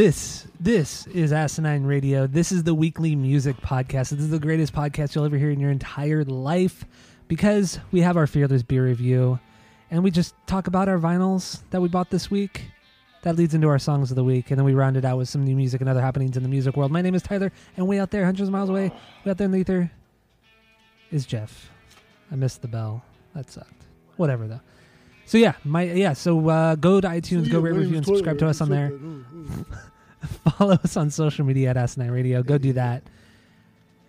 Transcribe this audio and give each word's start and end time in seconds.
This 0.00 0.46
this 0.58 1.06
is 1.08 1.30
Asinine 1.30 1.84
Radio. 1.84 2.26
This 2.26 2.52
is 2.52 2.62
the 2.62 2.74
weekly 2.74 3.14
music 3.14 3.58
podcast. 3.58 4.08
This 4.08 4.20
is 4.20 4.30
the 4.30 4.38
greatest 4.38 4.72
podcast 4.72 5.14
you'll 5.14 5.26
ever 5.26 5.36
hear 5.36 5.50
in 5.50 5.60
your 5.60 5.70
entire 5.70 6.24
life 6.24 6.86
because 7.28 7.78
we 7.92 8.00
have 8.00 8.16
our 8.16 8.26
fearless 8.26 8.62
beer 8.62 8.82
review 8.82 9.38
and 9.90 10.02
we 10.02 10.10
just 10.10 10.34
talk 10.46 10.68
about 10.68 10.88
our 10.88 10.96
vinyls 10.96 11.60
that 11.68 11.82
we 11.82 11.88
bought 11.90 12.08
this 12.08 12.30
week. 12.30 12.70
That 13.24 13.36
leads 13.36 13.52
into 13.52 13.68
our 13.68 13.78
songs 13.78 14.10
of 14.10 14.16
the 14.16 14.24
week, 14.24 14.50
and 14.50 14.58
then 14.58 14.64
we 14.64 14.72
round 14.72 14.96
it 14.96 15.04
out 15.04 15.18
with 15.18 15.28
some 15.28 15.44
new 15.44 15.54
music 15.54 15.82
and 15.82 15.90
other 15.90 16.00
happenings 16.00 16.34
in 16.34 16.42
the 16.42 16.48
music 16.48 16.78
world. 16.78 16.90
My 16.90 17.02
name 17.02 17.14
is 17.14 17.20
Tyler, 17.20 17.52
and 17.76 17.86
way 17.86 18.00
out 18.00 18.10
there, 18.10 18.24
hundreds 18.24 18.48
of 18.48 18.52
miles 18.54 18.70
away, 18.70 18.88
way 19.26 19.30
out 19.30 19.36
there 19.36 19.44
in 19.44 19.50
the 19.50 19.58
ether, 19.58 19.92
is 21.10 21.26
Jeff. 21.26 21.68
I 22.32 22.36
missed 22.36 22.62
the 22.62 22.68
bell. 22.68 23.04
That 23.34 23.50
sucked. 23.50 23.84
Whatever 24.16 24.48
though. 24.48 24.60
So 25.30 25.38
yeah, 25.38 25.52
my 25.62 25.82
yeah. 25.82 26.14
So 26.14 26.48
uh, 26.48 26.74
go 26.74 27.00
to 27.00 27.06
iTunes, 27.06 27.48
go 27.52 27.60
rate, 27.60 27.74
review, 27.74 27.98
and 27.98 28.04
subscribe 28.04 28.38
to 28.38 28.48
us 28.48 28.60
on 28.60 28.68
there. 28.68 28.92
Follow 30.58 30.74
us 30.74 30.96
on 30.96 31.10
social 31.10 31.44
media 31.44 31.70
at 31.70 31.76
Asinine 31.76 32.10
Radio. 32.10 32.42
Go 32.42 32.58
do 32.58 32.72
that. 32.74 33.02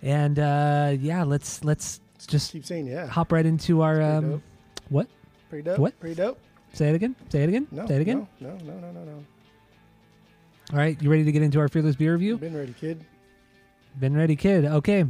And 0.01 0.39
uh, 0.39 0.95
yeah, 0.99 1.23
let's 1.23 1.63
let's 1.63 2.01
just 2.27 2.51
Keep 2.51 2.65
saying 2.65 2.87
yeah. 2.87 3.07
hop 3.07 3.31
right 3.31 3.45
into 3.45 3.81
our 3.81 4.01
um, 4.01 4.41
what? 4.89 5.07
Pretty 5.49 5.63
dope. 5.63 5.79
what? 5.79 5.99
Pretty 5.99 6.15
dope. 6.15 6.39
Say 6.73 6.89
it 6.89 6.95
again. 6.95 7.15
Say 7.29 7.43
it 7.43 7.49
again. 7.49 7.67
No. 7.71 7.85
Say 7.85 7.95
it 7.95 8.01
again. 8.01 8.27
No, 8.39 8.49
no, 8.57 8.73
no, 8.73 8.91
no, 8.91 9.03
no. 9.03 9.25
All 10.71 10.77
right, 10.77 10.99
you 11.01 11.09
ready 11.09 11.25
to 11.25 11.31
get 11.31 11.41
into 11.43 11.59
our 11.59 11.67
fearless 11.67 11.95
beer 11.95 12.13
review? 12.13 12.37
Been 12.37 12.55
ready, 12.55 12.73
kid. 12.79 13.03
Been 13.99 14.15
ready, 14.15 14.35
kid. 14.37 14.65
Okay. 14.65 15.05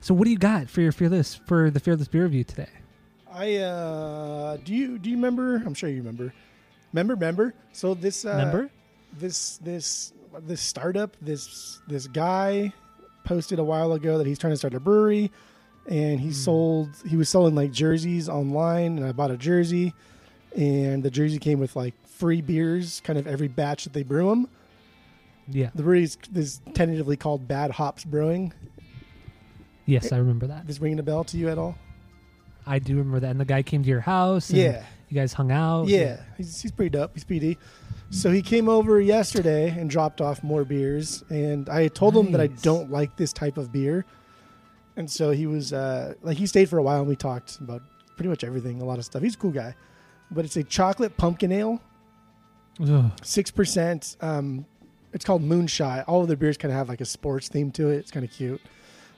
So 0.00 0.12
what 0.14 0.24
do 0.26 0.30
you 0.30 0.38
got 0.38 0.68
for 0.68 0.82
your 0.82 0.92
fearless 0.92 1.34
for 1.34 1.70
the 1.70 1.80
fearless 1.80 2.08
beer 2.08 2.24
review 2.24 2.44
today? 2.44 2.68
I 3.32 3.56
uh 3.56 4.56
do 4.58 4.74
you 4.74 4.98
do 4.98 5.10
you 5.10 5.16
remember? 5.16 5.56
I'm 5.56 5.74
sure 5.74 5.88
you 5.88 5.98
remember. 5.98 6.32
Remember, 6.92 7.14
remember. 7.14 7.54
So 7.72 7.94
this 7.94 8.24
uh 8.24 8.30
Remember? 8.30 8.70
this 9.18 9.56
this 9.58 10.12
this 10.40 10.60
startup 10.60 11.16
this 11.20 11.80
this 11.86 12.06
guy 12.06 12.72
posted 13.24 13.58
a 13.58 13.64
while 13.64 13.92
ago 13.92 14.18
that 14.18 14.26
he's 14.26 14.38
trying 14.38 14.52
to 14.52 14.56
start 14.56 14.74
a 14.74 14.80
brewery 14.80 15.30
and 15.88 16.20
he 16.20 16.28
hmm. 16.28 16.32
sold 16.32 16.90
he 17.06 17.16
was 17.16 17.28
selling 17.28 17.54
like 17.54 17.72
jerseys 17.72 18.28
online 18.28 18.98
and 18.98 19.06
I 19.06 19.12
bought 19.12 19.30
a 19.30 19.36
jersey 19.36 19.94
and 20.56 21.02
the 21.02 21.10
jersey 21.10 21.38
came 21.38 21.58
with 21.58 21.76
like 21.76 21.94
free 22.06 22.40
beers 22.40 23.00
kind 23.04 23.18
of 23.18 23.26
every 23.26 23.48
batch 23.48 23.84
that 23.84 23.92
they 23.92 24.02
brew 24.02 24.28
them. 24.30 24.48
Yeah. 25.48 25.70
The 25.74 25.82
brewery 25.82 26.02
is, 26.02 26.18
is 26.34 26.60
tentatively 26.74 27.16
called 27.16 27.46
Bad 27.46 27.70
Hops 27.70 28.04
Brewing. 28.04 28.52
Yes, 29.84 30.10
I 30.10 30.16
remember 30.16 30.48
that. 30.48 30.68
Is 30.68 30.80
ringing 30.80 30.98
a 30.98 31.04
bell 31.04 31.22
to 31.24 31.36
you 31.36 31.48
at 31.48 31.58
all? 31.58 31.76
I 32.66 32.80
do 32.80 32.96
remember 32.96 33.20
that. 33.20 33.30
And 33.30 33.38
the 33.38 33.44
guy 33.44 33.62
came 33.62 33.82
to 33.84 33.88
your 33.88 34.00
house. 34.00 34.50
and 34.50 34.58
Yeah. 34.58 34.84
You 35.08 35.14
guys 35.14 35.32
hung 35.32 35.52
out. 35.52 35.86
Yeah, 35.86 36.20
he's, 36.36 36.60
he's 36.60 36.72
pretty 36.72 36.90
dope. 36.90 37.12
He's 37.14 37.24
PD. 37.24 37.56
So 38.10 38.30
he 38.30 38.40
came 38.40 38.68
over 38.68 39.00
yesterday 39.00 39.68
and 39.68 39.90
dropped 39.90 40.20
off 40.20 40.42
more 40.42 40.64
beers, 40.64 41.24
and 41.28 41.68
I 41.68 41.88
told 41.88 42.16
him 42.16 42.30
that 42.32 42.40
I 42.40 42.46
don't 42.46 42.90
like 42.90 43.16
this 43.16 43.32
type 43.32 43.58
of 43.58 43.72
beer, 43.72 44.04
and 44.96 45.10
so 45.10 45.32
he 45.32 45.46
was 45.46 45.72
uh, 45.72 46.14
like 46.22 46.36
he 46.36 46.46
stayed 46.46 46.68
for 46.70 46.78
a 46.78 46.82
while 46.82 47.00
and 47.00 47.08
we 47.08 47.16
talked 47.16 47.58
about 47.58 47.82
pretty 48.16 48.28
much 48.28 48.44
everything, 48.44 48.80
a 48.80 48.84
lot 48.84 48.98
of 48.98 49.04
stuff. 49.04 49.22
He's 49.22 49.34
a 49.34 49.38
cool 49.38 49.50
guy, 49.50 49.74
but 50.30 50.44
it's 50.44 50.56
a 50.56 50.62
chocolate 50.62 51.16
pumpkin 51.16 51.50
ale, 51.52 51.80
six 53.22 53.50
percent. 53.50 54.16
Um, 54.20 54.66
it's 55.12 55.24
called 55.24 55.42
Moonshine. 55.42 56.04
All 56.06 56.22
of 56.22 56.28
their 56.28 56.36
beers 56.36 56.56
kind 56.56 56.70
of 56.72 56.78
have 56.78 56.88
like 56.88 57.00
a 57.00 57.04
sports 57.06 57.48
theme 57.48 57.70
to 57.72 57.88
it. 57.88 57.96
It's 57.96 58.10
kind 58.10 58.24
of 58.24 58.30
cute. 58.30 58.60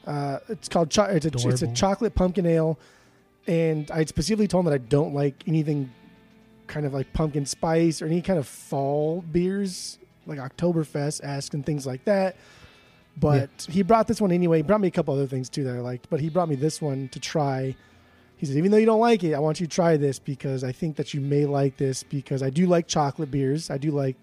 Uh, 0.06 0.38
it's 0.49 0.69
called 0.69 0.91
cho- 0.91 1.05
it's, 1.05 1.26
a, 1.26 1.31
it's 1.53 1.62
a 1.62 1.66
chocolate 1.75 2.15
pumpkin 2.15 2.47
ale, 2.47 2.78
and 3.47 3.91
I 3.91 4.05
specifically 4.06 4.49
told 4.49 4.65
him 4.65 4.72
that 4.72 4.81
I 4.81 4.84
don't 4.84 5.12
like 5.12 5.44
anything 5.47 5.93
kind 6.68 6.86
of 6.86 6.94
like 6.94 7.12
pumpkin 7.12 7.46
spice 7.46 8.00
or 8.00 8.06
any 8.06 8.22
kind 8.22 8.38
of 8.38 8.46
fall 8.46 9.22
beers 9.32 9.98
like 10.28 10.38
Oktoberfest 10.38 11.24
esque 11.24 11.54
and 11.54 11.64
things 11.64 11.86
like 11.86 12.04
that. 12.04 12.36
But 13.16 13.66
he 13.68 13.82
brought 13.82 14.06
this 14.06 14.20
one 14.20 14.30
anyway. 14.30 14.58
He 14.58 14.62
brought 14.62 14.80
me 14.80 14.88
a 14.88 14.92
couple 14.92 15.12
other 15.14 15.26
things 15.26 15.48
too 15.48 15.64
that 15.64 15.74
I 15.74 15.80
liked, 15.80 16.08
but 16.08 16.20
he 16.20 16.28
brought 16.28 16.48
me 16.48 16.54
this 16.54 16.80
one 16.80 17.08
to 17.08 17.18
try. 17.18 17.74
He 18.36 18.46
said, 18.46 18.56
even 18.56 18.70
though 18.70 18.76
you 18.76 18.86
don't 18.86 19.00
like 19.00 19.24
it, 19.24 19.34
I 19.34 19.40
want 19.40 19.58
you 19.58 19.66
to 19.66 19.74
try 19.74 19.96
this 19.96 20.20
because 20.20 20.62
I 20.62 20.70
think 20.70 20.94
that 20.96 21.12
you 21.12 21.20
may 21.20 21.44
like 21.44 21.76
this 21.76 22.04
because 22.04 22.42
I 22.42 22.50
do 22.50 22.66
like 22.66 22.86
chocolate 22.86 23.32
beers. 23.32 23.70
I 23.70 23.78
do 23.78 23.90
like 23.90 24.16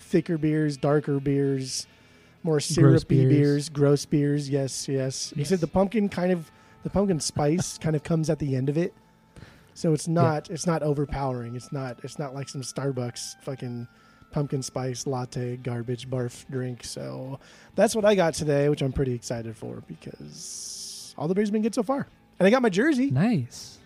thicker 0.00 0.36
beers, 0.36 0.76
darker 0.76 1.20
beers, 1.20 1.86
more 2.42 2.58
syrupy 2.58 3.26
beers. 3.26 3.32
beers. 3.32 3.68
gross 3.68 4.04
beers. 4.04 4.50
Yes, 4.50 4.88
yes. 4.88 5.32
He 5.36 5.44
said 5.44 5.60
the 5.60 5.68
pumpkin 5.68 6.08
kind 6.08 6.32
of 6.32 6.50
the 6.82 6.90
pumpkin 6.90 7.20
spice 7.20 7.78
kind 7.80 7.94
of 7.94 8.02
comes 8.02 8.28
at 8.28 8.40
the 8.40 8.56
end 8.56 8.68
of 8.68 8.76
it. 8.76 8.92
So 9.74 9.92
it's 9.94 10.08
not 10.08 10.50
it's 10.50 10.66
not 10.66 10.82
overpowering. 10.82 11.56
It's 11.56 11.72
not 11.72 11.98
it's 12.02 12.18
not 12.18 12.34
like 12.34 12.48
some 12.48 12.62
Starbucks 12.62 13.42
fucking 13.42 13.88
pumpkin 14.32 14.62
spice 14.62 15.06
latte 15.06 15.56
garbage 15.56 16.08
barf 16.08 16.44
drink. 16.50 16.84
So 16.84 17.40
that's 17.74 17.94
what 17.94 18.04
I 18.04 18.14
got 18.14 18.34
today, 18.34 18.68
which 18.68 18.82
I'm 18.82 18.92
pretty 18.92 19.12
excited 19.14 19.56
for 19.56 19.82
because 19.88 21.14
all 21.18 21.28
the 21.28 21.34
beers 21.34 21.48
have 21.48 21.52
been 21.52 21.62
good 21.62 21.74
so 21.74 21.82
far. 21.82 22.06
And 22.38 22.46
I 22.46 22.50
got 22.50 22.62
my 22.62 22.68
jersey. 22.70 23.10
Nice. 23.10 23.78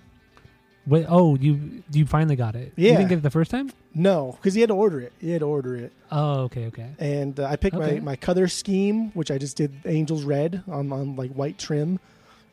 Wait. 0.86 1.06
Oh, 1.08 1.34
you 1.36 1.82
you 1.92 2.04
finally 2.06 2.36
got 2.36 2.54
it. 2.56 2.72
Yeah. 2.76 2.90
You 2.92 2.96
didn't 2.98 3.08
get 3.08 3.18
it 3.18 3.22
the 3.22 3.30
first 3.30 3.50
time. 3.50 3.70
No, 3.94 4.32
because 4.32 4.52
he 4.54 4.60
had 4.60 4.68
to 4.68 4.74
order 4.74 5.00
it. 5.00 5.12
He 5.18 5.30
had 5.30 5.40
to 5.40 5.46
order 5.46 5.76
it. 5.76 5.92
Oh, 6.10 6.40
okay, 6.42 6.66
okay. 6.66 6.90
And 6.98 7.38
uh, 7.40 7.46
I 7.46 7.56
picked 7.56 7.76
Okay. 7.76 7.94
my, 7.94 8.00
my 8.00 8.16
color 8.16 8.48
scheme, 8.48 9.10
which 9.12 9.30
I 9.30 9.38
just 9.38 9.56
did 9.56 9.72
Angels 9.86 10.24
Red 10.24 10.62
on, 10.68 10.92
on 10.92 11.16
like 11.16 11.30
white 11.32 11.58
trim. 11.58 11.98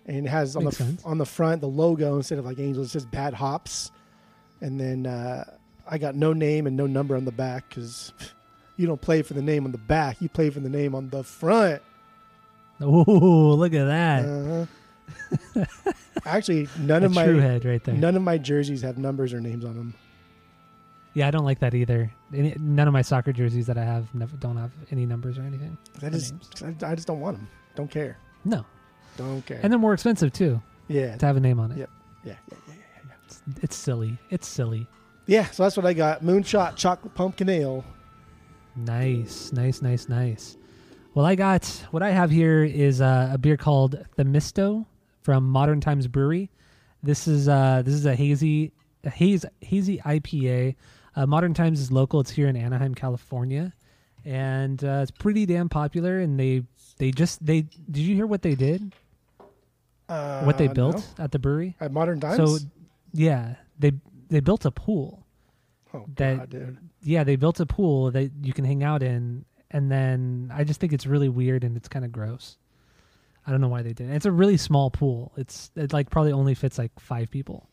And 0.06 0.26
it 0.26 0.30
has 0.30 0.56
on 0.56 0.64
Makes 0.66 0.78
the 0.78 0.84
sense. 0.86 1.06
on 1.06 1.18
the 1.18 1.26
front 1.26 1.62
the 1.62 1.68
logo 1.68 2.16
instead 2.16 2.40
of 2.40 2.46
like 2.46 2.60
Angels, 2.60 2.88
it 2.88 2.90
says 2.92 3.06
Bad 3.06 3.34
Hops. 3.34 3.92
And 4.60 4.80
then 4.80 5.06
uh, 5.06 5.44
I 5.88 5.98
got 5.98 6.16
no 6.16 6.34
name 6.34 6.68
and 6.68 6.76
no 6.76 6.88
number 6.88 7.16
on 7.16 7.26
the 7.26 7.32
back 7.32 7.70
because 7.70 8.12
you 8.78 8.88
don't 8.88 9.02
play 9.02 9.22
for 9.22 9.34
the 9.34 9.42
name 9.42 9.66
on 9.66 9.72
the 9.72 9.78
back. 9.78 10.22
You 10.22 10.30
play 10.30 10.50
for 10.50 10.60
the 10.60 10.70
name 10.70 10.96
on 10.96 11.10
the 11.10 11.24
front. 11.24 11.82
Oh, 12.80 13.54
look 13.58 13.74
at 13.74 13.86
that. 13.86 14.26
Uh-huh. 14.26 15.66
Actually, 16.26 16.68
none 16.80 17.04
of 17.04 17.14
my 17.14 17.26
true 17.26 17.38
head 17.40 17.66
right 17.66 17.84
there. 17.84 17.96
none 17.96 18.16
of 18.16 18.22
my 18.24 18.38
jerseys 18.38 18.82
have 18.82 18.98
numbers 18.98 19.34
or 19.34 19.40
names 19.40 19.66
on 19.66 19.76
them. 19.76 19.94
Yeah, 21.14 21.28
I 21.28 21.32
don't 21.32 21.44
like 21.44 21.60
that 21.60 21.74
either. 21.76 22.12
Any, 22.34 22.56
none 22.60 22.88
of 22.88 22.94
my 22.94 23.02
soccer 23.02 23.34
jerseys 23.34 23.68
that 23.68 23.78
I 23.78 23.84
have 23.84 24.14
never 24.16 24.36
don't 24.38 24.56
have 24.58 24.72
any 24.92 25.06
numbers 25.06 25.38
or 25.38 25.42
anything. 25.42 25.78
I 26.02 26.10
just. 26.10 26.34
I, 26.64 26.74
I 26.88 26.96
just 26.96 27.08
don't 27.08 27.20
want 27.20 27.38
them. 27.38 27.48
Don't 27.76 27.92
care. 27.92 28.18
No, 28.46 28.66
Don't 29.18 29.46
care. 29.46 29.60
and 29.62 29.72
they're 29.72 29.80
more 29.80 29.94
expensive 29.94 30.32
too 30.34 30.62
yeah, 30.88 31.16
to 31.18 31.26
have 31.26 31.38
a 31.38 31.40
name 31.40 31.60
on 31.60 31.72
it. 31.72 31.80
Yep. 31.80 31.90
yeah, 32.24 32.34
yeah, 32.50 32.58
yeah, 32.68 32.74
yeah. 33.08 33.14
It's, 33.26 33.42
it's 33.62 33.76
silly. 33.76 34.18
It's 34.30 34.48
silly. 34.48 34.88
Yeah, 35.28 35.46
so 35.46 35.64
that's 35.64 35.78
what 35.78 35.86
I 35.86 35.94
got. 35.94 36.24
Moonshot 36.24 36.76
chocolate 36.76 37.14
pumpkin 37.14 37.50
ale. 37.50 37.84
Nice, 38.76 39.52
nice, 39.52 39.82
nice, 39.82 40.10
nice. 40.10 40.58
Well, 41.14 41.26
I 41.26 41.36
got 41.36 41.66
what 41.92 42.04
I 42.04 42.10
have 42.12 42.32
here 42.32 42.64
is 42.64 43.02
uh, 43.02 43.30
a 43.34 43.38
beer 43.38 43.58
called 43.58 43.98
Themisto 44.18 44.86
from 45.22 45.46
Modern 45.46 45.82
Times 45.82 46.08
Brewery. 46.08 46.50
This 47.04 47.28
is 47.28 47.48
uh, 47.50 47.82
this 47.84 47.94
is 47.94 48.06
a 48.06 48.16
hazy, 48.16 48.72
a 49.04 49.10
haze, 49.10 49.46
hazy 49.62 49.98
IPA. 50.00 50.76
Uh, 51.16 51.26
Modern 51.26 51.54
Times 51.54 51.82
is 51.82 51.92
local. 51.92 52.22
It's 52.22 52.32
here 52.32 52.48
in 52.48 52.56
Anaheim, 52.56 52.96
California, 52.96 53.74
and 54.24 54.82
uh, 54.84 55.00
it's 55.02 55.12
pretty 55.12 55.46
damn 55.46 55.68
popular. 55.68 56.20
And 56.20 56.40
they 56.40 56.64
they 56.98 57.12
just 57.12 57.46
they 57.46 57.62
did 57.62 57.98
you 57.98 58.16
hear 58.16 58.28
what 58.28 58.42
they 58.42 58.56
did? 58.56 58.94
Uh, 60.12 60.44
what 60.44 60.58
they 60.58 60.68
built 60.68 60.98
no. 61.18 61.24
at 61.24 61.32
the 61.32 61.40
brewery? 61.40 61.76
at 61.80 61.92
Modern 61.92 62.20
Times. 62.20 62.38
So 62.38 62.58
yeah, 63.14 63.56
they 63.80 63.94
they 64.30 64.40
built 64.40 64.66
a 64.66 64.72
pool. 64.72 65.26
oh 65.94 66.06
that- 66.16 66.38
god, 66.38 66.50
dude. 66.50 66.78
yeah, 67.02 67.24
they 67.24 67.36
built 67.36 67.60
a 67.60 67.66
pool 67.66 68.12
that 68.12 68.32
you 68.44 68.54
can 68.54 68.66
hang 68.66 68.84
out 68.84 69.02
in, 69.04 69.46
and 69.72 69.92
then 69.92 70.52
I 70.54 70.64
just 70.64 70.80
think 70.80 70.94
it's 70.94 71.06
really 71.06 71.30
weird 71.30 71.64
and 71.64 71.76
it's 71.78 71.88
kind 71.88 72.04
of 72.06 72.12
gross. 72.12 72.58
I 73.46 73.52
don't 73.52 73.60
know 73.62 73.70
why 73.70 73.82
they 73.82 73.94
did 73.94 74.10
it. 74.10 74.14
It's 74.16 74.26
a 74.28 74.32
really 74.32 74.58
small 74.58 74.92
pool. 74.92 75.32
It's 75.38 75.72
it 75.76 75.94
like 75.94 76.10
probably 76.10 76.32
only 76.32 76.54
fits 76.54 76.78
like 76.78 76.92
five 77.00 77.32
people. 77.32 77.68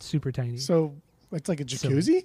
Super 0.00 0.30
tiny. 0.32 0.56
So 0.58 0.94
it's 1.32 1.48
like 1.48 1.60
a 1.60 1.68
So- 1.68 1.88
jacuzzi. 1.90 2.24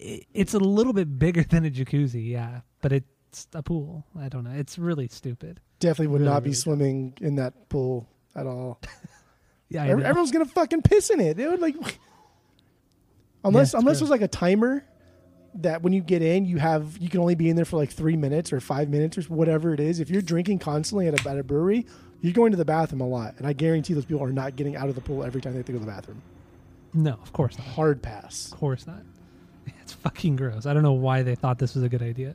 It's 0.00 0.54
a 0.54 0.58
little 0.60 0.92
bit 0.92 1.18
bigger 1.18 1.42
than 1.48 1.64
a 1.64 1.70
jacuzzi, 1.70 2.28
yeah, 2.30 2.60
but 2.82 2.92
it's 2.92 3.06
a 3.54 3.62
pool. 3.62 4.04
I 4.18 4.28
don't 4.28 4.44
know. 4.44 4.50
It's 4.52 4.78
really 4.78 5.08
stupid. 5.08 5.60
Definitely 5.80 6.08
would 6.08 6.20
Really, 6.22 6.32
not 6.32 6.42
be 6.42 6.48
really 6.48 6.54
swimming 6.54 7.14
in 7.20 7.36
that 7.36 7.68
pool 7.68 8.08
at 8.34 8.46
all. 8.46 8.80
Yeah, 9.70 9.82
I 9.82 9.88
Ev- 9.88 9.98
know. 9.98 10.04
Everyone's 10.06 10.30
gonna 10.32 10.46
fucking 10.46 10.80
piss 10.80 11.10
in 11.10 11.20
it, 11.20 11.36
dude. 11.36 11.60
Like, 11.60 11.76
Unless 13.44 13.68
it's 13.68 13.74
unless 13.74 13.98
there's 14.00 14.10
like 14.10 14.22
a 14.22 14.28
timer 14.28 14.82
that 15.56 15.82
when 15.82 15.92
you 15.92 16.00
get 16.00 16.22
in, 16.22 16.44
you 16.46 16.56
have 16.58 16.96
you 16.98 17.08
can 17.10 17.20
only 17.20 17.34
be 17.34 17.48
in 17.50 17.56
there 17.56 17.64
for 17.66 17.76
like 17.76 17.90
three 17.90 18.16
minutes 18.16 18.52
or 18.52 18.60
five 18.60 18.88
minutes 18.88 19.18
or 19.18 19.22
whatever 19.24 19.72
it 19.74 19.80
is. 19.80 20.00
If 20.00 20.10
you're 20.10 20.22
drinking 20.22 20.60
constantly 20.60 21.06
at 21.06 21.24
a, 21.24 21.28
at 21.28 21.38
a 21.38 21.42
brewery, 21.42 21.84
you're 22.22 22.32
going 22.32 22.50
to 22.52 22.56
the 22.56 22.64
bathroom 22.64 23.00
a 23.02 23.06
lot, 23.06 23.34
and 23.36 23.46
I 23.46 23.52
guarantee 23.52 23.92
those 23.94 24.06
people 24.06 24.22
are 24.24 24.32
not 24.32 24.56
getting 24.56 24.74
out 24.74 24.88
of 24.88 24.94
the 24.94 25.00
pool 25.02 25.22
every 25.22 25.40
time 25.42 25.52
they 25.52 25.58
have 25.58 25.66
to 25.66 25.72
go 25.72 25.78
to 25.78 25.84
the 25.84 25.90
bathroom. 25.90 26.22
No, 26.94 27.12
of 27.22 27.32
course 27.34 27.56
not. 27.58 27.66
Hard 27.66 28.02
pass. 28.02 28.50
Of 28.52 28.58
course 28.58 28.86
not. 28.86 29.02
It's 29.82 29.92
fucking 29.92 30.36
gross. 30.36 30.64
I 30.66 30.72
don't 30.74 30.82
know 30.82 30.92
why 30.94 31.22
they 31.22 31.34
thought 31.34 31.58
this 31.58 31.74
was 31.74 31.84
a 31.84 31.88
good 31.90 32.02
idea. 32.02 32.34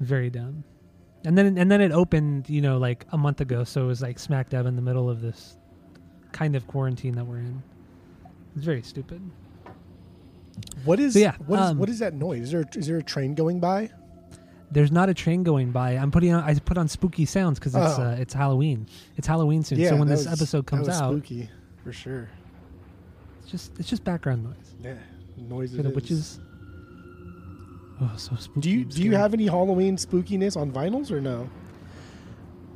Very 0.00 0.30
dumb. 0.30 0.64
And 1.24 1.38
then 1.38 1.56
and 1.56 1.70
then 1.70 1.80
it 1.80 1.90
opened, 1.92 2.50
you 2.50 2.60
know, 2.60 2.76
like 2.78 3.06
a 3.12 3.16
month 3.18 3.40
ago, 3.40 3.64
so 3.64 3.84
it 3.84 3.86
was 3.86 4.02
like 4.02 4.18
smack 4.18 4.50
dab 4.50 4.66
in 4.66 4.76
the 4.76 4.82
middle 4.82 5.08
of 5.08 5.20
this 5.22 5.56
kind 6.32 6.54
of 6.56 6.66
quarantine 6.66 7.14
that 7.14 7.24
we're 7.26 7.38
in. 7.38 7.62
It's 8.56 8.64
very 8.64 8.82
stupid. 8.82 9.22
What 10.84 11.00
is 11.00 11.14
So, 11.14 11.20
yeah, 11.20 11.34
what 11.46 11.60
is 11.60 11.66
um, 11.70 11.78
what 11.78 11.88
is 11.88 11.98
that 12.00 12.14
noise? 12.14 12.42
Is 12.42 12.50
there 12.52 12.64
is 12.76 12.86
there 12.86 12.98
a 12.98 13.02
train 13.02 13.34
going 13.34 13.58
by? 13.58 13.90
There's 14.70 14.92
not 14.92 15.08
a 15.08 15.14
train 15.14 15.42
going 15.44 15.70
by. 15.72 15.92
I'm 15.92 16.10
putting 16.10 16.32
on. 16.32 16.42
I 16.44 16.54
put 16.58 16.76
on 16.78 16.88
spooky 16.88 17.24
sounds 17.24 17.58
because 17.58 17.74
it's 17.74 17.98
Oh. 17.98 18.02
uh, 18.02 18.16
it's 18.18 18.34
Halloween. 18.34 18.86
It's 19.16 19.26
Halloween 19.26 19.62
soon. 19.62 19.78
Yeah, 19.78 19.90
so 19.90 19.96
when 19.96 20.08
this 20.08 20.26
was- 20.26 20.32
episode 20.40 20.66
comes 20.66 20.88
out, 20.88 21.10
spooky 21.12 21.48
for 21.82 21.92
sure. 21.92 22.28
it's 23.42 23.50
just 23.50 23.78
it's 23.78 23.88
just 23.88 24.04
background 24.04 24.44
noise. 24.44 24.74
Yeah, 24.82 24.94
noise. 25.38 25.74
For 25.74 25.80
it 25.80 25.94
the 25.94 26.12
is. 26.12 26.40
Oh, 28.00 28.12
so 28.16 28.34
spooky. 28.36 28.60
Do 28.60 28.70
you 28.70 28.84
do 28.84 29.02
you 29.02 29.12
have 29.12 29.34
any 29.34 29.46
Halloween 29.46 29.96
spookiness 29.96 30.56
on 30.56 30.72
vinyls 30.72 31.10
or 31.10 31.20
no? 31.20 31.48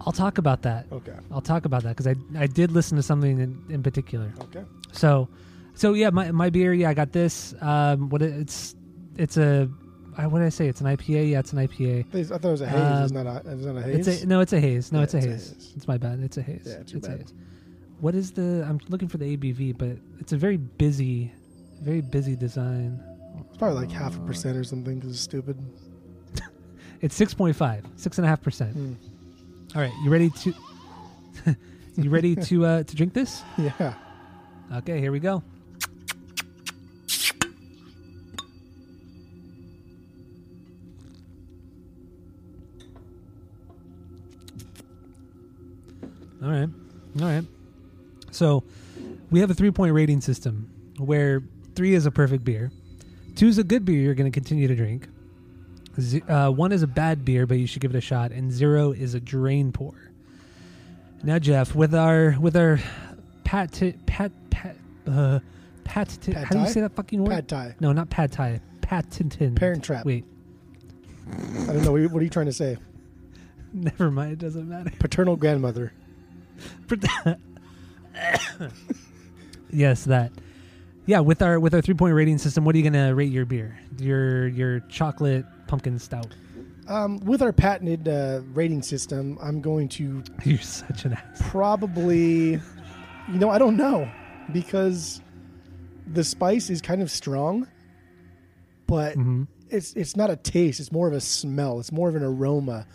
I'll 0.02 0.12
talk 0.12 0.38
about 0.38 0.62
that. 0.62 0.86
Okay. 0.92 1.14
I'll 1.32 1.40
talk 1.40 1.64
about 1.64 1.82
that 1.82 1.96
because 1.96 2.06
I 2.06 2.14
I 2.40 2.46
did 2.46 2.70
listen 2.70 2.96
to 2.96 3.02
something 3.02 3.38
in, 3.40 3.64
in 3.68 3.82
particular. 3.82 4.32
Okay. 4.44 4.64
So, 4.92 5.28
so 5.74 5.94
yeah, 5.94 6.10
my 6.10 6.30
my 6.30 6.50
beer. 6.50 6.72
Yeah, 6.72 6.90
I 6.90 6.94
got 6.94 7.12
this. 7.12 7.54
Um, 7.60 8.08
what 8.10 8.22
it- 8.22 8.32
it's 8.34 8.74
it's 9.16 9.36
a 9.36 9.68
I, 10.16 10.26
what 10.26 10.38
did 10.38 10.46
I 10.46 10.50
say? 10.50 10.66
It's 10.68 10.80
an 10.80 10.86
IPA. 10.86 11.30
Yeah, 11.30 11.38
it's 11.40 11.52
an 11.52 11.58
IPA. 11.66 12.06
I 12.14 12.22
thought 12.38 12.44
it 12.44 12.50
was 12.50 12.60
a 12.60 12.66
haze. 12.68 13.02
it's 13.10 13.12
Um, 13.16 13.24
not 13.24 13.44
a. 13.46 13.50
It's 13.52 13.64
not 13.64 13.76
a 13.76 13.82
haze. 13.82 14.08
It's 14.08 14.22
a 14.22 14.26
no. 14.26 14.40
It's 14.40 14.52
a 14.52 14.60
haze. 14.60 14.92
No, 14.92 14.98
Yeah, 14.98 15.04
it's, 15.04 15.14
a, 15.14 15.18
it's 15.18 15.26
a 15.26 15.30
haze. 15.30 15.48
haze. 15.52 15.72
It's 15.76 15.88
my 15.88 15.98
bad. 15.98 16.20
It's 16.20 16.36
a 16.36 16.42
haze. 16.42 16.62
Yeah, 16.66 16.74
it's 16.74 16.92
too 16.92 16.98
a 16.98 17.00
bad. 17.00 17.18
haze. 17.20 17.34
What 18.00 18.14
is 18.14 18.30
the? 18.32 18.64
I'm 18.68 18.78
looking 18.88 19.08
for 19.08 19.18
the 19.18 19.36
ABV, 19.36 19.76
but 19.78 19.96
it's 20.20 20.32
a 20.32 20.36
very 20.36 20.56
busy, 20.56 21.32
very 21.82 22.00
busy 22.00 22.36
design. 22.36 23.00
Probably 23.58 23.76
like 23.80 23.90
half 23.90 24.16
a 24.16 24.20
percent 24.20 24.56
or 24.56 24.64
something 24.64 24.96
because 24.96 25.10
it's 25.10 25.20
stupid. 25.20 25.58
It's 27.00 27.14
six 27.14 27.32
point 27.32 27.54
five, 27.54 27.84
six 27.94 28.18
and 28.18 28.24
a 28.24 28.28
half 28.28 28.42
percent. 28.42 28.72
Hmm. 28.72 28.94
All 29.76 29.82
right, 29.82 29.92
you 30.02 30.10
ready 30.10 30.30
to? 30.30 30.54
you 31.96 32.10
ready 32.10 32.34
to 32.34 32.66
uh, 32.66 32.82
to 32.82 32.96
drink 32.96 33.12
this? 33.12 33.42
Yeah. 33.58 33.94
Okay, 34.72 34.98
here 35.00 35.12
we 35.12 35.20
go. 35.20 35.42
All 46.42 46.50
right. 46.50 46.68
All 47.20 47.26
right. 47.26 47.44
So 48.30 48.64
we 49.30 49.40
have 49.40 49.50
a 49.50 49.54
three 49.54 49.70
point 49.70 49.92
rating 49.94 50.20
system 50.20 50.70
where 50.98 51.42
three 51.74 51.94
is 51.94 52.06
a 52.06 52.10
perfect 52.10 52.44
beer, 52.44 52.70
two 53.38 53.46
is 53.46 53.58
a 53.58 53.64
good 53.64 53.84
beer 53.84 54.00
you're 54.00 54.14
going 54.14 54.30
to 54.30 54.34
continue 54.34 54.68
to 54.68 54.74
drink, 54.74 55.08
Z- 55.98 56.22
uh, 56.22 56.50
one 56.50 56.72
is 56.72 56.82
a 56.82 56.86
bad 56.86 57.24
beer 57.24 57.46
but 57.46 57.58
you 57.58 57.66
should 57.66 57.80
give 57.80 57.94
it 57.94 57.98
a 57.98 58.02
shot, 58.02 58.32
and 58.32 58.52
zero 58.52 58.92
is 58.92 59.14
a 59.14 59.20
drain 59.20 59.72
pour. 59.72 59.94
Now, 61.22 61.38
Jeff, 61.38 61.74
with 61.74 61.94
our 61.94 62.36
with 62.38 62.56
our 62.56 62.78
pat 63.44 63.80
pat 64.06 64.32
pat 64.50 64.76
uh, 65.06 65.38
patent. 65.84 66.34
Pad 66.34 66.44
How 66.44 66.54
do 66.54 66.60
you 66.60 66.68
say 66.68 66.80
that 66.82 66.94
fucking 66.94 67.22
word? 67.22 67.30
Pad 67.30 67.48
Thai. 67.48 67.74
No, 67.80 67.92
not 67.92 68.10
pad 68.10 68.30
thai. 68.32 68.60
Patented. 68.82 69.56
Parent 69.56 69.82
trap. 69.82 70.04
Wait, 70.04 70.24
I 71.30 71.72
don't 71.72 71.84
know. 71.84 71.92
What 71.92 72.10
what 72.12 72.20
are 72.20 72.24
you 72.24 72.30
trying 72.30 72.46
to 72.46 72.52
say? 72.52 72.76
never 73.72 74.10
mind. 74.10 74.32
It 74.32 74.38
doesn't 74.38 74.68
matter. 74.68 74.90
Paternal 74.98 75.36
grandmother. 75.36 75.92
yes, 79.70 80.04
that. 80.04 80.32
Yeah, 81.08 81.20
with 81.20 81.40
our 81.40 81.58
with 81.58 81.74
our 81.74 81.80
three 81.80 81.94
point 81.94 82.14
rating 82.14 82.36
system, 82.36 82.66
what 82.66 82.74
are 82.74 82.78
you 82.78 82.84
gonna 82.84 83.14
rate 83.14 83.32
your 83.32 83.46
beer? 83.46 83.78
Your 83.98 84.46
your 84.48 84.80
chocolate 84.90 85.46
pumpkin 85.66 85.98
stout. 85.98 86.34
Um, 86.86 87.18
with 87.20 87.40
our 87.40 87.50
patented 87.50 88.06
uh, 88.08 88.42
rating 88.52 88.82
system, 88.82 89.38
I'm 89.40 89.62
going 89.62 89.88
to 89.90 90.22
You're 90.44 90.58
such 90.58 91.06
an 91.06 91.14
ass. 91.14 91.40
probably, 91.48 92.50
you 92.52 93.38
know, 93.38 93.48
I 93.48 93.58
don't 93.58 93.78
know 93.78 94.10
because 94.52 95.22
the 96.12 96.22
spice 96.22 96.68
is 96.68 96.82
kind 96.82 97.00
of 97.00 97.10
strong, 97.10 97.66
but 98.86 99.14
hmm 99.14 99.44
it's 99.70 99.94
it's 99.94 100.14
not 100.14 100.28
a 100.28 100.36
taste. 100.36 100.78
It's 100.78 100.92
more 100.92 101.08
of 101.08 101.14
a 101.14 101.22
smell. 101.22 101.80
It's 101.80 101.90
more 101.90 102.10
of 102.10 102.16
an 102.16 102.22
aroma, 102.22 102.86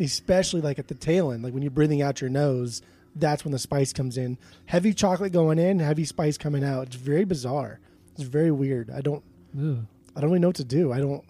especially 0.00 0.62
like 0.62 0.78
at 0.78 0.88
the 0.88 0.94
tail 0.94 1.32
end, 1.32 1.42
like 1.42 1.52
when 1.52 1.62
you're 1.62 1.70
breathing 1.70 2.00
out 2.00 2.22
your 2.22 2.30
nose. 2.30 2.80
That's 3.16 3.44
when 3.44 3.52
the 3.52 3.58
spice 3.58 3.92
comes 3.92 4.16
in. 4.16 4.38
Heavy 4.66 4.92
chocolate 4.94 5.32
going 5.32 5.58
in, 5.58 5.78
heavy 5.80 6.04
spice 6.04 6.38
coming 6.38 6.62
out. 6.64 6.88
It's 6.88 6.96
very 6.96 7.24
bizarre. 7.24 7.80
It's 8.14 8.22
very 8.24 8.50
weird. 8.50 8.90
I 8.90 9.00
don't 9.00 9.22
Ooh, 9.58 9.86
I 10.16 10.20
don't 10.20 10.30
really 10.30 10.40
know 10.40 10.48
what 10.48 10.56
to 10.56 10.64
do. 10.64 10.92
I 10.92 10.98
don't. 11.00 11.24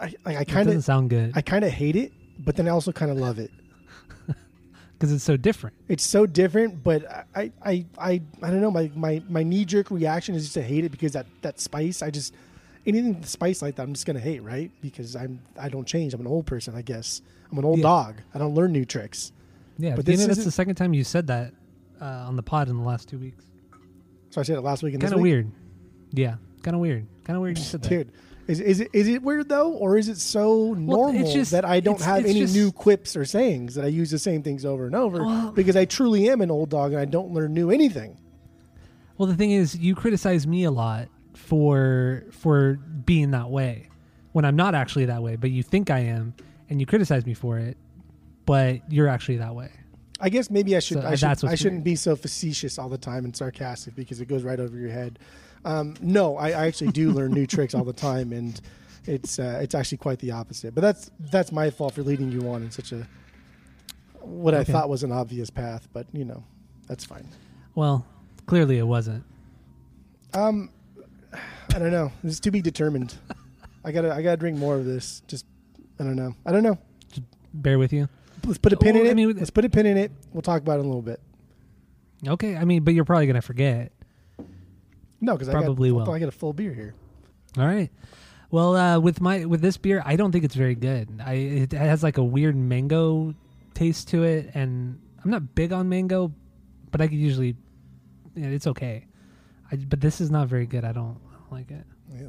I 0.00 0.14
I, 0.24 0.44
kind 0.44 0.66
doesn't 0.66 0.78
of 0.78 0.84
sound 0.84 1.10
good 1.10 1.32
I 1.34 1.42
kind 1.42 1.64
of 1.64 1.70
hate 1.70 1.96
it, 1.96 2.12
but 2.38 2.56
then 2.56 2.66
I 2.66 2.70
also 2.70 2.92
kind 2.92 3.10
of 3.10 3.18
love 3.18 3.38
it. 3.38 3.50
because 4.98 5.12
it's 5.12 5.24
so 5.24 5.36
different. 5.36 5.76
It's 5.88 6.04
so 6.04 6.26
different, 6.26 6.82
but 6.82 7.26
I 7.34 7.52
I 7.62 7.84
I 7.98 8.22
I 8.42 8.50
don't 8.50 8.60
know. 8.60 8.70
My 8.70 8.90
my 8.94 9.22
my 9.28 9.42
knee 9.42 9.64
jerk 9.64 9.90
reaction 9.90 10.34
is 10.34 10.42
just 10.44 10.54
to 10.54 10.62
hate 10.62 10.84
it 10.84 10.90
because 10.90 11.12
that 11.12 11.26
that 11.42 11.60
spice. 11.60 12.02
I 12.02 12.10
just 12.10 12.34
anything 12.86 13.18
with 13.20 13.28
spice 13.28 13.60
like 13.62 13.76
that, 13.76 13.82
I'm 13.82 13.92
just 13.92 14.06
gonna 14.06 14.20
hate, 14.20 14.42
right? 14.42 14.70
Because 14.80 15.16
I'm 15.16 15.40
I 15.58 15.68
don't 15.68 15.86
change. 15.86 16.14
I'm 16.14 16.20
an 16.20 16.26
old 16.26 16.46
person, 16.46 16.74
I 16.74 16.82
guess. 16.82 17.20
I'm 17.50 17.58
an 17.58 17.64
old 17.64 17.78
Yeah. 17.78 17.82
dog. 17.84 18.16
I 18.34 18.38
don't 18.38 18.54
learn 18.54 18.72
new 18.72 18.84
tricks. 18.84 19.32
Yeah, 19.80 19.96
But 19.96 20.04
this 20.06 20.14
you 20.14 20.18
know, 20.22 20.26
that's 20.28 20.38
isn't- 20.40 20.44
the 20.48 20.52
second 20.52 20.74
time 20.76 20.94
you 20.94 21.04
said 21.04 21.26
that 21.28 21.52
uh, 22.00 22.04
on 22.04 22.36
the 22.36 22.42
pod 22.42 22.68
in 22.68 22.76
the 22.76 22.82
last 22.84 23.08
two 23.08 23.18
weeks. 23.18 23.44
So 24.30 24.40
I 24.40 24.44
said 24.44 24.56
it 24.56 24.60
last 24.62 24.82
week 24.82 24.98
Kind 25.00 25.12
of 25.12 25.20
weird. 25.20 25.50
Yeah, 26.12 26.36
kind 26.62 26.74
of 26.74 26.80
weird. 26.80 27.06
Kind 27.24 27.36
of 27.36 27.42
weird 27.42 27.58
you 27.58 27.64
said 27.64 27.82
that. 27.82 27.88
Dude, 27.88 28.12
is, 28.46 28.60
is 28.60 28.80
it 28.80 28.90
is 28.92 29.08
it 29.08 29.22
weird 29.22 29.48
though, 29.48 29.72
or 29.72 29.96
is 29.98 30.08
it 30.08 30.18
so 30.18 30.74
normal 30.74 31.32
just- 31.32 31.50
that 31.52 31.64
I 31.64 31.80
don't 31.80 31.94
it's- 31.96 32.06
have 32.06 32.20
it's 32.20 32.30
any 32.30 32.40
just- 32.40 32.54
new 32.54 32.70
quips 32.72 33.16
or 33.16 33.24
sayings 33.24 33.74
that 33.74 33.84
I 33.84 33.88
use 33.88 34.10
the 34.10 34.18
same 34.18 34.42
things 34.42 34.64
over 34.64 34.86
and 34.86 34.94
over 34.94 35.24
Well- 35.24 35.52
because 35.52 35.76
I 35.76 35.84
truly 35.84 36.28
am 36.28 36.40
an 36.40 36.50
old 36.50 36.70
dog 36.70 36.92
and 36.92 37.00
I 37.00 37.04
don't 37.06 37.32
learn 37.32 37.54
new 37.54 37.70
anything. 37.70 38.18
Well, 39.18 39.26
the 39.28 39.34
thing 39.36 39.50
is, 39.50 39.76
you 39.76 39.94
criticize 39.94 40.46
me 40.46 40.64
a 40.64 40.70
lot 40.70 41.08
for 41.34 42.24
for 42.30 42.74
being 43.04 43.32
that 43.32 43.50
way 43.50 43.88
when 44.32 44.44
I'm 44.44 44.56
not 44.56 44.74
actually 44.74 45.06
that 45.06 45.22
way, 45.22 45.36
but 45.36 45.50
you 45.50 45.62
think 45.62 45.90
I 45.90 46.00
am, 46.00 46.34
and 46.68 46.80
you 46.80 46.86
criticize 46.86 47.26
me 47.26 47.34
for 47.34 47.58
it, 47.58 47.76
but 48.46 48.80
you're 48.90 49.08
actually 49.08 49.38
that 49.38 49.54
way. 49.54 49.70
I 50.20 50.28
guess 50.28 50.50
maybe 50.50 50.76
I 50.76 50.80
should 50.80 51.00
so 51.00 51.06
I, 51.06 51.14
should, 51.14 51.44
I 51.46 51.54
shouldn't 51.54 51.84
be 51.84 51.96
so 51.96 52.14
facetious 52.14 52.78
all 52.78 52.88
the 52.88 52.98
time 52.98 53.24
and 53.24 53.34
sarcastic 53.34 53.96
because 53.96 54.20
it 54.20 54.26
goes 54.28 54.42
right 54.42 54.60
over 54.60 54.76
your 54.76 54.90
head. 54.90 55.18
Um, 55.64 55.94
no, 56.00 56.36
I, 56.36 56.48
I 56.48 56.66
actually 56.66 56.92
do 56.92 57.10
learn 57.10 57.32
new 57.32 57.46
tricks 57.46 57.74
all 57.74 57.84
the 57.84 57.92
time, 57.92 58.32
and 58.32 58.60
it's 59.06 59.38
uh, 59.38 59.60
it's 59.62 59.74
actually 59.74 59.98
quite 59.98 60.18
the 60.18 60.32
opposite. 60.32 60.74
But 60.74 60.82
that's 60.82 61.10
that's 61.30 61.52
my 61.52 61.70
fault 61.70 61.94
for 61.94 62.02
leading 62.02 62.30
you 62.30 62.48
on 62.50 62.62
in 62.62 62.70
such 62.70 62.92
a 62.92 63.06
what 64.20 64.54
I 64.54 64.64
thought 64.64 64.88
was 64.88 65.02
an 65.02 65.12
obvious 65.12 65.48
path. 65.48 65.88
But 65.92 66.06
you 66.12 66.24
know, 66.24 66.44
that's 66.86 67.04
fine. 67.04 67.28
Well, 67.74 68.04
clearly 68.46 68.78
it 68.78 68.86
wasn't. 68.86 69.24
Um, 70.34 70.70
I 71.32 71.78
don't 71.78 71.92
know. 71.92 72.12
This 72.22 72.34
is 72.34 72.40
to 72.40 72.50
be 72.50 72.60
determined. 72.60 73.14
I 73.84 73.92
gotta 73.92 74.14
I 74.14 74.22
gotta 74.22 74.36
drink 74.36 74.58
more 74.58 74.76
of 74.76 74.84
this. 74.84 75.22
Just 75.26 75.46
I 75.98 76.04
don't 76.04 76.16
know. 76.16 76.34
I 76.44 76.52
don't 76.52 76.62
know. 76.62 76.78
Just 77.08 77.22
bear 77.54 77.78
with 77.78 77.92
you. 77.92 78.08
Let's 78.44 78.58
put 78.58 78.72
a 78.72 78.76
pin 78.76 78.96
in 78.96 79.02
Well, 79.02 79.06
I 79.08 79.10
it. 79.10 79.14
mean, 79.14 79.36
Let's 79.36 79.50
put 79.50 79.64
a 79.64 79.68
pin 79.70 79.86
in 79.86 79.96
it. 79.96 80.12
We'll 80.32 80.42
talk 80.42 80.62
about 80.62 80.76
it 80.78 80.80
in 80.80 80.86
a 80.86 80.88
little 80.88 81.02
bit. 81.02 81.20
Okay, 82.26 82.56
I 82.56 82.64
mean, 82.64 82.82
but 82.82 82.94
you're 82.94 83.04
probably 83.04 83.26
gonna 83.26 83.40
forget. 83.42 83.92
No, 85.20 85.34
because 85.34 85.48
I 85.48 85.52
Probably 85.52 85.90
got, 85.90 85.96
will. 85.96 86.10
I 86.12 86.18
got 86.18 86.28
a 86.28 86.32
full 86.32 86.52
beer 86.52 86.72
here. 86.72 86.94
All 87.58 87.66
right. 87.66 87.90
Well, 88.50 88.74
uh, 88.76 88.98
with 88.98 89.20
my 89.20 89.44
with 89.44 89.60
this 89.60 89.76
beer, 89.76 90.02
I 90.04 90.16
don't 90.16 90.32
think 90.32 90.44
it's 90.44 90.54
very 90.54 90.74
good. 90.74 91.20
I 91.24 91.34
it 91.34 91.72
has 91.72 92.02
like 92.02 92.18
a 92.18 92.24
weird 92.24 92.56
mango 92.56 93.34
taste 93.74 94.08
to 94.08 94.24
it, 94.24 94.50
and 94.54 94.98
I'm 95.24 95.30
not 95.30 95.54
big 95.54 95.72
on 95.72 95.88
mango, 95.88 96.32
but 96.90 97.00
I 97.00 97.06
could 97.06 97.18
usually, 97.18 97.56
yeah, 98.34 98.46
it's 98.48 98.66
okay. 98.66 99.06
I, 99.70 99.76
but 99.76 100.00
this 100.00 100.20
is 100.20 100.30
not 100.30 100.48
very 100.48 100.66
good. 100.66 100.84
I 100.84 100.92
don't, 100.92 101.16
I 101.30 101.34
don't 101.34 101.52
like 101.52 101.70
it. 101.70 101.84
Yeah. 102.12 102.26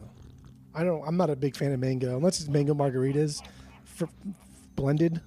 I 0.76 0.84
don't. 0.84 1.06
I'm 1.08 1.18
not 1.18 1.30
a 1.30 1.36
big 1.36 1.56
fan 1.56 1.72
of 1.72 1.80
mango 1.80 2.16
unless 2.16 2.40
it's 2.40 2.50
mango 2.50 2.74
margaritas, 2.74 3.42
for, 3.84 4.08
blended. 4.76 5.22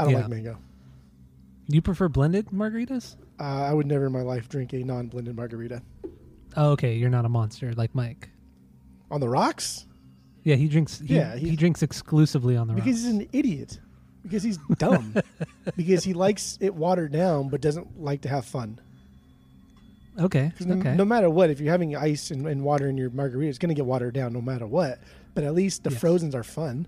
I 0.00 0.04
don't 0.04 0.12
Yeah. 0.12 0.18
like 0.20 0.28
mango. 0.30 0.58
You 1.68 1.82
prefer 1.82 2.08
blended 2.08 2.46
margaritas? 2.46 3.16
Uh, 3.38 3.42
I 3.44 3.72
would 3.72 3.86
never 3.86 4.06
in 4.06 4.12
my 4.12 4.22
life 4.22 4.48
drink 4.48 4.72
a 4.72 4.78
non-blended 4.82 5.36
margarita 5.36 5.82
Oh, 6.56 6.70
okay. 6.72 6.96
You're 6.96 7.10
not 7.10 7.24
a 7.24 7.28
monster 7.28 7.72
like 7.74 7.94
Mike. 7.94 8.28
on 9.10 9.20
the 9.20 9.28
rocks 9.28 9.86
Yeah, 10.42 10.56
he 10.56 10.68
drinks. 10.68 10.98
He, 11.00 11.14
Yeah, 11.14 11.36
he, 11.36 11.50
he- 11.50 11.56
drinks 11.56 11.82
exclusively 11.82 12.56
on 12.56 12.66
the 12.66 12.74
because 12.74 12.86
rocks. 12.86 13.02
Because 13.02 13.12
he's 13.12 13.20
an 13.22 13.28
idiot. 13.32 13.80
Because 14.22 14.42
he's 14.42 14.58
dumb. 14.78 15.14
because 15.76 16.02
he 16.04 16.12
likes 16.14 16.56
it 16.60 16.74
watered 16.74 17.12
down, 17.12 17.48
but 17.50 17.60
doesn't 17.60 18.00
like 18.00 18.22
to 18.22 18.28
have 18.28 18.44
fun. 18.46 18.78
Okay. 20.18 20.52
no, 20.60 20.76
Okay. 20.76 20.94
no 20.96 21.04
matter 21.04 21.30
what, 21.30 21.50
if 21.50 21.60
you're 21.60 21.70
having 21.70 21.94
ice 21.96 22.30
and, 22.30 22.46
and 22.46 22.62
water 22.64 22.88
in 22.88 22.96
your 22.98 23.10
margarita, 23.10 23.48
it's 23.48 23.58
going 23.58 23.68
to 23.68 23.74
get 23.74 23.86
watered 23.86 24.12
down 24.14 24.32
no 24.32 24.40
matter 24.42 24.66
what. 24.66 24.98
But 25.34 25.44
at 25.44 25.54
least 25.54 25.84
the 25.84 25.90
Yes. 25.90 26.00
frozens 26.00 26.34
are 26.34 26.42
fun. 26.42 26.86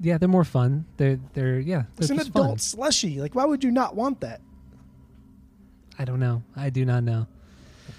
Yeah, 0.00 0.16
they're 0.18 0.28
more 0.28 0.44
fun. 0.44 0.86
They're 0.96 1.18
they're 1.34 1.60
yeah. 1.60 1.82
They're 1.96 2.04
It's 2.04 2.10
an 2.10 2.20
adult 2.20 2.46
fun. 2.48 2.58
slushy. 2.58 3.20
Like, 3.20 3.34
why 3.34 3.44
would 3.44 3.62
you 3.62 3.70
not 3.70 3.94
want 3.96 4.20
that? 4.20 4.40
I 5.98 6.04
don't 6.04 6.20
know. 6.20 6.42
I 6.56 6.70
do 6.70 6.84
not 6.84 7.04
know. 7.04 7.26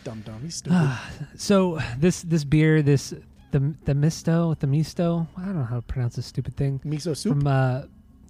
Dumb 0.03 0.21
dumb. 0.25 0.41
He's 0.41 0.55
stupid. 0.61 0.97
So 1.35 1.79
this 1.99 2.23
this 2.23 2.43
beer, 2.43 2.81
this 2.81 3.13
the 3.51 3.75
the 3.85 3.93
misto, 3.93 4.55
the 4.55 4.67
misto. 4.67 5.27
I 5.37 5.45
don't 5.45 5.57
know 5.57 5.63
how 5.63 5.75
to 5.75 5.81
pronounce 5.83 6.15
this 6.15 6.25
stupid 6.25 6.55
thing. 6.57 6.79
Miso 6.85 7.15
soup. 7.15 7.33
From 7.37 7.47
uh, 7.47 7.81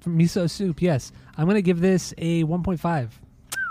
from 0.01 0.18
miso 0.20 0.50
soup. 0.50 0.82
Yes, 0.82 1.12
I'm 1.38 1.48
gonna 1.48 1.62
give 1.62 1.80
this 1.80 2.13
a 2.18 2.44
1.5. 2.44 3.10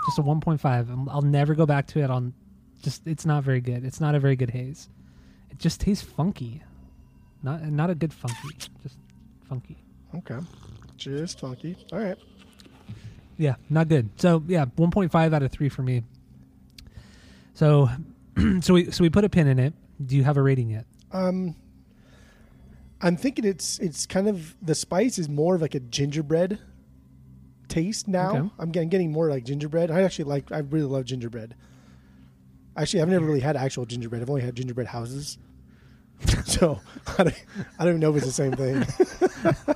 Just 0.07 0.17
a 0.17 0.23
1.5. 0.23 0.65
I'm- 0.65 1.09
I'll 1.09 1.21
never 1.21 1.53
go 1.53 1.65
back 1.67 1.85
to 1.87 1.99
it. 1.99 2.09
On 2.09 2.33
just 2.81 3.05
it's 3.05 3.25
not 3.25 3.43
very 3.43 3.61
good. 3.61 3.85
It's 3.85 4.01
not 4.01 4.15
a 4.15 4.19
very 4.19 4.35
good 4.35 4.49
haze. 4.49 4.89
It 5.51 5.59
just 5.59 5.79
tastes 5.81 6.03
funky. 6.03 6.63
Not 7.43 7.61
not 7.65 7.89
a 7.91 7.95
good 7.95 8.13
funky. 8.13 8.49
Just 8.81 8.97
funky. 9.47 9.80
Okay. 10.15 10.39
Just 10.97 11.39
funky. 11.39 11.75
All 11.91 11.99
right. 11.99 12.17
Yeah, 13.37 13.55
not 13.69 13.87
good. 13.87 14.09
So 14.17 14.43
yeah, 14.47 14.65
1.5 14.65 15.33
out 15.33 15.43
of 15.43 15.51
three 15.51 15.69
for 15.69 15.81
me. 15.81 16.03
So, 17.53 17.89
so 18.61 18.73
we 18.73 18.91
so 18.91 19.03
we 19.03 19.09
put 19.09 19.23
a 19.23 19.29
pin 19.29 19.47
in 19.47 19.59
it. 19.59 19.73
Do 20.03 20.15
you 20.15 20.23
have 20.23 20.37
a 20.37 20.41
rating 20.41 20.69
yet? 20.69 20.85
Um, 21.11 21.55
I'm 23.01 23.17
thinking 23.17 23.45
it's 23.45 23.79
it's 23.79 24.05
kind 24.05 24.27
of 24.27 24.55
the 24.61 24.75
spice 24.75 25.17
is 25.17 25.27
more 25.27 25.55
of 25.55 25.61
like 25.61 25.75
a 25.75 25.79
gingerbread 25.79 26.59
taste 27.67 28.07
now. 28.07 28.35
Okay. 28.35 28.49
I'm 28.59 28.71
getting 28.71 28.89
getting 28.89 29.11
more 29.11 29.29
like 29.29 29.43
gingerbread. 29.43 29.89
I 29.89 30.03
actually 30.03 30.25
like 30.25 30.51
I 30.51 30.59
really 30.59 30.85
love 30.85 31.05
gingerbread. 31.05 31.55
Actually, 32.77 33.01
I've 33.01 33.09
never 33.09 33.25
really 33.25 33.39
had 33.39 33.57
actual 33.57 33.85
gingerbread. 33.85 34.21
I've 34.21 34.29
only 34.29 34.41
had 34.41 34.55
gingerbread 34.55 34.87
houses. 34.87 35.37
so 36.45 36.79
I 37.17 37.23
don't, 37.23 37.45
I 37.79 37.83
don't 37.85 37.89
even 37.89 37.99
know 37.99 38.11
if 38.11 38.17
it's 38.17 38.25
the 38.25 38.31
same 38.31 38.53
thing. 38.53 38.85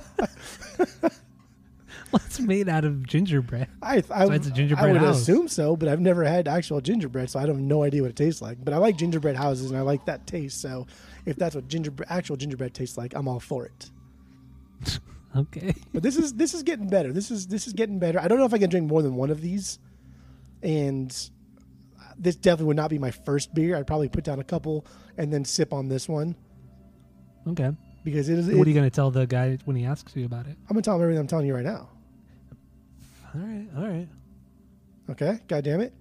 Well, 2.12 2.22
it's 2.24 2.38
made 2.38 2.68
out 2.68 2.84
of 2.84 3.04
gingerbread. 3.06 3.68
I 3.82 3.96
I, 4.10 4.26
So 4.26 4.30
it's 4.32 4.46
a 4.46 4.50
I 4.50 4.54
gingerbread 4.54 4.92
would 4.92 5.00
house. 5.02 5.22
assume 5.22 5.48
so, 5.48 5.76
but 5.76 5.88
I've 5.88 6.00
never 6.00 6.24
had 6.24 6.46
actual 6.46 6.80
gingerbread, 6.80 7.30
so 7.30 7.38
I 7.40 7.46
have 7.46 7.58
no 7.58 7.82
idea 7.82 8.02
what 8.02 8.10
it 8.10 8.16
tastes 8.16 8.40
like. 8.40 8.64
But 8.64 8.74
I 8.74 8.76
like 8.78 8.96
gingerbread 8.96 9.34
houses 9.36 9.70
and 9.70 9.78
I 9.78 9.82
like 9.82 10.04
that 10.06 10.26
taste. 10.26 10.60
So 10.60 10.86
if 11.24 11.36
that's 11.36 11.54
what 11.56 11.66
gingerbread 11.68 12.08
actual 12.10 12.36
gingerbread 12.36 12.74
tastes 12.74 12.96
like, 12.96 13.14
I'm 13.14 13.28
all 13.28 13.40
for 13.40 13.66
it. 13.66 13.90
Okay. 15.36 15.74
But 15.92 16.02
this 16.02 16.16
is 16.16 16.32
this 16.32 16.54
is 16.54 16.62
getting 16.62 16.88
better. 16.88 17.12
This 17.12 17.30
is 17.30 17.46
this 17.48 17.66
is 17.66 17.74
getting 17.74 17.98
better. 17.98 18.18
I 18.18 18.26
don't 18.26 18.38
know 18.38 18.46
if 18.46 18.54
I 18.54 18.58
can 18.58 18.70
drink 18.70 18.88
more 18.88 19.02
than 19.02 19.16
one 19.16 19.28
of 19.28 19.42
these, 19.42 19.78
and 20.62 21.10
this 22.18 22.36
definitely 22.36 22.66
would 22.68 22.76
not 22.76 22.88
be 22.88 22.98
my 22.98 23.10
first 23.10 23.52
beer. 23.52 23.76
I'd 23.76 23.86
probably 23.86 24.08
put 24.08 24.24
down 24.24 24.38
a 24.38 24.44
couple 24.44 24.86
and 25.18 25.30
then 25.30 25.44
sip 25.44 25.74
on 25.74 25.88
this 25.88 26.08
one 26.08 26.36
Okay. 27.46 27.70
Because 28.06 28.28
it 28.28 28.38
is. 28.38 28.46
what 28.46 28.66
are 28.66 28.70
you 28.70 28.74
going 28.74 28.88
to 28.88 28.94
tell 28.94 29.10
the 29.10 29.26
guy 29.26 29.58
when 29.64 29.76
he 29.76 29.84
asks 29.84 30.14
you 30.14 30.24
about 30.24 30.46
it? 30.46 30.56
I'm 30.70 30.74
gonna 30.74 30.82
tell 30.82 30.94
him 30.94 31.02
everything 31.02 31.18
I'm 31.20 31.26
telling 31.26 31.46
you 31.46 31.54
right 31.54 31.64
now. 31.64 31.88
All 33.34 33.40
right. 33.40 33.66
All 33.76 33.82
right. 33.86 34.08
Okay, 35.10 35.38
God 35.48 35.64
damn 35.64 35.80
it. 35.80 35.92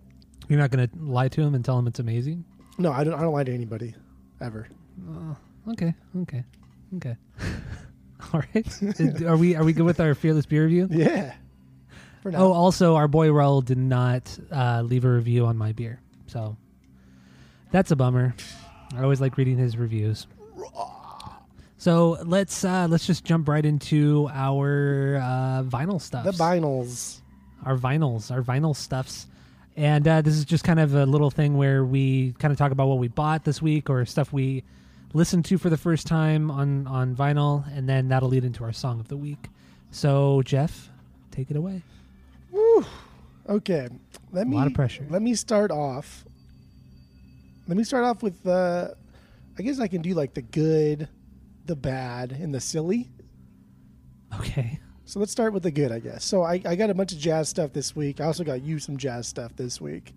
You're 0.48 0.60
not 0.60 0.70
going 0.72 0.88
to 0.88 0.96
lie 0.98 1.28
to 1.28 1.42
him 1.42 1.56
and 1.56 1.66
tell 1.66 1.78
him 1.78 1.88
it's 1.88 2.00
amazing. 2.00 2.46
No, 2.78 2.92
I 2.92 3.04
don't. 3.04 3.16
I 3.16 3.22
don't 3.22 3.34
lie 3.34 3.44
to 3.44 3.54
anybody, 3.54 3.96
ever. 4.40 4.68
Oh, 5.10 5.36
okay. 5.72 5.94
Okay. 6.22 6.44
Okay. 6.98 7.16
All 8.34 8.44
right. 8.54 9.24
Are 9.24 9.38
we 9.38 9.56
are 9.56 9.64
we 9.64 9.74
good 9.74 9.84
with 9.86 10.00
our 10.00 10.14
fearless 10.16 10.46
beer 10.46 10.64
review? 10.64 10.88
Yeah. 10.92 11.34
For 12.22 12.32
now. 12.32 12.40
Oh, 12.40 12.54
also, 12.54 12.96
our 12.96 13.08
boy 13.08 13.28
Raul 13.30 13.64
did 13.66 13.78
not 13.78 14.38
uh, 14.52 14.82
leave 14.84 15.06
a 15.06 15.10
review 15.12 15.46
on 15.46 15.58
my 15.58 15.74
beer, 15.74 16.00
so 16.28 16.58
that's 17.72 17.92
a 17.92 17.96
bummer. 17.96 18.34
I 18.96 19.04
always 19.04 19.22
like 19.22 19.38
reading 19.38 19.58
his 19.58 19.78
reviews. 19.78 20.26
So 21.86 22.18
let's 22.26 22.66
uh, 22.66 22.88
let's 22.90 23.06
just 23.06 23.24
jump 23.24 23.48
right 23.48 23.64
into 23.64 24.28
our 24.34 25.18
uh, 25.18 25.62
vinyl 25.62 26.02
stuff. 26.02 26.24
the 26.24 26.32
vinyls. 26.32 27.22
our 27.64 27.78
vinyls, 27.78 28.32
our 28.32 28.42
vinyl 28.42 28.76
stuffs. 28.76 29.28
And 29.78 30.08
uh, 30.08 30.24
this 30.24 30.34
is 30.34 30.46
just 30.46 30.64
kind 30.64 30.80
of 30.80 30.96
a 30.96 31.06
little 31.06 31.30
thing 31.30 31.58
where 31.58 31.86
we 31.86 32.34
kind 32.40 32.52
of 32.52 32.58
talk 32.58 32.72
about 32.72 32.88
what 32.88 32.98
we 32.98 33.08
bought 33.08 33.44
this 33.44 33.62
week 33.62 33.88
or 33.92 34.04
stuff 34.08 34.34
we 34.34 34.64
listened 35.14 35.46
to 35.46 35.60
for 35.60 35.70
the 35.70 35.78
first 35.78 36.08
time 36.08 36.50
on, 36.50 36.88
on 36.88 37.16
vinyl, 37.16 37.64
and 37.78 37.88
then 37.88 38.08
that'll 38.08 38.30
lead 38.30 38.46
into 38.46 38.64
our 38.64 38.74
song 38.74 39.00
of 39.00 39.08
the 39.08 39.18
week. 39.18 39.50
So, 39.92 40.42
Jeff, 40.42 40.90
take 41.30 41.52
it 41.52 41.56
away. 41.56 41.84
Okay. 43.48 43.90
Let 44.32 44.48
A 44.48 44.50
me. 44.50 44.56
lot 44.58 44.66
of 44.66 44.74
pressure. 44.74 45.06
Let 45.08 45.22
me 45.22 45.36
start 45.36 45.70
off. 45.70 46.26
Let 47.68 47.78
me 47.78 47.84
start 47.84 48.06
off 48.06 48.24
with. 48.24 48.44
Uh, 48.48 48.88
I 49.60 49.62
guess 49.62 49.80
I 49.80 49.88
can 49.88 50.02
do 50.02 50.16
like 50.16 50.34
the 50.34 50.42
good, 50.42 51.08
the 51.66 51.76
bad, 51.76 52.32
and 52.32 52.54
the 52.54 52.60
silly. 52.60 53.10
Okay. 54.40 54.80
So 55.06 55.20
let's 55.20 55.32
start 55.32 55.54
with 55.54 55.64
the 55.64 55.72
good, 55.72 55.92
I 55.92 56.00
guess. 56.00 56.26
So 56.26 56.42
I, 56.42 56.62
I 56.66 56.76
got 56.76 56.90
a 56.90 56.94
bunch 56.94 57.12
of 57.12 57.20
jazz 57.20 57.48
stuff 57.48 57.74
this 57.74 57.96
week. 57.96 58.20
I 58.20 58.26
also 58.26 58.44
got 58.44 58.62
you 58.64 58.80
some 58.80 58.98
jazz 58.98 59.28
stuff 59.28 59.56
this 59.56 59.80
week. 59.80 60.14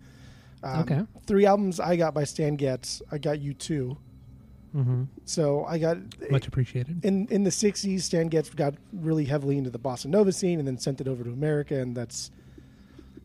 Um, 0.63 0.79
Okay. 0.81 1.01
Three 1.27 1.45
albums 1.45 1.79
I 1.79 1.95
got 1.95 2.13
by 2.13 2.23
Stan 2.23 2.55
Getz. 2.55 3.01
I 3.11 3.17
got 3.19 3.39
you 3.39 3.53
two. 3.53 3.97
mm-hmm. 4.75 5.03
So 5.25 5.63
I 5.65 5.77
got 5.77 5.97
Much 6.31 6.47
appreciated. 6.47 7.05
in 7.05 7.27
in 7.27 7.43
the 7.43 7.49
'60s. 7.51 8.01
Stan 8.01 8.27
Getz 8.29 8.49
got 8.49 8.73
really 8.91 9.25
heavily 9.25 9.57
into 9.57 9.69
the 9.69 9.79
bossa 9.79 10.07
nova 10.07 10.31
scene, 10.31 10.57
and 10.59 10.67
then 10.67 10.77
sent 10.77 10.99
it 11.01 11.07
over 11.07 11.23
to 11.23 11.29
America, 11.31 11.75
and 11.79 11.95
that's 11.95 12.31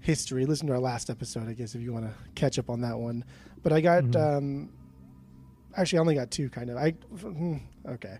history. 0.00 0.44
Listen 0.44 0.66
to 0.66 0.74
our 0.74 0.78
last 0.78 1.08
episode, 1.08 1.48
I 1.48 1.54
guess, 1.54 1.74
if 1.74 1.80
you 1.80 1.92
want 1.94 2.04
to 2.04 2.12
catch 2.34 2.58
up 2.58 2.68
on 2.68 2.82
that 2.82 2.98
one. 2.98 3.24
But 3.62 3.72
I 3.72 3.80
got 3.80 4.04
Mhm. 4.04 4.36
um, 4.36 4.68
actually 5.76 5.98
I 5.98 6.00
only 6.00 6.14
got 6.14 6.30
two, 6.30 6.48
kind 6.50 6.70
of. 6.70 6.76
I 6.76 6.90
hmm, 6.90 7.56
okay. 7.88 8.18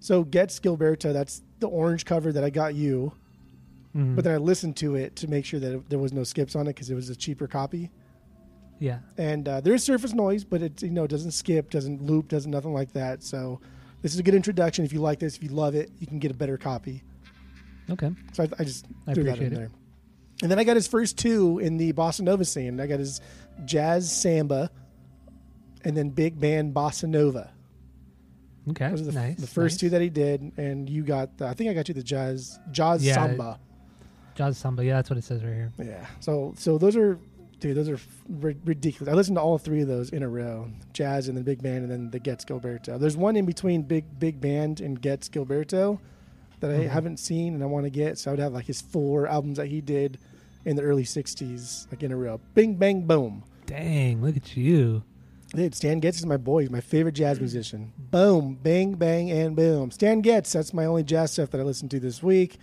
So 0.00 0.22
Getz 0.24 0.60
Gilberto, 0.60 1.12
that's 1.12 1.42
the 1.60 1.68
orange 1.68 2.04
cover 2.04 2.32
that 2.32 2.44
I 2.44 2.50
got 2.50 2.74
you. 2.74 3.12
Mhm. 3.96 4.16
But 4.16 4.24
then 4.24 4.34
I 4.34 4.38
listened 4.38 4.76
to 4.78 4.96
it 4.96 5.14
to 5.16 5.28
make 5.28 5.44
sure 5.44 5.60
that 5.60 5.72
it, 5.74 5.88
there 5.88 5.98
was 5.98 6.12
no 6.12 6.24
skips 6.24 6.56
on 6.56 6.66
it 6.66 6.74
because 6.74 6.90
it 6.90 6.94
was 6.94 7.08
a 7.10 7.16
cheaper 7.16 7.46
copy. 7.46 7.90
yeah. 8.80 8.98
And 9.16 9.48
uh, 9.48 9.60
there 9.60 9.72
is 9.74 9.84
surface 9.84 10.12
noise, 10.12 10.44
but 10.44 10.62
it 10.62 10.82
you 10.82 10.90
know 10.90 11.06
doesn't 11.06 11.30
skip, 11.30 11.70
doesn't 11.70 12.02
loop, 12.02 12.28
doesn't 12.28 12.50
nothing 12.50 12.72
like 12.74 12.92
that. 12.92 13.22
So 13.22 13.60
this 14.02 14.12
is 14.12 14.18
a 14.18 14.22
good 14.22 14.34
introduction. 14.34 14.84
If 14.84 14.92
you 14.92 15.00
like 15.00 15.20
this, 15.20 15.36
if 15.36 15.42
you 15.42 15.50
love 15.50 15.74
it, 15.74 15.90
you 16.00 16.06
can 16.06 16.18
get 16.18 16.30
a 16.30 16.34
better 16.34 16.58
copy. 16.58 17.02
Okay. 17.90 18.10
So 18.32 18.42
I, 18.44 18.48
I 18.58 18.64
just 18.64 18.86
I 19.06 19.14
threw 19.14 19.24
that 19.24 19.38
in 19.38 19.52
it. 19.52 19.54
there. 19.54 19.70
And 20.42 20.50
then 20.50 20.58
I 20.58 20.64
got 20.64 20.74
his 20.74 20.88
first 20.88 21.16
two 21.16 21.60
in 21.60 21.76
the 21.76 21.92
bossa 21.92 22.20
nova 22.22 22.44
scene. 22.44 22.80
I 22.80 22.86
got 22.88 22.98
his 22.98 23.20
jazz 23.64 24.10
samba, 24.10 24.70
and 25.84 25.96
then 25.96 26.10
big 26.10 26.40
band 26.40 26.74
bossa 26.74 27.08
nova. 27.08 27.50
Okay. 28.70 28.88
Those 28.88 29.02
are 29.02 29.04
the, 29.04 29.12
nice. 29.12 29.36
the 29.36 29.46
first 29.46 29.74
nice. 29.74 29.80
two 29.80 29.90
that 29.90 30.00
he 30.00 30.08
did, 30.08 30.52
and 30.56 30.88
you 30.88 31.02
got. 31.02 31.36
The, 31.38 31.46
I 31.46 31.54
think 31.54 31.70
I 31.70 31.74
got 31.74 31.86
you 31.88 31.94
the 31.94 32.02
jazz 32.02 32.58
jazz 32.70 33.04
Yeah. 33.04 33.14
samba. 33.14 33.58
Jazz 34.34 34.58
Samba. 34.58 34.84
Yeah, 34.84 34.94
that's 34.94 35.10
what 35.10 35.16
it 35.16 35.22
says 35.22 35.44
right 35.44 35.52
here. 35.54 35.72
Yeah. 35.78 36.06
So 36.20 36.54
so 36.56 36.76
those 36.76 36.96
are 36.96 37.18
dude, 37.60 37.76
those 37.76 37.88
are 37.88 37.98
ri- 38.28 38.56
ridiculous. 38.64 39.12
I 39.12 39.14
listened 39.14 39.36
to 39.36 39.40
all 39.40 39.58
three 39.58 39.82
of 39.82 39.86
those 39.88 40.10
in 40.10 40.22
a 40.24 40.28
row: 40.28 40.68
jazz 40.92 41.28
and 41.28 41.36
then 41.36 41.44
big 41.44 41.62
band, 41.62 41.82
and 41.84 41.90
then 41.90 42.10
the 42.10 42.18
Getz 42.18 42.44
Gilberto. 42.44 42.98
There's 42.98 43.16
one 43.16 43.36
in 43.36 43.44
between 43.46 43.82
big 43.82 44.18
big 44.18 44.40
band 44.40 44.80
and 44.80 45.00
Getz 45.00 45.28
Gilberto 45.28 46.00
that 46.60 46.70
I 46.70 46.78
Mhm. 46.84 46.88
haven't 46.88 47.18
seen 47.18 47.54
and 47.54 47.62
I 47.62 47.66
want 47.66 47.84
to 47.84 47.90
get. 47.90 48.18
So 48.18 48.30
I 48.30 48.32
would 48.32 48.40
have 48.40 48.52
like 48.54 48.64
his 48.66 48.80
four 48.80 49.28
albums 49.28 49.58
that 49.58 49.66
he 49.66 49.80
did 49.80 50.18
in 50.64 50.74
the 50.74 50.82
early 50.82 51.04
'60s, 51.04 51.86
like 51.92 52.02
in 52.02 52.10
a 52.10 52.16
row. 52.16 52.40
Bing 52.54 52.74
bang 52.74 53.06
boom. 53.06 53.44
Dang, 53.66 54.20
look 54.20 54.36
at 54.36 54.56
you. 54.56 55.04
Dude, 55.54 55.74
Stan 55.74 56.00
Getz 56.00 56.18
is 56.18 56.26
my 56.26 56.36
boy. 56.36 56.62
He's 56.62 56.70
my 56.70 56.80
favorite 56.80 57.12
jazz 57.12 57.38
musician. 57.38 57.92
Boom, 58.10 58.58
bang, 58.62 58.94
bang, 58.94 59.30
and 59.30 59.54
boom. 59.54 59.90
Stan 59.90 60.20
Getz. 60.20 60.52
That's 60.52 60.74
my 60.74 60.84
only 60.86 61.02
jazz 61.04 61.30
stuff 61.32 61.50
that 61.50 61.60
I 61.60 61.64
listened 61.64 61.90
to 61.92 62.00
this 62.00 62.22
week. 62.22 62.58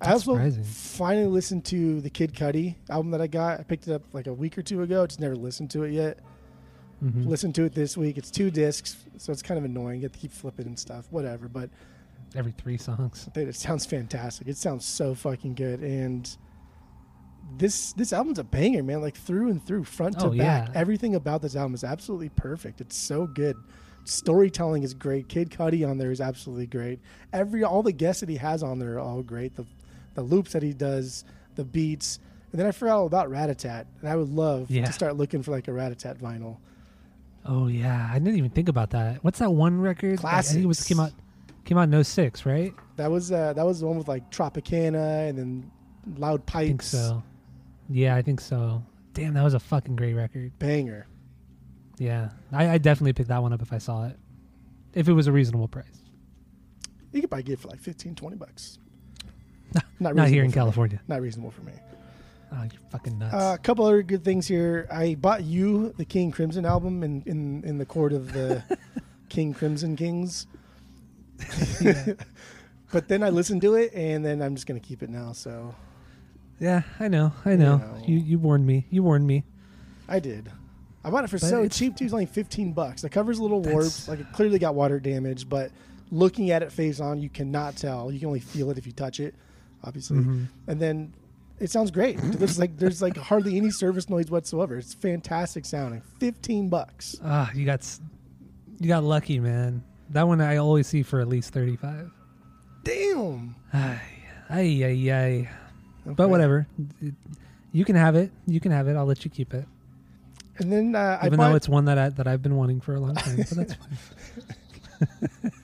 I 0.00 0.06
That's 0.06 0.26
also 0.26 0.32
surprising. 0.34 0.64
finally 0.64 1.26
listened 1.26 1.66
to 1.66 2.00
the 2.00 2.08
Kid 2.08 2.32
Cudi 2.32 2.76
album 2.88 3.10
that 3.10 3.20
I 3.20 3.26
got. 3.26 3.60
I 3.60 3.62
picked 3.64 3.86
it 3.88 3.92
up 3.92 4.02
like 4.14 4.26
a 4.26 4.32
week 4.32 4.56
or 4.56 4.62
two 4.62 4.80
ago. 4.82 5.06
Just 5.06 5.20
never 5.20 5.36
listened 5.36 5.70
to 5.72 5.82
it 5.82 5.92
yet. 5.92 6.20
Mhm. 7.04 7.26
Listened 7.26 7.54
to 7.56 7.64
it 7.64 7.74
this 7.74 7.96
week. 7.98 8.16
It's 8.16 8.30
two 8.30 8.50
discs, 8.50 8.96
so 9.18 9.32
it's 9.32 9.42
kind 9.42 9.58
of 9.58 9.64
annoying. 9.64 9.96
You 10.00 10.04
have 10.04 10.12
to 10.12 10.18
keep 10.18 10.32
flipping 10.32 10.66
and 10.66 10.78
stuff. 10.78 11.06
Whatever, 11.10 11.48
but 11.48 11.68
Every 12.34 12.52
three 12.52 12.76
songs. 12.78 13.28
dude, 13.34 13.48
it 13.48 13.56
sounds 13.56 13.84
fantastic. 13.84 14.48
It 14.48 14.56
sounds 14.56 14.84
so 14.86 15.14
fucking 15.14 15.54
good. 15.54 15.80
And 15.80 16.34
this 17.60 17.92
this 17.92 18.12
album's 18.12 18.38
a 18.40 18.44
banger, 18.44 18.82
man. 18.82 19.00
Like 19.00 19.16
through 19.16 19.50
and 19.50 19.64
through, 19.64 19.84
front 19.84 20.18
to 20.18 20.26
Oh, 20.26 20.30
back. 20.30 20.68
yeah. 20.68 20.72
Everything 20.74 21.14
about 21.14 21.42
this 21.42 21.54
album 21.54 21.74
is 21.74 21.84
absolutely 21.84 22.30
perfect. 22.30 22.80
It's 22.80 22.96
so 22.96 23.26
good. 23.26 23.56
Storytelling 24.04 24.82
is 24.82 24.94
great. 24.94 25.28
Kid 25.28 25.50
Cudi 25.50 25.88
on 25.88 25.98
there 25.98 26.10
is 26.10 26.20
absolutely 26.20 26.66
great. 26.66 26.98
Every 27.32 27.62
all 27.62 27.82
the 27.82 27.92
guests 27.92 28.20
that 28.20 28.28
he 28.28 28.36
has 28.36 28.62
on 28.62 28.78
there 28.78 28.94
are 28.94 28.98
all 28.98 29.22
great. 29.22 29.54
The 29.56 29.66
the 30.14 30.22
loops 30.22 30.52
that 30.52 30.62
he 30.62 30.72
does, 30.72 31.24
the 31.54 31.64
beats. 31.64 32.18
And 32.50 32.58
then 32.58 32.66
I 32.66 32.72
forgot 32.72 32.96
all 32.96 33.06
about 33.06 33.30
Ratatat, 33.30 33.84
and 34.00 34.08
I 34.08 34.16
would 34.16 34.30
love 34.30 34.68
Yeah. 34.70 34.84
to 34.84 34.92
start 34.92 35.16
looking 35.16 35.40
for 35.42 35.52
like 35.52 35.68
a 35.68 35.70
Ratatat 35.70 36.18
vinyl. 36.18 36.56
Oh 37.46 37.68
yeah, 37.68 38.08
I 38.10 38.18
didn't 38.18 38.36
even 38.36 38.50
think 38.50 38.68
about 38.68 38.90
that. 38.90 39.22
What's 39.22 39.38
that 39.38 39.52
one 39.52 39.80
record? 39.80 40.20
I 40.24 40.42
think 40.42 40.64
it 40.64 40.66
was 40.66 40.82
came 40.82 40.98
out 40.98 41.12
came 41.64 41.78
out 41.78 41.92
in 41.92 42.02
06, 42.04 42.44
right? 42.46 42.74
That 42.96 43.10
was 43.10 43.30
uh, 43.30 43.52
that 43.52 43.64
was 43.64 43.80
the 43.80 43.86
one 43.86 43.98
with 43.98 44.08
like 44.08 44.30
Tropicana 44.30 45.28
and 45.28 45.38
then 45.38 45.70
Loud 46.18 46.44
Pipes. 46.46 46.64
I 46.64 46.66
think 46.68 46.82
so. 46.82 47.22
Yeah, 47.90 48.14
I 48.14 48.22
think 48.22 48.40
so. 48.40 48.82
Damn, 49.14 49.34
that 49.34 49.42
was 49.42 49.54
a 49.54 49.60
fucking 49.60 49.96
great 49.96 50.14
record. 50.14 50.56
Banger. 50.58 51.06
Yeah, 51.98 52.30
I, 52.52 52.70
I 52.70 52.78
definitely 52.78 53.12
pick 53.12 53.26
that 53.26 53.42
one 53.42 53.52
up 53.52 53.60
if 53.60 53.72
I 53.72 53.78
saw 53.78 54.06
it, 54.06 54.16
if 54.94 55.08
it 55.08 55.12
was 55.12 55.26
a 55.26 55.32
reasonable 55.32 55.68
price. 55.68 56.02
You 57.12 57.20
could 57.20 57.30
probably 57.30 57.42
get 57.42 57.54
it 57.54 57.60
for 57.60 57.68
like 57.68 57.80
15, 57.80 58.14
20 58.14 58.36
bucks. 58.36 58.78
Not, 59.74 59.84
Not, 60.14 60.28
here 60.28 60.44
in 60.44 60.50
for 60.50 60.56
me. 60.56 60.60
California. 60.60 61.00
Not 61.08 61.20
reasonable 61.20 61.50
for 61.50 61.62
me. 61.62 61.72
Oh, 62.52 62.62
you're 62.62 62.80
fucking 62.90 63.18
nuts. 63.18 63.34
Uh, 63.34 63.54
a 63.54 63.58
couple 63.58 63.84
other 63.84 64.02
good 64.02 64.24
things 64.24 64.46
here. 64.46 64.88
I 64.90 65.14
bought 65.14 65.44
you 65.44 65.92
the 65.98 66.04
King 66.04 66.30
Crimson 66.30 66.64
album 66.64 67.02
in 67.02 67.22
in, 67.26 67.62
in 67.64 67.78
the 67.78 67.86
court 67.86 68.12
of 68.12 68.32
the 68.32 68.62
King 69.28 69.52
Crimson 69.52 69.96
Kings. 69.96 70.46
but 72.92 73.08
then 73.08 73.22
I 73.22 73.30
listened 73.30 73.62
to 73.62 73.74
it, 73.74 73.92
and 73.94 74.24
then 74.24 74.42
I'm 74.42 74.54
just 74.54 74.66
gonna 74.66 74.80
keep 74.80 75.02
it 75.02 75.10
now. 75.10 75.32
So 75.32 75.74
yeah, 76.60 76.82
I 77.00 77.08
know, 77.08 77.32
I 77.44 77.56
know. 77.56 77.78
know. 77.78 78.02
You 78.06 78.18
you 78.18 78.38
warned 78.38 78.66
me. 78.66 78.86
You 78.90 79.02
warned 79.02 79.26
me. 79.26 79.44
I 80.08 80.20
did. 80.20 80.50
I 81.02 81.10
bought 81.10 81.24
it 81.24 81.30
for 81.30 81.38
But 81.38 81.46
so 81.48 81.66
cheap 81.68 81.96
too. 81.96 82.04
It's 82.04 82.12
only 82.12 82.26
15 82.26 82.72
bucks. 82.72 83.02
The 83.02 83.08
cover's 83.08 83.38
a 83.38 83.42
little 83.42 83.62
warped. 83.62 84.06
Like 84.06 84.20
it 84.20 84.26
clearly 84.32 84.58
got 84.58 84.74
water 84.74 85.00
damage, 85.00 85.48
but 85.48 85.70
looking 86.10 86.50
at 86.50 86.62
it 86.62 86.70
face 86.70 87.00
on, 87.00 87.20
you 87.20 87.30
cannot 87.30 87.76
tell. 87.76 88.12
You 88.12 88.18
can 88.18 88.26
only 88.28 88.40
feel 88.40 88.70
it 88.70 88.76
if 88.78 88.86
you 88.86 88.92
touch 88.92 89.18
it, 89.18 89.34
obviously. 89.82 90.18
Mhm. 90.18 90.46
And 90.66 90.78
then 90.80 91.14
it 91.58 91.70
sounds 91.70 91.90
great. 91.90 92.18
There's 92.22 92.58
like 92.58 92.76
there's 92.76 93.00
like 93.00 93.16
hardly 93.16 93.56
any 93.56 93.70
service 93.70 94.10
noise 94.10 94.30
whatsoever. 94.30 94.76
It's 94.76 94.92
fantastic 94.94 95.64
sounding. 95.64 96.02
15 96.18 96.68
bucks. 96.68 97.18
Ah, 97.24 97.50
you 97.54 97.64
got 97.64 97.86
you 98.78 98.88
got 98.88 99.02
lucky, 99.04 99.40
man. 99.40 99.82
That 100.10 100.26
one 100.26 100.40
I 100.40 100.56
always 100.56 100.86
see 100.86 101.02
for 101.02 101.20
at 101.20 101.28
least 101.28 101.52
thirty 101.52 101.76
five. 101.76 102.10
Damn. 102.82 103.54
Ay, 103.72 104.00
ay, 104.50 104.84
ay, 104.84 105.10
ay. 105.12 105.48
But 106.06 106.28
whatever. 106.30 106.66
You 107.72 107.84
can 107.84 107.94
have 107.96 108.16
it. 108.16 108.30
You 108.46 108.58
can 108.60 108.72
have 108.72 108.88
it. 108.88 108.96
I'll 108.96 109.06
let 109.06 109.24
you 109.24 109.30
keep 109.30 109.54
it. 109.54 109.64
And 110.58 110.70
then 110.72 110.94
uh, 110.94 111.20
Even 111.24 111.38
though 111.38 111.54
it's 111.54 111.68
one 111.68 111.84
that 111.86 111.98
I, 111.98 112.08
that 112.10 112.26
I've 112.26 112.42
been 112.42 112.56
wanting 112.56 112.80
for 112.80 112.94
a 112.94 113.00
long 113.00 113.14
time, 113.14 113.36
but 113.36 113.48
that's 113.50 113.74
fine. 113.74 115.52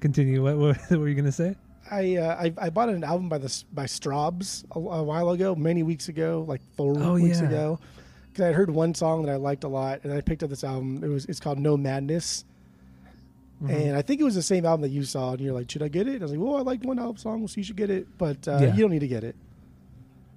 Continue. 0.00 0.42
What, 0.42 0.56
what, 0.56 0.76
what 0.88 0.98
were 1.00 1.08
you 1.08 1.14
gonna 1.14 1.32
say? 1.32 1.56
I, 1.90 2.16
uh, 2.16 2.36
I 2.42 2.54
I 2.58 2.70
bought 2.70 2.88
an 2.90 3.02
album 3.04 3.28
by 3.28 3.38
the 3.38 3.64
by 3.72 3.84
Strawbs 3.84 4.64
a, 4.72 4.78
a 4.78 5.02
while 5.02 5.30
ago, 5.30 5.54
many 5.54 5.82
weeks 5.82 6.08
ago, 6.08 6.44
like 6.46 6.60
four 6.76 6.94
Oh, 6.98 7.14
weeks 7.14 7.40
yeah. 7.40 7.46
ago. 7.46 7.80
Because 8.32 8.44
I 8.44 8.52
heard 8.52 8.70
one 8.70 8.94
song 8.94 9.24
that 9.24 9.32
I 9.32 9.36
liked 9.36 9.64
a 9.64 9.68
lot, 9.68 10.00
and 10.04 10.12
I 10.12 10.20
picked 10.20 10.42
up 10.42 10.50
this 10.50 10.62
album. 10.64 11.02
It 11.02 11.08
was 11.08 11.24
it's 11.26 11.40
called 11.40 11.58
Nomadness, 11.58 12.44
Mhm. 13.62 13.70
and 13.88 13.96
I 13.96 14.02
think 14.02 14.20
it 14.20 14.24
was 14.24 14.34
the 14.34 14.42
same 14.42 14.66
album 14.66 14.82
that 14.82 14.90
you 14.90 15.02
saw. 15.04 15.32
And 15.32 15.40
you're 15.40 15.54
like, 15.54 15.70
should 15.70 15.82
I 15.82 15.88
get 15.88 16.06
it? 16.06 16.20
I 16.20 16.24
was 16.24 16.30
like, 16.32 16.40
well, 16.40 16.56
I 16.56 16.60
liked 16.60 16.84
one 16.84 16.98
album 16.98 17.16
song, 17.16 17.48
so 17.48 17.54
you 17.56 17.62
should 17.64 17.76
get 17.76 17.88
it. 17.90 18.06
But 18.18 18.46
uh, 18.46 18.58
Yeah. 18.60 18.74
you 18.74 18.82
don't 18.82 18.90
need 18.90 18.98
to 19.00 19.08
get 19.08 19.24
it. 19.24 19.34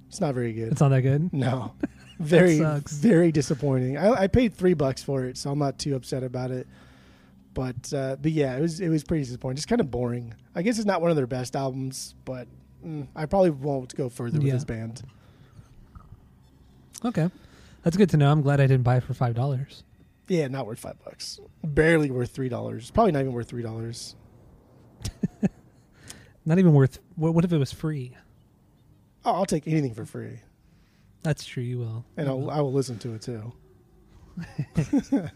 It's 0.08 0.22
not 0.22 0.34
very 0.34 0.54
good. 0.54 0.72
it's 0.72 0.82
not 0.82 0.90
that 0.90 1.02
good. 1.02 1.32
no, 1.34 1.74
very 2.20 2.58
sucks. 2.60 2.94
very 2.94 3.32
disappointing. 3.32 3.98
I, 3.98 4.24
I 4.24 4.28
paid 4.28 4.54
three 4.54 4.74
bucks 4.74 5.04
for 5.04 5.26
it, 5.26 5.38
so 5.38 5.52
I'm 5.52 5.60
not 5.60 5.78
too 5.78 5.96
upset 5.96 6.24
about 6.24 6.50
it. 6.52 6.66
But 7.54 7.92
uh, 7.94 8.16
but 8.22 8.32
yeah, 8.32 8.56
it 8.56 8.62
was 8.62 8.80
it 8.80 8.90
was 8.90 9.04
pretty 9.04 9.24
disappointing. 9.26 9.58
Just 9.58 9.68
kind 9.68 9.82
of 9.82 9.92
boring. 9.92 10.34
I 10.56 10.62
guess 10.62 10.78
it's 10.78 10.86
not 10.88 11.02
one 11.02 11.10
of 11.12 11.18
their 11.18 11.28
best 11.28 11.56
albums, 11.56 12.16
but 12.24 12.48
mm, 12.86 13.06
I 13.16 13.26
probably 13.26 13.50
won't 13.50 13.94
go 13.96 14.08
further 14.08 14.38
with 14.38 14.48
Yeah. 14.48 14.54
this 14.54 14.64
band. 14.66 15.02
Okay, 17.04 17.30
that's 17.84 17.98
good 17.98 18.10
to 18.12 18.18
know. 18.18 18.32
I'm 18.32 18.42
glad 18.42 18.60
I 18.60 18.68
didn't 18.68 18.84
buy 18.84 18.98
it 18.98 19.04
for 19.04 19.14
five 19.14 19.36
dollars. 19.36 19.84
Yeah, 20.30 20.48
not 20.48 20.66
worth 20.66 20.80
five 20.80 20.96
bucks. 21.04 21.40
Barely 21.64 22.10
worth 22.12 22.32
three 22.32 22.50
dollars. 22.50 22.92
Probably 22.92 23.12
not 23.12 23.20
even 23.22 23.34
worth 23.34 23.50
three 23.50 23.64
dollars. 23.64 24.16
Not 26.46 26.58
even 26.58 26.74
worth. 26.74 27.00
What, 27.16 27.34
what 27.36 27.46
if 27.46 27.52
it 27.54 27.58
was 27.58 27.72
free? 27.72 28.16
Oh, 29.26 29.34
I'll 29.34 29.46
take 29.46 29.68
anything 29.68 29.94
for 29.94 30.06
free, 30.06 30.40
That's 31.22 31.46
true. 31.46 31.62
You 31.62 31.78
will. 31.80 32.06
and 32.18 32.26
You 32.28 32.32
I'll, 32.34 32.40
will. 32.40 32.52
I 32.52 32.62
will 32.62 32.74
listen 32.74 32.98
to 33.00 33.14
it 33.14 33.22
too. 33.22 33.54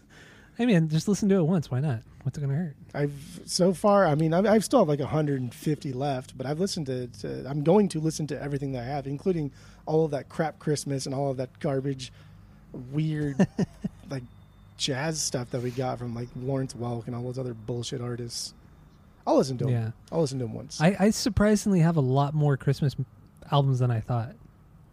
I 0.58 0.66
mean, 0.66 0.88
just 0.88 1.06
listen 1.08 1.28
to 1.28 1.36
it 1.36 1.42
once. 1.42 1.70
Why 1.70 1.80
not? 1.80 2.00
What's 2.22 2.38
it 2.38 2.40
gonna 2.40 2.54
hurt? 2.54 2.76
I've 2.94 3.40
so 3.44 3.72
far. 3.74 4.06
I 4.06 4.14
mean, 4.14 4.32
I've, 4.32 4.46
I've 4.46 4.64
still 4.64 4.80
have 4.80 4.88
like 4.88 5.00
150 5.00 5.92
left, 5.92 6.36
but 6.38 6.46
I've 6.46 6.58
listened 6.60 6.86
to, 6.86 7.06
to. 7.08 7.48
I'm 7.48 7.62
going 7.62 7.88
to 7.90 8.00
listen 8.00 8.26
to 8.28 8.42
everything 8.42 8.72
that 8.72 8.82
I 8.82 8.86
have, 8.86 9.06
including 9.06 9.52
all 9.86 10.04
of 10.04 10.10
that 10.12 10.28
crap 10.28 10.58
Christmas 10.58 11.06
and 11.06 11.14
all 11.14 11.30
of 11.30 11.36
that 11.36 11.58
garbage, 11.60 12.12
weird, 12.72 13.46
like 14.10 14.22
jazz 14.76 15.20
stuff 15.20 15.50
that 15.50 15.62
we 15.62 15.70
got 15.70 15.98
from 15.98 16.14
like 16.14 16.28
Lawrence 16.36 16.74
Welk 16.74 17.06
and 17.06 17.14
all 17.14 17.22
those 17.22 17.38
other 17.38 17.54
bullshit 17.54 18.00
artists. 18.00 18.54
I'll 19.26 19.36
listen 19.36 19.56
to 19.58 19.64
them. 19.64 19.72
Yeah. 19.72 19.90
I'll 20.12 20.20
listen 20.20 20.38
to 20.40 20.44
them 20.44 20.54
once. 20.54 20.80
I, 20.80 20.96
I 20.98 21.10
surprisingly 21.10 21.80
have 21.80 21.96
a 21.96 22.00
lot 22.02 22.34
more 22.34 22.56
Christmas 22.56 22.94
m- 22.98 23.06
albums 23.50 23.78
than 23.78 23.90
I 23.90 24.00
thought. 24.00 24.34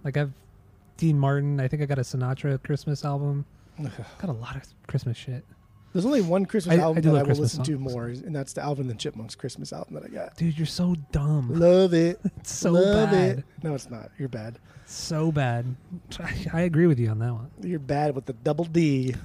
Like 0.03 0.17
I've 0.17 0.31
Dean 0.97 1.17
Martin. 1.19 1.59
I 1.59 1.67
think 1.67 1.81
I 1.81 1.85
got 1.85 1.97
a 1.97 2.01
Sinatra 2.03 2.61
Christmas 2.63 3.03
album. 3.03 3.45
Got 4.19 4.29
a 4.29 4.33
lot 4.33 4.55
of 4.55 4.63
Christmas 4.85 5.17
shit, 5.17 5.43
There's 5.91 6.05
only 6.05 6.21
one 6.21 6.45
Christmas 6.45 6.77
I- 6.77 6.79
I 6.79 6.83
album 6.83 7.01
do 7.01 7.09
that 7.11 7.15
I 7.15 7.19
will 7.21 7.25
Christmas 7.27 7.57
listen 7.57 7.63
to 7.73 7.79
more, 7.79 8.05
and 8.05 8.35
that's 8.35 8.53
the 8.53 8.61
Alvin 8.61 8.81
and 8.83 8.91
the 8.91 8.95
Chipmunks 8.95 9.33
Christmas 9.33 9.73
album 9.73 9.95
that 9.95 10.03
I 10.03 10.09
got. 10.09 10.37
dude. 10.37 10.55
You're 10.57 10.67
so 10.67 10.95
dumb. 11.11 11.51
Love 11.53 11.93
it. 11.95 12.19
It's 12.37 12.51
so 12.53 12.71
Love 12.73 13.09
bad. 13.11 13.39
it. 13.39 13.45
No, 13.63 13.73
it's 13.73 13.89
not. 13.89 14.11
You're 14.19 14.29
bad. 14.29 14.59
So 14.85 15.31
bad. 15.31 15.65
I, 16.19 16.45
I 16.53 16.61
agree 16.61 16.85
with 16.85 16.99
you 16.99 17.09
on 17.09 17.19
that 17.19 17.33
one. 17.33 17.49
You're 17.63 17.79
bad 17.79 18.13
with 18.13 18.25
the 18.25 18.33
double 18.33 18.65
D. 18.65 19.15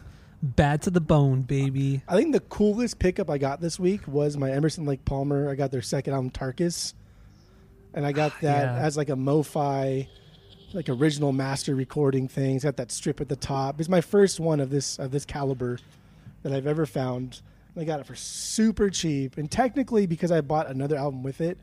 Bad 0.42 0.82
to 0.82 0.90
the 0.90 1.00
bone, 1.00 1.42
baby. 1.42 2.02
I 2.06 2.14
think 2.16 2.32
the 2.32 2.40
coolest 2.40 2.98
pickup 2.98 3.30
I 3.30 3.38
got 3.38 3.60
this 3.60 3.80
week 3.80 4.06
was 4.06 4.36
my 4.36 4.50
Emerson 4.50 4.84
Lake 4.84 5.04
Palmer. 5.04 5.50
I 5.50 5.54
got 5.54 5.70
their 5.70 5.82
second 5.82 6.12
album, 6.12 6.30
Tarkus, 6.30 6.92
and 7.94 8.04
I 8.06 8.12
got 8.12 8.32
that 8.42 8.64
Yeah. 8.64 8.76
as 8.76 8.96
like 8.96 9.08
a 9.08 9.14
MoFi, 9.14 10.06
like 10.74 10.88
original 10.88 11.32
master 11.32 11.74
recording 11.74 12.28
thing. 12.28 12.56
It's 12.56 12.64
got 12.64 12.76
that 12.76 12.92
strip 12.92 13.20
at 13.20 13.28
the 13.28 13.36
top. 13.36 13.80
It's 13.80 13.88
my 13.88 14.02
first 14.02 14.38
one 14.38 14.60
of 14.60 14.68
this 14.70 14.98
of 14.98 15.10
this 15.10 15.24
caliber 15.24 15.78
that 16.42 16.52
I've 16.52 16.66
ever 16.66 16.84
found. 16.86 17.40
And 17.74 17.82
I 17.82 17.86
got 17.86 18.00
it 18.00 18.06
for 18.06 18.14
super 18.14 18.90
cheap, 18.90 19.38
and 19.38 19.50
technically 19.50 20.06
because 20.06 20.30
I 20.30 20.42
bought 20.42 20.68
another 20.68 20.96
album 20.96 21.22
with 21.22 21.40
it, 21.40 21.58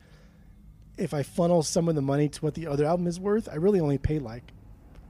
if 0.98 1.14
I 1.14 1.22
funnel 1.22 1.62
some 1.62 1.88
of 1.88 1.94
the 1.94 2.02
money 2.02 2.28
to 2.28 2.40
what 2.40 2.54
the 2.54 2.66
other 2.66 2.84
album 2.84 3.06
is 3.06 3.20
worth, 3.20 3.48
I 3.50 3.54
really 3.56 3.80
only 3.80 3.98
paid 3.98 4.22
like 4.22 4.42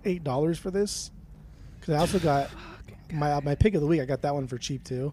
eight 0.05 0.23
dollars 0.23 0.59
for 0.59 0.71
this. 0.71 1.11
Because 1.81 1.95
I 1.95 1.99
also 1.99 2.19
got 2.19 2.51
my 3.13 3.33
uh, 3.33 3.41
my 3.43 3.55
pick 3.55 3.75
of 3.75 3.81
the 3.81 3.87
week. 3.87 4.01
I 4.01 4.05
got 4.05 4.23
that 4.23 4.35
one 4.35 4.47
for 4.47 4.59
cheap 4.59 4.85
too, 4.85 5.13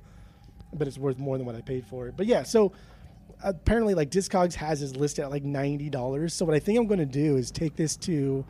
but 0.73 0.87
it's 0.87 0.97
worth 0.97 1.17
more 1.17 1.37
than 1.37 1.45
what 1.45 1.55
I 1.55 1.61
paid 1.61 1.85
for 1.85 2.07
it. 2.07 2.15
But 2.17 2.25
yeah, 2.27 2.43
so 2.43 2.71
apparently 3.43 3.93
like 3.95 4.09
Discogs 4.11 4.53
has 4.55 4.79
his 4.79 4.95
list 4.95 5.19
at 5.19 5.29
like 5.29 5.43
ninety 5.43 5.89
dollars. 5.89 6.33
So 6.33 6.45
what 6.45 6.55
I 6.55 6.59
think 6.59 6.77
I'm 6.79 6.87
going 6.87 6.99
to 6.99 7.05
do 7.05 7.37
is 7.37 7.51
take 7.51 7.75
this 7.75 7.95
to 7.97 8.45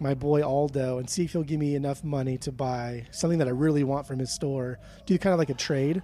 my 0.00 0.14
boy 0.14 0.42
Aldo 0.44 0.98
and 0.98 1.08
see 1.08 1.24
if 1.24 1.32
he'll 1.32 1.42
give 1.44 1.60
me 1.60 1.74
enough 1.76 2.02
money 2.02 2.36
to 2.38 2.50
buy 2.50 3.06
something 3.12 3.38
that 3.38 3.46
I 3.46 3.52
really 3.52 3.84
want 3.84 4.06
from 4.06 4.18
his 4.18 4.32
store. 4.32 4.78
Do 5.06 5.16
kind 5.18 5.32
of 5.32 5.38
like 5.38 5.50
a 5.50 5.54
trade 5.54 6.02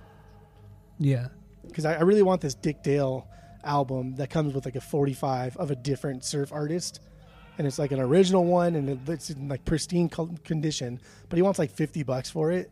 Yeah. 0.99 1.29
because 1.67 1.85
I, 1.85 1.95
I 1.95 2.03
really 2.03 2.23
want 2.23 2.41
this 2.41 2.55
Dick 2.55 2.83
Dale 2.85 3.27
album 3.65 4.15
that 4.17 4.31
comes 4.31 4.55
with 4.55 4.65
like 4.65 4.77
a 4.77 4.81
45 4.81 5.57
of 5.57 5.71
a 5.73 5.77
different 5.77 6.25
surf 6.25 6.53
artist. 6.53 7.01
And 7.59 7.67
it's 7.67 7.79
like 7.79 7.91
an 7.93 8.01
original 8.01 8.45
one 8.45 8.77
and 8.77 9.09
it's 9.09 9.31
in 9.31 9.49
like 9.49 9.65
pristine 9.65 10.09
condition, 10.09 11.01
but 11.29 11.37
he 11.37 11.43
wants 11.43 11.59
like 11.59 11.73
50 11.73 12.05
bucks 12.05 12.31
for 12.31 12.53
it. 12.53 12.71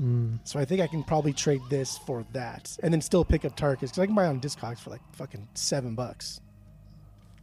Mm. 0.00 0.38
So 0.44 0.58
I 0.58 0.64
think 0.64 0.80
I 0.80 0.86
can 0.86 1.04
probably 1.04 1.32
trade 1.32 1.60
this 1.70 1.98
for 1.98 2.24
that, 2.32 2.76
and 2.82 2.92
then 2.92 3.00
still 3.00 3.24
pick 3.24 3.44
up 3.44 3.56
Tarkus 3.56 3.80
because 3.80 3.98
I 3.98 4.06
can 4.06 4.14
buy 4.14 4.24
it 4.24 4.28
on 4.28 4.40
Discogs 4.40 4.80
for 4.80 4.90
like 4.90 5.00
fucking 5.12 5.48
seven 5.54 5.94
bucks. 5.94 6.40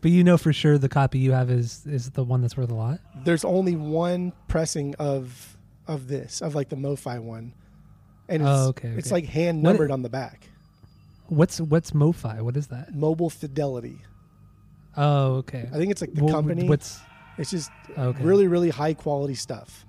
But 0.00 0.12
you 0.12 0.22
know 0.22 0.38
for 0.38 0.52
sure 0.52 0.78
the 0.78 0.88
copy 0.88 1.18
you 1.18 1.32
have 1.32 1.50
is 1.50 1.84
is 1.84 2.10
the 2.10 2.22
one 2.22 2.40
that's 2.40 2.56
worth 2.56 2.70
a 2.70 2.74
lot. 2.74 3.00
There's 3.24 3.44
only 3.44 3.74
one 3.74 4.32
pressing 4.46 4.94
of 5.00 5.56
of 5.88 6.06
this 6.06 6.40
of 6.40 6.54
like 6.54 6.68
the 6.68 6.76
MoFi 6.76 7.20
one, 7.20 7.52
and 8.28 8.42
it's, 8.42 8.48
Oh, 8.48 8.68
okay, 8.68 8.90
it's 8.90 9.10
like 9.10 9.24
hand 9.24 9.60
numbered 9.60 9.90
on 9.90 10.02
the 10.02 10.08
back. 10.08 10.50
What's 11.26 11.60
what's 11.60 11.90
MoFi? 11.90 12.42
What 12.42 12.56
is 12.56 12.68
that? 12.68 12.94
Mobile 12.94 13.28
Fidelity. 13.28 13.98
Oh, 14.96 15.34
okay. 15.36 15.68
I 15.72 15.76
think 15.76 15.90
it's 15.90 16.00
like 16.00 16.14
the 16.14 16.24
Wh- 16.26 16.30
company. 16.30 16.68
What's 16.68 16.98
it's 17.36 17.50
just 17.50 17.70
okay? 17.96 18.22
really 18.22 18.48
really 18.48 18.70
high 18.70 18.94
quality 18.94 19.34
stuff. 19.34 19.84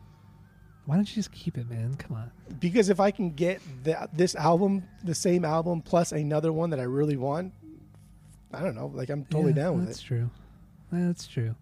Why 0.86 0.96
don't 0.96 1.08
you 1.08 1.16
just 1.16 1.32
keep 1.32 1.58
it, 1.58 1.70
man? 1.70 1.96
Come 1.96 2.18
on. 2.18 2.32
Because 2.60 2.90
if 2.90 3.00
I 3.00 3.12
can 3.12 3.32
get 3.32 3.62
that 3.84 4.10
this 4.16 4.36
album, 4.36 4.84
the 5.04 5.14
same 5.16 5.46
album 5.46 5.82
plus 5.82 6.12
another 6.12 6.52
one 6.52 6.72
that 6.72 6.80
I 6.80 6.84
really 6.84 7.16
want, 7.18 7.54
I 8.54 8.62
don't 8.62 8.76
know. 8.76 8.88
Like 8.94 9.10
I'm 9.10 9.26
totally 9.26 9.54
Yeah, 9.54 9.64
down 9.64 9.76
with 9.76 9.84
it. 9.84 9.88
that's 9.88 10.00
it. 10.00 10.06
true. 10.06 10.30
That's 10.92 11.28
true. 11.28 11.56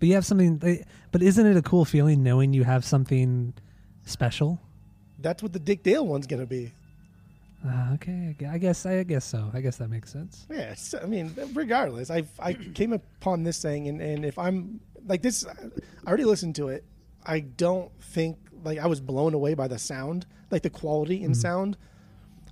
But 0.00 0.08
you 0.08 0.14
have 0.14 0.26
something. 0.26 0.58
they- 0.58 0.84
But 1.12 1.22
isn't 1.22 1.46
it 1.46 1.56
a 1.56 1.62
cool 1.62 1.84
feeling 1.84 2.24
knowing 2.24 2.52
you 2.52 2.64
have 2.64 2.84
something 2.84 3.54
special? 4.04 4.60
That's 5.20 5.42
what 5.44 5.52
the 5.52 5.60
Dick 5.60 5.84
Dale 5.84 6.04
one's 6.04 6.26
gonna 6.26 6.46
be. 6.46 6.72
Uh, 7.66 7.94
okay, 7.94 8.34
I 8.50 8.58
guess 8.58 8.84
I 8.86 9.02
guess 9.04 9.24
so. 9.24 9.50
I 9.54 9.60
guess 9.60 9.76
that 9.76 9.88
makes 9.88 10.10
sense. 10.12 10.46
Yeah, 10.50 10.72
it's- 10.72 10.94
I 11.00 11.06
mean, 11.06 11.32
regardless, 11.54 12.10
I 12.10 12.24
I 12.40 12.52
came 12.74 12.92
upon 12.92 13.44
this 13.44 13.62
thing, 13.62 13.88
and, 13.88 14.00
and 14.00 14.24
if 14.24 14.38
I'm 14.38 14.80
like 15.06 15.22
this, 15.22 15.46
I 15.46 16.08
already 16.08 16.24
listened 16.24 16.56
to 16.56 16.68
it. 16.68 16.84
I 17.24 17.40
don't 17.40 17.92
think 18.00 18.36
like 18.64 18.78
I 18.78 18.86
was 18.86 19.00
blown 19.00 19.32
away 19.34 19.54
by 19.54 19.68
the 19.68 19.78
sound, 19.78 20.26
like 20.50 20.62
the 20.62 20.70
quality 20.70 21.22
in 21.22 21.32
Mhm. 21.32 21.36
sound. 21.36 21.76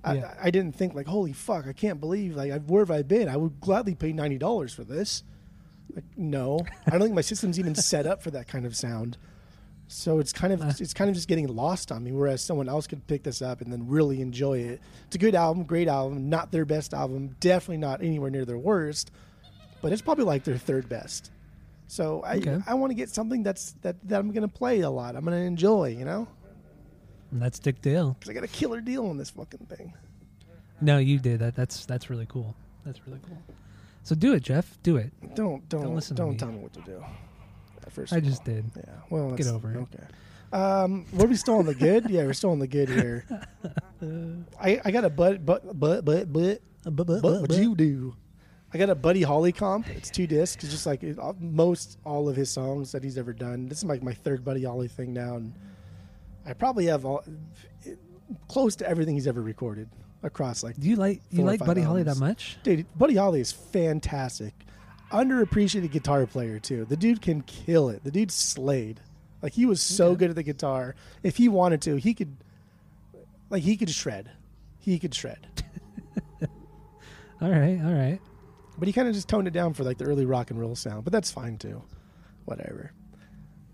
I, 0.03 0.15
Yeah. 0.15 0.33
I 0.41 0.49
didn't 0.49 0.75
think 0.75 0.95
like, 0.95 1.07
holy 1.07 1.33
fuck, 1.33 1.67
I 1.67 1.73
can't 1.73 1.99
believe 1.99 2.35
like 2.35 2.63
where 2.65 2.81
have 2.81 2.91
I 2.91 3.01
been? 3.03 3.27
I 3.27 3.35
would 3.37 3.59
gladly 3.59 3.95
pay 3.95 4.13
ninety 4.13 4.37
dollars 4.37 4.73
for 4.73 4.83
this. 4.85 5.23
Like, 5.93 6.05
no, 6.15 6.61
I 6.87 6.91
don't 6.91 7.01
think 7.01 7.15
my 7.15 7.21
system's 7.21 7.59
even 7.59 7.75
set 7.75 8.07
up 8.07 8.23
for 8.23 8.31
that 8.31 8.47
kind 8.47 8.65
of 8.65 8.77
sound. 8.77 9.17
So 9.93 10.19
it's 10.19 10.31
kind 10.31 10.53
of 10.53 10.61
Uh. 10.61 10.71
it's 10.79 10.93
kind 10.93 11.09
of 11.09 11.15
just 11.15 11.27
getting 11.27 11.47
lost 11.47 11.91
on 11.91 12.03
me. 12.03 12.11
Whereas 12.11 12.41
someone 12.41 12.69
else 12.69 12.87
could 12.87 13.05
pick 13.07 13.23
this 13.23 13.41
up 13.41 13.61
and 13.61 13.71
then 13.71 13.87
really 13.87 14.21
enjoy 14.21 14.59
it. 14.59 14.81
It's 15.07 15.15
a 15.15 15.19
good 15.19 15.35
album, 15.35 15.63
great 15.63 15.87
album, 15.87 16.29
not 16.29 16.51
their 16.51 16.65
best 16.65 16.93
album, 16.93 17.35
definitely 17.39 17.77
not 17.77 18.01
anywhere 18.01 18.29
near 18.29 18.45
their 18.45 18.57
worst, 18.57 19.11
but 19.81 19.91
it's 19.91 20.01
probably 20.01 20.23
like 20.25 20.43
their 20.45 20.57
third 20.57 20.87
best. 20.87 21.29
So 21.87 22.21
I 22.23 22.37
Okay. 22.37 22.59
I 22.65 22.73
want 22.75 22.91
to 22.91 22.95
get 22.95 23.09
something 23.09 23.43
that's 23.43 23.73
that 23.81 23.97
that 24.07 24.19
I'm 24.19 24.31
gonna 24.31 24.47
play 24.47 24.79
a 24.81 24.89
lot. 24.89 25.15
I'm 25.17 25.25
gonna 25.25 25.37
enjoy, 25.37 25.89
you 25.89 26.05
know, 26.05 26.27
And 27.31 27.41
that's 27.41 27.59
Dick 27.59 27.81
Dale. 27.81 28.15
because 28.19 28.29
I 28.29 28.33
got 28.33 28.43
a 28.43 28.47
killer 28.47 28.79
deal 28.81 29.05
on 29.07 29.17
this 29.17 29.29
fucking 29.29 29.65
thing. 29.67 29.93
No, 30.79 30.97
you 30.99 31.19
did 31.19 31.39
that. 31.39 31.53
That's 31.55 31.85
that's 31.85 32.09
really 32.09 32.25
cool. 32.27 32.55
That's 32.85 33.05
really 33.05 33.19
cool. 33.27 33.37
So 34.03 34.15
do 34.15 34.33
it, 34.33 34.41
Jeff. 34.43 34.77
Do 34.83 34.95
it. 34.97 35.11
Don't 35.35 35.67
don't 35.69 35.83
Don't 35.83 35.95
listen 35.95 36.15
don't 36.15 36.37
tell 36.37 36.49
me 36.49 36.59
what 36.59 36.73
to 36.73 36.81
do. 36.81 37.03
First, 37.89 38.13
I 38.13 38.17
of 38.17 38.23
just 38.23 38.39
all. 38.47 38.53
did. 38.53 38.65
Yeah. 38.77 38.83
Well, 39.09 39.29
Get 39.31 39.37
that's- 39.45 39.53
over 39.53 39.71
it. 39.73 39.77
Okay. 39.77 40.03
Um, 40.53 41.05
are 41.17 41.27
we 41.27 41.35
still 41.35 41.59
on 41.59 41.65
the 41.65 41.73
good? 41.75 42.09
yeah, 42.09 42.23
we're 42.23 42.33
still 42.33 42.51
on 42.51 42.59
the 42.59 42.67
good 42.67 42.89
here. 42.89 43.25
I, 44.59 44.81
I 44.83 44.91
got 44.91 45.05
a 45.05 45.09
but 45.09 45.45
but 45.45 45.79
but 45.79 46.03
but 46.05 46.31
but 46.33 46.59
but 46.83 47.05
but 47.07 47.21
what 47.21 47.51
you 47.53 47.75
do? 47.75 48.15
I 48.73 48.77
got 48.77 48.89
a 48.89 48.95
Buddy 48.95 49.21
Holly 49.21 49.51
comp. 49.51 49.87
It's 49.89 50.09
two 50.09 50.27
discs. 50.27 50.63
It's 50.63 50.73
just 50.73 50.85
like 50.85 51.03
it, 51.03 51.17
uh, 51.19 51.33
most 51.39 51.99
all 52.05 52.27
of 52.29 52.35
his 52.35 52.49
songs 52.49 52.91
that 52.93 53.03
he's 53.03 53.17
ever 53.17 53.33
done. 53.33 53.67
This 53.67 53.79
is 53.79 53.83
like 53.85 54.01
my 54.03 54.13
third 54.13 54.43
Buddy 54.45 54.63
Holly 54.63 54.87
thing 54.87 55.13
now, 55.13 55.35
and 55.35 55.53
I 56.45 56.53
probably 56.53 56.85
have 56.87 57.05
all 57.05 57.23
it, 57.83 57.99
close 58.47 58.75
to 58.77 58.87
everything 58.89 59.15
he's 59.15 59.27
ever 59.27 59.41
recorded 59.41 59.89
across 60.23 60.63
like 60.63 60.77
Do 60.79 60.87
you 60.89 60.95
like 60.97 61.21
you 61.31 61.37
Four 61.37 61.45
or 61.45 61.47
like 61.51 61.59
five 61.59 61.67
Buddy 61.67 61.81
Holly 61.81 62.03
that 62.03 62.11
albums. 62.11 62.21
much? 62.29 62.57
Dude, 62.63 62.85
Buddy 62.97 63.15
Holly 63.15 63.41
is 63.41 63.51
fantastic. 63.51 64.53
Underappreciated 65.11 65.91
guitar 65.91 66.25
player 66.25 66.59
too. 66.59 66.85
The 66.85 66.97
dude 66.97 67.21
can 67.21 67.41
kill 67.43 67.89
it. 67.89 68.03
The 68.03 68.11
dude 68.11 68.31
slayed. 68.31 68.99
Like 69.41 69.53
he 69.53 69.65
was 69.65 69.81
so 69.81 70.07
Okay. 70.09 70.19
good 70.19 70.29
at 70.31 70.35
the 70.35 70.43
guitar. 70.43 70.95
If 71.23 71.37
he 71.37 71.47
wanted 71.49 71.81
to, 71.83 71.95
he 71.95 72.13
could 72.13 72.35
like 73.49 73.63
he 73.63 73.75
could 73.77 73.89
shred. 73.89 74.31
He 74.79 74.97
could 74.99 75.13
shred. 75.13 75.47
All 77.41 77.49
right, 77.49 77.79
all 77.83 77.91
right. 77.93 78.19
But 78.77 78.87
he 78.87 78.93
kind 78.93 79.07
of 79.07 79.15
just 79.15 79.27
toned 79.27 79.47
it 79.47 79.51
down 79.51 79.73
for 79.73 79.83
like 79.83 79.97
the 79.97 80.05
early 80.05 80.25
rock 80.25 80.51
and 80.51 80.59
roll 80.59 80.75
sound, 80.75 81.03
but 81.03 81.11
that's 81.11 81.31
fine 81.31 81.57
too. 81.57 81.81
Whatever. 82.45 82.91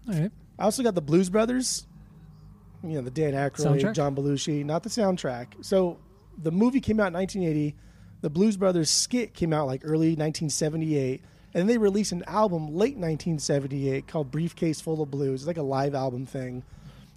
All 0.07 0.13
right. 0.17 0.31
I 0.57 0.63
also 0.63 0.83
got 0.83 0.95
the 0.95 1.01
Blues 1.01 1.29
Brothers. 1.29 1.85
You 2.81 2.91
know, 2.95 3.01
the 3.01 3.11
Dan 3.11 3.33
Aykroyd, 3.33 3.81
Soundtrack? 3.81 3.93
John 3.93 4.15
Belushi, 4.15 4.63
not 4.63 4.83
the 4.83 4.89
soundtrack. 4.89 5.47
So 5.65 5.99
the 6.37 6.51
movie 6.51 6.79
came 6.79 6.99
out 7.01 7.07
in 7.07 7.13
1980. 7.13 7.75
The 8.21 8.29
Blues 8.29 8.57
Brothers 8.57 8.89
skit 8.89 9.33
came 9.33 9.53
out 9.53 9.67
like 9.67 9.81
early 9.83 10.09
1978. 10.09 11.21
And 11.53 11.67
they 11.67 11.77
released 11.77 12.11
an 12.11 12.23
album 12.27 12.67
late 12.67 12.97
1978 12.97 14.07
called 14.07 14.29
Briefcase 14.29 14.79
Full 14.81 15.01
of 15.01 15.09
Blues. 15.09 15.41
It's 15.41 15.47
like 15.47 15.57
a 15.57 15.63
live 15.63 15.95
album 15.95 16.25
thing. 16.25 16.63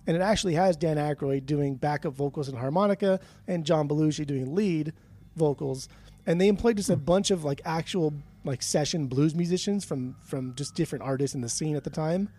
And 0.07 0.17
it 0.17 0.21
actually 0.21 0.55
has 0.55 0.77
Dan 0.77 0.97
Aykroyd 0.97 1.47
doing 1.47 1.75
backup 1.75 2.15
vocals 2.15 2.49
and 2.49 2.57
harmonica 2.57 3.21
and 3.47 3.67
John 3.67 3.87
Belushi 3.87 4.27
doing 4.27 4.55
lead 4.55 4.95
vocals. 5.37 5.89
And 6.27 6.41
they 6.41 6.49
employed 6.49 6.77
just 6.77 6.91
a 6.91 6.97
bunch 6.97 7.31
of 7.31 7.45
like 7.45 7.61
actual 7.65 8.15
like 8.45 8.63
session 8.63 9.07
blues 9.07 9.35
musicians 9.35 9.85
from 9.85 10.17
from 10.25 10.55
just 10.55 10.75
different 10.75 11.05
artists 11.05 11.35
in 11.35 11.43
the 11.43 11.49
scene 11.49 11.77
at 11.77 11.85
the 11.85 11.91
time. 11.91 12.31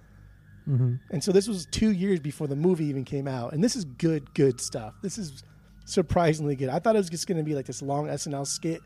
Mm-hmm. 0.67 0.95
And 1.11 1.23
so 1.23 1.31
this 1.31 1.47
was 1.47 1.65
two 1.67 1.91
years 1.91 2.19
before 2.19 2.47
the 2.47 2.55
movie 2.55 2.85
even 2.85 3.03
came 3.03 3.27
out. 3.27 3.53
And 3.53 3.63
this 3.63 3.75
is 3.75 3.85
good, 3.85 4.33
good 4.33 4.61
stuff. 4.61 4.93
This 5.01 5.17
is 5.17 5.43
surprisingly 5.91 6.55
good. 6.55 6.69
I 6.69 6.79
thought 6.79 6.95
it 6.95 6.99
was 6.99 7.09
just 7.09 7.27
going 7.27 7.37
to 7.37 7.43
be 7.43 7.55
like 7.55 7.65
this 7.65 7.81
long 7.81 8.07
SNL 8.07 8.47
skit 8.47 8.81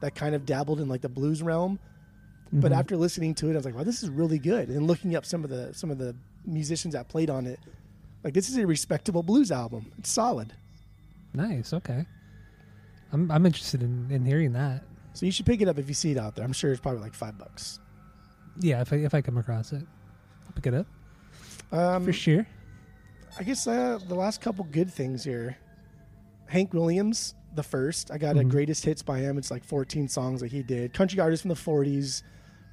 that 0.00 0.14
kind 0.14 0.34
of 0.34 0.44
dabbled 0.46 0.80
in 0.80 0.88
like 0.88 1.00
the 1.02 1.08
blues 1.08 1.42
realm. 1.42 1.78
But 2.52 2.70
Mm-hmm. 2.70 2.78
after 2.78 2.96
listening 2.96 3.34
to 3.36 3.48
it, 3.48 3.52
I 3.54 3.56
was 3.56 3.64
like, 3.64 3.74
wow, 3.74 3.82
this 3.82 4.02
is 4.02 4.08
really 4.10 4.38
good. 4.38 4.68
And 4.68 4.86
looking 4.86 5.16
up 5.16 5.24
some 5.26 5.42
of 5.42 5.50
the 5.50 5.72
some 5.74 5.90
of 5.90 5.98
the 5.98 6.14
musicians 6.46 6.94
that 6.94 7.08
played 7.08 7.28
on 7.30 7.46
it, 7.46 7.58
like 8.22 8.32
this 8.34 8.48
is 8.48 8.56
a 8.58 8.66
respectable 8.66 9.22
blues 9.24 9.50
album. 9.50 9.90
It's 9.98 10.10
solid. 10.10 10.52
Nice. 11.32 11.72
Okay. 11.72 12.04
I'm 13.12 13.30
I'm 13.30 13.44
interested 13.46 13.82
in, 13.82 14.08
in 14.10 14.24
hearing 14.24 14.52
that. 14.52 14.84
So 15.14 15.26
you 15.26 15.32
should 15.32 15.46
pick 15.46 15.60
it 15.62 15.68
up 15.68 15.78
if 15.78 15.88
you 15.88 15.94
see 15.94 16.12
it 16.12 16.18
out 16.18 16.36
there. 16.36 16.44
I'm 16.44 16.52
sure 16.52 16.70
it's 16.70 16.80
probably 16.80 17.00
like 17.00 17.14
five 17.14 17.36
bucks. 17.38 17.80
Yeah, 18.60 18.80
if 18.82 18.92
I 18.92 18.96
if 18.96 19.14
I 19.14 19.20
come 19.20 19.38
across 19.38 19.72
it, 19.72 19.82
I'll 20.46 20.52
pick 20.54 20.66
it 20.66 20.74
up 20.74 20.86
Um, 21.72 22.04
for 22.04 22.12
sure. 22.12 22.46
I 23.38 23.42
guess 23.42 23.66
uh, 23.66 23.98
the 24.06 24.14
last 24.14 24.40
couple 24.40 24.64
good 24.70 24.92
things 24.92 25.24
here. 25.24 25.56
Hank 26.46 26.72
Williams, 26.74 27.34
the 27.54 27.62
first. 27.62 28.10
I 28.10 28.18
got 28.18 28.36
a 28.36 28.40
Mhm. 28.40 28.50
greatest 28.50 28.84
hits 28.84 29.02
by 29.02 29.20
him. 29.20 29.38
It's 29.38 29.50
like 29.50 29.64
14 29.64 30.08
songs 30.08 30.40
that 30.40 30.52
he 30.52 30.62
did. 30.62 30.92
Country 30.92 31.20
artist 31.20 31.42
from 31.42 31.48
the 31.50 31.54
40s. 31.56 32.22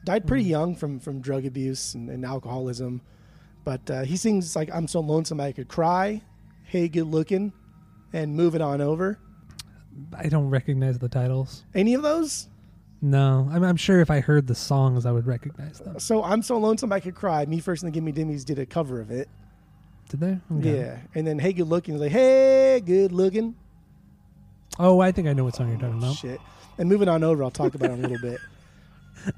Died 0.03 0.25
pretty 0.25 0.45
Mhm. 0.45 0.49
young 0.49 0.75
from 0.75 0.99
from 0.99 1.21
drug 1.21 1.45
abuse 1.45 1.93
and, 1.93 2.09
and 2.09 2.25
alcoholism. 2.25 3.01
But 3.63 3.89
uh, 3.91 4.01
he 4.03 4.17
sings 4.17 4.55
like 4.55 4.69
"I'm 4.73 4.87
so 4.87 4.99
lonesome 4.99 5.39
I 5.39 5.51
could 5.51 5.67
cry," 5.67 6.21
"Hey, 6.63 6.87
good 6.89 7.05
looking," 7.05 7.53
and 8.11 8.35
"Moving 8.35 8.61
on 8.61 8.81
over." 8.81 9.19
I 10.13 10.27
don't 10.29 10.49
recognize 10.49 10.97
the 10.97 11.09
titles. 11.09 11.65
Any 11.75 11.93
of 11.93 12.01
those? 12.01 12.47
No, 13.03 13.47
I'm 13.51 13.63
I'm 13.63 13.77
sure 13.77 13.99
if 14.01 14.09
I 14.09 14.21
heard 14.21 14.47
the 14.47 14.55
songs, 14.55 15.05
I 15.05 15.11
would 15.11 15.27
recognize 15.27 15.77
them. 15.79 15.99
So 15.99 16.23
"I'm 16.23 16.41
so 16.41 16.57
lonesome 16.57 16.91
I 16.91 16.99
could 16.99 17.13
cry." 17.15 17.45
Me 17.45 17.59
first 17.59 17.83
and 17.83 17.91
the 17.91 17.93
Gimme 17.93 18.11
Gimmes 18.11 18.43
did 18.43 18.57
a 18.57 18.65
cover 18.65 18.99
of 18.99 19.11
it. 19.11 19.29
Did 20.11 20.19
they? 20.19 20.39
Okay. 20.57 20.77
Yeah, 20.77 20.99
and 21.15 21.25
then 21.25 21.39
"Hey, 21.39 21.53
good 21.53 21.67
looking" 21.67 21.95
is 21.95 22.01
like 22.01 22.11
"Hey, 22.11 22.81
good 22.85 23.11
looking." 23.11 23.55
Oh, 24.77 24.99
I 24.99 25.11
think 25.11 25.27
I 25.27 25.33
know 25.33 25.45
what 25.45 25.55
song 25.55 25.69
you're 25.69 25.79
talking 25.79 25.95
oh, 25.95 25.99
about. 25.99 26.15
Shit. 26.15 26.39
And 26.77 26.87
moving 26.87 27.09
on 27.09 27.23
over, 27.23 27.43
I'll 27.43 27.51
talk 27.51 27.75
about 27.75 27.91
it 27.91 27.93
in 27.93 28.05
a 28.05 28.07
little 28.07 28.29
bit. 28.29 28.39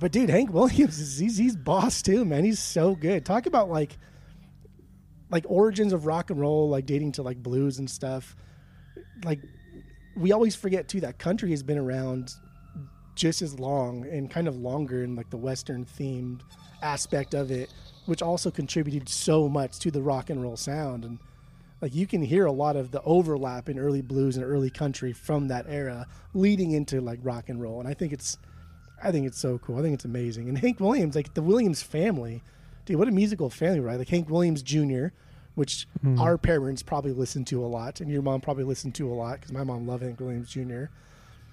But 0.00 0.12
dude, 0.12 0.30
Hank 0.30 0.52
Williams 0.52 0.98
is 0.98 1.18
he's, 1.18 1.36
he's 1.36 1.56
boss 1.56 2.02
too, 2.02 2.24
man. 2.24 2.44
He's 2.44 2.60
so 2.60 2.94
good. 2.94 3.24
Talk 3.24 3.46
about 3.46 3.68
like 3.68 3.98
like 5.30 5.44
origins 5.48 5.92
of 5.92 6.06
rock 6.06 6.30
and 6.30 6.40
roll, 6.40 6.68
like 6.68 6.86
dating 6.86 7.12
to 7.12 7.22
like 7.22 7.42
blues 7.42 7.78
and 7.78 7.90
stuff. 7.90 8.36
Like 9.24 9.40
we 10.16 10.32
always 10.32 10.54
forget 10.54 10.88
too 10.88 11.00
that 11.00 11.18
country 11.18 11.50
has 11.50 11.62
been 11.62 11.78
around 11.78 12.32
just 13.14 13.42
as 13.42 13.58
long 13.58 14.06
and 14.06 14.30
kind 14.30 14.46
of 14.46 14.56
longer 14.56 15.02
in 15.02 15.16
like 15.16 15.30
the 15.30 15.36
western 15.36 15.84
themed 15.84 16.42
aspect 16.82 17.34
of 17.34 17.50
it, 17.50 17.72
which 18.08 18.22
also 18.22 18.50
contributed 18.50 19.06
so 19.08 19.48
much 19.48 19.78
to 19.78 19.90
the 19.90 20.00
rock 20.02 20.30
and 20.30 20.42
roll 20.42 20.56
sound 20.56 21.04
and 21.04 21.18
like 21.82 21.94
you 21.94 22.06
can 22.06 22.22
hear 22.22 22.46
a 22.46 22.52
lot 22.52 22.74
of 22.74 22.90
the 22.90 23.02
overlap 23.02 23.68
in 23.68 23.78
early 23.78 24.00
blues 24.02 24.36
and 24.36 24.44
early 24.44 24.70
country 24.70 25.12
from 25.12 25.48
that 25.48 25.66
era 25.68 26.06
leading 26.34 26.72
into 26.72 27.00
like 27.02 27.18
rock 27.22 27.48
and 27.50 27.60
roll 27.60 27.78
and 27.80 27.88
i 27.88 27.92
think 27.94 28.12
it's 28.12 28.38
i 29.04 29.12
think 29.12 29.26
it's 29.26 29.38
so 29.38 29.58
cool 29.58 29.78
i 29.78 29.82
think 29.82 29.92
it's 29.94 30.06
amazing 30.06 30.48
and 30.48 30.56
hank 30.58 30.80
williams 30.80 31.14
like 31.14 31.34
the 31.34 31.42
williams 31.42 31.82
family 31.82 32.42
dude 32.86 32.96
what 32.98 33.08
a 33.08 33.12
musical 33.12 33.50
family 33.50 33.78
right 33.80 33.98
like 33.98 34.08
hank 34.08 34.28
williams 34.30 34.62
jr 34.62 35.08
which 35.54 35.86
Mhm. 36.04 36.18
our 36.20 36.38
parents 36.38 36.82
probably 36.82 37.12
listened 37.12 37.46
to 37.48 37.62
a 37.64 37.68
lot 37.68 38.00
and 38.00 38.10
your 38.10 38.22
mom 38.22 38.40
probably 38.40 38.64
listened 38.64 38.94
to 38.94 39.12
a 39.12 39.14
lot 39.14 39.34
because 39.40 39.52
my 39.52 39.62
mom 39.64 39.86
loved 39.86 40.02
hank 40.02 40.18
williams 40.18 40.48
jr 40.50 40.84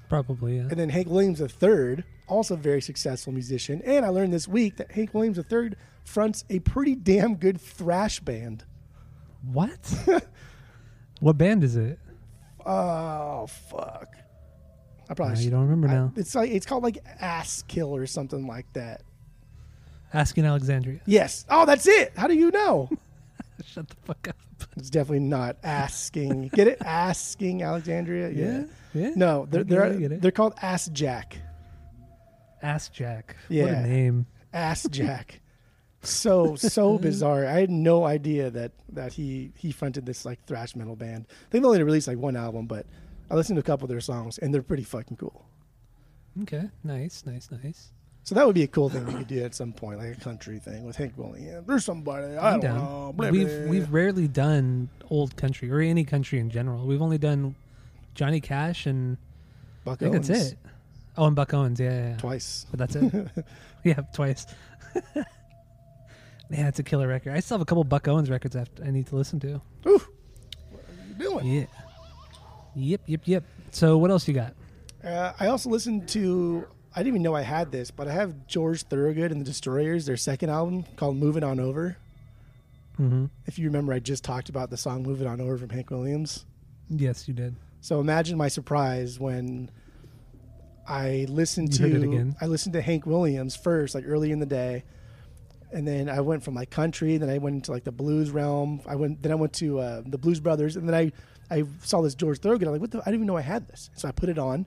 Probably. 0.07 0.57
Yeah. 0.57 0.61
and 0.69 0.79
then 0.79 0.89
hank 0.89 1.07
williams 1.09 1.41
III, 1.41 2.03
also 2.27 2.53
a 2.53 2.57
very 2.57 2.81
successful 2.81 3.33
musician 3.33 3.81
and 3.83 4.05
i 4.05 4.09
learned 4.09 4.31
this 4.33 4.47
week 4.47 4.77
that 4.77 4.91
hank 4.91 5.13
williams 5.13 5.37
III 5.51 5.71
fronts 6.05 6.45
a 6.49 6.59
pretty 6.59 6.95
damn 6.95 7.35
good 7.35 7.59
thrash 7.59 8.19
band 8.21 8.63
What? 9.51 9.93
what 11.19 11.37
band 11.37 11.63
is 11.63 11.75
it? 11.75 11.99
Oh 12.65 13.45
fuck! 13.47 14.15
I 15.09 15.13
probably 15.13 15.35
should- 15.35 15.45
you 15.45 15.51
don't 15.51 15.61
remember 15.67 15.87
I- 15.87 15.93
now. 15.93 16.13
it's 16.15 16.33
like 16.33 16.49
it's 16.49 16.65
called 16.65 16.83
like 16.83 16.97
Ass 17.19 17.63
Kill 17.67 17.95
or 17.95 18.05
something 18.07 18.47
like 18.47 18.71
that. 18.73 19.03
Asking 20.13 20.45
Alexandria. 20.45 20.99
Yes. 21.05 21.45
Oh, 21.49 21.65
that's 21.65 21.87
it. 21.87 22.13
How 22.15 22.27
do 22.27 22.33
you 22.35 22.49
know? 22.49 22.89
Shut 23.65 23.87
the 23.89 23.95
fuck 24.03 24.27
up. 24.29 24.35
It's 24.77 24.89
definitely 24.89 25.19
not 25.27 25.57
asking. 25.63 26.47
Get 26.49 26.67
it? 26.67 26.77
Asking 26.81 27.63
Alexandria. 27.63 28.29
Yeah. 28.29 28.63
Yeah. 28.93 29.11
No, 29.15 29.45
they're 29.49 29.61
I 29.61 29.63
get 29.63 29.71
it, 29.71 29.75
I 29.75 29.97
they're 30.07 30.11
it. 30.13 30.21
they're 30.21 30.31
called 30.31 30.55
Assjack. 30.57 31.33
Ass 32.61 32.89
Jack. 32.89 33.35
What 33.47 33.55
Yeah. 33.55 33.79
a 33.79 33.87
name. 33.87 34.25
Assjack. 34.53 35.39
So 36.05 36.55
so 36.55 36.93
mm-hmm. 36.93 37.03
bizarre. 37.03 37.45
I 37.45 37.59
had 37.59 37.69
no 37.69 38.05
idea 38.05 38.49
that 38.51 38.71
that 38.89 39.13
he 39.13 39.51
he 39.57 39.71
fronted 39.71 40.05
this 40.05 40.25
like 40.25 40.43
thrash 40.45 40.75
metal 40.75 40.95
band. 40.95 41.27
They've 41.49 41.63
only 41.63 41.81
released 41.83 42.07
like 42.07 42.17
one 42.17 42.35
album, 42.35 42.65
but 42.67 42.85
I 43.29 43.35
listened 43.35 43.57
to 43.57 43.61
a 43.61 43.63
couple 43.63 43.85
of 43.85 43.89
their 43.89 44.01
songs 44.01 44.37
and 44.37 44.53
they're 44.53 44.61
pretty 44.61 44.83
fucking 44.83 45.17
cool. 45.17 45.45
Okay. 46.43 46.69
Nice. 46.83 47.23
Nice. 47.25 47.49
Nice. 47.51 47.91
So 48.23 48.33
that 48.33 48.45
would 48.45 48.55
be 48.55 48.63
a 48.63 48.67
cool 48.67 48.89
thing 48.89 49.05
we 49.05 49.13
could 49.13 49.27
do 49.27 49.43
at 49.43 49.53
some 49.53 49.71
point, 49.71 49.99
like 49.99 50.17
a 50.17 50.19
country 50.19 50.57
thing 50.57 50.83
with 50.83 50.95
Hank 50.95 51.13
Williams. 51.15 51.67
There's 51.67 51.85
somebody 51.85 52.35
I 52.35 52.53
I'm 52.53 52.59
don't 52.59 52.61
down. 52.61 52.77
know. 52.77 53.13
blah, 53.15 53.29
we've 53.29 53.47
blah. 53.47 53.67
we've 53.67 53.93
rarely 53.93 54.27
done 54.27 54.89
old 55.11 55.35
country 55.35 55.69
or 55.71 55.79
any 55.79 56.03
country 56.03 56.39
in 56.39 56.49
general. 56.49 56.87
We've 56.87 57.03
only 57.03 57.19
done 57.19 57.55
Johnny 58.15 58.41
Cash 58.41 58.87
and 58.87 59.17
Buck 59.83 59.99
I 60.01 60.05
think 60.05 60.15
Owens 60.15 60.27
that's 60.27 60.51
it. 60.53 60.57
Oh, 61.17 61.25
and 61.27 61.35
Buck 61.35 61.53
Owens. 61.53 61.79
Yeah. 61.79 61.91
yeah, 61.91 62.09
yeah. 62.09 62.17
twice. 62.17 62.65
But 62.71 62.79
that's 62.79 62.95
it. 62.95 63.27
yeah, 63.83 64.01
twice. 64.13 64.47
Man, 66.49 66.65
it's 66.67 66.79
a 66.79 66.83
killer 66.83 67.07
record. 67.07 67.33
I 67.33 67.39
still 67.39 67.55
have 67.55 67.61
a 67.61 67.65
couple 67.65 67.83
Buck 67.83 68.07
Owens 68.07 68.29
records 68.29 68.55
I, 68.55 68.65
I 68.83 68.91
need 68.91 69.07
to 69.07 69.15
listen 69.15 69.39
to. 69.41 69.61
Ooh, 69.87 70.01
what 70.71 70.83
are 70.87 71.07
you 71.07 71.15
doing? 71.15 71.45
Yeah. 71.47 71.65
Yep, 72.75 73.01
yep, 73.07 73.21
yep. 73.25 73.43
So 73.71 73.97
what 73.97 74.11
else 74.11 74.27
you 74.27 74.33
got? 74.33 74.53
Uh, 75.03 75.33
I 75.39 75.47
also 75.47 75.69
listened 75.69 76.07
to. 76.09 76.67
I 76.95 76.99
didn't 76.99 77.07
even 77.07 77.23
know 77.23 77.35
I 77.35 77.41
had 77.41 77.71
this, 77.71 77.91
but 77.91 78.07
I 78.07 78.13
have 78.13 78.47
George 78.47 78.83
Thorogood 78.83 79.31
and 79.31 79.41
the 79.41 79.45
Destroyers, 79.45 80.05
their 80.05 80.17
second 80.17 80.49
album 80.49 80.85
called 80.95 81.17
"Moving 81.17 81.43
On 81.43 81.59
Over." 81.59 81.97
hmm 82.97 83.25
If 83.45 83.59
you 83.59 83.65
remember, 83.65 83.91
I 83.93 83.99
just 83.99 84.23
talked 84.23 84.49
about 84.49 84.69
the 84.69 84.77
song 84.77 85.03
"Moving 85.03 85.27
On 85.27 85.41
Over" 85.41 85.57
from 85.57 85.69
Hank 85.69 85.89
Williams. 85.89 86.45
Yes, 86.89 87.27
you 87.27 87.33
did. 87.33 87.55
So 87.81 87.99
imagine 87.99 88.37
my 88.37 88.47
surprise 88.47 89.19
when 89.19 89.69
I 90.87 91.25
listened 91.29 91.73
You 91.73 91.77
to 91.77 91.83
heard 91.93 92.03
it 92.03 92.03
again? 92.03 92.35
I 92.41 92.45
listened 92.45 92.73
to 92.73 92.81
Hank 92.81 93.05
Williams 93.05 93.55
first, 93.55 93.95
like 93.95 94.03
early 94.07 94.31
in 94.31 94.39
the 94.39 94.45
day, 94.45 94.83
and 95.75 95.85
then 95.85 96.09
I 96.09 96.21
went 96.21 96.41
from 96.41 96.55
like 96.55 96.69
country, 96.69 97.17
then 97.17 97.29
I 97.29 97.37
went 97.37 97.55
into 97.57 97.71
like 97.71 97.83
the 97.83 97.91
blues 97.91 98.31
realm. 98.31 98.79
I 98.87 98.95
went 98.95 99.21
then 99.21 99.31
I 99.33 99.35
went 99.35 99.51
to 99.55 99.79
uh, 99.79 100.01
the 100.05 100.17
Blues 100.17 100.39
Brothers, 100.39 100.77
and 100.77 100.87
then 100.87 100.95
I 100.95 101.11
I 101.55 101.65
saw 101.83 102.01
this 102.01 102.15
George 102.15 102.39
Thorogood. 102.39 102.67
I'm 102.67 102.73
like, 102.73 102.81
what 102.81 102.91
the? 102.91 102.99
I 103.01 103.05
didn't 103.05 103.15
even 103.15 103.27
know 103.27 103.35
I 103.37 103.41
had 103.41 103.67
this. 103.67 103.89
So 103.93 104.07
I 104.07 104.11
put 104.13 104.29
it 104.29 104.39
on, 104.39 104.65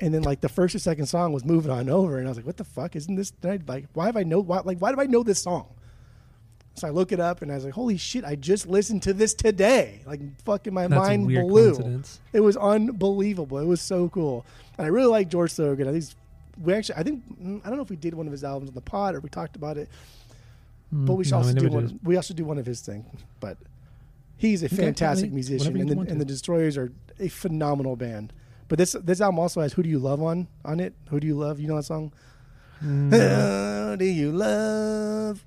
and 0.00 0.12
then 0.12 0.22
like 0.22 0.42
the 0.42 0.50
first 0.50 0.74
or 0.74 0.78
second 0.78 1.06
song 1.06 1.32
was 1.32 1.46
moving 1.46 1.70
on 1.70 1.88
over, 1.88 2.18
and 2.18 2.28
I 2.28 2.30
was 2.30 2.36
like, 2.36 2.46
what 2.46 2.58
the 2.58 2.64
fuck? 2.64 2.94
Isn't 2.94 3.14
this? 3.14 3.30
Did 3.30 3.50
I, 3.50 3.72
like, 3.72 3.86
why 3.94 4.04
have 4.06 4.18
I 4.18 4.22
know? 4.22 4.40
Why, 4.40 4.60
like, 4.60 4.78
why 4.78 4.92
do 4.92 5.00
I 5.00 5.06
know 5.06 5.22
this 5.22 5.40
song? 5.40 5.66
So 6.74 6.86
I 6.86 6.90
look 6.90 7.10
it 7.12 7.20
up, 7.20 7.40
and 7.40 7.50
I 7.50 7.54
was 7.54 7.64
like, 7.64 7.74
holy 7.74 7.96
shit! 7.96 8.22
I 8.24 8.34
just 8.34 8.66
listened 8.66 9.02
to 9.04 9.14
this 9.14 9.32
today. 9.32 10.02
Like, 10.06 10.20
fucking 10.44 10.74
my 10.74 10.88
That's 10.88 10.98
mind 11.08 11.26
blew. 11.42 11.70
It 12.34 12.40
was 12.40 12.56
unbelievable. 12.58 13.58
It 13.58 13.66
was 13.66 13.80
so 13.80 14.10
cool, 14.10 14.44
and 14.76 14.84
I 14.84 14.88
really 14.88 15.10
like 15.10 15.30
George 15.30 15.52
Thorogood. 15.52 15.86
I 15.86 15.92
think 15.92 16.02
he's- 16.04 16.16
we 16.60 16.74
actually, 16.74 16.96
I 16.96 17.02
think, 17.02 17.22
mm, 17.42 17.60
I 17.64 17.68
don't 17.68 17.76
know 17.76 17.82
if 17.82 17.90
we 17.90 17.96
did 17.96 18.14
one 18.14 18.26
of 18.26 18.32
his 18.32 18.44
albums 18.44 18.68
on 18.70 18.74
the 18.74 18.80
pod 18.80 19.14
or 19.14 19.20
we 19.20 19.28
talked 19.28 19.56
about 19.56 19.76
it, 19.78 19.88
but 20.92 21.14
we 21.14 21.24
should 21.24 21.34
Mm, 21.34 21.36
no, 21.36 21.38
also 21.38 21.52
do 21.54 21.60
did. 21.60 21.72
one. 21.72 22.00
We 22.02 22.16
also 22.16 22.34
do 22.34 22.44
one 22.44 22.58
of 22.58 22.66
his 22.66 22.80
things. 22.80 23.06
But 23.40 23.56
he's 24.36 24.62
a 24.62 24.66
Okay, 24.66 24.76
fantastic 24.76 25.32
musician, 25.32 25.76
and 25.80 25.88
the, 25.88 25.98
and 26.10 26.20
the. 26.20 26.24
Destroyers 26.24 26.76
are 26.76 26.92
a 27.18 27.28
phenomenal 27.28 27.96
band. 27.96 28.32
But 28.68 28.78
this 28.78 28.92
this 29.02 29.20
album 29.20 29.38
also 29.38 29.60
has 29.62 29.72
"Who 29.74 29.82
Do 29.82 29.88
You 29.88 29.98
Love" 29.98 30.22
on 30.22 30.48
on 30.64 30.80
it. 30.80 30.94
Who 31.10 31.20
do 31.20 31.26
you 31.26 31.34
love? 31.34 31.60
You 31.60 31.68
know 31.68 31.76
that 31.76 31.84
song? 31.84 32.12
Mm, 32.84 33.90
Who 33.90 33.96
do 33.96 34.04
you 34.04 34.32
love? 34.32 35.44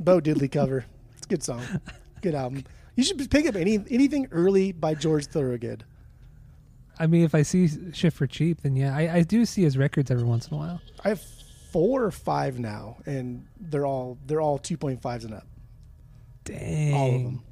Bo 0.00 0.20
Diddley 0.20 0.50
cover. 0.50 0.84
It's 1.16 1.26
a 1.26 1.28
good 1.28 1.42
song. 1.42 1.62
Good 2.22 2.34
album. 2.34 2.64
You 2.96 3.04
should 3.04 3.30
pick 3.30 3.46
up 3.46 3.54
any 3.56 3.78
anything 3.90 4.26
early 4.30 4.72
by 4.72 4.94
George 4.94 5.26
Thorogood. 5.26 5.84
I 6.98 7.06
mean, 7.06 7.24
if 7.24 7.34
I 7.34 7.42
see 7.42 7.68
shit 7.92 8.12
for 8.12 8.26
cheap, 8.26 8.62
then 8.62 8.76
yeah, 8.76 8.96
I, 8.96 9.16
I 9.16 9.22
do 9.22 9.44
see 9.44 9.62
his 9.62 9.76
records 9.76 10.10
every 10.10 10.24
once 10.24 10.48
in 10.48 10.54
a 10.54 10.56
while. 10.56 10.80
I 11.04 11.10
have 11.10 11.20
four 11.72 12.04
or 12.04 12.10
five 12.10 12.58
now, 12.58 12.96
and 13.06 13.46
they're 13.60 13.84
all 13.86 14.16
they're 14.26 14.40
all 14.40 14.58
two 14.58 14.76
point 14.76 15.02
fives 15.02 15.24
and 15.24 15.34
up. 15.34 15.46
Dang, 16.44 16.94
All 16.94 17.14
of 17.16 17.22
them. 17.22 17.42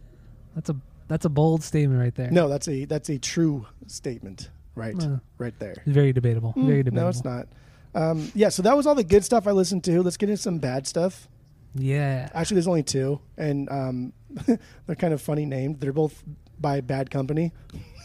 That's 0.55 0.71
a 0.71 0.77
that's 1.09 1.25
a 1.25 1.29
bold 1.29 1.63
statement 1.63 2.01
right 2.01 2.15
there. 2.15 2.31
No, 2.31 2.49
that's 2.49 2.69
a 2.69 2.85
that's 2.87 3.09
a 3.11 3.19
true 3.19 3.67
statement. 3.87 4.51
Right, 4.77 5.01
Uh, 5.01 5.19
right 5.39 5.57
there. 5.61 5.77
very 5.87 6.13
debatable. 6.13 6.53
Very 6.57 6.83
Mm, 6.83 6.85
debatable. 6.87 7.03
No, 7.03 7.09
it's 7.09 7.25
not. 7.25 7.47
Um, 7.95 8.33
yeah, 8.35 8.49
so 8.49 8.63
that 8.63 8.77
was 8.77 8.89
all 8.89 8.97
the 8.97 9.05
good 9.05 9.25
stuff 9.25 9.47
I 9.47 9.53
listened 9.53 9.85
to. 9.85 10.03
Let's 10.03 10.17
get 10.17 10.29
into 10.31 10.43
some 10.43 10.59
bad 10.59 10.87
stuff. 10.89 11.29
Yeah. 11.77 12.29
Actually, 12.35 12.57
there's 12.57 12.67
only 12.67 12.83
two, 12.83 13.21
and 13.37 13.69
um, 13.71 14.13
they're 14.87 14.97
kind 14.97 15.15
of 15.15 15.23
funny 15.23 15.45
named. 15.47 15.79
They're 15.81 15.93
both 15.93 16.25
by 16.59 16.81
Bad 16.81 17.11
Company. 17.11 17.53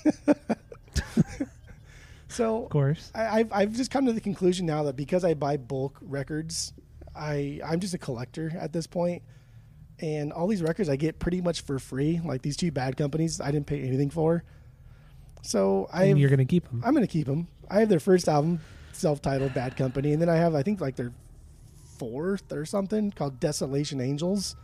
so 2.28 2.64
Of 2.64 2.70
course. 2.70 3.12
I, 3.16 3.40
I've 3.40 3.54
I've 3.54 3.74
just 3.74 3.92
come 3.92 4.06
to 4.06 4.14
the 4.14 4.22
conclusion 4.22 4.66
now 4.66 4.84
that 4.84 4.96
because 4.96 5.24
I 5.24 5.34
buy 5.34 5.58
bulk 5.58 5.98
records, 6.02 6.74
I 7.16 7.60
I'm 7.66 7.80
just 7.80 7.94
a 7.94 7.98
collector 7.98 8.52
at 8.60 8.74
this 8.74 8.88
point, 8.88 9.24
and 10.00 10.32
all 10.32 10.48
these 10.48 10.62
records 10.62 10.90
I 10.90 10.96
get 10.96 11.20
pretty 11.20 11.42
much 11.42 11.62
for 11.62 11.80
free. 11.80 12.20
Like 12.24 12.42
these 12.42 12.58
two 12.58 12.72
bad 12.72 12.98
companies, 12.98 13.42
I 13.42 13.52
didn't 13.52 13.68
pay 13.68 13.82
anything 13.82 14.10
for. 14.10 14.44
So 15.42 15.90
I 15.92 16.06
you're 16.06 16.30
gonna 16.30 16.46
keep 16.46 16.68
them. 16.70 16.84
I'm 16.86 16.94
gonna 16.94 17.08
keep 17.08 17.28
them. 17.28 17.48
I 17.70 17.80
have 17.80 17.90
their 17.90 18.00
first 18.00 18.28
album, 18.28 18.60
self-titled 18.94 19.54
Bad 19.54 19.78
Company, 19.78 20.14
and 20.14 20.22
then 20.22 20.30
I 20.30 20.36
have 20.36 20.56
I 20.56 20.64
think 20.64 20.82
like 20.82 20.96
their 20.96 21.14
fourth 21.98 22.52
or 22.52 22.66
something 22.66 23.12
called 23.12 23.40
Desolation 23.40 24.02
Angels. 24.02 24.56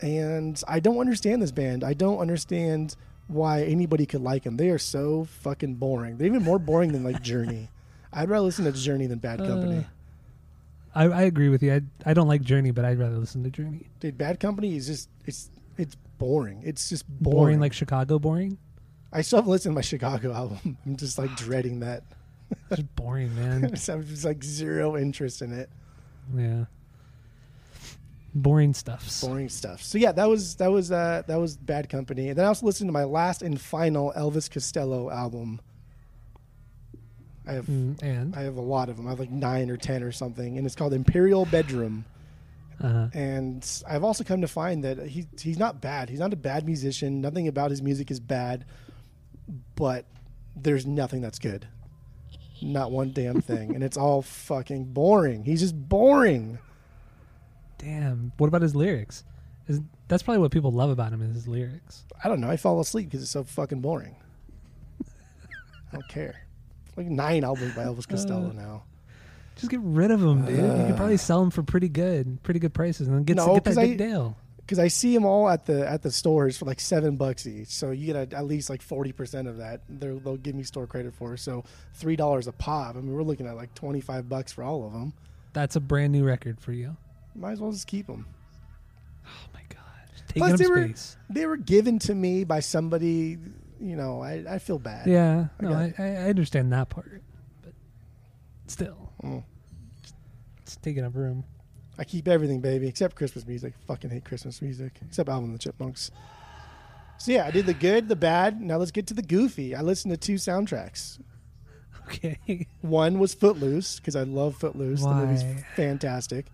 And 0.00 0.62
I 0.68 0.78
don't 0.78 0.98
understand 0.98 1.42
this 1.42 1.50
band. 1.50 1.82
I 1.82 1.92
don't 1.92 2.18
understand 2.18 2.94
why 3.28 3.62
anybody 3.62 4.04
could 4.06 4.20
like 4.22 4.42
them. 4.44 4.56
They 4.56 4.70
are 4.70 4.78
so 4.78 5.24
fucking 5.42 5.74
boring. 5.76 6.16
They're 6.18 6.26
even 6.26 6.42
more 6.42 6.58
boring 6.58 6.92
than 6.92 7.04
like 7.04 7.22
Journey. 7.22 7.68
I'd 8.12 8.28
rather 8.28 8.44
listen 8.44 8.64
to 8.64 8.72
Journey 8.72 9.06
than 9.06 9.18
Bad 9.18 9.38
Company. 9.38 9.78
Uh, 9.78 9.82
I, 10.94 11.04
I 11.04 11.22
agree 11.22 11.48
with 11.50 11.62
you. 11.62 11.74
I 11.74 11.82
I 12.10 12.14
don't 12.14 12.26
like 12.28 12.42
Journey, 12.42 12.70
but 12.70 12.84
I'd 12.84 12.98
rather 12.98 13.16
listen 13.18 13.42
to 13.44 13.50
Journey. 13.50 13.86
Dude, 14.00 14.16
Bad 14.18 14.40
Company 14.40 14.74
is 14.76 14.86
just 14.86 15.08
it's 15.26 15.50
it's 15.76 15.94
boring. 16.18 16.62
It's 16.64 16.88
just 16.88 17.06
Boring, 17.08 17.36
boring. 17.36 17.60
like 17.60 17.72
Chicago. 17.72 18.18
Boring. 18.18 18.58
I 19.12 19.22
still 19.22 19.38
haven't 19.38 19.52
listened 19.52 19.72
to 19.72 19.74
my 19.76 19.80
Chicago 19.82 20.32
album. 20.34 20.76
I'm 20.84 20.96
just 20.96 21.18
like 21.18 21.34
dreading 21.36 21.80
that. 21.80 22.02
Just 22.70 22.94
boring, 22.96 23.34
man. 23.36 23.64
I'm 23.66 23.74
just 23.74 24.24
like 24.24 24.42
zero 24.42 24.96
interest 24.96 25.42
in 25.42 25.52
it. 25.52 25.68
yeah. 26.34 26.64
Boring 28.42 28.74
stuffs. 28.74 29.22
boring 29.24 29.48
stuff. 29.48 29.82
So 29.82 29.98
yeah, 29.98 30.12
that 30.12 30.28
was 30.28 30.56
that 30.56 30.70
was 30.70 30.90
uh, 30.92 31.22
that 31.26 31.36
was 31.36 31.56
Bad 31.56 31.88
Company. 31.88 32.28
And 32.28 32.38
then 32.38 32.44
I 32.44 32.48
also 32.48 32.66
listened 32.66 32.88
to 32.88 32.92
my 32.92 33.04
last 33.04 33.42
and 33.42 33.60
final 33.60 34.12
Elvis 34.16 34.50
Costello 34.50 35.10
album. 35.10 35.60
I 37.46 37.52
have 37.52 37.66
Mm, 37.66 38.02
and 38.02 38.36
I 38.36 38.42
have 38.42 38.56
a 38.56 38.60
lot 38.62 38.88
of 38.88 38.96
them. 38.96 39.06
I 39.06 39.10
have 39.10 39.18
like 39.20 39.30
nine 39.30 39.70
or 39.70 39.76
ten 39.76 40.02
or 40.02 40.12
something, 40.12 40.58
and 40.58 40.66
it's 40.66 40.74
called 40.76 40.92
Imperial 40.92 41.46
Bedroom. 41.46 42.04
uh, 42.82 43.08
And 43.14 43.66
I've 43.88 44.04
also 44.04 44.22
come 44.24 44.42
to 44.42 44.48
find 44.48 44.84
that 44.84 44.98
he 45.06 45.26
he's 45.40 45.58
not 45.58 45.80
bad. 45.80 46.10
He's 46.10 46.20
not 46.20 46.32
a 46.32 46.36
bad 46.36 46.66
musician. 46.66 47.20
Nothing 47.20 47.48
about 47.48 47.70
his 47.70 47.80
music 47.82 48.10
is 48.10 48.20
bad, 48.20 48.66
but 49.76 50.04
there's 50.54 50.84
nothing 50.86 51.22
that's 51.22 51.38
good. 51.38 51.66
Not 52.60 52.90
one 52.90 53.12
damn 53.12 53.40
thing, 53.40 53.74
and 53.74 53.82
it's 53.82 53.96
all 53.96 54.20
fucking 54.20 54.92
boring. 54.92 55.44
He's 55.44 55.60
just 55.60 55.88
boring. 55.88 56.58
Damn. 57.78 58.32
What 58.36 58.48
about 58.48 58.62
his 58.62 58.74
lyrics? 58.74 59.24
Is 59.66 59.80
that's 60.08 60.22
probably 60.22 60.40
what 60.40 60.50
people 60.50 60.72
love 60.72 60.90
about 60.90 61.12
him 61.12 61.20
is 61.22 61.34
his 61.34 61.48
lyrics. 61.48 62.04
I 62.22 62.28
don't 62.28 62.40
know. 62.40 62.48
I 62.50 62.56
fall 62.56 62.80
asleep 62.80 63.06
because 63.08 63.22
it's 63.22 63.30
so 63.30 63.44
fucking 63.44 63.80
boring. 63.80 64.16
I 65.04 65.92
don't 65.92 66.08
care. 66.08 66.42
Like 66.96 67.06
nine 67.06 67.44
albums 67.44 67.74
by 67.74 67.84
Elvis 67.84 68.08
Costello 68.08 68.50
Uh, 68.50 68.52
now. 68.52 68.82
Just 69.56 69.70
get 69.70 69.80
rid 69.82 70.10
of 70.10 70.22
him, 70.22 70.44
dude. 70.46 70.56
you 70.56 70.86
could 70.86 70.96
probably 70.96 71.16
sell 71.16 71.40
them 71.40 71.50
for 71.50 71.62
pretty 71.62 71.88
good, 71.88 72.42
pretty 72.44 72.60
good 72.60 72.72
prices, 72.72 73.08
and 73.08 73.16
then 73.16 73.24
get, 73.24 73.36
No, 73.36 73.54
get 73.54 73.64
that 73.64 73.74
Dick 73.74 73.90
I- 73.92 73.96
Dale. 73.96 74.36
Because 74.60 74.78
I 74.78 74.88
see 74.88 75.14
them 75.14 75.24
all 75.24 75.48
at 75.48 75.64
the 75.64 75.88
at 75.88 76.02
the 76.02 76.10
stores 76.10 76.58
for 76.58 76.66
like 76.66 76.78
seven 76.78 77.16
bucks 77.16 77.46
each. 77.46 77.68
So 77.68 77.90
you 77.90 78.04
get 78.12 78.32
a, 78.32 78.36
at 78.36 78.44
least 78.44 78.68
like 78.68 78.82
forty 78.82 79.12
percent 79.12 79.48
of 79.48 79.56
that. 79.56 79.80
They're, 79.88 80.14
they'll 80.16 80.36
give 80.36 80.54
me 80.54 80.62
store 80.62 80.86
credit 80.86 81.14
for. 81.14 81.38
So 81.38 81.64
three 81.94 82.16
dollars 82.16 82.48
a 82.48 82.52
pop. 82.52 82.94
I 82.96 83.00
mean, 83.00 83.14
we're 83.14 83.22
looking 83.22 83.46
at 83.46 83.56
like 83.56 83.74
twenty 83.74 84.02
five 84.02 84.28
bucks 84.28 84.52
for 84.52 84.62
all 84.62 84.86
of 84.86 84.92
them. 84.92 85.14
That's 85.54 85.74
a 85.76 85.80
brand 85.80 86.12
new 86.12 86.22
record 86.22 86.60
for 86.60 86.72
you. 86.72 86.98
Might 87.38 87.52
as 87.52 87.60
well 87.60 87.72
just 87.72 87.86
keep 87.86 88.06
them. 88.06 88.26
Oh 89.26 89.30
my 89.54 89.60
god, 89.68 89.80
taking 90.26 90.40
Plus, 90.42 90.52
up 90.52 90.58
they 90.58 90.66
were 90.66 90.90
they 91.30 91.46
were 91.46 91.56
given 91.56 91.98
to 92.00 92.14
me 92.14 92.44
by 92.44 92.60
somebody. 92.60 93.38
You 93.80 93.96
know, 93.96 94.20
I, 94.22 94.44
I 94.48 94.58
feel 94.58 94.78
bad. 94.78 95.06
Yeah, 95.06 95.46
I 95.60 95.62
no, 95.62 95.72
I, 95.72 95.94
I, 95.98 96.28
understand 96.28 96.72
that 96.72 96.88
part, 96.88 97.22
but 97.62 97.72
still, 98.66 99.12
Mm. 99.22 99.44
it's 100.62 100.76
taking 100.76 101.04
up 101.04 101.14
room. 101.14 101.44
I 101.96 102.04
keep 102.04 102.26
everything, 102.28 102.60
baby, 102.60 102.88
except 102.88 103.14
Christmas 103.16 103.46
music. 103.46 103.74
Fucking 103.86 104.10
hate 104.10 104.24
Christmas 104.24 104.60
music, 104.62 104.94
except 105.06 105.28
Alvin 105.28 105.50
and 105.50 105.54
the 105.54 105.58
Chipmunks. 105.60 106.10
So 107.18 107.32
yeah, 107.32 107.46
I 107.46 107.50
did 107.50 107.66
the 107.66 107.74
good, 107.74 108.08
the 108.08 108.16
bad. 108.16 108.60
Now 108.60 108.76
let's 108.78 108.92
get 108.92 109.06
to 109.08 109.14
the 109.14 109.22
goofy. 109.22 109.74
I 109.74 109.82
listened 109.82 110.12
to 110.12 110.16
two 110.18 110.34
soundtracks. 110.34 111.18
Okay, 112.08 112.66
One 112.80 113.18
was 113.18 113.34
Footloose 113.34 113.98
because 114.00 114.16
I 114.16 114.22
love 114.22 114.56
Footloose. 114.56 115.02
The 115.02 115.12
movie's 115.12 115.44
fantastic. 115.76 116.46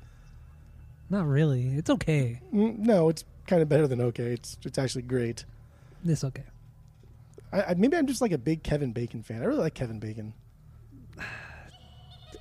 Not 1.10 1.26
really. 1.26 1.68
It's 1.76 1.90
okay. 1.90 2.40
Mm, 2.52 2.78
No, 2.78 3.08
it's 3.08 3.24
kind 3.46 3.62
of 3.62 3.68
better 3.68 3.86
than 3.86 4.00
okay. 4.00 4.32
It's 4.32 4.56
it's 4.64 4.78
actually 4.78 5.02
great. 5.02 5.44
It's 6.04 6.24
okay. 6.24 6.44
I, 7.52 7.62
I, 7.62 7.74
maybe 7.74 7.96
I'm 7.96 8.06
just 8.06 8.20
like 8.20 8.32
a 8.32 8.38
big 8.38 8.62
Kevin 8.62 8.92
Bacon 8.92 9.22
fan. 9.22 9.42
I 9.42 9.44
really 9.44 9.60
like 9.60 9.74
Kevin 9.74 9.98
Bacon. 10.00 10.34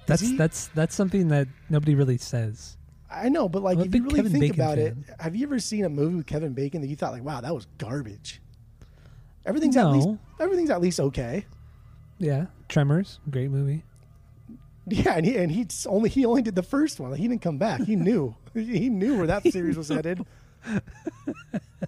That's 0.05 0.21
he- 0.21 0.35
that's 0.35 0.67
that's 0.75 0.93
something 0.95 1.29
that 1.29 1.47
nobody 1.69 1.95
really 1.95 2.17
says. 2.17 2.77
I 3.09 3.29
know, 3.29 3.47
but 3.47 3.61
like 3.63 3.77
I'm 3.77 3.83
a 3.83 3.85
if 3.85 3.93
you 3.95 4.01
big 4.01 4.03
really 4.05 4.15
Kevin 4.23 4.31
think 4.31 4.41
Bacon 4.41 4.59
about 4.59 4.77
it, 4.79 4.95
have 5.19 5.35
you 5.35 5.45
ever 5.45 5.59
seen 5.59 5.85
a 5.85 5.89
movie 5.89 6.15
with 6.15 6.25
Kevin 6.25 6.53
Bacon 6.53 6.81
that 6.81 6.87
you 6.87 6.95
thought 6.95 7.13
like, 7.13 7.23
wow, 7.23 7.39
that 7.41 7.53
was 7.53 7.67
garbage? 7.77 8.41
Everything's 9.45 9.77
at 9.77 9.87
least 9.91 10.07
No. 10.07 10.19
everything's 10.39 10.69
at 10.71 10.81
least 10.81 10.99
okay. 10.99 11.45
Yeah, 12.17 12.47
Tremors, 12.69 13.19
great 13.29 13.49
movie. 13.51 13.83
Yeah, 14.87 15.13
and 15.15 15.25
he 15.25 15.37
and 15.37 15.49
he 15.49 15.65
only 15.87 16.09
he 16.09 16.25
only 16.25 16.41
did 16.41 16.55
the 16.55 16.63
first 16.63 16.99
one. 16.99 17.13
He 17.13 17.25
didn't 17.27 17.41
come 17.41 17.57
back. 17.57 17.81
He 17.81 17.95
knew 17.95 18.35
he 18.53 18.89
knew 18.89 19.17
where 19.17 19.27
that 19.27 19.43
series 19.43 19.77
was 19.77 19.87
headed. 19.89 20.25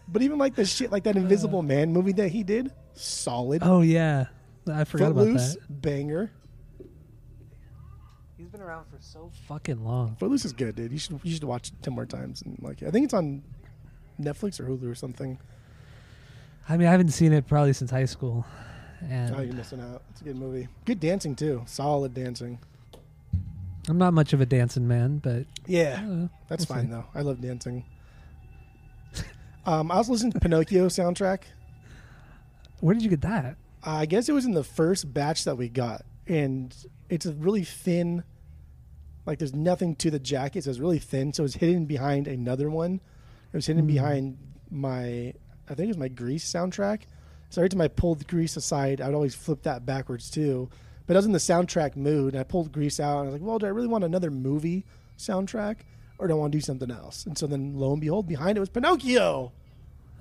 But 0.08 0.22
even 0.22 0.38
like 0.38 0.56
the 0.56 0.66
shit 0.66 0.92
like 0.92 1.04
that 1.04 1.16
Invisible 1.16 1.60
uh. 1.60 1.64
Man 1.64 1.92
movie 1.92 2.12
that 2.14 2.30
he 2.30 2.44
did, 2.44 2.72
solid. 2.94 3.62
Oh 3.66 3.82
yeah, 3.82 4.26
I 4.72 4.84
forgot 4.86 5.14
Footloose, 5.14 5.56
about 5.56 5.68
that. 5.68 5.82
banger. 5.82 6.32
He's 8.38 8.48
been 8.48 8.62
around 8.62 8.86
for 8.86 8.98
so 9.00 9.32
fucking 9.48 9.84
long. 9.84 10.16
Footloose 10.20 10.46
is 10.46 10.54
good, 10.54 10.76
dude. 10.76 10.92
You 10.92 10.98
should 10.98 11.20
you 11.24 11.34
should 11.34 11.44
watch 11.44 11.70
it 11.70 11.74
ten 11.82 11.94
more 11.96 12.06
times 12.06 12.42
and 12.44 12.58
like 12.62 12.84
I 12.84 12.92
think 12.92 13.06
it's 13.06 13.14
on 13.14 13.44
Netflix 14.20 14.60
or 14.60 14.66
Hulu 14.66 14.90
or 14.92 14.96
something. 14.96 15.38
I 16.68 16.78
mean, 16.78 16.88
I 16.88 16.92
haven't 16.92 17.10
seen 17.12 17.32
it 17.34 17.48
probably 17.48 17.74
since 17.74 17.92
high 17.92 18.06
school, 18.06 18.46
oh, 18.46 19.06
and 19.10 19.36
Oh, 19.36 19.42
you're 19.42 19.54
missing 19.54 19.80
out. 19.82 20.02
It's 20.12 20.22
a 20.22 20.24
good 20.24 20.36
movie. 20.38 20.68
Good 20.86 21.00
dancing 21.00 21.36
too. 21.36 21.64
Solid 21.66 22.14
dancing. 22.14 22.60
I'm 23.88 23.98
not 23.98 24.14
much 24.14 24.34
of 24.34 24.42
a 24.42 24.46
dancing 24.46 24.88
man, 24.88 25.20
but 25.20 25.46
Yeah, 25.68 26.28
that's 26.48 26.68
we'll 26.68 26.78
fine 26.78 26.86
see. 26.88 26.92
though. 26.92 27.06
I 27.14 27.22
love 27.22 27.42
dancing. 27.42 27.86
Um, 29.68 29.92
I 29.92 29.98
was 29.98 30.08
listening 30.10 30.32
to 30.34 30.40
Pinocchio 30.40 30.90
soundtrack. 30.90 31.40
Where 32.82 32.94
did 32.94 33.02
you 33.04 33.10
get 33.10 33.22
that? 33.22 33.58
I 33.84 34.06
guess 34.06 34.30
it 34.30 34.32
was 34.32 34.46
in 34.46 34.52
the 34.54 34.64
first 34.64 35.12
batch 35.12 35.44
that 35.46 35.56
we 35.58 35.70
got, 35.70 36.06
and 36.28 36.72
it's 37.10 37.26
a 37.26 37.34
really 37.34 37.64
thin. 37.64 38.24
Like 39.26 39.40
there's 39.40 39.56
nothing 39.56 39.96
to 39.96 40.12
the 40.12 40.20
jacket, 40.20 40.66
so 40.66 40.70
it's 40.70 40.78
really 40.78 41.00
thin. 41.00 41.34
So 41.34 41.44
it's 41.44 41.56
hidden 41.56 41.86
behind 41.86 42.28
another 42.28 42.70
one. 42.70 43.02
It 43.52 43.56
was 43.58 43.66
hidden 43.66 43.82
Hmm. 43.86 43.88
behind 43.88 44.38
my, 44.70 45.34
I 45.68 45.74
think 45.74 45.80
it 45.86 45.88
was 45.88 45.98
my 45.98 46.10
Grease 46.10 46.46
soundtrack. 46.46 47.02
So 47.50 47.62
every 47.62 47.70
time 47.70 47.82
I 47.82 47.88
pulled 47.88 48.28
Grease 48.28 48.56
aside, 48.58 49.02
I 49.02 49.08
would 49.08 49.16
always 49.16 49.34
flip 49.34 49.64
that 49.64 49.84
backwards 49.84 50.30
too. 50.30 50.70
But 51.08 51.16
I 51.16 51.20
was 51.20 51.26
in 51.26 51.32
the 51.34 51.38
soundtrack 51.40 51.96
mood, 51.96 52.34
and 52.34 52.40
I 52.42 52.44
pulled 52.44 52.72
Grease 52.72 53.00
out, 53.00 53.20
and 53.20 53.30
I 53.30 53.32
was 53.32 53.34
like, 53.34 53.48
"Well, 53.48 53.60
do 53.60 53.66
I 53.66 53.70
really 53.70 53.88
want 53.88 54.04
another 54.04 54.32
movie 54.32 54.86
soundtrack, 55.18 55.78
or 56.18 56.28
do 56.28 56.34
I 56.34 56.38
want 56.38 56.52
to 56.52 56.58
do 56.58 56.62
something 56.62 56.90
else?" 56.90 57.26
And 57.26 57.38
so 57.38 57.46
then, 57.48 57.76
lo 57.76 57.92
and 57.92 58.02
behold, 58.02 58.28
behind 58.28 58.58
it 58.58 58.60
was 58.60 58.70
Pinocchio. 58.70 59.52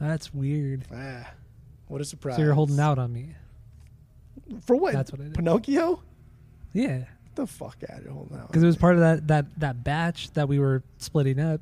That's 0.01 0.35
weird. 0.35 0.85
Ah, 0.93 1.31
what 1.89 2.01
a 2.01 2.05
surprise! 2.05 2.37
So 2.37 2.43
you're 2.43 2.55
holding 2.55 2.79
out 2.81 2.99
on 2.99 3.13
me. 3.13 3.35
for 4.63 4.77
what? 4.77 4.93
That's 4.93 5.11
what 5.13 5.21
it 5.21 5.29
is. 5.29 5.33
Pinocchio. 5.33 6.03
Yeah, 6.73 6.99
Get 6.99 7.07
the 7.37 7.47
fuck 7.47 7.77
out 7.89 8.01
of 8.01 8.09
holding 8.09 8.37
out. 8.37 8.49
because 8.49 8.63
it 8.63 8.67
was 8.67 8.77
part 8.77 8.95
of 8.97 9.01
that 9.01 9.29
that 9.29 9.47
that 9.61 9.85
batch 9.85 10.33
that 10.33 10.49
we 10.49 10.59
were 10.59 10.83
splitting 10.99 11.39
up. 11.41 11.61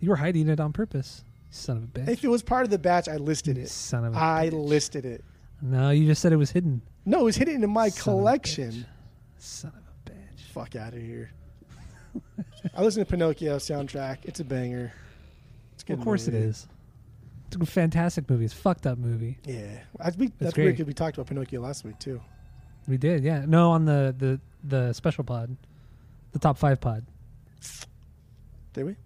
You 0.00 0.10
were 0.10 0.16
hiding 0.16 0.48
it 0.48 0.60
on 0.60 0.72
purpose. 0.72 1.24
Son 1.50 1.76
of 1.78 1.84
a 1.84 1.86
bitch. 1.86 2.08
If 2.08 2.24
it 2.24 2.28
was 2.28 2.42
part 2.42 2.64
of 2.64 2.70
the 2.70 2.78
batch, 2.78 3.08
I 3.08 3.16
listed 3.16 3.56
it. 3.56 3.70
Son 3.70 4.04
of 4.04 4.14
a 4.14 4.18
I 4.18 4.50
bitch. 4.50 4.54
I 4.54 4.56
listed 4.56 5.04
it. 5.06 5.24
No, 5.60 5.90
you 5.90 6.06
just 6.06 6.22
said 6.22 6.32
it 6.32 6.36
was 6.36 6.50
hidden. 6.52 6.82
No, 7.04 7.20
it 7.20 7.24
was 7.24 7.36
hidden 7.36 7.62
in 7.64 7.70
my 7.70 7.88
Son 7.88 8.02
collection. 8.14 8.70
bitch. 8.72 8.84
Son 9.38 9.72
of 9.74 9.82
a 10.06 10.10
bitch. 10.10 10.40
Fuck 10.52 10.76
out 10.76 10.94
of 10.94 11.00
here. 11.00 11.32
I 12.74 12.82
listen 12.82 13.04
to 13.04 13.10
Pinocchio 13.10 13.56
soundtrack. 13.56 14.18
It's 14.24 14.40
a 14.40 14.44
banger. 14.44 14.92
It's 15.74 15.82
a 15.82 15.86
good 15.86 15.98
of 15.98 16.04
course 16.04 16.26
movie. 16.26 16.38
it 16.38 16.44
is. 16.44 16.66
It's 17.48 17.56
a 17.56 17.66
fantastic 17.66 18.28
movie. 18.28 18.44
It's 18.44 18.54
a 18.54 18.56
fucked 18.56 18.86
up 18.86 18.98
movie. 18.98 19.38
Yeah, 19.44 19.78
I, 20.00 20.10
we, 20.18 20.30
that's 20.38 20.54
great. 20.54 20.64
weird 20.64 20.76
because 20.76 20.86
we 20.86 20.92
talked 20.92 21.16
about 21.16 21.28
Pinocchio 21.28 21.60
last 21.60 21.84
week 21.84 21.98
too. 21.98 22.20
We 22.86 22.96
did, 22.98 23.22
yeah. 23.24 23.44
No, 23.46 23.70
on 23.70 23.84
the 23.84 24.14
the 24.16 24.40
the 24.64 24.92
special 24.92 25.24
pod, 25.24 25.56
the 26.32 26.38
top 26.38 26.58
five 26.58 26.80
pod. 26.80 27.06
Did 28.74 28.84
we? 28.84 28.96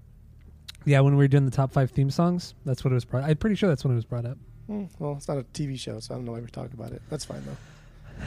Yeah, 0.85 1.01
when 1.01 1.15
we 1.17 1.19
were 1.25 1.29
doing 1.29 1.45
the 1.45 1.51
top 1.53 1.73
five 1.73 1.91
theme 1.93 2.11
songs, 2.11 2.55
that's 2.65 2.85
what 2.85 2.91
it 2.91 2.95
was 2.95 3.05
brought. 3.05 3.25
I'm 3.25 3.37
pretty 3.37 3.55
sure 3.57 3.69
that's 3.69 3.85
when 3.85 3.93
it 3.93 3.97
was 3.97 4.05
brought 4.05 4.27
up. 4.27 4.39
Hmm, 4.67 4.85
well, 4.99 5.15
it's 5.17 5.29
not 5.29 5.39
a 5.39 5.43
TV 5.43 5.79
show, 5.79 5.99
so 6.01 6.15
I 6.15 6.17
don't 6.17 6.25
know 6.25 6.33
why 6.33 6.41
we're 6.41 6.47
talking 6.47 6.75
about 6.75 6.93
it. 6.93 7.03
That's 7.11 7.25
fine 7.25 7.43
though. 7.45 8.25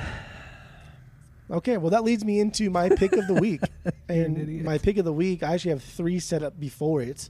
Okay, 1.52 1.78
well 1.78 1.92
that 1.92 2.04
leads 2.04 2.26
me 2.26 2.40
into 2.40 2.72
my 2.72 2.90
pick 2.90 3.14
of 3.14 3.28
the 3.28 3.36
week, 3.36 3.62
and 4.10 4.64
my 4.64 4.80
pick 4.80 4.98
of 4.98 5.06
the 5.06 5.14
week. 5.14 5.44
I 5.44 5.54
actually 5.54 5.72
have 5.72 5.84
three 5.84 6.18
set 6.20 6.42
up 6.42 6.60
before 6.60 7.04
it. 7.04 7.30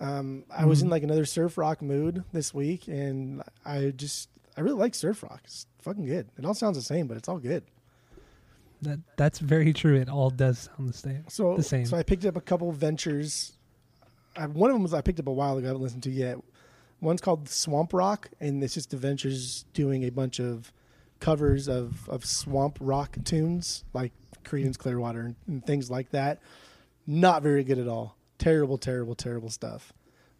Um, 0.00 0.44
I 0.50 0.64
was 0.64 0.80
in 0.80 0.88
Mhm. 0.88 0.92
like 0.92 1.02
another 1.02 1.26
surf 1.26 1.58
rock 1.58 1.82
mood 1.82 2.24
this 2.32 2.54
week, 2.54 2.88
and 2.88 3.42
I 3.62 3.90
just 3.94 4.30
I 4.56 4.62
really 4.62 4.78
like 4.78 4.94
surf 4.94 5.22
rock. 5.22 5.42
It's 5.44 5.66
fucking 5.82 6.06
good. 6.06 6.28
It 6.38 6.46
all 6.46 6.54
sounds 6.54 6.78
the 6.78 6.82
same, 6.82 7.06
but 7.08 7.18
it's 7.18 7.28
all 7.28 7.38
good. 7.38 7.62
That 8.80 9.00
that's 9.18 9.38
very 9.38 9.74
true. 9.74 9.96
It 9.96 10.08
all 10.08 10.30
does 10.30 10.70
sound 10.74 10.88
the 10.88 10.96
same. 10.96 11.24
So 11.28 11.56
The 11.58 11.62
same. 11.62 11.84
So 11.84 11.98
I 11.98 12.02
picked 12.04 12.24
up 12.24 12.36
a 12.36 12.40
couple 12.40 12.72
ventures. 12.72 13.52
I, 14.34 14.46
one 14.46 14.70
of 14.70 14.74
them 14.76 14.82
was 14.82 14.94
I 14.94 15.02
picked 15.02 15.20
up 15.20 15.26
a 15.26 15.32
while 15.32 15.58
ago. 15.58 15.66
I 15.66 15.68
haven't 15.68 15.82
listened 15.82 16.04
to 16.04 16.10
yet. 16.10 16.38
One's 17.00 17.20
called 17.20 17.48
Swamp 17.48 17.92
Rock, 17.92 18.30
and 18.40 18.62
it's 18.64 18.74
just 18.74 18.90
the 18.90 18.96
Ventures 18.96 19.64
doing 19.74 20.02
a 20.04 20.10
bunch 20.10 20.40
of 20.40 20.72
covers 21.20 21.68
of, 21.68 22.08
of 22.08 22.24
swamp 22.24 22.78
rock 22.80 23.16
tunes 23.24 23.84
like 23.94 24.12
Creedence 24.44 24.76
Clearwater 24.78 25.20
and, 25.20 25.36
and 25.46 25.66
things 25.66 25.90
like 25.90 26.10
that. 26.10 26.40
Not 27.06 27.42
very 27.42 27.64
good 27.64 27.78
at 27.78 27.88
all. 27.88 28.16
Terrible, 28.38 28.76
terrible, 28.78 29.14
terrible 29.14 29.48
stuff. 29.50 29.92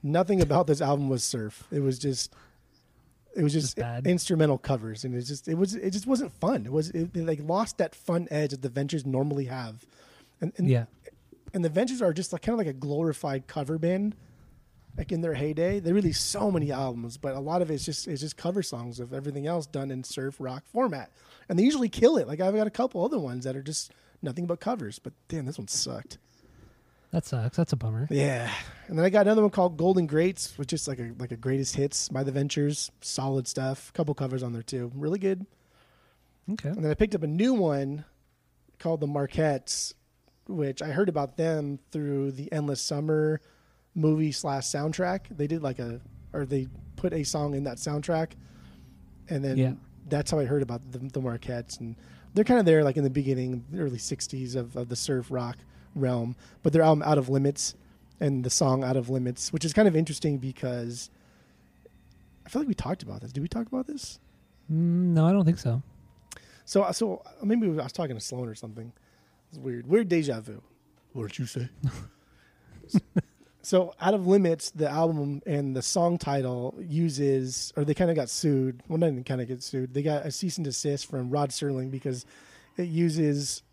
Nothing 0.02 0.40
about 0.42 0.66
this 0.66 0.80
album 0.82 1.08
was 1.08 1.24
surf. 1.24 1.64
It 1.70 1.80
was 1.80 1.98
just 1.98 2.32
it 3.34 3.42
was 3.42 3.52
just, 3.52 3.76
Just 3.76 3.76
bad. 3.76 4.06
instrumental 4.06 4.56
covers 4.56 5.04
and 5.04 5.14
it 5.14 5.22
just 5.22 5.46
it 5.48 5.54
was 5.54 5.74
it 5.74 5.90
just 5.90 6.06
wasn't 6.06 6.32
fun. 6.32 6.64
It 6.66 6.72
was 6.72 6.90
it, 6.90 7.10
it 7.14 7.26
like 7.26 7.40
lost 7.42 7.78
that 7.78 7.94
fun 7.94 8.28
edge 8.30 8.50
that 8.50 8.62
the 8.62 8.68
Ventures 8.68 9.04
normally 9.06 9.46
have. 9.46 9.84
And, 10.40 10.52
and 10.56 10.68
Yeah, 10.68 10.84
and 11.54 11.64
the 11.64 11.68
Ventures 11.70 12.02
are 12.02 12.12
just 12.12 12.32
like 12.32 12.42
kind 12.42 12.54
of 12.54 12.58
like 12.58 12.66
a 12.74 12.78
glorified 12.78 13.46
cover 13.46 13.78
band, 13.78 14.14
like 14.96 15.12
in 15.12 15.20
their 15.20 15.34
heyday. 15.34 15.80
They 15.80 15.92
release 15.92 16.20
so 16.20 16.50
many 16.50 16.72
albums, 16.72 17.16
but 17.16 17.34
a 17.34 17.40
lot 17.40 17.62
of 17.62 17.70
it's 17.70 17.84
just 17.84 18.06
it's 18.08 18.20
just 18.20 18.36
cover 18.36 18.62
songs 18.62 19.00
of 19.00 19.12
everything 19.12 19.46
else 19.46 19.66
done 19.66 19.90
in 19.90 20.04
surf 20.04 20.36
rock 20.38 20.64
format, 20.66 21.10
and 21.48 21.58
they 21.58 21.62
usually 21.64 21.88
kill 21.88 22.16
it. 22.16 22.26
Like 22.28 22.40
I've 22.40 22.54
got 22.54 22.66
a 22.66 22.70
couple 22.70 23.04
other 23.04 23.18
ones 23.18 23.44
that 23.44 23.56
are 23.56 23.62
just 23.62 23.92
nothing 24.22 24.46
but 24.46 24.60
covers, 24.60 24.98
but 24.98 25.12
damn, 25.28 25.46
this 25.46 25.58
one 25.58 25.68
sucked. 25.68 26.18
that 27.10 27.24
sucks. 27.24 27.56
That's 27.56 27.72
a 27.72 27.76
bummer. 27.76 28.08
Yeah, 28.10 28.50
and 28.88 28.98
then 28.98 29.04
I 29.04 29.10
got 29.10 29.26
another 29.26 29.42
one 29.42 29.50
called 29.50 29.76
Golden 29.76 30.06
Greats, 30.06 30.56
which 30.58 30.72
is 30.72 30.88
like 30.88 30.98
a 30.98 31.12
like 31.18 31.32
a 31.32 31.36
greatest 31.36 31.76
hits 31.76 32.08
by 32.08 32.22
the 32.24 32.32
Ventures, 32.32 32.90
solid 33.00 33.46
stuff. 33.46 33.92
couple 33.92 34.14
covers 34.14 34.42
on 34.42 34.52
there 34.52 34.62
too, 34.62 34.90
really 34.94 35.18
good. 35.18 35.46
Okay. 36.52 36.68
And 36.68 36.84
then 36.84 36.90
I 36.90 36.94
picked 36.94 37.14
up 37.14 37.22
a 37.24 37.28
new 37.28 37.54
one 37.54 38.04
called 38.78 39.00
the 39.00 39.06
Marketts, 39.06 39.94
which 40.46 40.80
I 40.80 40.88
heard 40.88 41.08
about 41.08 41.36
them 41.36 41.80
through 41.90 42.32
the 42.32 42.52
Endless 42.52 42.80
Summer 42.80 43.40
movie 43.96 44.30
slash 44.30 44.64
soundtrack. 44.66 45.22
They 45.36 45.48
did 45.48 45.62
like 45.62 45.80
a, 45.80 46.00
or 46.32 46.44
they 46.46 46.68
put 46.94 47.12
a 47.12 47.24
song 47.24 47.54
in 47.54 47.64
that 47.64 47.78
soundtrack, 47.78 48.32
and 49.28 49.44
then 49.44 49.56
Yeah. 49.56 49.72
that's 50.08 50.30
how 50.30 50.38
I 50.38 50.44
heard 50.44 50.62
about 50.62 50.92
the, 50.92 50.98
the 50.98 51.20
Marketts. 51.20 51.78
And 51.78 51.96
they're 52.34 52.44
kind 52.44 52.60
of 52.60 52.66
there 52.66 52.84
like 52.84 52.96
in 52.96 53.02
the 53.04 53.10
beginning, 53.10 53.64
early 53.76 53.98
'60s 53.98 54.54
of, 54.54 54.76
of 54.76 54.88
the 54.88 54.96
surf 54.96 55.26
rock 55.30 55.56
realm. 55.96 56.36
But 56.62 56.72
their 56.72 56.82
album 56.82 57.02
Out 57.02 57.18
of 57.18 57.28
Limits 57.28 57.74
and 58.20 58.44
the 58.44 58.50
song 58.50 58.84
Out 58.84 58.96
of 58.96 59.08
Limits, 59.10 59.52
which 59.52 59.64
is 59.64 59.72
kind 59.72 59.88
of 59.88 59.96
interesting 59.96 60.38
because 60.38 61.10
I 62.44 62.48
feel 62.48 62.60
like 62.62 62.68
we 62.68 62.74
talked 62.74 63.02
about 63.02 63.22
this. 63.22 63.32
Did 63.32 63.40
we 63.40 63.48
talk 63.48 63.66
about 63.66 63.86
this? 63.86 64.20
Mm, 64.70 65.14
no, 65.14 65.26
I 65.26 65.32
don't 65.32 65.44
think 65.44 65.58
so. 65.58 65.82
So, 66.64 66.90
so 66.92 67.22
maybe 67.42 67.66
I 67.66 67.70
was 67.70 67.92
talking 67.92 68.16
to 68.16 68.20
Sloan 68.20 68.48
or 68.48 68.54
something. 68.54 68.92
It's 69.50 69.58
weird. 69.58 69.86
Weird 69.86 70.08
deja 70.08 70.40
vu. 70.40 70.60
What 71.12 71.28
did 71.28 71.38
you 71.38 71.46
say? 71.46 71.68
so, 73.66 73.94
Out 74.00 74.14
of 74.14 74.28
Limits, 74.28 74.70
the 74.70 74.88
album 74.88 75.42
and 75.44 75.74
the 75.74 75.82
song 75.82 76.18
title 76.18 76.78
uses, 76.78 77.72
or 77.76 77.84
they 77.84 77.94
kind 77.94 78.10
of 78.10 78.14
got 78.14 78.30
sued. 78.30 78.80
Well, 78.86 78.96
not 78.96 79.08
even 79.08 79.24
kind 79.24 79.40
of 79.40 79.48
get 79.48 79.60
sued. 79.60 79.92
They 79.92 80.02
got 80.02 80.24
a 80.24 80.30
cease 80.30 80.56
and 80.56 80.64
desist 80.64 81.10
from 81.10 81.30
Rod 81.30 81.50
Serling 81.50 81.90
because 81.90 82.24
it 82.76 82.84
uses 82.84 83.64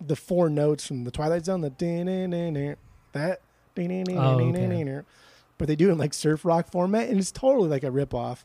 the 0.00 0.14
four 0.14 0.48
notes 0.48 0.86
from 0.86 1.02
the 1.02 1.10
Twilight 1.10 1.44
Zone, 1.46 1.60
the 1.60 1.70
that, 1.70 3.40
da-na-na-na-na-na, 3.74 5.00
oh, 5.00 5.04
but 5.58 5.66
they 5.66 5.74
do 5.74 5.88
it 5.88 5.92
in 5.94 5.98
like 5.98 6.14
surf 6.14 6.44
rock 6.44 6.70
format, 6.70 7.08
and 7.08 7.18
it's 7.18 7.32
totally 7.32 7.68
like 7.68 7.82
a 7.82 7.90
ripoff 7.90 8.44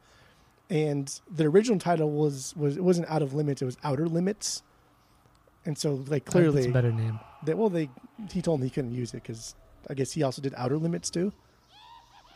and 0.71 1.21
the 1.31 1.45
original 1.45 1.77
title 1.77 2.11
was 2.11 2.55
was 2.57 2.75
it 2.75 2.83
wasn't 2.83 3.07
out 3.09 3.21
of 3.21 3.33
limits 3.33 3.61
it 3.61 3.65
was 3.65 3.77
outer 3.85 4.05
limits 4.05 4.63
and 5.63 5.77
so 5.77 6.03
like 6.07 6.25
clearly 6.25 6.65
a 6.65 6.71
better 6.71 6.91
name. 6.91 7.19
that 7.45 7.57
well 7.57 7.69
they 7.69 7.89
he 8.31 8.41
told 8.41 8.59
me 8.59 8.67
he 8.67 8.69
couldn't 8.69 8.93
use 8.93 9.13
it 9.13 9.23
because 9.23 9.55
i 9.89 9.93
guess 9.93 10.11
he 10.11 10.23
also 10.23 10.41
did 10.41 10.53
outer 10.57 10.77
limits 10.77 11.09
too 11.09 11.31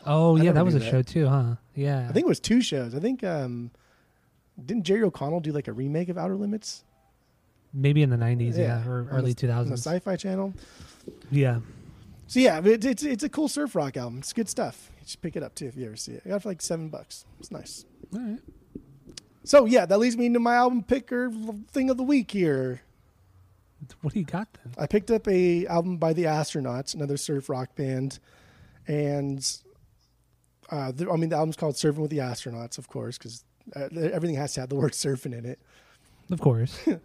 Oh 0.04 0.36
I 0.36 0.42
yeah, 0.42 0.52
that 0.52 0.64
was 0.64 0.74
a 0.74 0.80
that. 0.80 0.90
show 0.90 1.02
too, 1.02 1.28
huh? 1.28 1.54
Yeah. 1.76 2.06
i 2.08 2.12
think 2.12 2.24
it 2.26 2.28
was 2.28 2.40
two 2.40 2.60
shows 2.60 2.94
i 2.94 2.98
think 2.98 3.22
um 3.24 3.70
didn't 4.64 4.84
jerry 4.84 5.02
o'connell 5.04 5.40
do 5.40 5.52
like 5.52 5.68
a 5.68 5.72
remake 5.72 6.08
of 6.08 6.18
outer 6.18 6.36
limits 6.36 6.84
maybe 7.74 8.02
in 8.02 8.10
the 8.10 8.16
'90s, 8.16 8.56
yeah, 8.56 8.82
Yeah, 8.84 8.88
or 8.88 9.06
early 9.10 9.18
on 9.18 9.24
the 9.24 9.34
2000s. 9.34 9.72
sci-fi 9.78 10.16
channel 10.16 10.52
Yeah. 11.30 11.60
so 12.26 12.40
yeah 12.40 12.60
it's, 12.64 12.84
it's 12.84 13.02
it's 13.02 13.22
a 13.24 13.28
cool 13.28 13.48
surf 13.48 13.74
rock 13.74 13.96
album 13.96 14.18
it's 14.18 14.32
good 14.32 14.48
stuff 14.48 14.90
you 15.00 15.06
should 15.06 15.22
pick 15.22 15.36
it 15.36 15.42
up 15.42 15.54
too 15.54 15.66
if 15.66 15.76
you 15.76 15.86
ever 15.86 15.96
see 15.96 16.12
it 16.12 16.22
i 16.26 16.28
got 16.28 16.36
it 16.36 16.42
for 16.42 16.48
like 16.50 16.60
seven 16.62 16.88
bucks 16.88 17.24
it's 17.40 17.50
nice 17.50 17.84
All 18.14 18.20
right. 18.20 18.38
so 19.44 19.64
yeah 19.66 19.86
that 19.86 19.98
leads 19.98 20.16
me 20.16 20.26
into 20.26 20.40
my 20.40 20.54
album 20.56 20.82
picker 20.82 21.30
thing 21.70 21.88
of 21.90 21.96
the 21.96 22.02
week 22.02 22.30
here 22.32 22.82
What 24.00 24.14
do 24.14 24.20
you 24.20 24.24
got 24.24 24.48
then? 24.52 24.74
I 24.78 24.86
picked 24.86 25.10
up 25.10 25.26
a 25.28 25.66
album 25.66 25.96
by 25.96 26.12
the 26.12 26.24
Astronauts, 26.24 26.94
another 26.94 27.16
surf 27.16 27.48
rock 27.48 27.74
band, 27.74 28.18
and 28.86 29.44
uh, 30.70 30.92
the, 30.92 31.10
I 31.10 31.16
mean 31.16 31.30
the 31.30 31.36
album's 31.36 31.56
called 31.56 31.74
"Surfing 31.74 31.98
with 31.98 32.10
the 32.10 32.18
Astronauts," 32.18 32.78
of 32.78 32.88
course, 32.88 33.18
because 33.18 33.44
uh, 33.74 33.88
everything 33.92 34.36
has 34.36 34.54
to 34.54 34.60
have 34.60 34.68
the 34.68 34.76
word 34.76 34.92
"surfing" 34.92 35.36
in 35.36 35.44
it. 35.44 35.60
Of 36.30 36.40
course. 36.40 36.78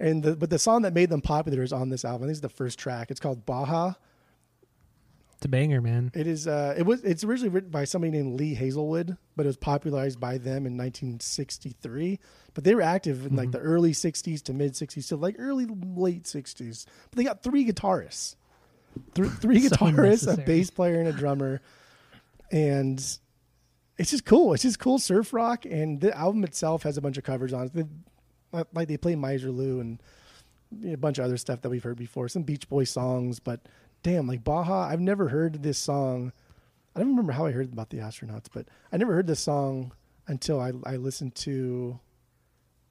And 0.00 0.20
the, 0.20 0.34
but 0.34 0.50
the 0.50 0.58
song 0.58 0.82
that 0.82 0.94
made 0.94 1.10
them 1.10 1.20
popular 1.20 1.62
is 1.62 1.72
on 1.72 1.88
this 1.88 2.04
album. 2.04 2.24
I 2.24 2.26
think 2.26 2.32
it's 2.32 2.40
the 2.40 2.48
first 2.48 2.76
track. 2.76 3.12
It's 3.12 3.20
called 3.20 3.46
Baja. 3.46 3.92
It's 5.42 5.46
a 5.46 5.48
banger, 5.48 5.80
man. 5.80 6.12
It 6.14 6.28
is. 6.28 6.46
Uh, 6.46 6.72
it 6.78 6.84
was. 6.84 7.02
It's 7.02 7.24
originally 7.24 7.48
written 7.48 7.70
by 7.70 7.82
somebody 7.82 8.12
named 8.12 8.38
Lee 8.38 8.54
Hazlewood, 8.54 9.16
but 9.34 9.44
it 9.44 9.48
was 9.48 9.56
popularized 9.56 10.20
by 10.20 10.38
them 10.38 10.66
in 10.66 10.76
1963. 10.76 12.20
But 12.54 12.62
they 12.62 12.76
were 12.76 12.82
active 12.82 13.26
in 13.26 13.34
like 13.34 13.48
Mhm. 13.48 13.52
the 13.52 13.58
early 13.58 13.92
60s 13.92 14.40
to 14.42 14.52
mid 14.52 14.76
60s, 14.76 15.08
to 15.08 15.16
like 15.16 15.34
early 15.40 15.66
late 15.66 16.28
60s. 16.28 16.86
But 17.10 17.16
they 17.16 17.24
got 17.24 17.42
three 17.42 17.66
guitarists, 17.66 18.36
Th- 19.14 19.26
three 19.28 19.60
So 19.68 19.74
guitarists, 19.74 20.32
a 20.32 20.40
bass 20.40 20.70
player, 20.70 21.00
and 21.00 21.08
a 21.08 21.12
drummer, 21.12 21.60
and 22.52 22.98
it's 23.98 24.10
just 24.12 24.24
cool. 24.24 24.54
It's 24.54 24.62
just 24.62 24.78
cool 24.78 25.00
surf 25.00 25.32
rock, 25.32 25.64
and 25.66 26.00
the 26.00 26.16
album 26.16 26.44
itself 26.44 26.84
has 26.84 26.96
a 26.96 27.00
bunch 27.00 27.18
of 27.18 27.24
covers 27.24 27.52
on 27.52 27.66
it. 27.66 27.72
They- 27.74 28.62
Like 28.72 28.86
they 28.86 28.96
play 28.96 29.14
Misirlou 29.16 29.80
and 29.80 30.00
a 30.86 30.96
bunch 30.96 31.18
of 31.18 31.24
other 31.24 31.36
stuff 31.36 31.62
that 31.62 31.70
we've 31.70 31.82
heard 31.82 31.96
before, 31.98 32.28
some 32.28 32.44
Beach 32.44 32.68
Boy 32.68 32.84
songs, 32.84 33.40
but 33.40 33.66
damn, 34.02 34.26
like 34.26 34.44
Baja, 34.44 34.82
I've 34.82 35.00
never 35.00 35.28
heard 35.28 35.62
this 35.62 35.78
song 35.78 36.32
I 36.94 37.00
don't 37.00 37.10
remember 37.10 37.32
how 37.32 37.46
I 37.46 37.52
heard 37.52 37.72
about 37.72 37.90
the 37.90 37.98
astronauts, 37.98 38.46
but 38.52 38.66
I 38.92 38.96
never 38.96 39.14
heard 39.14 39.26
this 39.26 39.40
song 39.40 39.92
until 40.26 40.60
I, 40.60 40.72
I 40.84 40.96
listened 40.96 41.34
to 41.36 41.98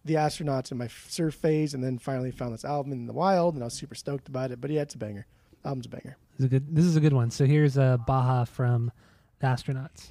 the 0.04 0.16
astronauts 0.16 0.72
in 0.72 0.78
my 0.78 0.88
surf 0.88 1.36
phase, 1.36 1.76
and 1.76 1.84
then 1.84 2.00
finally 2.00 2.32
found 2.32 2.54
this 2.54 2.66
album 2.66 2.92
in 2.92 3.06
the 3.06 3.14
wild, 3.14 3.54
and 3.54 3.64
I 3.64 3.66
was 3.66 3.76
super 3.76 3.94
stoked 3.94 4.28
about 4.28 4.52
it. 4.52 4.60
But 4.60 4.72
yeah, 4.72 4.82
it's 4.82 4.96
a 4.96 4.98
banger. 4.98 5.28
Album's 5.64 5.86
a 5.86 5.90
banger. 5.90 6.18
This 6.38 6.40
is 6.40 6.46
a 6.46 6.50
good. 6.50 6.76
This 6.76 6.86
is 6.86 6.96
a 6.96 7.00
good 7.00 7.14
one. 7.14 7.30
So 7.30 7.46
here's 7.46 7.78
uh, 7.78 7.98
Baja 7.98 8.46
from 8.46 8.92
the 9.40 9.48
Astronauts. 9.48 10.10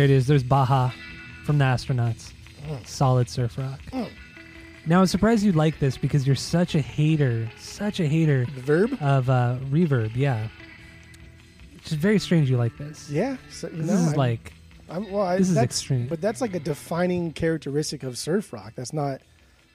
There 0.00 0.06
it 0.06 0.10
is. 0.12 0.26
There's 0.26 0.42
Baja 0.42 0.92
from 1.44 1.58
the 1.58 1.64
Astronauts. 1.66 2.32
Solid 2.86 3.28
surf 3.28 3.58
rock. 3.58 3.80
Now 4.86 5.00
I'm 5.00 5.06
surprised 5.06 5.44
you 5.44 5.52
like 5.52 5.78
this 5.78 5.98
because 5.98 6.26
you're 6.26 6.36
such 6.36 6.74
a 6.74 6.80
hater, 6.80 7.50
such 7.58 8.00
a 8.00 8.06
hater 8.06 8.46
The 8.54 8.62
verb? 8.62 8.96
of 9.02 9.28
uh, 9.28 9.58
reverb. 9.68 10.16
Yeah, 10.16 10.48
it's 11.74 11.92
very 11.92 12.18
strange 12.18 12.48
you 12.48 12.56
like 12.56 12.78
this. 12.78 13.10
Yeah. 13.10 13.36
So, 13.50 13.68
you 13.68 13.76
this 13.82 13.88
know, 13.88 13.92
is 13.96 14.06
I'm- 14.06 14.16
like 14.16 14.54
I'm, 14.88 15.10
well, 15.12 15.20
I, 15.26 15.36
this 15.36 15.50
is 15.50 15.54
that's, 15.54 15.66
extreme. 15.66 16.06
But 16.08 16.22
that's 16.22 16.40
like 16.40 16.54
a 16.54 16.60
defining 16.60 17.34
characteristic 17.34 18.02
of 18.02 18.16
surf 18.16 18.54
rock. 18.54 18.72
That's 18.76 18.94
not 18.94 19.20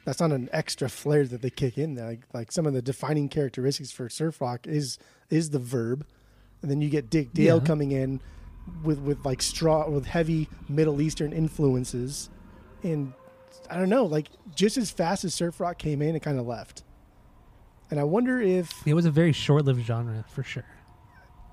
that's 0.06 0.20
not 0.20 0.32
an 0.32 0.50
extra 0.52 0.90
flair 0.90 1.26
that 1.28 1.44
they 1.44 1.52
kick 1.52 1.78
in 1.78 1.94
there. 1.94 2.08
Like, 2.08 2.22
like 2.34 2.52
some 2.52 2.66
of 2.66 2.74
the 2.74 2.82
defining 2.82 3.30
characteristics 3.30 3.92
for 3.92 4.10
surf 4.10 4.42
rock 4.42 4.66
is 4.66 4.98
is 5.30 5.52
the 5.52 5.60
verb, 5.60 6.04
and 6.64 6.72
then 6.72 6.82
you 6.82 6.90
get 6.90 7.12
Dick 7.12 7.32
Dale 7.32 7.60
Yeah. 7.60 7.64
coming 7.64 7.92
in 7.92 8.22
with 8.84 9.00
with 9.00 9.26
like 9.26 9.42
straw 9.42 9.90
with 9.90 10.06
heavy 10.06 10.50
Middle 10.70 11.02
Eastern 11.02 11.32
influences, 11.34 12.30
and 12.84 13.14
I 13.70 13.78
don't 13.78 13.90
know, 13.90 14.06
like 14.06 14.28
just 14.56 14.78
as 14.78 14.92
fast 14.92 15.24
as 15.26 15.34
surf 15.34 15.60
rock 15.60 15.78
came 15.78 16.02
in, 16.02 16.16
it 16.16 16.22
kind 16.22 16.40
of 16.40 16.46
left. 16.48 16.84
And 17.92 18.00
I 18.00 18.04
wonder 18.04 18.42
if 18.42 18.86
it 18.88 18.94
was 18.96 19.06
a 19.06 19.12
very 19.12 19.32
short-lived 19.32 19.86
genre 19.86 20.26
for 20.30 20.42
sure. 20.44 20.66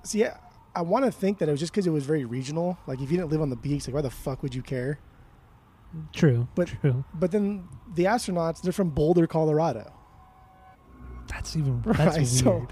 see, 0.03 0.25
I, 0.25 0.35
I 0.75 0.81
want 0.81 1.05
to 1.05 1.11
think 1.11 1.37
that 1.37 1.47
it 1.47 1.51
was 1.51 1.59
just 1.59 1.71
because 1.71 1.85
it 1.85 1.91
was 1.91 2.05
very 2.05 2.25
regional. 2.25 2.77
Like 2.87 2.99
if 3.01 3.11
you 3.11 3.17
didn't 3.17 3.31
live 3.31 3.41
on 3.41 3.49
the 3.51 3.55
beach, 3.55 3.87
like 3.87 3.93
why 3.93 4.01
the 4.01 4.09
fuck 4.09 4.41
would 4.41 4.55
you 4.55 4.63
care? 4.63 4.99
True, 6.11 6.47
But- 6.55 6.69
true. 6.81 7.05
But 7.13 7.29
then 7.31 7.67
the 7.93 8.05
astronauts, 8.05 8.61
they're 8.63 8.73
from 8.73 8.89
Boulder, 8.89 9.27
Colorado. 9.27 9.93
That's 11.27 11.55
even 11.55 11.81
that's 11.85 11.99
Right, 11.99 12.15
weird. 12.15 12.27
so- 12.27 12.67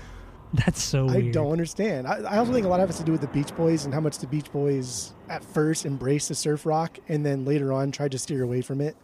that's 0.65 0.81
so 0.81 1.07
I 1.07 1.17
weird. 1.17 1.33
don't 1.33 1.51
understand. 1.51 2.07
I, 2.07 2.17
I 2.19 2.37
also 2.37 2.51
think 2.51 2.65
a 2.65 2.69
lot 2.69 2.79
of 2.79 2.85
it 2.85 2.87
has 2.87 2.97
to 2.99 3.03
do 3.05 3.11
with 3.11 3.21
the 3.21 3.27
Beach 3.27 3.55
Boys 3.55 3.85
and 3.85 3.93
how 3.93 3.99
much 4.01 4.17
the 4.19 4.27
Beach 4.27 4.51
Boys 4.51 5.13
at 5.29 5.43
first 5.43 5.85
embraced 5.85 6.27
the 6.29 6.35
surf 6.35 6.65
rock 6.65 6.97
and 7.07 7.25
then 7.25 7.45
later 7.45 7.71
on 7.71 7.91
tried 7.91 8.11
to 8.11 8.19
steer 8.19 8.43
away 8.43 8.61
from 8.61 8.81
it. 8.81 8.95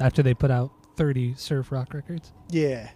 After 0.00 0.22
they 0.22 0.34
put 0.34 0.50
out 0.50 0.72
30 0.96 1.34
surf 1.34 1.70
rock 1.70 1.94
records. 1.94 2.32
Yeah. 2.50 2.90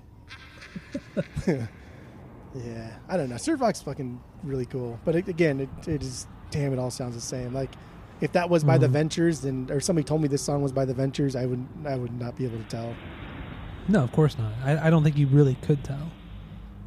yeah. 1.47 2.97
I 3.09 3.17
don't 3.17 3.29
know. 3.29 3.37
Surf 3.37 3.61
rock's 3.61 3.83
fucking 3.83 4.21
really 4.43 4.67
cool. 4.67 4.99
But 5.05 5.17
it, 5.17 5.29
again, 5.29 5.61
it, 5.61 5.89
it 5.89 6.03
is, 6.03 6.27
damn, 6.51 6.73
it 6.73 6.79
all 6.79 6.91
sounds 6.91 7.15
the 7.15 7.21
same. 7.21 7.53
Like, 7.53 7.71
if 8.21 8.33
that 8.33 8.49
was 8.49 8.65
by 8.65 8.79
the 8.79 8.87
Mhm. 8.87 8.93
Ventures, 8.93 9.41
then, 9.41 9.69
or 9.71 9.81
somebody 9.81 10.05
told 10.05 10.23
me 10.23 10.29
this 10.29 10.43
song 10.43 10.63
was 10.63 10.73
by 10.73 10.85
the 10.85 10.95
Ventures, 10.95 11.37
I 11.37 11.47
would, 11.47 11.67
I 11.85 11.97
would 11.97 12.19
not 12.19 12.37
be 12.37 12.45
able 12.45 12.59
to 12.59 12.65
tell. 12.65 12.95
No, 13.89 14.03
of 14.03 14.13
course 14.13 14.39
not. 14.39 14.53
I, 14.65 14.87
I 14.87 14.91
don't 14.91 15.03
think 15.03 15.19
you 15.19 15.27
really 15.27 15.57
could 15.63 15.83
tell, 15.85 16.11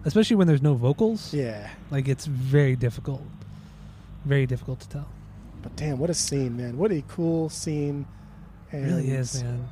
especially 0.07 0.37
when 0.37 0.47
there's 0.47 0.61
no 0.61 0.73
vocals. 0.73 1.33
Yeah. 1.33 1.69
Like 1.91 2.07
it's 2.07 2.25
very 2.25 2.75
difficult, 2.75 3.21
very 4.25 4.45
difficult 4.47 4.79
to 4.79 4.89
tell. 4.89 5.07
But 5.61 5.75
damn, 5.75 5.99
what 5.99 6.09
a 6.09 6.13
scene, 6.13 6.57
man! 6.57 6.77
What 6.77 6.91
a 6.91 7.03
cool 7.07 7.49
scene. 7.49 8.07
It 8.71 8.77
And 8.77 8.85
really 8.87 9.09
is, 9.09 9.43
man. 9.43 9.67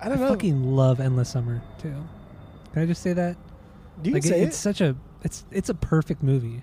I 0.00 0.06
I, 0.06 0.08
don't 0.08 0.20
know. 0.20 0.28
fucking 0.28 0.62
love 0.76 1.00
Endless 1.00 1.30
Summer 1.30 1.62
too. 1.80 1.94
Can 2.72 2.82
I 2.82 2.86
just 2.86 3.02
say 3.02 3.12
that? 3.14 3.36
Do 4.02 4.10
you 4.10 4.14
like 4.14 4.24
say 4.24 4.40
it, 4.40 4.42
it? 4.42 4.48
it's 4.48 4.56
such 4.56 4.80
a 4.80 4.96
it's 5.22 5.44
it's 5.50 5.68
a 5.70 5.74
perfect 5.74 6.22
movie. 6.22 6.62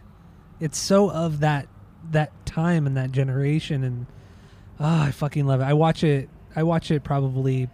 It's 0.59 0.77
so 0.77 1.09
of 1.09 1.39
that 1.39 1.67
that 2.11 2.31
time 2.45 2.85
and 2.85 2.95
that 2.97 3.11
generation, 3.11 3.83
and 3.83 4.05
ah, 4.79 5.05
I 5.05 5.11
fucking 5.11 5.47
love 5.47 5.61
it. 5.61 5.63
I 5.63 5.73
watch 5.73 6.03
it. 6.03 6.29
I 6.55 6.63
watch 6.63 6.91
it 6.91 7.03
probably 7.03 7.69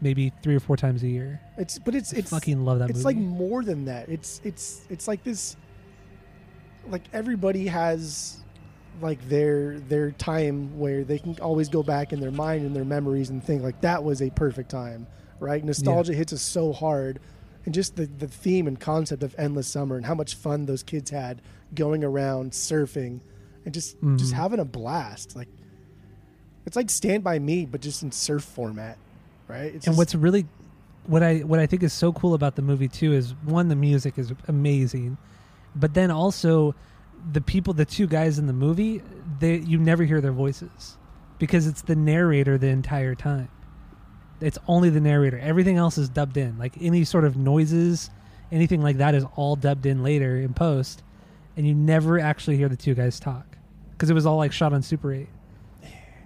maybe 0.00 0.32
three 0.42 0.54
or 0.54 0.60
four 0.60 0.76
times 0.76 1.02
a 1.02 1.08
year. 1.08 1.40
It's 1.60 1.78
but 1.78 1.94
it's 1.94 2.12
I 2.14 2.18
it's 2.18 2.30
fucking 2.30 2.64
love 2.64 2.78
that 2.80 2.90
it's 2.90 3.04
movie. 3.04 3.04
like 3.04 3.16
more 3.18 3.62
than 3.62 3.84
that. 3.84 4.08
It's 4.08 4.40
it's 4.44 4.80
it's 4.90 5.06
like 5.06 5.22
this. 5.22 5.56
Like 6.88 7.02
everybody 7.12 7.66
has, 7.66 8.38
like 9.02 9.20
their 9.28 9.78
their 9.80 10.10
time 10.12 10.78
where 10.78 11.04
they 11.04 11.18
can 11.18 11.38
always 11.40 11.68
go 11.68 11.82
back 11.82 12.12
in 12.12 12.20
their 12.20 12.30
mind 12.30 12.64
and 12.64 12.74
their 12.74 12.84
memories 12.86 13.28
and 13.30 13.44
think 13.44 13.62
like 13.62 13.80
that 13.82 14.02
was 14.02 14.22
a 14.22 14.30
perfect 14.30 14.70
time, 14.70 15.06
right? 15.38 15.62
Nostalgia 15.62 16.14
hits 16.14 16.32
us 16.32 16.40
so 16.42 16.72
hard, 16.72 17.20
and 17.66 17.74
just 17.74 17.96
the 17.96 18.06
the 18.06 18.26
theme 18.26 18.66
and 18.66 18.80
concept 18.80 19.22
of 19.22 19.34
endless 19.38 19.68
summer 19.68 19.96
and 19.96 20.06
how 20.06 20.14
much 20.14 20.34
fun 20.34 20.64
those 20.66 20.82
kids 20.82 21.10
had 21.10 21.42
going 21.74 22.02
around 22.02 22.52
surfing, 22.52 23.20
and 23.66 23.74
just 23.74 23.96
just 24.16 24.32
Mhm. 24.32 24.36
having 24.36 24.58
a 24.60 24.64
blast. 24.64 25.36
Like 25.36 25.48
it's 26.64 26.76
like 26.76 26.88
Stand 26.88 27.22
by 27.22 27.38
Me, 27.38 27.66
but 27.66 27.82
just 27.82 28.02
in 28.02 28.10
surf 28.10 28.42
format, 28.44 28.96
right? 29.48 29.66
It's 29.66 29.74
and 29.74 29.82
just- 29.94 29.98
what's 29.98 30.14
really 30.14 30.46
what 31.06 31.22
I 31.22 31.38
what 31.38 31.58
I 31.58 31.66
think 31.66 31.82
is 31.82 31.92
so 31.92 32.12
cool 32.12 32.34
about 32.34 32.56
the 32.56 32.62
movie 32.62 32.88
too 32.88 33.12
is 33.12 33.34
one 33.44 33.68
the 33.68 33.76
music 33.76 34.18
is 34.18 34.32
amazing, 34.48 35.18
but 35.74 35.94
then 35.94 36.10
also 36.10 36.74
the 37.32 37.40
people 37.40 37.74
the 37.74 37.84
two 37.84 38.06
guys 38.06 38.38
in 38.38 38.46
the 38.46 38.52
movie 38.52 39.02
they 39.40 39.56
you 39.58 39.78
never 39.78 40.04
hear 40.04 40.20
their 40.20 40.32
voices 40.32 40.96
because 41.38 41.66
it's 41.66 41.82
the 41.82 41.96
narrator 41.96 42.58
the 42.58 42.68
entire 42.68 43.14
time. 43.14 43.48
It's 44.40 44.58
only 44.68 44.88
the 44.90 45.00
narrator. 45.00 45.38
Everything 45.38 45.76
else 45.76 45.98
is 45.98 46.08
dubbed 46.08 46.36
in. 46.36 46.58
Like 46.58 46.74
any 46.80 47.04
sort 47.04 47.24
of 47.24 47.36
noises, 47.36 48.10
anything 48.52 48.82
like 48.82 48.98
that 48.98 49.14
is 49.14 49.24
all 49.36 49.56
dubbed 49.56 49.86
in 49.86 50.02
later 50.02 50.38
in 50.38 50.54
post, 50.54 51.02
and 51.56 51.66
you 51.66 51.74
never 51.74 52.18
actually 52.18 52.56
hear 52.56 52.68
the 52.68 52.76
two 52.76 52.94
guys 52.94 53.20
talk 53.20 53.56
because 53.92 54.08
it 54.10 54.14
was 54.14 54.26
all 54.26 54.36
like 54.36 54.52
shot 54.52 54.72
on 54.72 54.82
Super 54.82 55.12
8 55.12 55.28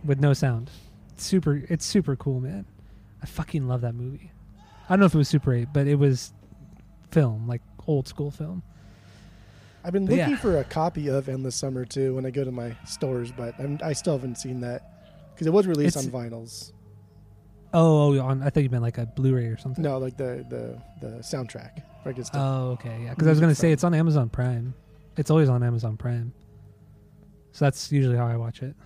with 0.05 0.21
no 0.21 0.33
sound. 0.33 0.71
It's 1.13 1.25
Super, 1.25 1.65
it's 1.69 1.85
super 1.85 2.17
cool, 2.17 2.41
man. 2.41 2.67
I 3.23 3.27
fucking 3.27 3.67
love 3.67 3.81
that 3.81 3.95
movie. 3.95 4.31
I 4.89 4.93
don't 4.93 5.01
know 5.01 5.07
if 5.07 5.15
it 5.15 5.19
was 5.19 5.29
Super 5.29 5.53
8, 5.55 5.69
but 5.73 5.87
it 5.87 5.95
was 5.97 6.33
film, 7.11 7.47
like 7.49 7.63
old 7.87 8.07
school 8.09 8.31
film. 8.31 8.63
I've 9.85 9.93
been 9.93 10.07
But 10.07 10.13
looking 10.17 10.31
yeah. 10.33 10.37
for 10.39 10.59
a 10.59 10.65
copy 10.65 11.09
of 11.09 11.29
Endless 11.29 11.57
Summer 11.57 11.85
too 11.85 12.15
when 12.15 12.25
I 12.27 12.31
go 12.31 12.45
to 12.45 12.51
my 12.53 12.75
stores, 12.87 13.33
but 13.33 13.55
I'm, 13.59 13.79
I 13.83 13.93
still 13.93 14.15
haven't 14.15 14.37
seen 14.39 14.61
that. 14.61 14.91
because 15.35 15.47
it 15.47 15.53
was 15.53 15.67
released 15.67 15.97
It's- 15.97 16.13
on 16.15 16.31
vinyls. 16.31 16.73
Oh, 17.77 18.15
oh, 18.17 18.21
on 18.21 18.41
I 18.41 18.51
thought 18.51 18.63
you 18.63 18.71
meant 18.71 18.85
like 18.85 18.99
a 18.99 19.07
Blu-ray 19.07 19.47
or 19.47 19.59
something. 19.59 19.83
No, 19.83 19.99
like 19.99 20.17
the 20.17 20.47
the 20.49 20.81
the 21.05 21.13
soundtrack. 21.19 21.83
Like 22.07 22.19
it's 22.19 22.31
the, 22.31 22.39
Oh, 22.39 22.71
okay, 22.79 23.01
yeah. 23.03 23.11
Because 23.11 23.27
I 23.27 23.31
was 23.31 23.41
gonna 23.41 23.53
say 23.55 23.73
it's 23.73 23.83
on 23.83 23.95
Amazon 23.95 24.29
Prime. 24.29 24.75
It's 25.17 25.29
always 25.29 25.49
on 25.49 25.65
Amazon 25.65 25.97
Prime. 25.97 26.33
So 27.51 27.65
that's 27.65 27.91
usually 27.91 28.17
how 28.17 28.27
I 28.29 28.37
watch 28.37 28.63
it. 28.63 28.77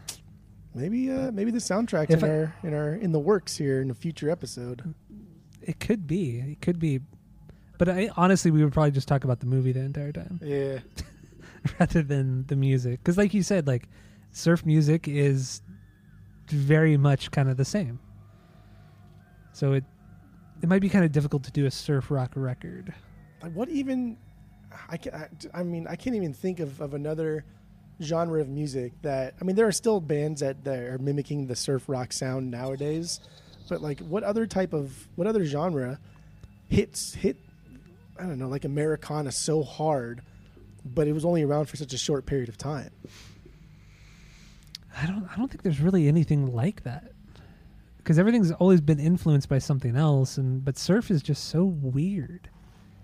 maybe 0.75 1.11
uh 1.11 1.31
maybe 1.33 1.51
the 1.51 1.59
soundtrack 1.59 2.09
If 2.11 2.23
in 2.23 2.31
I- 2.31 2.33
our 2.33 2.55
in 2.63 2.73
our 2.75 2.95
in 2.95 3.13
the 3.13 3.19
works 3.19 3.57
here 3.59 3.83
in 3.83 3.91
a 3.91 3.95
future 3.95 4.31
episode. 4.31 4.95
It 5.69 5.79
could 5.81 6.07
be. 6.07 6.39
It 6.41 6.63
could 6.63 6.79
be. 6.79 7.01
But 7.77 7.91
I, 7.91 8.11
honestly, 8.17 8.51
we 8.51 8.65
would 8.65 8.73
probably 8.73 8.91
just 8.91 9.07
talk 9.07 9.23
about 9.25 9.39
the 9.41 9.47
movie 9.47 9.71
the 9.71 9.81
entire 9.81 10.11
time 10.13 10.41
Yeah. 10.43 10.79
rather 11.79 12.03
than 12.03 12.47
the 12.47 12.57
music. 12.57 13.01
Because, 13.01 13.19
like 13.19 13.35
you 13.35 13.43
said, 13.43 13.67
like 13.67 13.87
surf 14.33 14.65
music 14.65 15.07
is 15.07 15.61
very 16.49 16.97
much 16.97 17.31
kind 17.31 17.51
of 17.51 17.57
the 17.59 17.65
same. 17.65 18.01
So 19.53 19.75
it 19.75 19.85
it 20.63 20.69
might 20.69 20.81
be 20.81 20.89
kind 20.89 21.05
of 21.05 21.13
difficult 21.13 21.45
to 21.45 21.53
do 21.53 21.67
a 21.67 21.71
surf 21.71 22.11
rock 22.11 22.33
record. 22.35 22.93
Like 23.43 23.53
what 23.53 23.69
even? 23.69 24.17
I 24.89 24.97
can. 24.97 25.15
I, 25.15 25.29
I 25.61 25.63
mean, 25.63 25.87
I 25.87 25.97
can't 25.97 26.17
even 26.17 26.33
think 26.33 26.61
of, 26.61 26.81
of 26.81 26.95
another 26.95 27.45
genre 28.03 28.41
of 28.41 28.49
music 28.49 28.93
that. 29.03 29.35
I 29.41 29.45
mean, 29.45 29.55
there 29.55 29.67
are 29.67 29.73
still 29.73 30.01
bands 30.01 30.41
that, 30.41 30.65
that 30.65 30.79
are 30.79 30.99
mimicking 30.99 31.47
the 31.47 31.55
surf 31.57 31.89
rock 31.89 32.13
sound 32.13 32.51
nowadays, 32.51 33.21
but 33.69 33.83
like, 33.83 34.01
what 34.01 34.23
other 34.23 34.47
type 34.47 34.73
of 34.73 35.09
what 35.17 35.27
other 35.27 35.45
genre 35.45 35.99
hits 36.69 37.15
hit? 37.15 37.37
I 38.19 38.23
don't 38.23 38.39
know, 38.39 38.49
like 38.49 38.65
Americana 38.65 39.31
so 39.31 39.63
hard, 39.63 40.23
but 40.85 41.07
it 41.07 41.13
was 41.13 41.25
only 41.25 41.43
around 41.43 41.67
for 41.67 41.77
such 41.77 41.93
a 41.93 41.99
short 41.99 42.27
period 42.27 42.49
of 42.49 42.59
time. 42.59 42.91
I 45.01 45.07
don't 45.07 45.29
I 45.31 45.37
don't 45.37 45.49
think 45.49 45.63
there's 45.63 45.81
really 45.81 46.09
anything 46.09 46.53
like 46.55 46.83
that. 46.85 47.13
Because 47.99 48.19
everything's 48.19 48.53
always 48.53 48.81
been 48.81 48.99
influenced 48.99 49.51
by 49.51 49.59
something 49.59 49.95
else, 49.95 50.39
and 50.39 50.65
but 50.65 50.79
surf 50.79 51.11
is 51.11 51.23
just 51.23 51.45
so 51.45 51.65
weird. 51.65 52.49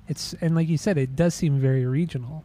It's 0.08 0.34
and 0.40 0.54
like 0.54 0.68
you 0.68 0.78
said, 0.78 0.96
it 0.96 1.14
does 1.14 1.34
seem 1.34 1.58
very 1.58 1.84
regional, 1.84 2.44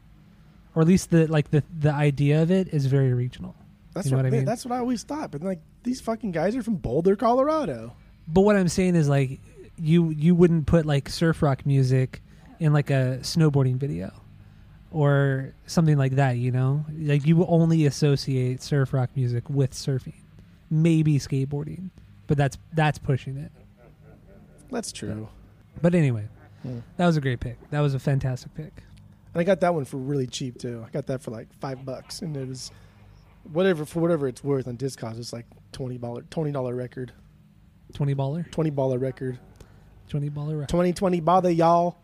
or 0.75 0.81
at 0.81 0.87
least 0.87 1.09
the 1.09 1.27
like 1.27 1.51
the 1.51 1.63
the 1.79 1.91
idea 1.91 2.41
of 2.41 2.51
it 2.51 2.67
is 2.69 2.85
very 2.85 3.13
regional. 3.13 3.55
That's 3.93 4.07
You 4.07 4.11
know 4.11 4.17
what, 4.17 4.25
what 4.25 4.33
I 4.33 4.37
mean? 4.37 4.45
That's 4.45 4.65
what 4.65 4.75
I 4.75 4.79
always 4.79 5.03
thought. 5.03 5.31
But 5.31 5.41
like, 5.41 5.61
these 5.83 6.01
fucking 6.01 6.31
guys 6.31 6.55
are 6.55 6.63
from 6.63 6.75
Boulder, 6.75 7.15
Colorado. 7.15 7.93
But 8.31 8.41
what 8.41 8.55
I'm 8.55 8.67
saying 8.69 8.95
is 8.95 9.09
like 9.09 9.39
you 9.77 10.09
you 10.09 10.35
wouldn't 10.35 10.65
put 10.67 10.85
like 10.85 11.09
surf 11.09 11.41
rock 11.41 11.65
music 11.65 12.21
in 12.59 12.73
like 12.73 12.89
a 12.89 13.19
snowboarding 13.21 13.75
video 13.77 14.11
or 14.91 15.53
something 15.67 15.97
like 15.97 16.13
that, 16.13 16.37
you 16.37 16.51
know? 16.51 16.85
Like 16.97 17.25
you 17.25 17.45
only 17.45 17.85
associate 17.85 18.61
surf 18.61 18.93
rock 18.93 19.09
music 19.15 19.49
with 19.49 19.71
surfing. 19.71 20.13
Maybe 20.69 21.17
skateboarding. 21.19 21.89
But 22.27 22.37
that's 22.37 22.57
that's 22.73 22.97
pushing 22.99 23.37
it. 23.37 23.51
That's 24.71 24.91
true. 24.91 25.27
But 25.81 25.95
anyway, 25.95 26.27
Hmm. 26.61 26.79
that 26.97 27.05
was 27.07 27.15
a 27.17 27.21
great 27.21 27.39
pick. 27.39 27.57
That 27.71 27.79
was 27.79 27.93
a 27.93 27.99
fantastic 27.99 28.53
pick. 28.53 28.73
And 29.33 29.39
I 29.41 29.43
got 29.43 29.61
that 29.61 29.73
one 29.73 29.85
for 29.85 29.97
really 29.97 30.27
cheap 30.27 30.57
too. 30.59 30.83
I 30.85 30.89
got 30.91 31.05
that 31.07 31.21
for 31.21 31.31
like 31.31 31.47
five 31.59 31.85
bucks, 31.85 32.21
and 32.21 32.35
it 32.35 32.47
was 32.47 32.69
whatever 33.53 33.85
for 33.85 33.99
whatever 34.01 34.27
it's 34.27 34.43
worth 34.43 34.67
on 34.67 34.75
Discogs. 34.77 35.17
It's 35.17 35.31
like 35.33 35.45
twenty 35.71 35.97
dollar 35.97 36.23
twenty 36.29 36.51
dollar 36.51 36.75
record, 36.75 37.13
20 37.93 38.15
baller? 38.15 38.49
twenty 38.51 38.71
baller 38.71 38.99
record, 39.01 39.39
20 40.09 40.29
baller 40.29 40.53
record. 40.53 40.69
twenty 40.69 40.93
twenty 40.93 41.19
bother 41.19 41.49
y'all. 41.51 41.97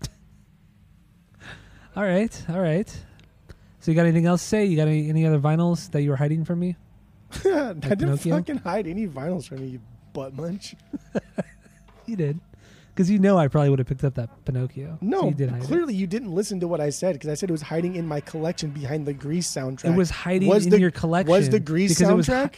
All 1.96 2.04
right. 2.04 2.44
All 2.48 2.60
right. 2.60 2.88
So 3.80 3.90
you 3.90 3.94
got 3.94 4.02
anything 4.06 4.26
else 4.26 4.42
to 4.42 4.48
say? 4.48 4.64
You 4.66 4.76
got 4.76 4.88
any, 4.88 5.08
any 5.08 5.24
other 5.26 5.38
vinyls 5.38 5.90
that 5.92 6.02
you 6.02 6.10
were 6.10 6.16
hiding 6.16 6.44
from 6.44 6.58
me? 6.60 6.76
I 7.32 7.38
didn't 7.72 7.80
Pinocchio? 7.98 8.36
fucking 8.36 8.58
hide 8.58 8.86
any 8.86 9.06
vinyls 9.06 9.46
from 9.48 9.58
you, 9.58 9.66
you 9.66 9.80
butt 10.12 10.34
munch. 10.34 10.74
You 12.08 12.14
did. 12.14 12.38
Because 12.94 13.10
you 13.10 13.18
know 13.18 13.36
I 13.36 13.48
probably 13.48 13.68
would 13.70 13.80
have 13.80 13.88
picked 13.88 14.04
up 14.04 14.14
that 14.14 14.44
Pinocchio. 14.44 14.96
No, 15.00 15.22
So 15.22 15.26
you 15.30 15.34
did 15.34 15.50
hide 15.50 15.62
it. 15.62 15.66
clearly 15.66 15.92
you 15.92 16.06
didn't 16.06 16.32
listen 16.32 16.60
to 16.60 16.68
what 16.68 16.80
I 16.80 16.90
said 16.90 17.14
because 17.14 17.28
I 17.28 17.34
said 17.34 17.50
it 17.50 17.52
was 17.52 17.62
hiding 17.62 17.96
in 17.96 18.06
my 18.06 18.20
collection 18.20 18.70
behind 18.70 19.06
the 19.06 19.12
Grease 19.12 19.52
soundtrack. 19.52 19.86
It 19.92 19.96
was 19.96 20.08
hiding 20.10 20.48
Was 20.48 20.66
in 20.66 20.70
the- 20.70 20.78
your 20.78 20.92
collection. 20.92 21.32
was 21.32 21.48
the 21.50 21.58
Grease 21.58 21.98
because 21.98 22.08
it 22.08 22.14
was 22.14 22.28
soundtrack 22.28 22.54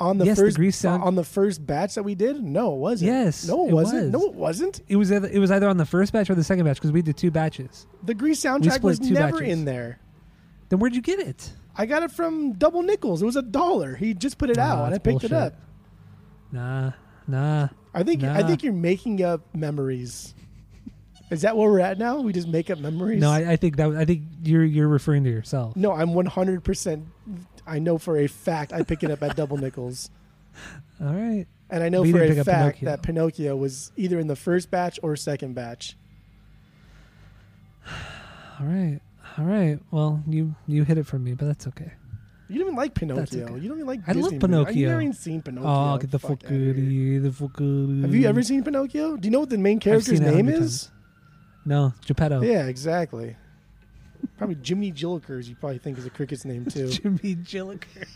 on 0.00 0.18
the 0.18 0.24
Yes, 0.26 0.36
the 0.36 0.44
first 0.44 0.56
Grease 0.56 0.76
sound- 0.76 1.02
on 1.02 1.14
the 1.14 1.24
first 1.24 1.64
batch 1.66 1.94
that 1.94 2.02
we 2.02 2.14
did? 2.14 2.42
No, 2.42 2.74
it 2.74 2.78
wasn't. 2.78 3.10
Yes, 3.12 3.46
no, 3.46 3.66
it, 3.66 3.70
it 3.70 3.74
wasn't. 3.74 4.02
was. 4.12 4.22
No, 4.22 4.26
it 4.28 4.34
wasn't. 4.34 4.80
It 4.88 4.96
was 4.96 5.12
either, 5.12 5.28
it 5.28 5.38
was 5.38 5.50
either 5.50 5.68
on 5.68 5.76
the 5.76 5.86
first 5.86 6.12
batch 6.12 6.28
or 6.30 6.34
the 6.34 6.42
second 6.44 6.64
batch 6.64 6.76
because 6.78 6.90
we 6.92 7.00
did 7.02 7.16
two 7.16 7.30
batches. 7.30 7.86
The 8.02 8.14
Grease 8.14 8.42
soundtrack 8.42 8.80
was 8.82 9.00
never 9.00 9.38
batches. 9.38 9.52
in 9.52 9.64
there. 9.64 10.00
Then 10.68 10.78
where'd 10.80 10.94
you 10.96 11.02
get 11.02 11.20
it? 11.20 11.52
I 11.76 11.86
got 11.86 12.02
it 12.02 12.10
from 12.10 12.52
Double 12.54 12.82
Nickels. 12.82 13.22
It 13.22 13.24
was 13.26 13.36
a 13.36 13.42
dollar. 13.42 13.94
He 13.94 14.14
just 14.14 14.38
put 14.38 14.50
it 14.50 14.56
Nah, 14.56 14.62
out, 14.62 14.84
and 14.86 14.94
I 14.94 14.98
picked 14.98 15.24
it 15.24 15.32
up. 15.32 15.54
Nah, 16.52 16.92
nah. 17.26 17.68
I 17.92 18.02
think 18.02 18.22
I 18.24 18.42
think 18.42 18.62
you're 18.62 18.72
making 18.72 19.22
up 19.22 19.42
memories. 19.54 20.34
Is 21.30 21.42
that 21.42 21.56
where 21.56 21.70
we're 21.70 21.80
at 21.80 21.98
now? 21.98 22.20
We 22.20 22.32
just 22.32 22.48
make 22.48 22.70
up 22.70 22.78
memories. 22.78 23.20
No, 23.20 23.30
I, 23.30 23.52
I 23.52 23.56
think 23.56 23.76
that 23.76 23.90
I 23.92 24.04
think 24.04 24.22
you're 24.42 24.64
you're 24.64 24.88
referring 24.88 25.24
to 25.24 25.30
yourself. 25.30 25.74
no, 25.76 25.92
I'm 25.92 26.14
100. 26.14 26.62
percent 26.64 27.06
I 27.66 27.78
know 27.78 27.98
for 27.98 28.16
a 28.18 28.26
fact 28.26 28.72
I 28.72 28.82
picked 28.82 29.02
it 29.04 29.10
up 29.10 29.22
at 29.22 29.36
Double 29.36 29.56
Nickels, 29.56 30.10
All 31.00 31.12
right. 31.12 31.46
and 31.70 31.82
I 31.82 31.88
know 31.88 32.02
you 32.02 32.12
for 32.12 32.22
a 32.22 32.34
fact 32.44 32.80
Pinocchio. 32.80 32.84
that 32.90 33.02
Pinocchio 33.02 33.56
was 33.56 33.92
either 33.96 34.18
in 34.18 34.26
the 34.26 34.36
first 34.36 34.70
batch 34.70 34.98
or 35.02 35.16
second 35.16 35.54
batch. 35.54 35.96
All 38.60 38.66
right. 38.66 39.00
All 39.38 39.44
right. 39.44 39.78
Well, 39.90 40.22
you 40.28 40.54
you 40.66 40.84
hit 40.84 40.98
it 40.98 41.06
for 41.06 41.18
me, 41.18 41.34
but 41.34 41.46
that's 41.46 41.66
okay. 41.68 41.92
You 42.48 42.58
don't 42.58 42.66
even 42.68 42.76
like 42.76 42.94
Pinocchio. 42.94 43.44
okay. 43.46 43.54
You 43.58 43.68
don't 43.68 43.78
even 43.78 43.86
like. 43.86 44.00
I 44.06 44.12
love 44.12 44.24
Disney. 44.24 44.38
Pinocchio. 44.38 44.74
You've 44.74 44.88
never 44.90 45.00
even 45.00 45.12
seen 45.14 45.42
Pinocchio. 45.42 45.94
oh, 45.94 45.98
get 45.98 46.10
the 46.10 46.18
Fuck 46.18 46.44
out 46.44 46.52
of 46.52 46.76
here. 46.76 47.20
The 47.20 47.32
fuck 47.32 47.58
Have 47.58 48.14
you 48.14 48.28
ever 48.28 48.42
seen 48.42 48.62
Pinocchio? 48.62 49.16
Do 49.16 49.26
you 49.26 49.32
know 49.32 49.40
what 49.40 49.50
the 49.50 49.58
main 49.58 49.80
character's 49.80 50.18
seen 50.18 50.22
it 50.26 50.32
a 50.32 50.36
name 50.36 50.48
is? 50.48 50.90
No, 51.64 51.94
Geppetto. 52.04 52.42
Yeah, 52.42 52.66
exactly. 52.66 53.36
Probably 54.38 54.56
Jimmy 54.56 54.90
Jillikers. 54.92 55.46
You 55.48 55.54
probably 55.54 55.78
think 55.78 55.96
is 55.98 56.06
a 56.06 56.10
cricket's 56.10 56.44
name 56.44 56.66
too. 56.66 56.88
Jimmy 56.90 57.36
Jilliker. 57.36 58.06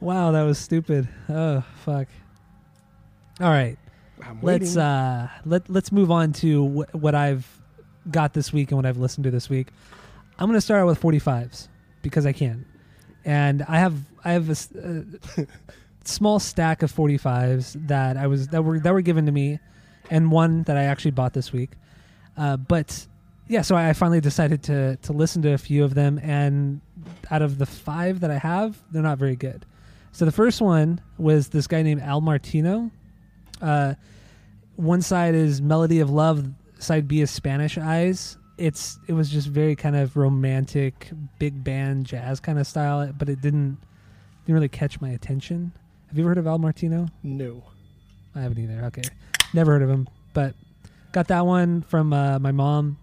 wow, 0.00 0.32
that 0.32 0.42
was 0.42 0.58
stupid. 0.58 1.08
Oh 1.28 1.62
fuck. 1.84 2.08
All 3.40 3.48
right, 3.50 3.78
I'm 4.24 4.40
let's 4.42 4.62
waiting. 4.70 4.78
uh 4.80 5.28
let 5.44 5.68
let's 5.70 5.92
move 5.92 6.10
on 6.10 6.32
to 6.34 6.66
wh- 6.84 6.94
what 6.94 7.14
I've 7.14 7.46
got 8.10 8.32
this 8.34 8.52
week 8.52 8.70
and 8.70 8.76
what 8.78 8.86
I've 8.86 8.98
listened 8.98 9.24
to 9.24 9.30
this 9.30 9.48
week. 9.48 9.68
I'm 10.38 10.46
going 10.48 10.56
to 10.56 10.60
start 10.62 10.80
out 10.80 10.86
with 10.86 11.00
45s 11.00 11.68
because 12.02 12.26
I 12.26 12.32
can, 12.32 12.64
and 13.24 13.62
I 13.68 13.78
have 13.78 13.94
I 14.24 14.32
have 14.32 14.48
a 14.50 14.56
small 16.04 16.40
stack 16.40 16.82
of 16.82 16.92
45s 16.92 17.86
that 17.88 18.16
I 18.16 18.26
was 18.26 18.48
that 18.48 18.62
were 18.62 18.80
that 18.80 18.92
were 18.92 19.02
given 19.02 19.26
to 19.26 19.32
me, 19.32 19.60
and 20.12 20.30
one 20.30 20.62
that 20.64 20.76
I 20.76 20.84
actually 20.84 21.12
bought 21.12 21.32
this 21.32 21.52
week. 21.52 21.70
Uh, 22.36 22.58
but 22.58 23.06
yeah, 23.48 23.62
so 23.62 23.74
I 23.74 23.92
finally 23.94 24.20
decided 24.20 24.62
to 24.64 24.96
to 24.96 25.12
listen 25.12 25.42
to 25.42 25.52
a 25.54 25.58
few 25.58 25.82
of 25.82 25.94
them, 25.94 26.20
and 26.22 26.80
out 27.30 27.42
of 27.42 27.58
the 27.58 27.66
five 27.66 28.20
that 28.20 28.30
I 28.30 28.38
have, 28.38 28.78
they're 28.92 29.02
not 29.02 29.18
very 29.18 29.36
good. 29.36 29.64
So 30.12 30.26
the 30.26 30.32
first 30.32 30.60
one 30.60 31.00
was 31.16 31.48
this 31.48 31.66
guy 31.66 31.82
named 31.82 32.02
Al 32.02 32.20
Martino. 32.20 32.90
Uh, 33.60 33.94
one 34.76 35.00
side 35.00 35.34
is 35.34 35.62
Melody 35.62 36.00
of 36.00 36.10
Love, 36.10 36.46
side 36.78 37.08
B 37.08 37.22
is 37.22 37.30
Spanish 37.30 37.78
Eyes. 37.78 38.36
It's 38.58 38.98
it 39.08 39.14
was 39.14 39.30
just 39.30 39.48
very 39.48 39.74
kind 39.74 39.96
of 39.96 40.14
romantic, 40.16 41.10
big 41.38 41.64
band 41.64 42.04
jazz 42.04 42.38
kind 42.38 42.58
of 42.58 42.66
style, 42.66 43.10
but 43.16 43.30
it 43.30 43.40
didn't 43.40 43.78
didn't 44.44 44.54
really 44.54 44.68
catch 44.68 45.00
my 45.00 45.08
attention. 45.10 45.72
Have 46.08 46.18
you 46.18 46.24
ever 46.24 46.30
heard 46.30 46.38
of 46.38 46.46
Al 46.46 46.58
Martino? 46.58 47.08
no. 47.22 47.64
I 48.34 48.40
haven't 48.40 48.58
either. 48.60 48.84
Okay, 48.86 49.02
never 49.52 49.72
heard 49.72 49.82
of 49.82 49.90
him, 49.90 50.08
but 50.32 50.54
got 51.12 51.28
that 51.28 51.46
one 51.46 51.82
from 51.82 52.12
uh, 52.12 52.38
my 52.38 52.52
mom. 52.52 52.98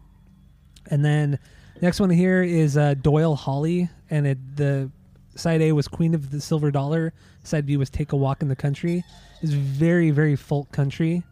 And 0.89 1.05
then 1.05 1.39
next 1.81 1.99
one 1.99 2.09
here 2.09 2.41
is 2.41 2.77
uh, 2.77 2.95
Doyle 2.95 3.35
Holly, 3.35 3.89
and 4.09 4.27
it 4.27 4.37
the 4.55 4.91
side 5.35 5.61
A 5.61 5.71
was 5.71 5.87
Queen 5.87 6.13
of 6.13 6.31
the 6.31 6.41
Silver 6.41 6.71
Dollar, 6.71 7.13
side 7.43 7.65
B 7.65 7.77
was 7.77 7.89
Take 7.89 8.11
a 8.11 8.17
Walk 8.17 8.41
in 8.41 8.47
the 8.47 8.55
Country. 8.55 9.03
It's 9.41 9.53
very 9.53 10.11
very 10.11 10.35
folk 10.35 10.71
country, 10.71 11.23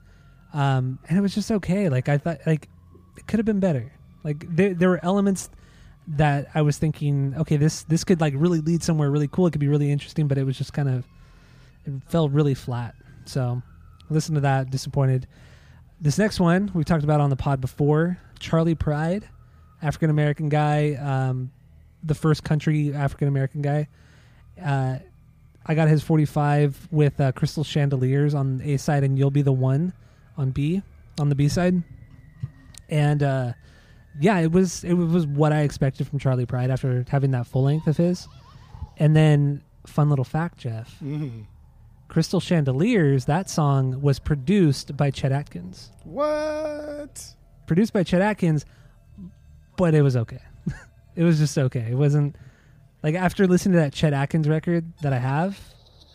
um, 0.53 0.99
and 1.09 1.17
it 1.17 1.21
was 1.21 1.33
just 1.33 1.51
okay. 1.51 1.89
Like 1.89 2.09
I 2.09 2.17
thought, 2.17 2.39
like 2.45 2.69
it 3.17 3.27
could 3.27 3.39
have 3.39 3.45
been 3.45 3.59
better. 3.59 3.91
Like 4.23 4.45
there 4.55 4.73
there 4.73 4.89
were 4.89 5.03
elements 5.03 5.49
that 6.07 6.47
I 6.55 6.61
was 6.61 6.77
thinking, 6.77 7.33
okay, 7.37 7.57
this 7.57 7.83
this 7.83 8.03
could 8.03 8.21
like 8.21 8.33
really 8.37 8.61
lead 8.61 8.83
somewhere 8.83 9.09
really 9.09 9.27
cool. 9.27 9.47
It 9.47 9.51
could 9.51 9.61
be 9.61 9.67
really 9.67 9.91
interesting, 9.91 10.27
but 10.27 10.37
it 10.37 10.45
was 10.45 10.57
just 10.57 10.73
kind 10.73 10.89
of 10.89 11.05
it 11.85 11.93
fell 12.07 12.29
really 12.29 12.53
flat. 12.53 12.95
So 13.25 13.61
listen 14.09 14.35
to 14.35 14.41
that. 14.41 14.69
Disappointed. 14.69 15.27
This 15.99 16.17
next 16.17 16.39
one 16.39 16.71
we've 16.73 16.85
talked 16.85 17.03
about 17.03 17.21
on 17.21 17.29
the 17.29 17.35
pod 17.35 17.61
before. 17.61 18.17
Charley 18.39 18.75
Pride, 18.75 19.27
African 19.81 20.09
American 20.09 20.49
guy, 20.49 20.93
um, 20.95 21.51
the 22.03 22.15
first 22.15 22.43
country 22.43 22.93
African 22.93 23.27
American 23.27 23.61
guy. 23.61 23.87
Uh, 24.63 24.97
I 25.65 25.75
got 25.75 25.87
his 25.89 26.01
45 26.03 26.87
with 26.91 27.19
uh, 27.19 27.31
Crystal 27.33 27.63
Chandeliers 27.63 28.33
on 28.33 28.61
A 28.63 28.77
side, 28.77 29.03
and 29.03 29.17
You'll 29.17 29.31
Be 29.31 29.41
the 29.41 29.51
One 29.51 29.93
on 30.37 30.51
B 30.51 30.81
on 31.19 31.29
the 31.29 31.35
B 31.35 31.49
side. 31.49 31.83
And 32.89 33.21
uh, 33.21 33.53
yeah, 34.19 34.39
it 34.39 34.51
was 34.51 34.83
it 34.83 34.93
was 34.93 35.27
what 35.27 35.51
I 35.51 35.61
expected 35.61 36.07
from 36.07 36.19
Charley 36.19 36.45
Pride 36.45 36.71
after 36.71 37.05
having 37.09 37.31
that 37.31 37.47
full 37.47 37.63
length 37.63 37.87
of 37.87 37.97
his. 37.97 38.27
And 38.97 39.15
then, 39.15 39.61
fun 39.85 40.09
little 40.09 40.25
fact, 40.25 40.57
Jeff. 40.57 40.95
Mm. 41.03 41.45
Crystal 42.07 42.39
Chandeliers, 42.39 43.25
that 43.25 43.49
song 43.49 44.01
was 44.01 44.19
produced 44.19 44.95
by 44.95 45.11
Chet 45.11 45.31
Atkins. 45.31 45.91
What? 46.03 47.35
Produced 47.65 47.93
by 47.93 48.03
Chet 48.03 48.21
Atkins, 48.21 48.65
but 49.75 49.93
it 49.93 50.01
was 50.01 50.15
okay. 50.15 50.41
it 51.15 51.23
was 51.23 51.37
just 51.37 51.57
okay. 51.57 51.87
It 51.91 51.95
wasn't 51.95 52.35
like 53.03 53.15
after 53.15 53.45
listening 53.47 53.73
to 53.73 53.79
that 53.79 53.93
Chet 53.93 54.13
Atkins 54.13 54.47
record 54.47 54.85
that 55.01 55.13
I 55.13 55.17
have 55.19 55.59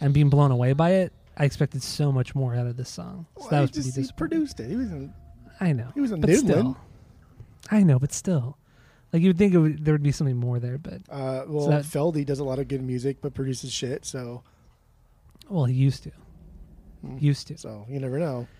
and 0.01 0.12
being 0.14 0.30
blown 0.30 0.51
away 0.51 0.72
by 0.72 0.93
it, 0.93 1.12
I 1.36 1.45
expected 1.45 1.82
so 1.82 2.11
much 2.11 2.34
more 2.34 2.55
out 2.55 2.66
of 2.66 2.76
this 2.76 2.88
song. 2.88 3.26
So 3.36 3.43
Well, 3.43 3.51
that 3.51 3.57
he 3.57 3.62
was 3.62 3.70
pretty 3.70 3.82
just 3.82 4.11
he 4.11 4.16
produced 4.16 4.61
it. 4.61 4.70
He 4.70 4.76
wasn't. 4.76 5.12
I 5.61 5.72
know. 5.72 5.88
He 5.95 6.01
was 6.01 6.12
a 6.12 6.16
but 6.16 6.34
still. 6.34 6.76
I 7.70 7.82
know, 7.82 7.99
but 7.99 8.12
still. 8.12 8.57
Like 9.12 9.22
you 9.22 9.28
would 9.28 9.38
think 9.38 9.53
it 9.53 9.59
would, 9.59 9.84
there 9.84 9.93
would 9.95 10.03
be 10.03 10.11
something 10.12 10.36
more 10.36 10.59
there, 10.59 10.78
but 10.78 11.03
Uh, 11.11 11.45
well, 11.47 11.68
that- 11.68 11.84
Feldy 11.84 12.24
does 12.24 12.38
a 12.38 12.45
lot 12.45 12.59
of 12.59 12.66
good 12.68 12.82
music, 12.82 13.18
but 13.20 13.34
produces 13.34 13.70
shit. 13.70 14.07
So, 14.07 14.43
well, 15.49 15.64
he 15.64 15.74
used 15.74 16.05
to. 16.05 16.11
Hmm. 17.01 17.18
Used 17.18 17.49
to. 17.49 17.59
so 17.59 17.86
you 17.88 18.01
never 18.01 18.18
know. 18.18 18.47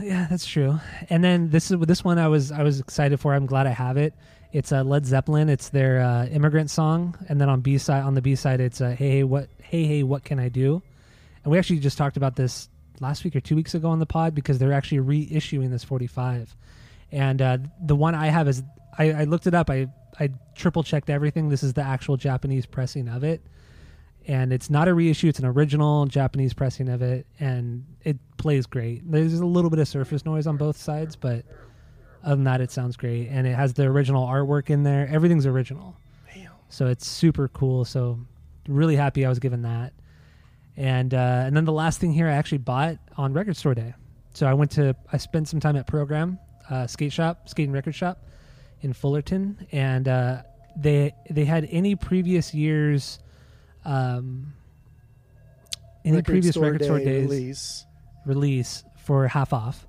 Yeah, 0.00 0.26
that's 0.30 0.46
true. 0.46 0.80
And 1.10 1.22
then 1.22 1.50
this 1.50 1.70
is 1.70 1.78
this 1.80 2.02
one 2.02 2.18
I 2.18 2.28
was 2.28 2.50
I 2.50 2.62
was 2.62 2.80
excited 2.80 3.20
for. 3.20 3.34
I'm 3.34 3.46
glad 3.46 3.66
I 3.66 3.70
have 3.70 3.96
it. 3.96 4.14
It's 4.52 4.72
a 4.72 4.82
Led 4.82 5.04
Zeppelin. 5.04 5.50
It's 5.50 5.68
their 5.68 6.00
uh, 6.00 6.26
immigrant 6.26 6.70
song, 6.70 7.16
and 7.28 7.38
then 7.40 7.50
on 7.50 7.60
B 7.60 7.76
side 7.76 8.02
on 8.02 8.14
the 8.14 8.22
B 8.22 8.36
side 8.36 8.60
it's 8.60 8.80
uh, 8.80 8.90
hey 8.90 9.10
hey 9.10 9.22
what 9.24 9.48
hey 9.62 9.84
hey 9.84 10.02
what 10.02 10.24
can 10.24 10.38
I 10.38 10.48
do? 10.48 10.82
And 11.44 11.52
we 11.52 11.58
actually 11.58 11.80
just 11.80 11.98
talked 11.98 12.16
about 12.16 12.36
this 12.36 12.68
last 13.00 13.24
week 13.24 13.36
or 13.36 13.40
two 13.40 13.54
weeks 13.54 13.74
ago 13.74 13.90
on 13.90 13.98
the 13.98 14.06
pod 14.06 14.34
because 14.34 14.58
they're 14.58 14.72
actually 14.72 14.98
reissuing 14.98 15.70
this 15.70 15.84
45. 15.84 16.56
And 17.12 17.40
uh, 17.40 17.58
the 17.84 17.94
one 17.94 18.14
I 18.14 18.28
have 18.28 18.48
is 18.48 18.62
I, 18.98 19.12
I 19.12 19.24
looked 19.24 19.46
it 19.46 19.54
up. 19.54 19.70
I 19.70 19.88
I 20.18 20.30
triple 20.54 20.82
checked 20.82 21.10
everything. 21.10 21.48
This 21.48 21.62
is 21.62 21.74
the 21.74 21.82
actual 21.82 22.16
Japanese 22.16 22.66
pressing 22.66 23.08
of 23.08 23.24
it, 23.24 23.42
and 24.26 24.52
it's 24.52 24.68
not 24.68 24.88
a 24.88 24.94
reissue. 24.94 25.28
It's 25.28 25.38
an 25.38 25.46
original 25.46 26.06
Japanese 26.06 26.52
pressing 26.52 26.88
of 26.88 27.02
it, 27.02 27.26
and 27.38 27.84
it 28.02 28.16
plays 28.36 28.66
great. 28.66 29.10
There's 29.10 29.34
a 29.34 29.46
little 29.46 29.70
bit 29.70 29.78
of 29.78 29.88
surface 29.88 30.24
noise 30.24 30.46
on 30.46 30.56
both 30.56 30.76
sides, 30.76 31.16
but 31.16 31.44
other 32.24 32.36
than 32.36 32.44
that, 32.44 32.60
it 32.60 32.70
sounds 32.70 32.96
great. 32.96 33.28
And 33.28 33.46
it 33.46 33.54
has 33.54 33.74
the 33.74 33.84
original 33.84 34.26
artwork 34.26 34.70
in 34.70 34.82
there. 34.82 35.08
Everything's 35.10 35.46
original, 35.46 35.96
Damn. 36.34 36.50
so 36.68 36.86
it's 36.86 37.06
super 37.06 37.48
cool. 37.48 37.84
So 37.84 38.18
really 38.68 38.96
happy 38.96 39.24
I 39.24 39.28
was 39.28 39.38
given 39.38 39.62
that. 39.62 39.92
And 40.76 41.14
uh, 41.14 41.44
and 41.46 41.56
then 41.56 41.64
the 41.64 41.72
last 41.72 42.00
thing 42.00 42.12
here 42.12 42.28
I 42.28 42.32
actually 42.32 42.58
bought 42.58 42.98
on 43.16 43.32
Record 43.32 43.56
Store 43.56 43.74
Day. 43.74 43.94
So 44.34 44.46
I 44.46 44.54
went 44.54 44.72
to 44.72 44.94
I 45.12 45.16
spent 45.16 45.48
some 45.48 45.60
time 45.60 45.76
at 45.76 45.86
Program 45.86 46.38
uh, 46.68 46.86
Skate 46.86 47.12
Shop, 47.12 47.48
Skating 47.48 47.72
Record 47.72 47.94
Shop 47.94 48.18
in 48.82 48.92
Fullerton, 48.92 49.66
and 49.72 50.08
uh, 50.08 50.42
they 50.76 51.14
they 51.30 51.44
had 51.44 51.66
any 51.70 51.94
previous 51.94 52.52
years, 52.52 53.20
um, 53.86 54.52
any 56.04 56.22
previous 56.22 56.56
record 56.56 56.84
store 56.84 56.98
Day 56.98 57.04
days 57.04 57.28
release. 57.30 57.86
release 58.24 58.84
for 58.98 59.28
half 59.28 59.52
off. 59.52 59.86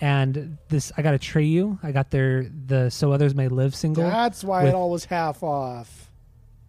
And 0.00 0.58
this, 0.68 0.92
I 0.96 1.02
got 1.02 1.14
a 1.14 1.40
you. 1.40 1.78
I 1.82 1.90
got 1.90 2.10
their 2.10 2.44
the 2.66 2.88
"So 2.90 3.10
Others 3.12 3.34
May 3.34 3.48
Live" 3.48 3.74
single. 3.74 4.04
That's 4.04 4.44
why 4.44 4.62
with- 4.64 4.72
it 4.72 4.76
all 4.76 4.90
was 4.90 5.04
half 5.06 5.42
off. 5.42 6.10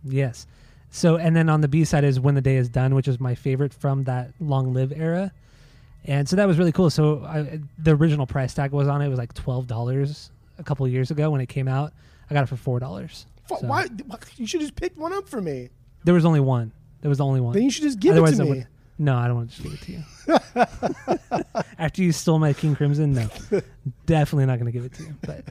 Yes. 0.03 0.47
So, 0.91 1.17
and 1.17 1.35
then 1.35 1.49
on 1.49 1.61
the 1.61 1.67
B 1.67 1.85
side 1.85 2.03
is 2.03 2.19
"When 2.19 2.33
the 2.33 2.41
Day 2.41 2.55
Is 2.55 2.69
Done," 2.69 2.95
which 2.95 3.07
is 3.07 3.19
my 3.19 3.35
favorite 3.35 3.73
from 3.73 4.05
that 4.05 4.31
"Long 4.39 4.73
Live" 4.73 4.91
era. 4.91 5.31
And 6.05 6.27
so 6.27 6.37
that 6.37 6.47
was 6.47 6.57
really 6.57 6.71
cool. 6.71 6.89
So 6.89 7.23
I, 7.23 7.59
the 7.77 7.91
original 7.95 8.25
price 8.25 8.53
tag 8.55 8.71
was 8.71 8.87
on 8.87 9.01
it. 9.01 9.05
It 9.05 9.09
was 9.09 9.19
like 9.19 9.33
twelve 9.35 9.67
dollars 9.67 10.31
a 10.57 10.63
couple 10.63 10.87
years 10.87 11.11
ago 11.11 11.29
when 11.29 11.41
it 11.41 11.49
came 11.49 11.67
out. 11.67 11.93
I 12.31 12.33
got 12.33 12.43
it 12.43 12.47
for 12.47 12.55
four 12.55 12.79
dollars. 12.79 13.27
So- 13.47 13.57
Why? 13.61 13.85
You 14.37 14.47
should 14.47 14.61
just 14.61 14.75
pick 14.75 14.97
one 14.97 15.13
up 15.13 15.29
for 15.29 15.41
me. 15.41 15.69
There 16.03 16.13
was 16.13 16.25
only 16.25 16.39
one. 16.39 16.71
There 17.01 17.09
was 17.09 17.17
the 17.19 17.25
only 17.25 17.41
one. 17.41 17.53
Then 17.53 17.63
you 17.63 17.71
should 17.71 17.83
just 17.83 17.99
give 17.99 18.11
Otherwise, 18.13 18.39
it 18.39 18.43
I 18.43 18.45
to 18.45 18.51
me. 18.51 18.57
would- 18.59 18.67
No, 18.97 19.15
I 19.17 19.27
don't 19.27 19.35
want 19.37 19.51
to 19.51 19.55
just 19.61 19.63
give 19.63 19.73
it 19.73 19.81
to 19.85 19.91
you. 19.93 21.43
After 21.77 22.01
you 22.03 22.11
stole 22.11 22.39
my 22.39 22.53
King 22.53 22.75
Crimson, 22.75 23.13
no, 23.13 23.27
definitely 24.05 24.45
not 24.45 24.59
going 24.59 24.65
to 24.65 24.71
give 24.71 24.83
it 24.85 24.93
to 24.95 25.03
you. 25.03 25.15
But, 25.21 25.45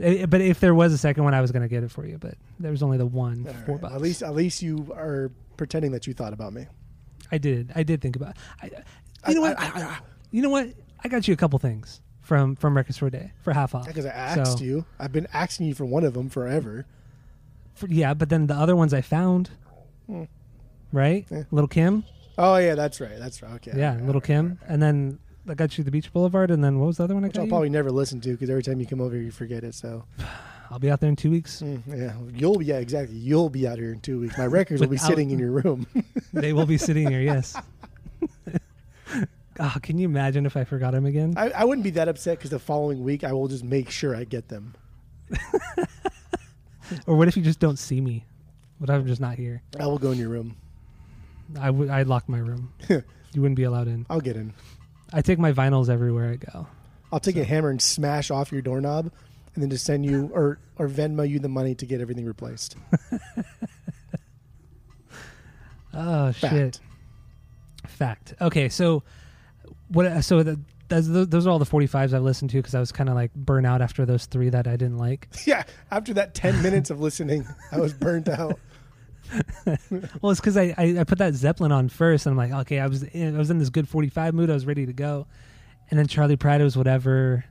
eh, 0.00 0.26
but 0.26 0.40
if 0.40 0.60
there 0.60 0.74
was 0.74 0.92
a 0.92 0.98
second 0.98 1.24
one, 1.24 1.34
I 1.34 1.40
was 1.40 1.50
going 1.50 1.62
to 1.62 1.68
get 1.68 1.82
it 1.82 1.90
for 1.90 2.06
you. 2.06 2.18
But 2.18 2.34
there 2.60 2.70
was 2.70 2.82
only 2.82 2.98
the 2.98 3.06
one, 3.06 3.44
All 3.48 3.54
four 3.66 3.74
right. 3.76 3.82
bucks. 3.82 3.94
At 3.94 4.00
least, 4.00 4.22
at 4.22 4.34
least 4.34 4.62
you 4.62 4.86
are 4.94 5.32
pretending 5.56 5.90
that 5.92 6.06
you 6.06 6.14
thought 6.14 6.32
about 6.32 6.52
me. 6.52 6.66
I 7.32 7.38
did. 7.38 7.72
I 7.74 7.82
did 7.82 8.00
think 8.00 8.14
about. 8.16 8.36
I, 8.62 8.66
you 8.66 8.72
I- 9.24 9.32
know 9.34 9.40
what? 9.40 9.58
I- 9.60 9.64
I- 9.66 9.82
I- 9.84 9.98
you 10.30 10.42
know 10.42 10.50
what? 10.50 10.68
I 11.02 11.08
got 11.08 11.26
you 11.26 11.34
a 11.34 11.36
couple 11.36 11.58
things 11.58 12.00
from 12.20 12.54
from 12.56 12.76
Record 12.76 12.94
Store 12.94 13.10
Day 13.10 13.32
for 13.42 13.52
half 13.52 13.74
off. 13.74 13.86
Because 13.86 14.06
I 14.06 14.10
asked 14.10 14.58
So- 14.58 14.64
you. 14.64 14.84
I've 14.98 15.12
been 15.12 15.26
asking 15.32 15.66
you 15.66 15.74
for 15.74 15.84
one 15.84 16.04
of 16.04 16.14
them 16.14 16.28
forever. 16.28 16.86
For- 17.74 17.88
yeah, 17.88 18.14
but 18.14 18.28
then 18.28 18.46
the 18.46 18.54
other 18.54 18.76
ones 18.76 18.92
I 18.94 19.00
found. 19.00 19.50
Hmm. 20.08 20.24
Right, 20.92 21.26
Yeah. 21.30 21.42
Little 21.50 21.68
Kim. 21.68 22.04
Oh 22.38 22.56
yeah, 22.56 22.74
that's 22.74 23.00
right. 23.00 23.18
That's 23.18 23.42
right. 23.42 23.52
Okay. 23.56 23.72
Yeah, 23.76 23.94
right, 23.94 24.04
Little 24.06 24.20
right, 24.20 24.26
Kim, 24.26 24.48
right. 24.62 24.70
and 24.70 24.82
then 24.82 25.18
I 25.48 25.54
got 25.54 25.76
you 25.76 25.84
the 25.84 25.90
Beach 25.90 26.12
Boulevard, 26.12 26.50
and 26.50 26.62
then 26.62 26.78
what 26.78 26.86
was 26.86 26.96
the 26.98 27.04
other 27.04 27.14
one 27.14 27.24
I 27.24 27.28
Which 27.28 27.34
got 27.36 27.40
I'll 27.42 27.46
you? 27.46 27.50
probably 27.50 27.68
never 27.70 27.90
listen 27.90 28.20
to 28.22 28.30
because 28.30 28.48
every 28.50 28.62
time 28.62 28.80
you 28.80 28.86
come 28.86 29.00
over, 29.00 29.16
you 29.16 29.30
forget 29.30 29.64
it. 29.64 29.74
So 29.74 30.04
I'll 30.70 30.78
be 30.78 30.90
out 30.90 31.00
there 31.00 31.08
in 31.10 31.16
two 31.16 31.30
weeks. 31.30 31.60
mm, 31.62 31.82
yeah, 31.86 32.14
you'll 32.32 32.58
be 32.58 32.66
yeah 32.66 32.76
exactly. 32.78 33.16
You'll 33.16 33.50
be 33.50 33.66
out 33.66 33.78
here 33.78 33.92
in 33.92 34.00
two 34.00 34.20
weeks. 34.20 34.38
My 34.38 34.46
records 34.46 34.80
will 34.80 34.88
be 34.88 34.96
sitting 35.10 35.30
in 35.30 35.38
your 35.38 35.50
room. 35.50 35.86
they 36.32 36.52
will 36.52 36.66
be 36.66 36.78
sitting 36.78 37.08
here. 37.10 37.20
Yes. 37.20 37.54
oh, 39.60 39.76
can 39.82 39.98
you 39.98 40.06
imagine 40.06 40.46
if 40.46 40.56
I 40.56 40.64
forgot 40.64 40.92
them 40.92 41.06
again? 41.06 41.34
I, 41.36 41.50
I 41.50 41.64
wouldn't 41.64 41.84
be 41.84 41.90
that 41.90 42.08
upset 42.08 42.38
because 42.38 42.50
the 42.50 42.58
following 42.58 43.02
week 43.02 43.24
I 43.24 43.32
will 43.32 43.48
just 43.48 43.64
make 43.64 43.90
sure 43.90 44.14
I 44.16 44.24
get 44.24 44.48
them. 44.48 44.74
Or 47.06 47.16
what 47.16 47.28
if 47.28 47.36
you 47.36 47.42
just 47.42 47.58
don't 47.60 47.78
see 47.78 48.00
me? 48.00 48.24
What 48.78 48.90
if 48.90 48.94
I'm 48.96 49.06
just 49.06 49.20
not 49.20 49.36
here? 49.36 49.62
I 49.78 49.86
will 49.86 49.98
go 49.98 50.10
in 50.12 50.18
your 50.18 50.28
room. 50.28 50.56
I 51.58 51.70
would. 51.70 51.88
I'd 51.88 52.06
lock 52.06 52.28
my 52.28 52.38
room. 52.38 52.72
you 52.88 53.02
wouldn't 53.36 53.56
be 53.56 53.64
allowed 53.64 53.88
in. 53.88 54.06
I'll 54.08 54.20
get 54.20 54.36
in. 54.36 54.52
I 55.12 55.22
take 55.22 55.38
my 55.38 55.52
vinyls 55.52 55.88
everywhere 55.88 56.30
I 56.30 56.36
go. 56.36 56.66
I'll 57.10 57.20
take 57.20 57.36
a 57.36 57.44
hammer 57.44 57.70
and 57.70 57.80
smash 57.80 58.30
off 58.30 58.52
your 58.52 58.60
doorknob, 58.60 59.10
and 59.54 59.62
then 59.62 59.70
just 59.70 59.84
send 59.84 60.04
you 60.04 60.30
or 60.34 60.58
or 60.76 60.88
Venmo 60.88 61.28
you 61.28 61.38
the 61.38 61.48
money 61.48 61.74
to 61.76 61.86
get 61.86 62.00
everything 62.00 62.24
replaced. 62.26 62.76
Oh 65.94 66.32
Fact. 66.32 66.54
shit! 66.54 66.80
Fact. 67.86 68.34
Okay, 68.40 68.68
so 68.68 69.02
what? 69.88 70.22
So 70.22 70.42
the, 70.42 70.60
those 70.88 71.08
those 71.28 71.46
are 71.46 71.50
all 71.50 71.58
the 71.58 71.64
45s 71.66 72.14
I've 72.14 72.22
listened 72.22 72.50
to 72.50 72.56
because 72.58 72.74
I 72.74 72.80
was 72.80 72.92
kind 72.92 73.08
of 73.08 73.14
like 73.14 73.32
burnt 73.34 73.66
out 73.66 73.82
after 73.82 74.04
those 74.06 74.26
three 74.26 74.48
that 74.50 74.66
I 74.66 74.76
didn't 74.76 74.98
like. 74.98 75.28
yeah. 75.46 75.64
After 75.90 76.14
that 76.14 76.34
ten 76.34 76.62
minutes 76.62 76.90
of 76.90 77.00
listening, 77.00 77.46
I 77.72 77.78
was 77.80 77.92
burnt 77.92 78.28
out. 78.28 78.58
Well, 80.22 80.30
it's 80.32 80.40
because 80.40 80.56
I, 80.56 80.74
I 80.78 81.00
I 81.00 81.04
put 81.04 81.18
that 81.18 81.34
Zeppelin 81.34 81.70
on 81.70 81.90
first, 81.90 82.24
and 82.24 82.32
I'm 82.32 82.38
like, 82.38 82.60
okay, 82.62 82.80
I 82.80 82.86
was 82.86 83.02
in, 83.02 83.34
I 83.34 83.38
was 83.38 83.50
in 83.50 83.58
this 83.58 83.68
good 83.68 83.86
45 83.86 84.32
mood. 84.32 84.48
I 84.48 84.54
was 84.54 84.64
ready 84.64 84.86
to 84.86 84.92
go, 84.94 85.26
and 85.90 85.98
then 85.98 86.06
Charley 86.06 86.36
Pride 86.36 86.62
was 86.62 86.78
whatever, 86.78 87.44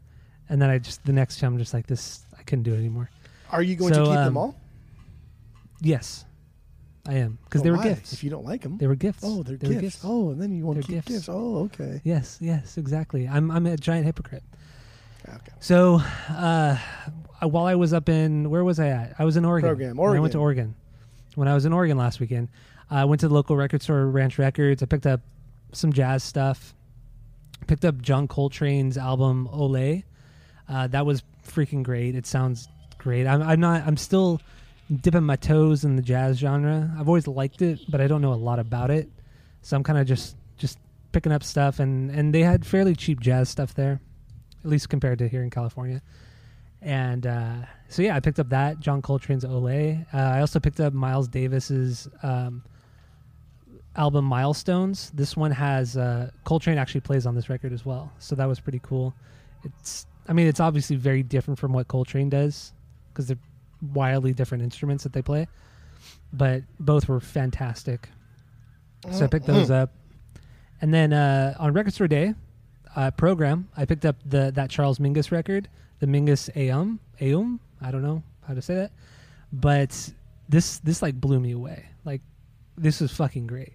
and 0.50 0.60
then 0.60 0.72
I 0.72 0.80
just 0.80 1.06
the 1.06 1.14
next 1.14 1.40
time 1.40 1.54
I'm 1.54 1.60
just 1.60 1.76
like 1.76 1.86
this. 1.86 2.26
I 2.36 2.42
couldn't 2.42 2.64
do 2.64 2.74
it 2.74 2.78
anymore. 2.80 3.12
Are 3.52 3.62
you 3.62 3.76
going 3.76 3.94
So, 3.94 4.06
to 4.06 4.10
keep 4.10 4.18
um, 4.18 4.26
them 4.26 4.38
all? 4.38 4.56
Yes, 5.80 6.26
I 7.08 7.14
am 7.16 7.38
because 7.46 7.60
Well, 7.60 7.64
they 7.64 7.72
were 7.72 7.78
why? 7.78 7.84
gifts. 7.90 8.12
If 8.14 8.24
you 8.24 8.30
don't 8.30 8.46
like 8.46 8.62
them, 8.62 8.78
they 8.78 8.86
were 8.88 8.96
gifts. 8.96 9.24
oh, 9.26 9.42
they're, 9.44 9.56
They 9.58 9.74
were 9.76 9.82
gifts. 9.82 10.02
Oh, 10.04 10.32
and 10.32 10.42
then 10.42 10.52
you 10.52 10.66
want 10.66 10.82
to 10.82 10.84
keep 10.86 10.96
gifts. 11.06 11.08
gifts. 11.08 11.30
Oh, 11.30 11.60
okay. 11.66 12.02
Yes, 12.04 12.38
yes, 12.42 12.78
exactly. 12.78 13.28
I'm 13.28 13.50
I'm 13.50 13.66
a 13.66 13.78
giant 13.78 14.06
hypocrite. 14.06 14.44
Okay. 15.28 15.52
So, 15.60 16.02
uh, 16.30 16.78
while 17.42 17.66
I 17.66 17.76
was 17.76 17.94
up 17.94 18.08
in 18.10 18.50
where 18.50 18.64
was 18.64 18.80
I 18.80 18.88
at? 18.90 19.16
I 19.20 19.26
was 19.26 19.38
in 19.38 19.46
Oregon. 19.46 19.70
Program, 19.70 19.98
When 19.98 20.16
I 20.16 20.20
went 20.20 20.34
to 20.34 20.40
Oregon. 20.40 20.76
When 21.36 21.48
I 21.48 21.54
was 21.54 21.66
in 21.66 21.74
Oregon 21.74 21.98
last 21.98 22.20
weekend, 22.20 22.50
I 22.90 23.06
went 23.06 23.22
to 23.22 23.28
the 23.28 23.34
local 23.34 23.56
record 23.56 23.82
store, 23.84 24.08
Ranch 24.08 24.38
Records. 24.40 24.82
I 24.82 24.86
picked 24.86 25.06
up 25.06 25.22
some 25.72 25.94
jazz 25.94 26.24
stuff. 26.24 26.74
Picked 27.68 27.86
up 27.86 28.02
John 28.02 28.28
Coltrane's 28.28 28.98
album 28.98 29.48
Ole. 29.52 30.04
Uh, 30.70 30.88
that 30.88 31.06
was 31.06 31.24
freaking 31.48 31.84
great. 31.84 32.16
It 32.16 32.26
sounds 32.26 32.68
great. 32.98 33.28
I'm, 33.28 33.42
I'm 33.42 33.60
not. 33.60 33.86
I'm 33.86 33.98
still 33.98 34.42
dipping 34.96 35.24
my 35.24 35.36
toes 35.36 35.84
in 35.84 35.96
the 35.96 36.02
jazz 36.02 36.38
genre. 36.38 36.94
I've 36.98 37.08
always 37.08 37.28
liked 37.28 37.62
it, 37.62 37.80
but 37.90 38.02
I 38.02 38.08
don't 38.08 38.22
know 38.22 38.34
a 38.34 38.36
lot 38.36 38.60
about 38.60 38.90
it. 38.90 39.10
So 39.62 39.76
I'm 39.76 39.84
kind 39.84 40.00
of 40.00 40.08
just 40.08 40.36
just 40.58 40.80
picking 41.12 41.32
up 41.32 41.44
stuff, 41.44 41.80
and 41.80 42.10
and 42.12 42.34
they 42.34 42.42
had 42.42 42.66
fairly 42.66 42.96
cheap 42.96 43.20
jazz 43.20 43.50
stuff 43.50 43.74
there, 43.74 44.00
at 44.64 44.70
least 44.70 44.90
compared 44.90 45.20
to 45.20 45.28
here 45.28 45.44
in 45.44 45.50
California. 45.50 46.02
And 46.82 47.26
uh, 47.26 47.56
so 47.90 48.02
yeah, 48.02 48.16
I 48.16 48.20
picked 48.20 48.40
up 48.40 48.50
that 48.50 48.80
John 48.80 49.02
Coltrane's 49.02 49.44
Olé. 49.44 50.06
Uh, 50.14 50.18
I 50.18 50.42
also 50.42 50.60
picked 50.60 50.80
up 50.80 50.94
Miles 50.94 51.28
Davis's 51.28 52.08
um, 52.24 52.64
album 53.96 54.26
Milestones. 54.26 55.10
This 55.14 55.36
one 55.36 55.52
has 55.52 55.98
uh, 55.98 56.30
Coltrane 56.46 56.78
actually 56.78 57.02
plays 57.02 57.26
on 57.26 57.36
this 57.36 57.50
record 57.50 57.74
as 57.74 57.86
well, 57.86 58.12
so 58.20 58.36
that 58.36 58.46
was 58.46 58.60
pretty 58.60 58.80
cool. 58.84 59.14
It's 59.64 60.06
I 60.30 60.34
mean 60.34 60.48
it's 60.48 60.60
obviously 60.60 60.96
very 60.96 61.24
different 61.24 61.60
from 61.60 61.74
what 61.74 61.88
Coltrane 61.88 62.30
does 62.30 62.72
because 63.10 63.28
they're 63.28 63.40
wildly 63.82 64.34
different 64.34 64.64
instruments 64.64 65.04
that 65.04 65.14
they 65.14 65.22
play, 65.22 65.48
but 66.34 66.64
both 66.80 67.08
were 67.08 67.20
fantastic. 67.20 68.10
So 69.12 69.26
I 69.26 69.28
picked 69.28 69.46
those 69.46 69.72
up, 69.72 69.94
and 70.82 70.94
then 70.94 71.14
uh, 71.14 71.56
on 71.60 71.74
Record 71.74 71.94
Store 71.94 72.08
Day, 72.08 72.34
uh, 72.96 73.12
program, 73.12 73.70
I 73.78 73.86
picked 73.86 74.06
up 74.06 74.16
the 74.26 74.52
that 74.56 74.70
Charles 74.70 75.00
Mingus 75.00 75.32
record, 75.32 75.70
the 76.00 76.08
Mingus 76.08 76.50
Aum 76.56 77.00
Aum. 77.22 77.60
I 77.82 77.92
don't 77.92 78.02
know 78.02 78.24
how 78.48 78.54
to 78.54 78.62
say 78.62 78.76
that, 78.76 78.92
but 79.54 80.12
this 80.50 80.80
this 80.80 81.02
like 81.02 81.20
blew 81.22 81.40
me 81.40 81.52
away. 81.52 81.86
Like 82.06 82.22
this 82.78 83.02
is 83.02 83.12
fucking 83.12 83.48
great. 83.48 83.74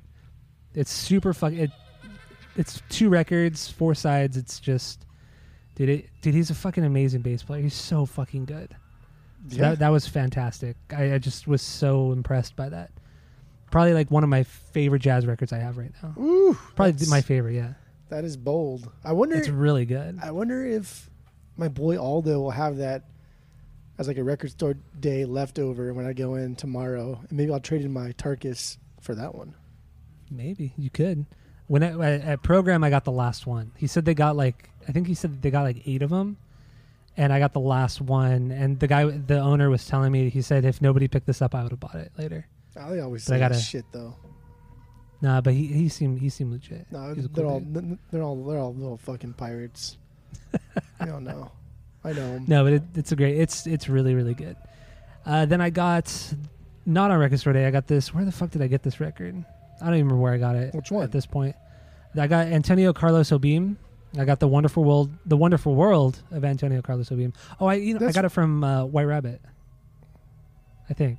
It's 0.74 0.90
super 0.90 1.32
fucking. 1.32 1.58
It, 1.58 1.70
it's 2.56 2.82
two 2.88 3.08
records, 3.08 3.68
four 3.68 3.94
sides. 3.94 4.36
It's 4.36 4.60
just, 4.60 5.06
dude, 5.74 5.88
it, 5.88 6.10
dude, 6.20 6.34
he's 6.34 6.50
a 6.50 6.54
fucking 6.54 6.84
amazing 6.84 7.22
bass 7.22 7.42
player. 7.42 7.62
He's 7.62 7.74
so 7.74 8.04
fucking 8.04 8.44
good. 8.44 8.76
So 9.48 9.56
Yeah. 9.56 9.70
That 9.70 9.78
that 9.80 9.88
was 9.88 10.06
fantastic. 10.06 10.76
I, 10.90 11.14
I 11.14 11.18
just 11.18 11.46
was 11.46 11.62
so 11.62 12.12
impressed 12.12 12.54
by 12.56 12.68
that. 12.68 12.90
Probably 13.70 13.94
like 13.94 14.10
one 14.10 14.22
of 14.22 14.28
my 14.30 14.42
favorite 14.42 15.00
jazz 15.02 15.26
records 15.26 15.52
I 15.52 15.58
have 15.58 15.78
right 15.78 15.92
now. 16.02 16.14
Ooh, 16.22 16.56
Probably 16.76 17.06
my 17.08 17.22
favorite. 17.22 17.54
Yeah, 17.54 17.72
That 18.10 18.24
is 18.24 18.36
bold. 18.36 18.90
I 19.02 19.12
wonder. 19.12 19.36
it's 19.36 19.48
really 19.48 19.86
good. 19.86 20.18
I 20.22 20.30
wonder 20.30 20.64
if 20.66 21.08
my 21.56 21.68
boy 21.68 21.98
Aldo 21.98 22.38
will 22.40 22.50
have 22.50 22.76
that 22.76 23.04
as 23.98 24.08
like 24.08 24.18
a 24.18 24.24
record 24.24 24.50
store 24.50 24.74
day 25.00 25.24
leftover 25.24 25.92
when 25.94 26.06
I 26.06 26.12
go 26.12 26.34
in 26.34 26.54
tomorrow, 26.56 27.18
and 27.28 27.32
maybe 27.32 27.50
I'll 27.52 27.60
trade 27.60 27.82
in 27.82 27.92
my 27.92 28.12
Tarkus 28.12 28.76
for 29.00 29.14
that 29.14 29.34
one. 29.34 29.54
Maybe 30.30 30.72
you 30.76 30.90
could. 30.90 31.26
When 31.66 31.82
I, 31.82 31.90
at, 32.14 32.20
at 32.22 32.42
program, 32.42 32.84
I 32.84 32.90
got 32.90 33.04
the 33.04 33.12
last 33.12 33.46
one. 33.46 33.72
He 33.76 33.86
said 33.86 34.04
they 34.04 34.14
got 34.14 34.36
like 34.36 34.68
I 34.86 34.92
think 34.92 35.06
he 35.06 35.14
said 35.14 35.40
they 35.42 35.50
got 35.50 35.62
like 35.62 35.82
eight 35.86 36.02
of 36.02 36.10
them, 36.10 36.36
and 37.16 37.32
I 37.32 37.38
got 37.38 37.52
the 37.52 37.60
last 37.60 38.00
one. 38.00 38.50
And 38.50 38.78
the 38.78 38.86
guy, 38.86 39.04
the 39.04 39.38
owner, 39.38 39.68
was 39.70 39.86
telling 39.86 40.12
me 40.12 40.28
he 40.30 40.42
said 40.42 40.64
if 40.64 40.80
nobody 40.82 41.08
picked 41.08 41.26
this 41.26 41.42
up, 41.42 41.54
I 41.54 41.62
would 41.62 41.72
have 41.72 41.80
bought 41.80 41.94
it 41.96 42.12
later. 42.18 42.46
Oh, 42.76 42.90
they 42.90 43.00
always 43.00 43.24
But 43.26 43.34
I 43.34 43.36
say 43.36 43.40
that 43.40 43.48
gotta- 43.50 43.60
shit 43.60 43.84
though. 43.92 44.16
Nah, 45.20 45.40
but 45.40 45.54
he 45.54 45.66
he 45.68 45.88
seemed 45.88 46.20
he 46.20 46.28
seemed 46.28 46.50
legit. 46.52 46.86
No, 46.90 47.14
they're 47.14 47.28
cool 47.28 47.46
all 47.48 47.60
dude. 47.60 47.96
they're 48.10 48.22
all 48.22 48.42
they're 48.44 48.58
all 48.58 48.74
little 48.74 48.96
fucking 48.96 49.34
pirates. 49.34 49.96
I 51.00 51.04
don't 51.04 51.22
know. 51.22 51.52
I 52.02 52.12
know 52.12 52.22
'em. 52.34 52.44
No, 52.48 52.64
but 52.64 52.72
it, 52.72 52.82
it's 52.96 53.12
a 53.12 53.16
great. 53.16 53.38
It's 53.38 53.66
it's 53.68 53.88
really 53.88 54.14
really 54.16 54.34
good. 54.34 54.56
Uh, 55.24 55.44
then 55.46 55.60
I 55.60 55.70
got 55.70 56.12
not 56.86 57.12
on 57.12 57.18
record 57.18 57.38
store 57.38 57.52
day. 57.52 57.66
I 57.66 57.70
got 57.70 57.86
this. 57.86 58.12
Where 58.12 58.24
the 58.24 58.32
fuck 58.32 58.50
did 58.50 58.62
I 58.62 58.66
get 58.66 58.82
this 58.82 58.98
record? 58.98 59.44
I 59.80 59.84
don't 59.84 59.94
even 59.94 60.06
remember 60.06 60.22
where 60.22 60.32
I 60.32 60.38
got 60.38 60.56
it. 60.56 60.74
Which 60.74 60.90
one? 60.90 61.04
At 61.04 61.12
this 61.12 61.26
point, 61.26 61.54
I 62.16 62.26
got 62.26 62.48
Antonio 62.48 62.92
Carlos 62.92 63.30
Jobim. 63.30 63.76
I 64.18 64.24
got 64.24 64.40
the 64.40 64.48
wonderful 64.48 64.84
world, 64.84 65.10
the 65.24 65.36
wonderful 65.36 65.74
world 65.74 66.22
of 66.30 66.44
Antonio 66.44 66.82
Carlos 66.82 67.08
Jobim. 67.08 67.34
Oh, 67.58 67.66
I 67.66 67.74
you 67.74 67.98
know 67.98 68.06
I 68.06 68.12
got 68.12 68.24
it 68.24 68.28
from 68.30 68.62
uh, 68.62 68.84
White 68.84 69.06
Rabbit. 69.06 69.40
I 70.90 70.94
think. 70.94 71.18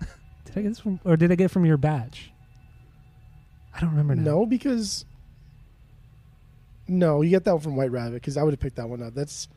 did 0.44 0.58
I 0.58 0.62
get 0.62 0.68
this 0.68 0.80
from, 0.80 1.00
or 1.04 1.16
did 1.16 1.32
I 1.32 1.34
get 1.34 1.46
it 1.46 1.50
from 1.50 1.64
your 1.64 1.78
batch? 1.78 2.30
I 3.74 3.80
don't 3.80 3.90
remember 3.90 4.14
now. 4.14 4.22
No, 4.22 4.46
because 4.46 5.04
no, 6.88 7.22
you 7.22 7.30
get 7.30 7.44
that 7.44 7.54
one 7.54 7.62
from 7.62 7.76
White 7.76 7.90
Rabbit 7.90 8.14
because 8.14 8.36
I 8.36 8.42
would 8.42 8.52
have 8.52 8.60
picked 8.60 8.76
that 8.76 8.88
one 8.88 9.02
up. 9.02 9.14
That's 9.14 9.48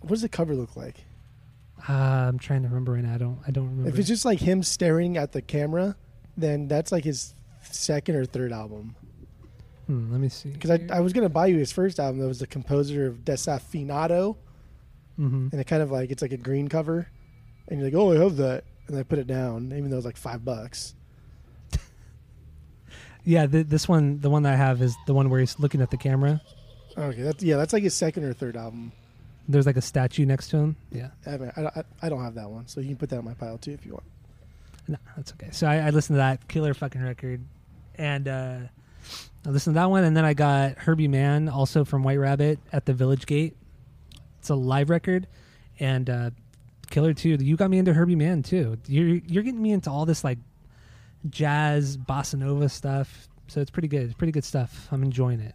what 0.00 0.10
does 0.10 0.22
the 0.22 0.28
cover 0.28 0.54
look 0.54 0.76
like? 0.76 1.04
Uh, 1.88 1.92
I'm 1.92 2.38
trying 2.38 2.62
to 2.62 2.68
remember 2.68 2.92
right 2.92 3.04
now. 3.04 3.14
I 3.14 3.18
don't. 3.18 3.38
I 3.46 3.50
don't 3.50 3.68
remember. 3.70 3.88
If 3.88 3.98
it's 3.98 4.08
just 4.08 4.24
like 4.24 4.38
him 4.38 4.62
staring 4.62 5.16
at 5.16 5.32
the 5.32 5.42
camera, 5.42 5.96
then 6.36 6.68
that's 6.68 6.92
like 6.92 7.04
his 7.04 7.34
second 7.62 8.16
or 8.16 8.24
third 8.24 8.52
album. 8.52 8.94
Hmm, 9.86 10.10
let 10.10 10.20
me 10.20 10.28
see. 10.28 10.50
Because 10.50 10.70
I, 10.70 10.80
I 10.92 11.00
was 11.00 11.12
gonna 11.12 11.28
buy 11.28 11.46
you 11.46 11.58
his 11.58 11.72
first 11.72 12.00
album. 12.00 12.18
That 12.20 12.26
was 12.28 12.38
the 12.38 12.46
composer 12.46 13.06
of 13.06 13.18
Desafinado, 13.24 14.36
hmm 15.16 15.48
and 15.52 15.60
it 15.60 15.64
kind 15.66 15.82
of 15.82 15.90
like 15.90 16.10
it's 16.10 16.22
like 16.22 16.32
a 16.32 16.36
green 16.38 16.68
cover, 16.68 17.08
and 17.68 17.78
you're 17.80 17.90
like, 17.90 17.94
oh, 17.98 18.12
I 18.12 18.22
have 18.22 18.36
that, 18.36 18.64
and 18.88 18.98
I 18.98 19.02
put 19.02 19.18
it 19.18 19.26
down, 19.26 19.72
even 19.76 19.90
though 19.90 19.96
it 19.96 19.98
was 19.98 20.04
like 20.06 20.16
five 20.16 20.44
bucks. 20.44 20.94
Yeah, 23.26 23.46
th- 23.46 23.68
this 23.68 23.88
one, 23.88 24.20
the 24.20 24.28
one 24.28 24.42
that 24.42 24.52
I 24.52 24.56
have 24.56 24.82
is 24.82 24.94
the 25.06 25.14
one 25.14 25.30
where 25.30 25.40
he's 25.40 25.58
looking 25.58 25.80
at 25.80 25.90
the 25.90 25.96
camera. 25.96 26.42
Okay, 26.96 27.22
that's 27.22 27.42
yeah, 27.42 27.56
that's 27.56 27.72
like 27.72 27.82
his 27.82 27.94
second 27.94 28.24
or 28.24 28.32
third 28.34 28.56
album. 28.56 28.92
There's 29.48 29.66
like 29.66 29.76
a 29.76 29.82
statue 29.82 30.24
next 30.26 30.48
to 30.48 30.58
him. 30.58 30.76
Yeah, 30.92 31.08
I, 31.26 31.30
haven't, 31.30 31.52
I, 31.56 31.62
I, 31.64 31.84
I 32.02 32.08
don't 32.08 32.22
have 32.22 32.34
that 32.34 32.50
one, 32.50 32.66
so 32.66 32.80
you 32.80 32.88
can 32.88 32.96
put 32.96 33.08
that 33.10 33.18
on 33.18 33.24
my 33.24 33.34
pile 33.34 33.58
too 33.58 33.72
if 33.72 33.84
you 33.86 33.92
want. 33.92 34.04
no, 34.88 34.98
that's 35.16 35.32
okay. 35.32 35.48
So 35.52 35.66
I, 35.66 35.76
I 35.76 35.90
listened 35.90 36.14
to 36.14 36.18
that 36.18 36.46
killer 36.48 36.74
fucking 36.74 37.02
record, 37.02 37.42
and 37.96 38.28
uh, 38.28 38.58
I 39.46 39.50
listened 39.50 39.74
to 39.74 39.80
that 39.80 39.90
one, 39.90 40.04
and 40.04 40.16
then 40.16 40.24
I 40.24 40.34
got 40.34 40.78
Herbie 40.78 41.08
Mann, 41.08 41.48
also 41.48 41.84
from 41.84 42.02
White 42.02 42.18
Rabbit, 42.18 42.58
at 42.72 42.86
the 42.86 42.94
Village 42.94 43.26
Gate. 43.26 43.56
It's 44.38 44.50
a 44.50 44.54
live 44.54 44.90
record, 44.90 45.26
and 45.78 46.08
uh, 46.08 46.30
killer 46.90 47.14
too. 47.14 47.36
You 47.40 47.56
got 47.56 47.70
me 47.70 47.78
into 47.78 47.92
Herbie 47.92 48.16
Mann 48.16 48.42
too. 48.42 48.78
You're 48.86 49.20
you're 49.26 49.42
getting 49.42 49.62
me 49.62 49.72
into 49.72 49.90
all 49.90 50.06
this 50.06 50.24
like 50.24 50.38
jazz 51.28 51.96
bossa 51.96 52.34
nova 52.34 52.68
stuff. 52.68 53.28
So 53.48 53.60
it's 53.60 53.70
pretty 53.70 53.88
good. 53.88 54.02
It's 54.02 54.14
pretty 54.14 54.32
good 54.32 54.44
stuff. 54.44 54.88
I'm 54.90 55.02
enjoying 55.02 55.40
it. 55.40 55.54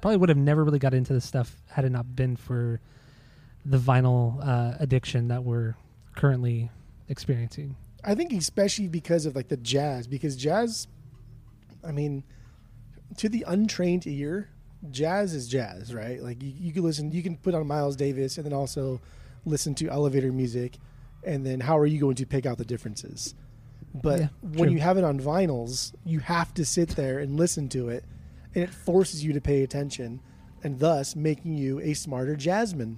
Probably 0.00 0.16
would 0.16 0.28
have 0.28 0.38
never 0.38 0.64
really 0.64 0.78
got 0.78 0.94
into 0.94 1.12
this 1.12 1.24
stuff 1.24 1.54
had 1.68 1.84
it 1.84 1.90
not 1.90 2.14
been 2.14 2.36
for 2.36 2.80
the 3.64 3.78
vinyl 3.78 4.38
uh, 4.46 4.76
addiction 4.78 5.28
that 5.28 5.44
we're 5.44 5.74
currently 6.14 6.70
experiencing. 7.08 7.76
I 8.04 8.14
think 8.14 8.32
especially 8.32 8.88
because 8.88 9.26
of 9.26 9.34
like 9.34 9.48
the 9.48 9.56
jazz, 9.56 10.06
because 10.06 10.36
jazz, 10.36 10.86
I 11.86 11.92
mean, 11.92 12.24
to 13.16 13.28
the 13.28 13.44
untrained 13.46 14.06
ear, 14.06 14.50
jazz 14.90 15.34
is 15.34 15.48
jazz, 15.48 15.94
right? 15.94 16.22
Like 16.22 16.42
you, 16.42 16.52
you 16.58 16.72
can 16.72 16.82
listen, 16.82 17.10
you 17.12 17.22
can 17.22 17.36
put 17.36 17.54
on 17.54 17.66
Miles 17.66 17.96
Davis 17.96 18.36
and 18.36 18.46
then 18.46 18.52
also 18.52 19.00
listen 19.44 19.74
to 19.76 19.88
elevator 19.88 20.32
music, 20.32 20.78
and 21.24 21.44
then 21.44 21.60
how 21.60 21.78
are 21.78 21.86
you 21.86 21.98
going 21.98 22.16
to 22.16 22.26
pick 22.26 22.46
out 22.46 22.58
the 22.58 22.64
differences? 22.64 23.34
But 23.94 24.20
Yeah, 24.20 24.28
when 24.42 24.68
true. 24.68 24.72
you 24.72 24.80
have 24.80 24.98
it 24.98 25.04
on 25.04 25.18
vinyls, 25.18 25.94
you 26.04 26.20
have 26.20 26.52
to 26.54 26.64
sit 26.64 26.90
there 26.90 27.18
and 27.18 27.36
listen 27.36 27.68
to 27.70 27.88
it, 27.88 28.04
and 28.54 28.62
it 28.62 28.70
forces 28.70 29.24
you 29.24 29.32
to 29.32 29.40
pay 29.40 29.62
attention, 29.62 30.20
and 30.62 30.78
thus 30.78 31.16
making 31.16 31.54
you 31.54 31.80
a 31.80 31.94
smarter 31.94 32.36
jazzman. 32.36 32.96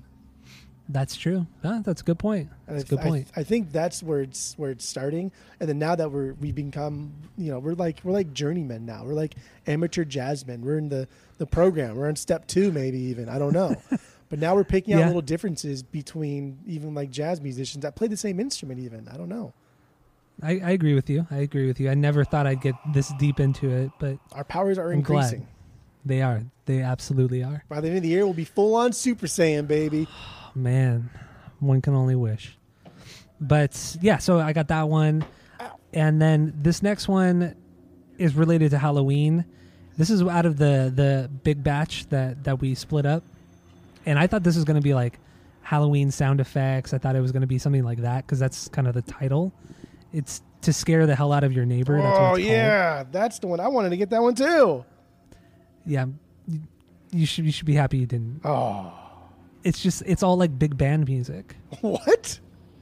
That's 0.92 1.14
true. 1.14 1.46
Huh, 1.62 1.82
that's 1.84 2.00
a 2.00 2.04
good 2.04 2.18
point. 2.18 2.48
That's 2.66 2.82
a 2.82 2.86
I, 2.86 2.88
good 2.88 3.00
point. 3.00 3.28
I, 3.36 3.40
I 3.40 3.44
think 3.44 3.70
that's 3.70 4.02
where 4.02 4.22
it's 4.22 4.54
where 4.58 4.72
it's 4.72 4.84
starting. 4.84 5.30
And 5.60 5.68
then 5.68 5.78
now 5.78 5.94
that 5.94 6.10
we're 6.10 6.32
we 6.34 6.50
become, 6.50 7.12
you 7.38 7.52
know, 7.52 7.60
we're 7.60 7.74
like 7.74 8.00
we're 8.02 8.12
like 8.12 8.32
journeymen 8.32 8.86
now. 8.86 9.04
We're 9.04 9.14
like 9.14 9.36
amateur 9.68 10.04
jazzmen. 10.04 10.62
We're 10.62 10.78
in 10.78 10.88
the 10.88 11.06
the 11.38 11.46
program. 11.46 11.96
We're 11.96 12.08
on 12.08 12.16
step 12.16 12.46
two, 12.48 12.72
maybe 12.72 12.98
even. 12.98 13.28
I 13.28 13.38
don't 13.38 13.52
know. 13.52 13.76
but 14.28 14.40
now 14.40 14.56
we're 14.56 14.64
picking 14.64 14.94
out 14.94 15.00
Yeah. 15.00 15.06
little 15.06 15.22
differences 15.22 15.82
between 15.84 16.58
even 16.66 16.92
like 16.92 17.10
jazz 17.12 17.40
musicians 17.40 17.82
that 17.82 17.94
play 17.94 18.08
the 18.08 18.16
same 18.16 18.40
instrument. 18.40 18.80
Even 18.80 19.08
I 19.08 19.16
don't 19.16 19.28
know. 19.28 19.52
I, 20.42 20.52
I 20.58 20.70
agree 20.70 20.94
with 20.94 21.08
you. 21.08 21.26
I 21.30 21.36
agree 21.36 21.68
with 21.68 21.78
you. 21.78 21.88
I 21.88 21.94
never 21.94 22.24
thought 22.24 22.46
I'd 22.48 22.62
get 22.62 22.74
this 22.92 23.12
deep 23.18 23.38
into 23.38 23.70
it, 23.70 23.90
but 24.00 24.18
Our 24.32 24.44
powers 24.44 24.78
are 24.78 24.90
I'm 24.90 25.02
glad. 25.02 25.24
increasing. 25.34 25.48
they 26.04 26.22
are. 26.22 26.42
They 26.64 26.80
absolutely 26.80 27.44
are. 27.44 27.62
By 27.68 27.80
the 27.82 27.88
end 27.88 27.98
of 27.98 28.02
the 28.02 28.08
year, 28.08 28.24
we'll 28.24 28.32
be 28.32 28.46
full 28.46 28.74
on 28.74 28.92
Super 28.94 29.26
Saiyan, 29.26 29.68
baby. 29.68 30.08
Oh, 30.54 30.58
man, 30.58 31.10
one 31.60 31.80
can 31.80 31.94
only 31.94 32.14
wish. 32.16 32.56
But 33.40 33.96
yeah, 34.02 34.18
so 34.18 34.38
I 34.38 34.52
got 34.52 34.68
that 34.68 34.88
one. 34.88 35.24
And 35.92 36.20
then 36.20 36.52
this 36.56 36.82
next 36.82 37.08
one 37.08 37.54
is 38.18 38.34
related 38.34 38.70
to 38.72 38.78
Halloween. 38.78 39.44
This 39.96 40.10
is 40.10 40.22
out 40.22 40.46
of 40.46 40.56
the 40.56 40.92
the 40.94 41.30
big 41.42 41.62
batch 41.64 42.06
that 42.10 42.44
that 42.44 42.60
we 42.60 42.74
split 42.74 43.06
up. 43.06 43.24
And 44.06 44.18
I 44.18 44.26
thought 44.26 44.42
this 44.42 44.56
was 44.56 44.64
going 44.64 44.76
to 44.76 44.82
be 44.82 44.94
like 44.94 45.18
Halloween 45.62 46.10
sound 46.10 46.40
effects. 46.40 46.92
I 46.94 46.98
thought 46.98 47.16
it 47.16 47.20
was 47.20 47.32
going 47.32 47.40
to 47.42 47.46
be 47.46 47.58
something 47.58 47.82
like 47.84 47.98
that 48.02 48.26
cuz 48.26 48.38
that's 48.38 48.68
kind 48.68 48.86
of 48.88 48.94
the 48.94 49.02
title. 49.02 49.52
It's 50.12 50.42
to 50.62 50.72
scare 50.72 51.06
the 51.06 51.16
hell 51.16 51.32
out 51.32 51.44
of 51.44 51.52
your 51.52 51.64
neighbor. 51.64 51.96
That's 52.00 52.18
what 52.18 52.20
Oh 52.30 52.34
it's 52.34 52.38
called. 52.38 52.40
yeah, 52.40 53.04
that's 53.10 53.38
the 53.38 53.46
one. 53.46 53.60
I 53.60 53.68
wanted 53.68 53.90
to 53.90 53.96
get 53.96 54.10
that 54.10 54.22
one 54.22 54.34
too. 54.34 54.84
Yeah. 55.86 56.06
You, 56.46 56.60
you 57.10 57.26
should 57.26 57.44
you 57.46 57.52
should 57.52 57.66
be 57.66 57.74
happy 57.74 57.98
you 57.98 58.06
didn't. 58.06 58.40
Oh, 58.44 58.92
It's 59.62 59.82
just 59.82 60.02
it's 60.06 60.22
all 60.22 60.36
like 60.36 60.58
big 60.58 60.76
band 60.76 61.06
music. 61.06 61.56
what? 61.80 62.40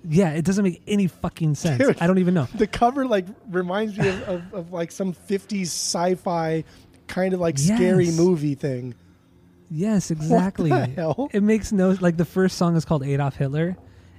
Yeah, 0.09 0.31
it 0.31 0.45
doesn't 0.45 0.65
make 0.65 0.81
any 0.87 1.09
fucking 1.09 1.57
sense. 1.57 1.85
Dude. 1.85 2.01
I 2.01 2.07
don't 2.07 2.19
even 2.19 2.35
know. 2.35 2.47
the 2.55 2.67
cover 2.69 3.07
like 3.07 3.27
reminds 3.51 3.99
me 3.99 4.09
of, 4.09 4.23
of, 4.29 4.55
of 4.55 4.73
like 4.73 4.93
some 4.93 5.13
50s 5.13 5.63
sci-fi 5.67 6.65
kind 7.09 7.35
of 7.35 7.41
like 7.41 7.59
scary 7.59 8.11
movie 8.11 8.55
thing 8.55 8.95
Yes, 9.71 10.11
exactly. 10.11 10.71
the 10.71 10.87
hell? 10.87 11.29
It 11.33 11.43
makes 11.43 11.73
no 11.73 11.91
like 12.01 12.17
the 12.17 12.25
first 12.25 12.57
song 12.57 12.77
is 12.77 12.85
called 12.85 13.05
Adolf 13.05 13.37
Hitler, 13.37 13.77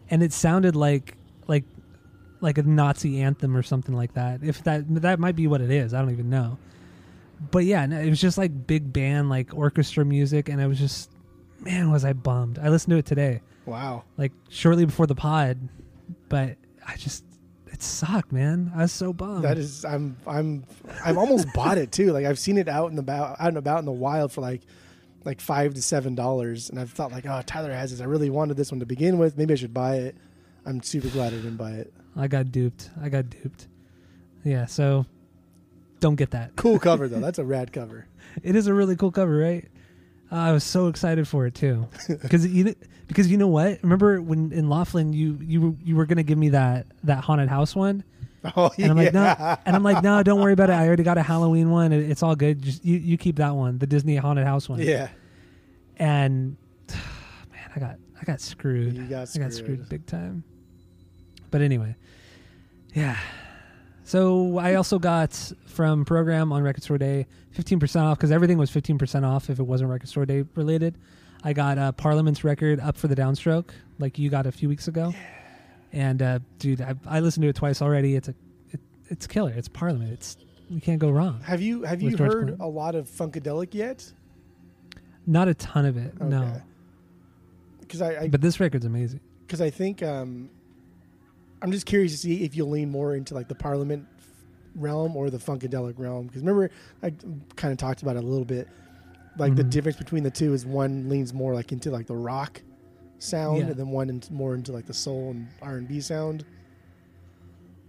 and 0.10 0.22
it 0.22 0.32
sounded 0.34 0.76
like 0.76 1.16
like 1.48 1.64
like 2.40 2.58
a 2.58 2.64
Nazi 2.64 3.22
anthem 3.22 3.56
or 3.58 3.64
something 3.64 3.96
like 3.96 4.14
that. 4.14 4.44
If 4.44 4.64
that 4.64 4.84
that 5.02 5.20
might 5.20 5.36
be 5.36 5.48
what 5.48 5.62
it 5.62 5.72
is, 5.72 5.94
I 5.94 6.02
don't 6.02 6.12
even 6.12 6.30
know. 6.30 6.58
But 7.52 7.66
yeah, 7.66 7.84
it 7.86 8.10
was 8.10 8.22
just 8.22 8.38
like 8.38 8.68
big 8.68 8.94
band 8.94 9.30
like 9.30 9.54
orchestra 9.56 10.06
music, 10.06 10.50
and 10.50 10.62
I 10.62 10.68
was 10.68 10.78
just 10.78 11.10
man, 11.62 11.92
was 11.92 12.06
I 12.06 12.14
bummed. 12.14 12.60
I 12.60 12.70
listened 12.70 12.92
to 12.92 12.98
it 12.98 13.06
today, 13.06 13.42
wow 13.66 14.04
like 14.18 14.32
shortly 14.50 14.86
before 14.86 15.08
the 15.08 15.16
pod, 15.16 15.58
but 16.30 16.58
I 16.88 16.96
just 16.96 17.24
it 17.68 17.84
sucked, 17.84 18.32
man. 18.32 18.72
I 18.76 18.80
was 18.84 18.92
so 18.92 19.14
bummed. 19.14 19.44
that 19.44 19.58
is 19.58 19.86
i'm 19.86 20.18
i'm 20.26 20.66
i've 21.06 21.18
almost 21.18 21.48
bought 21.54 21.78
it 21.78 21.92
too 21.92 22.12
like 22.12 22.26
i've 22.26 22.40
seen 22.40 22.58
it 22.58 22.68
out 22.68 22.90
and 22.90 23.00
about 23.00 23.40
out 23.40 23.48
and 23.50 23.58
about 23.58 23.80
in 23.80 23.86
the 23.86 23.92
wild 23.92 24.32
for 24.32 24.42
like 24.42 24.62
like 25.26 25.40
five 25.40 25.74
to 25.76 25.82
seven 25.82 26.16
dollars 26.16 26.70
and 26.70 26.80
i've 26.80 26.90
thought 26.92 27.12
like 27.12 27.26
oh 27.28 27.42
tyler 27.46 27.72
has 27.72 27.92
this 27.92 28.02
i 28.02 28.06
really 28.06 28.30
wanted 28.30 28.58
this 28.58 28.72
one 28.72 28.80
to 28.80 28.86
begin 28.86 29.18
with 29.20 29.38
maybe 29.38 29.54
i 29.54 29.56
should 29.58 29.74
buy 29.74 29.98
it 29.98 30.16
i'm 30.66 30.82
super 30.82 31.10
glad 31.10 31.28
i 31.34 31.36
didn't 31.36 31.58
buy 31.58 31.72
it 31.72 31.94
I 32.16 32.28
got 32.28 32.52
duped. 32.52 32.90
I 33.02 33.08
got 33.08 33.30
duped. 33.30 33.68
Yeah, 34.44 34.66
so 34.66 35.06
don't 36.00 36.16
get 36.16 36.32
that. 36.32 36.56
cool 36.56 36.80
cover 36.80 37.08
though 37.08 37.20
that's 37.28 37.40
a 37.40 37.46
rad 37.46 37.72
cover 37.72 38.08
It 38.44 38.56
is 38.56 38.68
a 38.68 38.74
really 38.74 38.96
cool 38.96 39.12
cover, 39.12 39.38
right? 39.38 39.68
Ah, 40.32 40.46
I 40.48 40.52
was 40.52 40.64
so 40.64 40.88
excited 40.88 41.28
for 41.28 41.46
it 41.48 41.56
too, 41.56 41.88
because 42.08 42.46
you 42.46 42.76
because 43.08 43.32
you 43.32 43.38
know 43.38 43.48
what? 43.48 43.80
Remember 43.82 44.22
when 44.22 44.52
in 44.52 44.70
Laughlin 44.70 45.14
you 45.14 45.40
you 45.42 45.78
you 45.84 45.96
were 45.96 46.06
gonna 46.06 46.24
give 46.24 46.38
me 46.38 46.50
that 46.50 46.86
that 47.04 47.24
haunted 47.24 47.50
house 47.50 47.76
one, 47.76 48.04
Oh 48.56 48.72
and 48.78 48.92
I'm 48.92 48.98
like 48.98 49.14
no, 49.14 49.58
and 49.66 49.76
I'm 49.76 49.84
like 49.84 50.04
no, 50.04 50.22
don't 50.24 50.40
worry 50.40 50.54
about 50.54 50.70
it. 50.70 50.74
I 50.74 50.86
already 50.88 51.04
got 51.04 51.18
a 51.18 51.24
Halloween 51.34 51.72
one. 51.72 51.92
It, 51.92 52.10
it's 52.10 52.22
all 52.22 52.36
good. 52.36 52.62
Just 52.62 52.86
you 52.86 52.98
you 52.98 53.18
keep 53.18 53.38
that 53.38 53.56
one, 53.56 53.80
the 53.80 53.88
Disney 53.88 54.16
haunted 54.18 54.46
house 54.46 54.70
one. 54.70 54.80
yeah. 54.80 55.10
And 55.98 56.56
man, 56.90 57.72
I 57.76 57.80
got 57.80 57.96
I 58.22 58.24
got 58.26 58.40
screwed. 58.40 58.96
You 58.96 59.04
got 59.04 59.12
I 59.12 59.16
got 59.18 59.28
screwed. 59.28 59.54
screwed 59.54 59.90
big 59.90 60.06
time. 60.06 60.44
But 61.52 61.62
anyway, 61.62 61.96
yeah. 62.94 63.18
So 64.10 64.58
I 64.58 64.74
also 64.74 64.98
got 64.98 65.36
from 65.68 66.04
program 66.04 66.52
on 66.52 66.64
Record 66.64 66.82
Store 66.82 66.98
Day 66.98 67.28
15% 67.56 68.02
off 68.02 68.18
because 68.18 68.32
everything 68.32 68.58
was 68.58 68.72
15% 68.72 69.24
off 69.24 69.52
if 69.52 69.60
it 69.60 69.62
wasn't 69.62 69.92
Record 69.92 70.10
Store 70.10 70.26
Day 70.26 70.46
related. 70.56 70.98
I 71.44 71.54
got 71.54 71.78
uh, 71.78 71.92
Parliament's 71.92 72.44
record 72.44 72.80
up 72.80 72.98
for 72.98 73.08
the 73.08 73.16
downstroke 73.16 73.70
like 74.00 74.18
you 74.18 74.32
got 74.32 74.48
a 74.48 74.52
few 74.52 74.68
weeks 74.68 74.88
ago. 74.88 75.14
And 75.94 76.24
uh, 76.24 76.40
dude, 76.58 76.82
I, 76.82 76.96
I 77.06 77.20
listened 77.20 77.44
to 77.44 77.50
it 77.50 77.56
twice 77.56 77.84
already. 77.84 78.16
It's 78.16 78.30
a 78.30 78.34
it, 78.72 78.80
it's 79.10 79.28
killer. 79.28 79.54
It's 79.56 79.68
Parliament. 79.68 80.12
It's 80.14 80.38
you 80.72 80.82
can't 80.82 80.98
go 80.98 81.12
wrong. 81.12 81.42
Have 81.42 81.62
you 81.62 81.84
have 81.84 82.02
you 82.02 82.10
George 82.10 82.20
heard 82.20 82.32
Clinton. 82.46 82.62
a 82.62 82.68
lot 82.68 82.96
of 82.96 83.08
Funkadelic 83.08 83.76
yet? 83.76 84.12
Not 85.28 85.50
a 85.50 85.54
ton 85.54 85.86
of 85.86 85.98
it, 85.98 86.20
no. 86.20 86.60
Because 87.82 88.02
I, 88.02 88.22
I 88.22 88.28
But 88.28 88.42
this 88.42 88.60
record's 88.60 88.86
amazing. 88.86 89.20
because 89.46 89.62
I 89.62 89.70
think 89.70 90.02
um, 90.02 90.50
I'm 91.62 91.72
just 91.72 91.86
curious 91.86 92.12
to 92.14 92.18
see 92.18 92.44
if 92.44 92.56
you'll 92.56 92.70
lean 92.70 92.90
more 92.90 93.16
into 93.16 93.34
like 93.34 93.48
the 93.48 93.56
Parliament 93.56 94.08
realm 94.76 95.16
or 95.18 95.30
the 95.30 95.38
Funkadelic 95.38 95.96
realm. 95.98 96.28
Because 96.28 96.42
remember, 96.42 96.70
I 97.04 97.12
kind 97.56 97.72
of 97.72 97.78
talked 97.78 98.02
about 98.02 98.16
it 98.16 98.24
a 98.24 98.28
little 98.28 98.46
bit. 98.46 98.68
Like 99.38 99.56
the 99.56 99.64
Mhm. 99.64 99.70
difference 99.70 99.98
between 99.98 100.24
the 100.24 100.32
two 100.32 100.54
is 100.54 100.66
one 100.66 101.10
leans 101.10 101.34
more 101.34 101.54
like 101.54 101.72
into 101.72 101.92
like 101.92 102.08
the 102.08 102.16
rock 102.16 102.62
sound, 103.20 103.58
Yeah. 103.60 103.66
and 103.68 103.76
then 103.76 103.90
one 103.90 104.10
into, 104.10 104.34
more 104.34 104.56
into 104.56 104.72
like 104.72 104.86
the 104.86 104.94
soul 104.94 105.32
and 105.32 105.48
R 105.62 105.78
and 105.78 105.88
B 105.88 106.00
sound. 106.02 106.46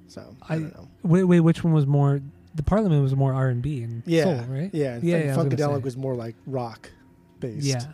So 0.09 0.35
I, 0.49 0.55
I- 0.55 0.59
don't 0.59 0.75
know. 0.77 0.89
Wait, 1.03 1.25
wait, 1.25 1.41
which 1.41 1.62
one 1.64 1.73
was 1.73 1.87
more? 1.87 2.21
The 2.55 2.62
Parliament 2.64 3.03
was 3.03 3.14
more 3.14 3.33
R 3.33 3.49
and 3.49 3.62
B 3.62 3.83
and 3.83 4.03
Yeah, 4.07 4.25
soul, 4.25 4.35
right? 4.49 4.71
Yeah, 4.73 4.95
and 4.95 5.05
Yeah, 5.05 5.18
yeah, 5.18 5.35
I 5.35 5.37
was 5.37 5.47
Funkadelic 5.47 5.83
was 5.83 5.97
more 5.97 6.16
like 6.16 6.35
rock 6.47 6.91
based. 7.39 7.64
Yeah, 7.64 7.85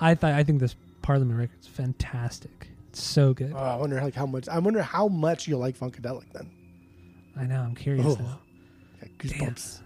I 0.00 0.14
thought 0.14 0.32
I 0.32 0.44
think 0.44 0.60
this 0.60 0.76
Parliament 1.02 1.38
record's 1.38 1.66
fantastic. 1.66 2.68
So 2.96 3.34
good. 3.34 3.52
Oh, 3.54 3.58
I 3.58 3.76
wonder 3.76 4.00
like 4.00 4.14
how 4.14 4.26
much. 4.26 4.48
I 4.48 4.58
wonder 4.58 4.82
how 4.82 5.08
much 5.08 5.48
you'll 5.48 5.60
like 5.60 5.78
Funkadelic 5.78 6.32
then. 6.32 6.50
I 7.36 7.46
know. 7.46 7.60
I'm 7.60 7.74
curious. 7.74 8.06
Oh. 8.06 8.16
now. 8.20 8.40
Goosebumps. 9.18 9.80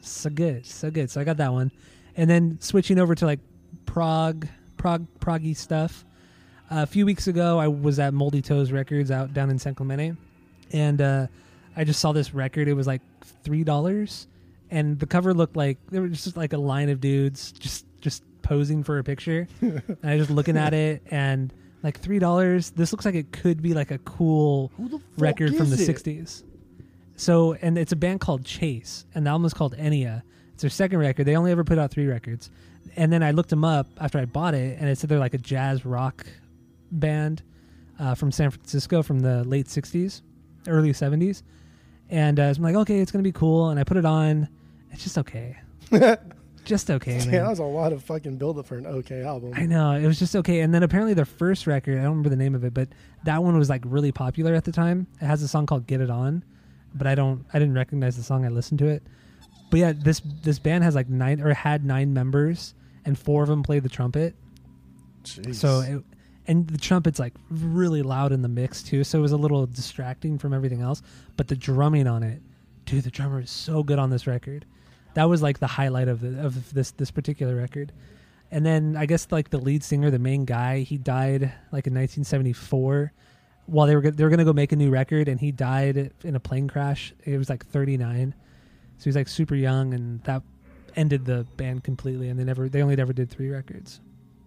So 0.00 0.30
good, 0.30 0.66
so 0.66 0.90
good. 0.90 1.10
So 1.10 1.20
I 1.20 1.24
got 1.24 1.36
that 1.36 1.52
one, 1.52 1.70
and 2.16 2.28
then 2.28 2.58
switching 2.60 2.98
over 2.98 3.14
to 3.14 3.26
like 3.26 3.40
prog, 3.86 4.46
prog, 4.76 5.06
Proggy 5.20 5.56
stuff. 5.56 6.04
a 6.70 6.86
few 6.86 7.06
weeks 7.06 7.28
ago, 7.28 7.58
I 7.58 7.68
was 7.68 7.98
at 7.98 8.12
Moldy 8.12 8.42
Toes 8.42 8.72
Records 8.72 9.10
out 9.10 9.32
down 9.32 9.50
in 9.50 9.58
San 9.58 9.74
Clemente, 9.74 10.14
and 10.72 11.00
uh, 11.00 11.26
I 11.76 11.84
just 11.84 12.00
saw 12.00 12.12
this 12.12 12.34
record. 12.34 12.68
It 12.68 12.74
was 12.74 12.86
like 12.86 13.02
three 13.44 13.62
dollars, 13.64 14.26
and 14.70 14.98
the 14.98 15.06
cover 15.06 15.34
looked 15.34 15.56
like 15.56 15.78
there 15.90 16.02
was 16.02 16.24
just 16.24 16.36
like 16.36 16.52
a 16.52 16.58
line 16.58 16.88
of 16.88 17.00
dudes 17.00 17.52
just 17.52 17.86
just 18.00 18.24
posing 18.42 18.82
for 18.82 18.98
a 18.98 19.04
picture. 19.04 19.46
and 19.60 19.98
I 20.02 20.16
was 20.16 20.26
just 20.26 20.30
looking 20.30 20.56
at 20.56 20.74
it 20.74 21.02
and 21.10 21.52
like 21.82 21.98
three 21.98 22.18
dollars. 22.18 22.70
This 22.70 22.92
looks 22.92 23.04
like 23.04 23.14
it 23.14 23.32
could 23.32 23.62
be 23.62 23.74
like 23.74 23.90
a 23.90 23.98
cool 23.98 24.72
Who 24.76 24.88
the 24.88 24.98
fuck 24.98 25.06
record 25.18 25.56
from 25.56 25.70
the 25.70 25.76
it? 25.82 25.88
60s. 25.88 26.42
So, 27.16 27.54
and 27.54 27.76
it's 27.78 27.92
a 27.92 27.96
band 27.96 28.20
called 28.20 28.44
Chase, 28.44 29.06
and 29.14 29.26
the 29.26 29.30
album 29.30 29.44
is 29.44 29.54
called 29.54 29.76
Ennea. 29.76 30.22
It's 30.54 30.62
their 30.62 30.70
second 30.70 30.98
record. 30.98 31.24
They 31.24 31.36
only 31.36 31.52
ever 31.52 31.62
put 31.64 31.78
out 31.78 31.90
three 31.90 32.06
records. 32.06 32.50
And 32.96 33.12
then 33.12 33.22
I 33.22 33.30
looked 33.30 33.50
them 33.50 33.64
up 33.64 33.86
after 34.00 34.18
I 34.18 34.24
bought 34.24 34.54
it, 34.54 34.78
and 34.78 34.88
it 34.88 34.98
said 34.98 35.08
they're 35.08 35.18
like 35.18 35.34
a 35.34 35.38
jazz 35.38 35.84
rock 35.84 36.26
band 36.90 37.42
uh, 37.98 38.14
from 38.14 38.32
San 38.32 38.50
Francisco 38.50 39.02
from 39.02 39.20
the 39.20 39.44
late 39.44 39.66
60s, 39.66 40.22
early 40.66 40.92
70s. 40.92 41.42
And 42.10 42.40
uh, 42.40 42.52
I'm 42.56 42.62
like, 42.62 42.74
okay, 42.74 42.98
it's 42.98 43.12
going 43.12 43.22
to 43.22 43.28
be 43.28 43.32
cool. 43.32 43.70
And 43.70 43.78
I 43.78 43.84
put 43.84 43.96
it 43.96 44.04
on. 44.04 44.48
It's 44.90 45.02
just 45.02 45.16
okay. 45.18 45.56
just 46.64 46.90
okay, 46.90 47.18
man. 47.18 47.32
Yeah, 47.32 47.42
that 47.42 47.50
was 47.50 47.58
a 47.58 47.64
lot 47.64 47.92
of 47.92 48.02
fucking 48.04 48.36
build 48.36 48.58
up 48.58 48.66
for 48.66 48.76
an 48.76 48.86
okay 48.86 49.22
album. 49.22 49.52
I 49.54 49.66
know 49.66 49.92
it 49.92 50.06
was 50.06 50.18
just 50.18 50.36
okay, 50.36 50.60
and 50.60 50.74
then 50.74 50.82
apparently 50.82 51.14
their 51.14 51.24
first 51.24 51.66
record, 51.66 51.98
I 51.98 52.02
don't 52.02 52.10
remember 52.10 52.28
the 52.28 52.36
name 52.36 52.54
of 52.54 52.64
it, 52.64 52.74
but 52.74 52.88
that 53.24 53.42
one 53.42 53.58
was 53.58 53.68
like 53.68 53.82
really 53.84 54.12
popular 54.12 54.54
at 54.54 54.64
the 54.64 54.72
time. 54.72 55.06
It 55.20 55.26
has 55.26 55.42
a 55.42 55.48
song 55.48 55.66
called 55.66 55.86
"Get 55.86 56.00
It 56.00 56.10
On," 56.10 56.44
but 56.94 57.06
I 57.06 57.14
don't, 57.14 57.44
I 57.52 57.58
didn't 57.58 57.74
recognize 57.74 58.16
the 58.16 58.22
song. 58.22 58.44
I 58.44 58.48
listened 58.48 58.78
to 58.80 58.86
it, 58.86 59.02
but 59.70 59.80
yeah, 59.80 59.92
this 59.92 60.20
this 60.42 60.58
band 60.58 60.84
has 60.84 60.94
like 60.94 61.08
nine 61.08 61.40
or 61.40 61.52
had 61.54 61.84
nine 61.84 62.12
members, 62.12 62.74
and 63.04 63.18
four 63.18 63.42
of 63.42 63.48
them 63.48 63.62
played 63.62 63.82
the 63.82 63.88
trumpet. 63.88 64.34
Jeez. 65.24 65.54
So, 65.54 65.80
it, 65.80 66.02
and 66.46 66.66
the 66.68 66.78
trumpet's 66.78 67.18
like 67.18 67.34
really 67.50 68.02
loud 68.02 68.32
in 68.32 68.42
the 68.42 68.48
mix 68.48 68.82
too, 68.82 69.04
so 69.04 69.18
it 69.18 69.22
was 69.22 69.32
a 69.32 69.36
little 69.36 69.66
distracting 69.66 70.38
from 70.38 70.52
everything 70.52 70.80
else. 70.80 71.02
But 71.36 71.48
the 71.48 71.56
drumming 71.56 72.06
on 72.06 72.22
it, 72.22 72.42
dude, 72.84 73.04
the 73.04 73.10
drummer 73.10 73.40
is 73.40 73.50
so 73.50 73.82
good 73.82 73.98
on 73.98 74.10
this 74.10 74.26
record. 74.26 74.66
That 75.14 75.28
was 75.28 75.42
like 75.42 75.58
the 75.58 75.66
highlight 75.66 76.08
of 76.08 76.20
the 76.20 76.44
of 76.44 76.72
this 76.72 76.92
this 76.92 77.10
particular 77.10 77.56
record. 77.56 77.92
And 78.50 78.66
then 78.66 78.96
I 78.96 79.06
guess 79.06 79.28
like 79.30 79.50
the 79.50 79.58
lead 79.58 79.82
singer, 79.82 80.10
the 80.10 80.18
main 80.18 80.44
guy, 80.44 80.80
he 80.80 80.98
died 80.98 81.42
like 81.72 81.86
in 81.86 81.94
1974 81.94 83.12
while 83.66 83.86
they 83.86 83.94
were 83.94 84.10
they 84.10 84.24
were 84.24 84.30
gonna 84.30 84.44
go 84.44 84.52
make 84.52 84.72
a 84.72 84.76
new 84.76 84.90
record, 84.90 85.28
and 85.28 85.40
he 85.40 85.52
died 85.52 86.12
in 86.24 86.36
a 86.36 86.40
plane 86.40 86.68
crash. 86.68 87.14
He 87.24 87.36
was 87.36 87.48
like 87.48 87.64
39, 87.66 88.34
so 88.98 89.04
he's 89.04 89.16
like 89.16 89.28
super 89.28 89.54
young, 89.54 89.94
and 89.94 90.22
that 90.24 90.42
ended 90.96 91.24
the 91.24 91.46
band 91.56 91.84
completely. 91.84 92.28
And 92.28 92.38
they 92.38 92.44
never 92.44 92.68
they 92.68 92.82
only 92.82 92.98
ever 92.98 93.12
did 93.12 93.30
three 93.30 93.50
records. 93.50 94.00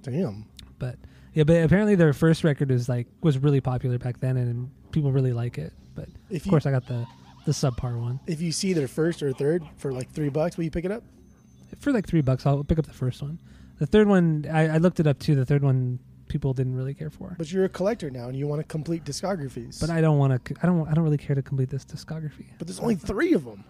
damn. 0.03 0.45
But 0.77 0.97
yeah, 1.33 1.43
but 1.43 1.63
apparently 1.63 1.95
their 1.95 2.13
first 2.13 2.43
record 2.43 2.71
is 2.71 2.89
like 2.89 3.07
was 3.21 3.37
really 3.37 3.61
popular 3.61 3.97
back 3.97 4.19
then, 4.19 4.37
and 4.37 4.69
people 4.91 5.11
really 5.11 5.33
like 5.33 5.57
it. 5.57 5.73
But 5.95 6.09
If 6.29 6.45
of 6.45 6.49
course, 6.49 6.65
I 6.65 6.71
got 6.71 6.85
the 6.87 7.07
the 7.45 7.51
subpar 7.51 7.99
one 7.99 8.19
if 8.27 8.41
you 8.41 8.51
see 8.51 8.73
their 8.73 8.87
first 8.87 9.21
or 9.23 9.31
third 9.33 9.63
for 9.77 9.91
like 9.93 10.11
three 10.11 10.29
bucks, 10.29 10.57
will 10.57 10.63
you 10.65 10.71
pick 10.71 10.85
it 10.85 10.91
up? 10.91 11.03
for 11.79 11.91
like 11.91 12.07
three 12.07 12.21
bucks. 12.21 12.45
I'll 12.45 12.63
pick 12.63 12.79
up 12.79 12.85
the 12.85 12.93
first 12.93 13.21
one. 13.21 13.37
The 13.79 13.85
third 13.85 14.07
one, 14.07 14.45
I, 14.51 14.75
I 14.75 14.77
looked 14.77 14.99
it 15.01 15.07
up 15.07 15.19
too. 15.19 15.35
The 15.35 15.45
third 15.45 15.61
one, 15.61 15.99
people 16.29 16.53
didn't 16.53 16.75
really 16.75 16.93
care 16.93 17.09
for. 17.09 17.35
But 17.37 17.51
you're 17.51 17.65
a 17.65 17.69
collector 17.69 18.09
now, 18.09 18.27
and 18.29 18.37
you 18.37 18.47
want 18.47 18.61
to 18.61 18.63
complete 18.67 19.03
discographies. 19.03 19.79
But 19.81 19.89
I 19.89 19.99
don't 19.99 20.17
want 20.17 20.45
to. 20.45 20.55
I 20.63 20.67
don't. 20.67 20.87
I 20.87 20.93
don't 20.93 21.03
really 21.03 21.17
care 21.17 21.35
to 21.35 21.41
complete 21.41 21.69
this 21.69 21.83
discography. 21.83 22.45
but 22.57 22.67
there's 22.67 22.79
only 22.79 22.95
three 22.95 23.33
of 23.33 23.43
them. 23.43 23.63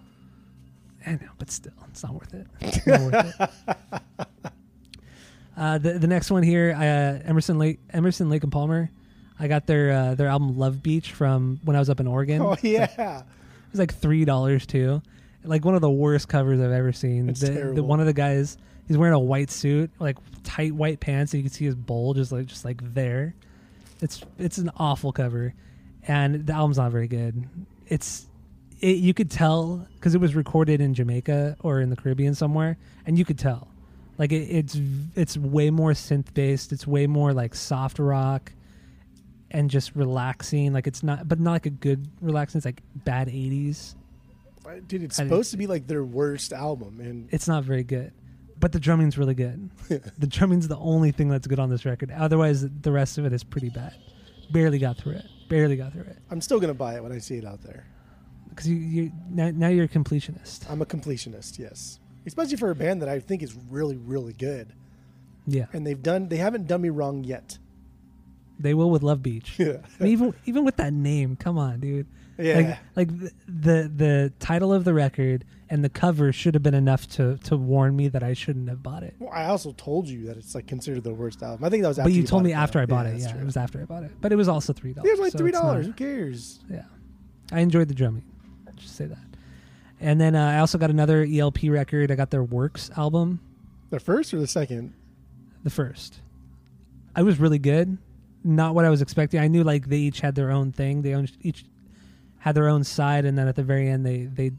I 1.08 1.12
know, 1.14 1.30
but 1.40 1.50
still, 1.52 1.74
it's 1.90 2.04
not 2.04 2.14
worth 2.14 2.34
it. 2.34 2.48
It's 2.62 2.86
not 2.86 3.02
worth 3.02 3.40
it. 3.40 4.02
Uh, 5.58 5.78
the 5.78 5.94
the 5.94 6.08
next 6.08 6.30
one 6.32 6.44
here, 6.44 6.74
uh, 6.78 7.26
Emerson 7.28 7.58
Lake 7.58 7.80
Emerson 7.92 8.30
Lake 8.30 8.44
and 8.44 8.52
Palmer. 8.52 8.92
I 9.40 9.48
got 9.48 9.66
their 9.68 9.92
uh, 9.92 10.16
their 10.16 10.28
album 10.28 10.58
Love 10.58 10.84
Beach 10.84 11.14
from 11.14 11.62
when 11.64 11.78
I 11.78 11.80
was 11.80 11.90
up 11.90 12.02
in 12.02 12.08
Oregon. 12.08 12.42
Oh 12.42 12.58
yeah, 12.62 13.24
was 13.76 13.80
like 13.80 13.94
three 13.94 14.26
dollars 14.26 14.66
too. 14.66 15.02
Like 15.44 15.64
one 15.64 15.76
of 15.76 15.82
the 15.82 15.92
worst 15.92 16.28
covers 16.28 16.60
I've 16.60 16.72
ever 16.72 16.92
seen. 16.92 17.30
It's 17.30 17.42
the, 17.42 17.74
the 17.76 17.84
one 17.84 18.00
of 18.00 18.06
the 18.06 18.14
guys 18.14 18.58
he's 18.88 18.98
wearing 18.98 19.14
a 19.14 19.20
white 19.20 19.52
suit, 19.52 19.92
like 20.00 20.18
tight 20.44 20.74
white 20.74 21.00
pants, 21.00 21.34
and 21.34 21.44
you 21.44 21.50
can 21.50 21.54
see 21.54 21.66
his 21.66 21.76
bulge 21.76 22.18
is 22.18 22.32
like 22.32 22.48
just 22.48 22.66
like 22.66 22.94
there. 22.94 23.36
It's 24.02 24.24
it's 24.38 24.58
an 24.58 24.72
awful 24.78 25.12
cover, 25.12 25.54
and 26.08 26.48
the 26.48 26.54
album's 26.54 26.78
not 26.78 26.92
very 26.92 27.08
good. 27.08 27.48
It's 27.88 28.28
it, 28.80 28.98
you 28.98 29.14
could 29.14 29.30
tell 29.30 29.88
because 29.96 30.16
it 30.16 30.22
was 30.22 30.36
recorded 30.36 30.82
in 30.82 30.94
Jamaica 30.94 31.58
or 31.62 31.82
in 31.82 31.90
the 31.90 31.96
Caribbean 31.96 32.36
somewhere, 32.36 32.78
and 33.06 33.18
you 33.18 33.26
could 33.26 33.40
tell. 33.40 33.68
Like 34.18 34.32
it, 34.32 34.44
it's 34.44 34.80
it's 35.16 35.38
way 35.38 35.70
more 35.70 35.92
synth 35.92 36.34
based. 36.34 36.72
It's 36.72 36.88
way 36.88 37.08
more 37.08 37.34
like 37.34 37.54
soft 37.56 38.00
rock, 38.00 38.52
and 39.56 39.70
just 39.70 39.96
relaxing. 39.96 40.74
Like 40.74 40.86
it's 40.86 41.02
not, 41.02 41.28
but 41.28 41.40
not 41.40 41.54
like 41.54 41.66
a 41.66 41.70
good 41.72 42.08
relaxing. 42.22 42.60
It's 42.60 42.66
like 42.66 42.82
bad 43.06 43.30
eighties. 43.30 43.96
Uh, 44.68 44.74
dude, 44.86 45.04
it's 45.04 45.20
I 45.20 45.24
supposed 45.24 45.52
to 45.52 45.58
be 45.58 45.66
like 45.66 45.88
their 45.88 46.04
worst 46.04 46.52
album, 46.52 47.00
and 47.00 47.30
It's 47.32 47.48
not 47.48 47.64
very 47.64 47.84
good, 47.84 48.12
but 48.60 48.72
the 48.74 48.80
drumming's 48.80 49.18
really 49.18 49.34
good. 49.34 49.70
the 50.18 50.28
drumming's 50.28 50.68
the 50.68 50.78
only 50.78 51.12
thing 51.12 51.30
that's 51.30 51.48
good 51.48 51.60
on 51.60 51.70
this 51.70 51.86
record. 51.86 52.12
Otherwise, 52.12 52.68
the 52.70 52.92
rest 52.92 53.18
of 53.18 53.26
it 53.26 53.32
is 53.34 53.44
pretty 53.44 53.70
bad. 53.70 53.96
Barely 54.52 54.78
got 54.78 54.98
through 54.98 55.14
it. 55.14 55.26
Barely 55.48 55.76
got 55.76 55.94
through 55.94 56.04
it 56.04 56.18
I'm 56.32 56.42
still 56.42 56.60
gonna 56.60 56.74
buy 56.74 56.96
it 56.96 57.04
when 57.04 57.12
I 57.12 57.20
see 57.20 57.38
it 57.38 57.46
out 57.46 57.62
there. 57.62 57.86
because 58.50 58.68
you, 58.68 58.76
you 58.76 59.12
now, 59.30 59.52
now 59.52 59.68
you're 59.70 59.86
a 59.86 59.88
completionist. 59.88 60.70
I'm 60.70 60.82
a 60.82 60.86
completionist, 60.86 61.60
yes, 61.60 62.00
especially 62.26 62.58
for 62.58 62.72
a 62.72 62.76
band 62.76 63.02
that 63.02 63.10
I 63.10 63.20
think 63.20 63.42
is 63.44 63.56
really, 63.70 63.96
really 63.96 64.34
good, 64.34 64.74
Yeah, 65.48 65.68
and 65.72 65.86
they've 65.88 66.02
done 66.02 66.28
they 66.28 66.38
haven't 66.38 66.68
done 66.68 66.82
me 66.82 66.90
wrong 66.90 67.24
yet. 67.24 67.60
They 68.60 68.74
will 68.74 68.90
with 68.90 69.04
Love 69.04 69.22
Beach. 69.24 69.56
Yeah, 69.60 69.78
even 70.02 70.34
even 70.46 70.64
with 70.66 70.78
that 70.78 70.94
name, 70.94 71.36
come 71.36 71.58
on, 71.58 71.80
dude. 71.80 72.08
yeah. 72.38 72.78
Like 72.96 73.10
like 73.10 73.20
the, 73.20 73.32
the 73.48 73.92
the 73.96 74.34
title 74.40 74.74
of 74.74 74.84
the 74.84 74.94
record 74.94 75.46
and 75.70 75.84
the 75.84 75.90
cover 75.90 76.32
should 76.32 76.54
have 76.54 76.62
been 76.64 76.74
enough 76.74 77.08
to 77.08 77.38
to 77.46 77.58
warn 77.58 77.96
me 77.96 78.08
that 78.10 78.22
I 78.24 78.34
shouldn't 78.34 78.70
have 78.70 78.84
bought 78.84 79.04
it. 79.04 79.16
well, 79.20 79.32
I 79.34 79.46
also 79.46 79.72
told 79.74 80.08
you 80.08 80.26
that 80.28 80.38
it's 80.38 80.54
like 80.56 80.68
considered 80.68 81.04
the 81.04 81.14
worst 81.14 81.42
album. 81.42 81.64
I 81.66 81.70
think 81.70 81.82
that 81.84 81.90
was 81.90 82.00
after 82.00 82.10
But 82.10 82.16
you 82.16 82.24
told 82.24 82.44
me 82.44 82.52
it, 82.52 82.56
after. 82.56 82.80
I 82.80 82.86
bought 82.86 83.06
it. 83.08 83.18
Yeah, 83.20 83.36
it 83.38 83.46
was 83.46 83.58
after 83.58 83.82
I 83.82 83.86
bought 83.86 84.04
it. 84.04 84.12
But 84.22 84.32
it 84.32 84.36
was 84.36 84.48
also 84.48 84.74
three 84.74 84.92
It 84.92 84.96
dollars. 84.98 85.12
was 85.12 85.20
like 85.20 85.32
so 85.32 85.38
three 85.40 85.50
it's 85.50 85.60
dollars. 85.60 85.86
Who 85.88 85.94
cares? 85.94 86.60
Yeah, 86.70 86.84
I 87.52 87.62
enjoyed 87.62 87.88
the 87.88 87.96
drumming. 87.96 88.24
Just 88.76 88.96
say 88.96 89.06
that. 89.06 89.18
And 90.02 90.20
then 90.20 90.36
uh, 90.36 90.46
I 90.50 90.60
also 90.60 90.78
got 90.78 90.90
another 90.90 91.26
ELP 91.30 91.60
record. 91.64 92.12
I 92.12 92.16
got 92.16 92.30
their 92.30 92.44
Works 92.44 92.92
album. 92.98 93.40
The 93.92 94.00
first 94.00 94.34
or 94.34 94.40
the 94.40 94.48
second? 94.48 94.94
The 95.64 95.70
first. 95.70 96.20
I 97.16 97.24
was 97.24 97.40
really 97.40 97.60
good. 97.60 97.98
Not 98.46 98.76
what 98.76 98.86
I 98.86 98.90
was 98.90 99.02
expecting. 99.02 99.40
I 99.40 99.48
knew 99.48 99.64
like 99.64 99.88
they 99.88 99.98
each 99.98 100.22
had 100.22 100.36
their 100.36 100.52
own 100.52 100.72
thing. 100.72 101.02
They 101.02 101.16
own, 101.16 101.28
each 101.42 101.66
had 102.38 102.54
their 102.54 102.68
own 102.70 102.84
side, 102.84 103.26
and 103.26 103.36
then 103.38 103.48
at 103.48 103.56
the 103.56 103.64
very 103.64 103.90
end 103.90 104.06
they 104.06 104.26
they 104.26 104.52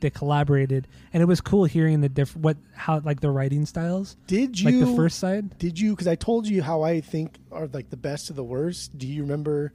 they 0.00 0.08
collaborated, 0.08 0.88
and 1.12 1.22
it 1.22 1.26
was 1.26 1.42
cool 1.42 1.64
hearing 1.64 2.00
the 2.00 2.08
different 2.08 2.42
what 2.42 2.56
how 2.74 3.00
like 3.00 3.20
the 3.20 3.30
writing 3.30 3.66
styles. 3.66 4.16
Did 4.26 4.58
you 4.58 4.70
Like 4.70 4.88
the 4.88 4.96
first 4.96 5.18
side. 5.18 5.58
Did 5.58 5.78
you? 5.78 5.90
Because 5.90 6.08
I 6.08 6.14
told 6.14 6.46
you 6.46 6.62
how 6.62 6.80
I 6.82 7.02
think 7.02 7.36
are 7.52 7.66
like 7.66 7.90
the 7.90 7.98
best 7.98 8.30
of 8.30 8.36
the 8.36 8.44
worst. 8.44 8.96
Do 8.96 9.06
you 9.06 9.20
remember 9.22 9.74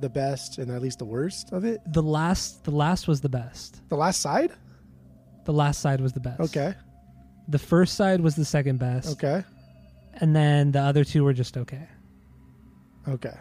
the 0.00 0.08
best 0.08 0.58
and 0.58 0.70
at 0.70 0.80
least 0.80 0.98
the 0.98 1.04
worst 1.04 1.52
of 1.52 1.64
it? 1.64 1.80
The 1.86 2.02
last 2.02 2.64
the 2.64 2.70
last 2.70 3.06
was 3.06 3.20
the 3.20 3.28
best. 3.28 3.86
The 3.90 3.96
last 3.96 4.20
side. 4.20 4.52
The 5.44 5.52
last 5.52 5.80
side 5.80 6.00
was 6.00 6.14
the 6.14 6.20
best. 6.20 6.40
Okay. 6.40 6.74
The 7.48 7.58
first 7.58 7.94
side 7.94 8.22
was 8.22 8.36
the 8.36 8.46
second 8.46 8.78
best. 8.78 9.10
Okay. 9.12 9.44
And 10.14 10.34
then 10.34 10.72
the 10.72 10.80
other 10.80 11.04
two 11.04 11.24
were 11.24 11.34
just 11.34 11.58
okay. 11.58 11.86
Okay. 13.08 13.34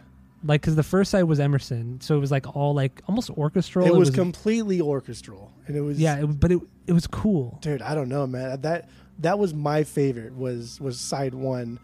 Like 0.45 0.61
because 0.61 0.75
the 0.75 0.83
first 0.83 1.11
side 1.11 1.23
was 1.23 1.39
Emerson, 1.39 2.01
so 2.01 2.17
it 2.17 2.19
was 2.19 2.31
like 2.31 2.55
all 2.55 2.73
like 2.73 3.01
almost 3.07 3.29
orchestral. 3.29 3.85
It 3.85 3.95
was 3.95 4.09
completely 4.09 4.81
orchestral, 4.81 5.53
and 5.67 5.77
it 5.77 5.81
was 5.81 5.97
yeah, 5.97 6.17
it, 6.17 6.27
but 6.27 6.51
it 6.51 6.59
it 6.85 6.91
was 6.91 7.07
cool. 7.07 7.59
dude. 7.61 7.81
I 7.81 7.95
don't 7.95 8.09
know, 8.09 8.27
man. 8.27 8.59
That 8.61 8.89
that 9.19 9.39
was 9.39 9.53
my 9.53 9.85
favorite. 9.85 10.35
Was 10.35 10.81
was 10.81 10.99
side 10.99 11.33
one. 11.33 11.79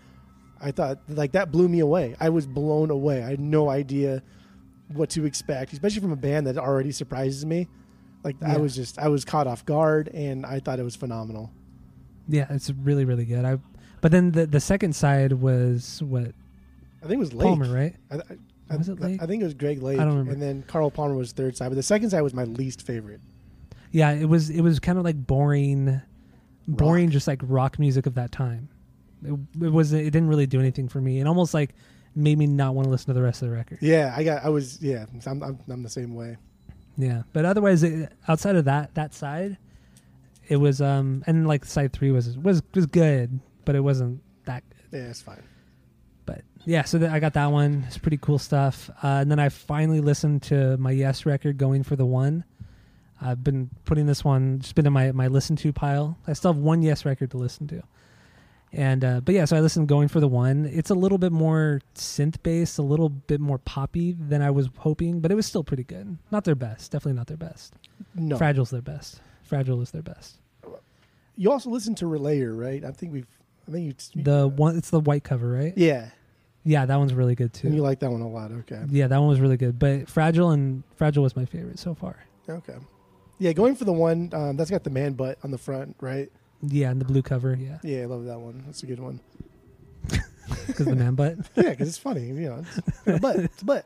I 0.59 0.71
thought 0.71 0.99
like 1.07 1.31
that 1.33 1.51
blew 1.51 1.69
me 1.69 1.79
away. 1.79 2.17
I 2.19 2.29
was 2.29 2.45
blown 2.47 2.89
away. 2.89 3.23
I 3.23 3.29
had 3.29 3.39
no 3.39 3.69
idea 3.69 4.21
what 4.91 5.09
to 5.11 5.25
expect, 5.25 5.71
especially 5.71 6.01
from 6.01 6.11
a 6.11 6.17
band 6.17 6.47
that 6.47 6.57
already 6.57 6.91
surprises 6.91 7.45
me. 7.45 7.67
Like 8.25 8.35
I 8.43 8.57
was 8.57 8.75
just 8.75 8.99
I 8.99 9.07
was 9.07 9.23
caught 9.23 9.47
off 9.47 9.65
guard, 9.65 10.09
and 10.09 10.45
I 10.45 10.59
thought 10.59 10.79
it 10.79 10.83
was 10.83 10.97
phenomenal. 10.97 11.49
Yeah, 12.27 12.47
it's 12.49 12.69
really 12.69 13.05
really 13.05 13.25
good. 13.25 13.45
I 13.45 13.59
but 14.01 14.11
then 14.11 14.31
the 14.31 14.45
the 14.45 14.59
second 14.59 14.97
side 14.97 15.31
was 15.33 16.03
what 16.03 16.33
I 17.03 17.07
think 17.07 17.13
it 17.13 17.19
was 17.19 17.33
Lake. 17.33 17.47
Palmer, 17.47 17.73
right? 17.73 17.95
I, 18.11 18.15
I, 18.15 18.21
I, 18.71 18.75
Was 18.77 18.89
it 18.89 18.99
Lake? 18.99 19.21
I 19.21 19.25
think 19.25 19.41
it 19.41 19.45
was 19.45 19.53
Greg 19.53 19.81
Lake. 19.81 19.99
I 19.99 20.03
don't 20.03 20.11
remember. 20.11 20.31
And 20.31 20.41
then 20.41 20.63
Carl 20.67 20.91
Palmer 20.91 21.15
was 21.15 21.31
third 21.31 21.55
side, 21.57 21.69
but 21.69 21.75
the 21.75 21.83
second 21.83 22.09
side 22.09 22.21
was 22.21 22.33
my 22.33 22.43
least 22.43 22.81
favorite. 22.81 23.21
Yeah, 23.91 24.11
it 24.11 24.25
was 24.25 24.49
it 24.49 24.61
was 24.61 24.79
kind 24.79 24.97
of 24.97 25.03
like 25.03 25.15
boring, 25.15 26.01
boring, 26.67 27.09
just 27.09 27.27
like 27.27 27.39
rock 27.43 27.79
music 27.79 28.05
of 28.05 28.15
that 28.15 28.31
time. 28.31 28.69
It, 29.23 29.33
it 29.61 29.71
was 29.71 29.93
it 29.93 30.03
didn't 30.03 30.27
really 30.27 30.45
do 30.45 30.59
anything 30.59 30.87
for 30.87 31.01
me, 31.01 31.19
and 31.19 31.27
almost 31.27 31.53
like 31.53 31.73
made 32.15 32.37
me 32.37 32.45
not 32.45 32.75
want 32.75 32.85
to 32.85 32.91
listen 32.91 33.07
to 33.07 33.13
the 33.13 33.21
rest 33.21 33.41
of 33.41 33.49
the 33.49 33.55
record. 33.55 33.79
Yeah, 33.81 34.13
I 34.15 34.23
got. 34.23 34.43
I 34.45 34.49
was. 34.49 34.81
Yeah, 34.81 35.05
I'm. 35.25 35.43
I'm, 35.43 35.59
I'm 35.69 35.83
the 35.83 35.89
same 35.89 36.13
way. 36.13 36.37
Yeah, 36.97 37.23
but 37.33 37.45
otherwise, 37.45 37.81
it, 37.81 38.11
outside 38.27 38.55
of 38.55 38.65
that 38.65 38.93
that 38.95 39.13
side, 39.13 39.57
it 40.47 40.57
was 40.57 40.81
um 40.81 41.23
and 41.25 41.47
like 41.47 41.65
side 41.65 41.93
three 41.93 42.11
was 42.11 42.37
was 42.37 42.61
was 42.75 42.85
good, 42.85 43.39
but 43.65 43.75
it 43.75 43.81
wasn't 43.81 44.21
that 44.45 44.63
good. 44.69 44.99
Yeah, 44.99 45.09
it's 45.09 45.21
fine. 45.21 45.41
Yeah, 46.69 46.83
so 46.83 46.99
that 46.99 47.11
I 47.11 47.19
got 47.19 47.33
that 47.33 47.47
one. 47.47 47.83
It's 47.87 47.97
pretty 47.97 48.19
cool 48.21 48.37
stuff. 48.37 48.91
Uh, 49.03 49.07
and 49.07 49.31
then 49.31 49.39
I 49.39 49.49
finally 49.49 50.01
listened 50.01 50.43
to 50.43 50.77
my 50.77 50.91
Yes 50.91 51.25
record, 51.25 51.57
"Going 51.57 51.81
for 51.81 51.95
the 51.95 52.05
One." 52.05 52.43
I've 53.19 53.43
been 53.43 53.71
putting 53.85 54.05
this 54.05 54.23
one 54.23 54.59
just 54.59 54.75
been 54.75 54.85
in 54.85 54.93
my 54.93 55.11
my 55.11 55.27
listen 55.27 55.55
to 55.57 55.73
pile. 55.73 56.15
I 56.27 56.33
still 56.33 56.53
have 56.53 56.61
one 56.61 56.83
Yes 56.83 57.05
record 57.05 57.31
to 57.31 57.37
listen 57.37 57.67
to. 57.69 57.81
And 58.71 59.03
uh, 59.03 59.21
but 59.21 59.33
yeah, 59.33 59.45
so 59.45 59.57
I 59.57 59.61
listened 59.61 59.87
going 59.87 60.09
for 60.09 60.19
the 60.19 60.27
one. 60.27 60.69
It's 60.71 60.91
a 60.91 60.93
little 60.93 61.17
bit 61.17 61.31
more 61.31 61.81
synth 61.95 62.35
based, 62.43 62.77
a 62.77 62.83
little 62.83 63.09
bit 63.09 63.41
more 63.41 63.57
poppy 63.57 64.11
than 64.11 64.43
I 64.43 64.51
was 64.51 64.69
hoping, 64.77 65.21
but 65.21 65.31
it 65.31 65.35
was 65.35 65.47
still 65.47 65.63
pretty 65.63 65.83
good. 65.83 66.19
Not 66.29 66.43
their 66.43 66.53
best, 66.53 66.91
definitely 66.91 67.17
not 67.17 67.25
their 67.25 67.37
best. 67.37 67.73
No. 68.13 68.37
Fragile's 68.37 68.69
their 68.69 68.83
best. 68.83 69.21
Fragile 69.41 69.81
is 69.81 69.89
their 69.89 70.03
best. 70.03 70.37
You 71.35 71.51
also 71.51 71.71
listened 71.71 71.97
to 71.97 72.05
Relayer, 72.05 72.55
right? 72.55 72.85
I 72.85 72.91
think 72.91 73.11
we've. 73.11 73.27
I 73.67 73.71
think 73.71 73.95
you. 74.13 74.23
The 74.23 74.47
one, 74.47 74.77
it's 74.77 74.91
the 74.91 74.99
white 74.99 75.23
cover, 75.23 75.51
right? 75.51 75.73
Yeah, 75.75 76.09
Yeah, 76.63 76.85
that 76.85 76.97
one's 76.97 77.13
really 77.13 77.35
good 77.35 77.57
and 77.63 77.73
you 77.73 77.81
like 77.81 77.99
that 77.99 78.11
one 78.11 78.21
a 78.21 78.27
lot. 78.27 78.51
Okay. 78.51 78.81
Yeah, 78.89 79.07
that 79.07 79.17
one 79.17 79.29
was 79.29 79.39
really 79.39 79.57
good. 79.57 79.79
But 79.79 80.09
Fragile 80.09 80.51
and 80.51 80.83
Fragile 80.95 81.23
was 81.23 81.35
my 81.35 81.45
favorite 81.45 81.79
so 81.79 81.93
far. 81.95 82.17
Okay. 82.47 82.75
Yeah, 83.37 83.53
going 83.53 83.75
for 83.75 83.85
the 83.85 83.93
one 83.93 84.29
um, 84.33 84.57
that's 84.57 84.69
got 84.69 84.83
the 84.83 84.89
man 84.89 85.13
butt 85.13 85.37
on 85.43 85.51
the 85.51 85.57
front, 85.57 85.95
right? 86.01 86.29
Yeah, 86.61 86.91
and 86.91 86.99
the 86.99 87.05
blue 87.05 87.21
cover, 87.21 87.57
yeah, 87.59 87.77
Yeah, 87.83 88.01
I 88.01 88.05
love 88.05 88.25
that 88.25 88.39
one. 88.39 88.63
That's 88.65 88.83
a 88.83 88.85
good 88.85 88.99
one. 88.99 89.21
because 90.67 90.85
the 90.85 90.95
man 90.95 91.15
butt. 91.15 91.37
Yeah, 91.55 91.69
because 91.69 91.87
it's 91.87 91.97
funny. 91.97 92.27
You 92.27 92.49
know, 92.49 92.65
it's 92.87 92.99
got 93.05 93.15
a 93.15 93.19
butt. 93.19 93.35
It's 93.37 93.61
a 93.61 93.65
butt. 93.65 93.85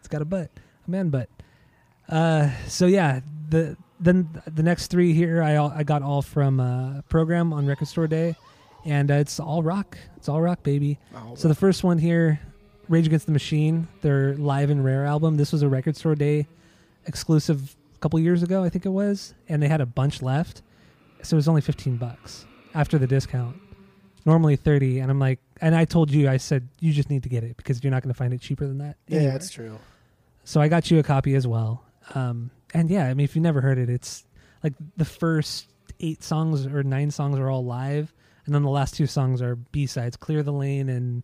It's 0.00 0.08
got 0.08 0.22
a 0.22 0.24
butt, 0.24 0.50
a 0.86 0.90
man 0.90 1.10
butt. 1.10 1.28
Uh, 2.08 2.50
so 2.66 2.86
yeah, 2.86 3.20
the 3.48 3.76
then 4.00 4.28
the 4.46 4.62
next 4.62 4.88
three 4.88 5.12
here, 5.12 5.42
I 5.42 5.56
all, 5.56 5.72
I 5.74 5.84
got 5.84 6.02
all 6.02 6.22
from 6.22 6.58
uh, 6.58 7.02
program 7.02 7.52
on 7.52 7.66
Record 7.66 7.86
Store 7.86 8.08
Day, 8.08 8.34
and 8.84 9.10
uh, 9.10 9.14
it's 9.14 9.38
all 9.40 9.62
rock. 9.62 9.98
It's 10.16 10.28
all 10.28 10.40
rock, 10.40 10.62
baby. 10.62 10.98
Oh, 11.14 11.34
So 11.34 11.48
the 11.48 11.54
first 11.54 11.82
one 11.84 11.98
here, 11.98 12.40
Rage 12.88 13.06
Against 13.06 13.26
the 13.26 13.32
Machine, 13.32 13.88
their 14.02 14.34
live 14.36 14.70
and 14.70 14.84
rare 14.84 15.04
album. 15.04 15.36
This 15.36 15.52
was 15.52 15.62
a 15.62 15.68
Record 15.68 15.96
Store 15.96 16.14
Day 16.14 16.46
exclusive 17.06 17.76
a 17.94 17.98
couple 17.98 18.18
years 18.18 18.42
ago, 18.42 18.62
I 18.64 18.68
think 18.68 18.86
it 18.86 18.90
was, 18.90 19.34
and 19.48 19.62
they 19.62 19.68
had 19.68 19.80
a 19.80 19.86
bunch 19.86 20.22
left, 20.22 20.62
so 21.22 21.34
it 21.34 21.38
was 21.38 21.48
only 21.48 21.60
fifteen 21.60 21.96
bucks 21.96 22.46
after 22.74 22.98
the 22.98 23.06
discount. 23.06 23.56
Normally 24.26 24.56
thirty, 24.56 24.98
and 25.00 25.10
I'm 25.10 25.18
like, 25.18 25.38
and 25.60 25.74
I 25.74 25.84
told 25.84 26.10
you, 26.10 26.28
I 26.28 26.36
said 26.38 26.68
you 26.80 26.92
just 26.92 27.10
need 27.10 27.22
to 27.24 27.28
get 27.28 27.44
it 27.44 27.56
because 27.56 27.82
you're 27.82 27.90
not 27.90 28.02
going 28.02 28.12
to 28.12 28.16
find 28.18 28.32
it 28.32 28.40
cheaper 28.40 28.66
than 28.66 28.78
that. 28.78 28.96
yeah, 29.08 29.16
anywhere. 29.18 29.32
that's 29.32 29.50
true. 29.50 29.78
So 30.44 30.60
I 30.60 30.68
got 30.68 30.90
you 30.90 30.98
a 30.98 31.02
copy 31.02 31.34
as 31.34 31.46
well. 31.46 31.84
Um, 32.14 32.50
and 32.74 32.90
yeah, 32.90 33.06
I 33.06 33.14
mean, 33.14 33.24
if 33.24 33.34
you've 33.36 33.42
never 33.42 33.60
heard 33.60 33.78
it, 33.78 33.88
it's 33.90 34.24
like 34.64 34.72
the 34.96 35.04
first 35.04 35.66
eight 36.00 36.22
songs 36.22 36.66
or 36.66 36.82
nine 36.82 37.10
songs 37.10 37.38
are 37.38 37.48
all 37.50 37.64
live, 37.64 38.12
and 38.50 38.54
then 38.56 38.62
the 38.64 38.68
last 38.68 38.96
two 38.96 39.06
songs 39.06 39.40
are 39.40 39.54
B 39.54 39.86
sides, 39.86 40.16
"Clear 40.16 40.42
the 40.42 40.52
Lane" 40.52 40.88
and 40.88 41.22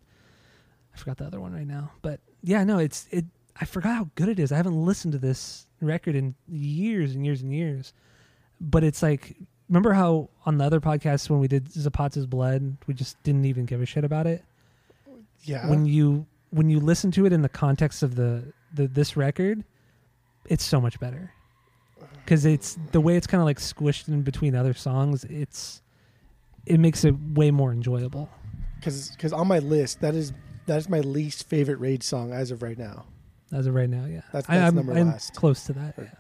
I 0.95 0.97
forgot 0.97 1.16
the 1.16 1.24
other 1.24 1.41
one 1.41 1.53
right 1.53 1.66
now. 1.66 1.91
But 2.01 2.20
yeah, 2.41 2.62
no, 2.62 2.79
it's 2.79 3.09
it. 3.11 3.24
I 3.61 3.64
forgot 3.64 3.97
how 3.97 4.11
good 4.14 4.29
it 4.29 4.39
is. 4.39 4.53
I 4.53 4.57
haven't 4.57 4.81
listened 4.85 5.11
to 5.14 5.18
this 5.18 5.66
record 5.81 6.14
in 6.14 6.37
years 6.49 7.16
and 7.16 7.24
years 7.24 7.43
and 7.43 7.53
years, 7.53 7.93
but 8.61 8.85
it's 8.85 9.03
like. 9.03 9.37
Remember 9.68 9.93
how 9.95 10.31
on 10.45 10.59
the 10.59 10.64
other 10.64 10.79
podcast 10.79 11.29
when 11.29 11.41
we 11.41 11.49
did 11.49 11.68
Zapata's 11.72 12.24
Blood, 12.24 12.77
we 12.87 12.95
just 12.95 13.20
didn't 13.24 13.47
even 13.47 13.66
give 13.66 13.83
a 13.83 13.87
shit 13.87 14.05
about 14.05 14.29
it 14.29 14.45
Yeah. 15.43 15.68
when 15.68 15.87
you 15.87 16.24
when 16.51 16.70
you 16.70 16.79
listen 16.79 17.11
to 17.11 17.27
it 17.27 17.33
in 17.33 17.43
the 17.43 17.49
context 17.49 18.05
of 18.05 18.14
the, 18.14 18.53
the 18.72 18.87
this 18.87 19.16
record, 19.16 19.64
it's 20.45 20.62
so 20.62 20.81
much 20.81 21.01
better 21.01 21.33
because 22.24 22.45
it's 22.47 22.79
the 22.93 23.01
way 23.01 23.16
it's 23.16 23.27
kind 23.27 23.41
of 23.41 23.45
like 23.45 23.59
squished 23.59 24.07
in 24.07 24.22
between 24.22 24.55
other 24.55 24.72
songs. 24.72 25.24
It's 25.24 25.83
it 26.67 26.79
makes 26.81 27.05
it 27.05 27.14
way 27.35 27.51
more 27.51 27.73
enjoyable. 27.73 28.29
because 28.77 29.11
because 29.11 29.33
on 29.33 29.47
my 29.49 29.59
list 29.61 30.01
that 30.01 30.14
is 30.14 30.33
that 30.67 30.79
is 30.79 30.89
my 30.89 31.01
least 31.01 31.49
favorite 31.49 31.79
Rage 31.79 32.03
song 32.03 32.33
as 32.33 32.51
of 32.51 32.62
right 32.62 32.77
now. 32.79 33.07
As 33.53 33.67
of 33.69 33.75
right 33.75 33.89
now, 33.89 34.05
yeah, 34.07 34.23
That's- 34.33 34.45
I, 34.49 34.57
that's 34.59 34.69
I'm, 34.71 34.75
number 34.75 34.93
I'm 34.93 35.07
last. 35.09 35.35
close 35.37 35.64
to 35.67 35.73
that. 35.75 35.97
Or- 35.99 36.05
Yeah. 36.05 36.11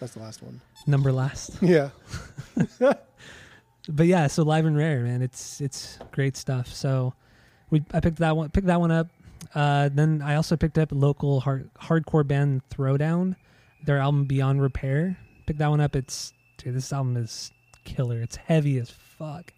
That's 0.00 0.14
the 0.14 0.20
last 0.20 0.42
one. 0.42 0.62
Number 0.86 1.12
last, 1.12 1.58
Yeah. 1.62 1.90
but 2.78 4.06
yeah. 4.06 4.26
So 4.28 4.42
live 4.42 4.64
and 4.66 4.76
rare, 4.76 5.00
man. 5.02 5.22
It's 5.22 5.60
it's 5.60 5.98
great 6.12 6.36
stuff. 6.36 6.68
So 6.68 7.14
we 7.70 7.84
I 7.92 8.00
picked 8.00 8.18
that 8.18 8.36
one 8.36 8.48
picked 8.50 8.66
that 8.68 8.80
one 8.80 8.90
up. 8.90 9.08
Uh, 9.54 9.88
then 9.92 10.22
I 10.22 10.36
also 10.36 10.56
picked 10.56 10.78
up 10.78 10.88
local 10.92 11.40
hard, 11.40 11.70
hardcore 11.74 12.26
band 12.26 12.62
Throwdown, 12.70 13.36
their 13.84 13.98
album 13.98 14.24
Beyond 14.24 14.60
Repair. 14.62 15.16
Picked 15.46 15.58
that 15.58 15.68
one 15.68 15.80
up. 15.80 15.96
It's 15.96 16.32
dude, 16.58 16.74
this 16.74 16.92
album 16.92 17.16
is 17.16 17.50
killer. 17.84 18.20
It's 18.20 18.36
heavy 18.36 18.78
as 18.78 18.90
fuck. 18.90 19.52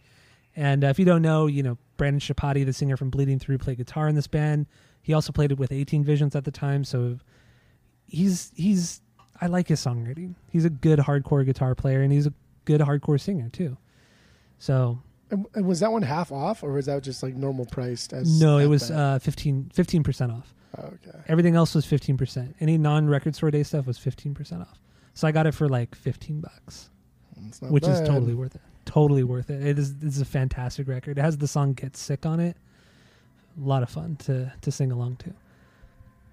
And 0.55 0.85
uh, 0.85 0.89
if 0.89 0.99
you 0.99 1.05
don't 1.05 1.23
know, 1.23 1.47
you 1.47 1.63
know 1.63 1.79
Brandan 1.97 2.21
Schieppati, 2.21 2.65
the 2.65 2.73
singer 2.73 2.97
from 2.97 3.11
Bleeding 3.11 3.39
Through, 3.39 3.59
played 3.59 3.79
guitar 3.79 4.09
in 4.09 4.15
this 4.15 4.27
band. 4.27 4.67
He 5.03 5.15
also 5.15 5.33
played 5.33 5.51
it 5.51 5.59
with 5.59 5.73
18 5.73 6.05
Visions 6.05 6.37
at 6.37 6.45
the 6.45 6.51
time, 6.51 6.85
so 6.85 7.19
he's 8.07 8.53
he's 8.55 9.01
I 9.41 9.47
like 9.47 9.69
his 9.69 9.81
songwriting. 9.81 10.35
He's 10.51 10.65
a 10.65 10.71
good 10.71 10.99
hardcore 11.01 11.45
guitar 11.45 11.75
player, 11.75 12.03
and 12.03 12.13
he's 12.13 12.27
a 12.27 12.33
good 12.65 12.81
hardcore 12.81 13.21
singer 13.21 13.49
too. 13.49 13.77
So 14.59 14.99
And, 15.31 15.47
and 15.55 15.67
was 15.67 15.81
that 15.81 15.91
one 15.91 16.03
half 16.03 16.31
off, 16.31 16.63
or 16.63 16.73
was 16.73 16.87
that 16.87 17.03
just 17.03 17.23
like 17.23 17.35
normal 17.35 17.67
priced? 17.67 18.13
As 18.13 18.41
no, 18.41 18.59
it 18.59 18.67
was 18.67 18.91
uh, 18.91 19.19
15 19.21 19.71
percent 20.03 20.31
off. 20.33 20.55
Oh, 20.79 20.85
okay. 20.85 21.19
Everything 21.29 21.55
else 21.55 21.75
was 21.75 21.85
15%. 21.85 22.55
Any 22.61 22.79
non-record 22.79 23.35
store 23.35 23.51
day 23.51 23.63
stuff 23.63 23.87
was 23.87 23.99
15% 23.99 24.63
off. 24.63 24.81
So 25.15 25.29
I 25.29 25.33
got 25.33 25.47
it 25.47 25.53
for 25.53 25.69
like 25.69 25.95
15 25.95 26.41
bucks, 26.41 26.89
which 27.61 27.87
is 27.87 28.01
totally 28.01 28.35
worth 28.35 28.55
it. 28.55 28.63
Totally 28.85 29.23
worth 29.23 29.51
it. 29.51 29.65
It 29.65 29.79
is 29.79 29.95
it's 30.03 30.21
a 30.21 30.25
fantastic 30.25 30.89
record. 30.89 31.19
It 31.19 31.23
has 31.23 31.39
the 31.39 31.49
song 31.49 31.75
Get 31.75 31.97
Sick 31.97 32.27
on 32.27 32.41
it. 32.41 32.57
A 33.63 33.67
lot 33.67 33.83
of 33.83 33.91
fun 33.91 34.17
to 34.25 34.53
to 34.61 34.73
sing 34.73 34.91
along 34.91 35.17
to. 35.17 35.33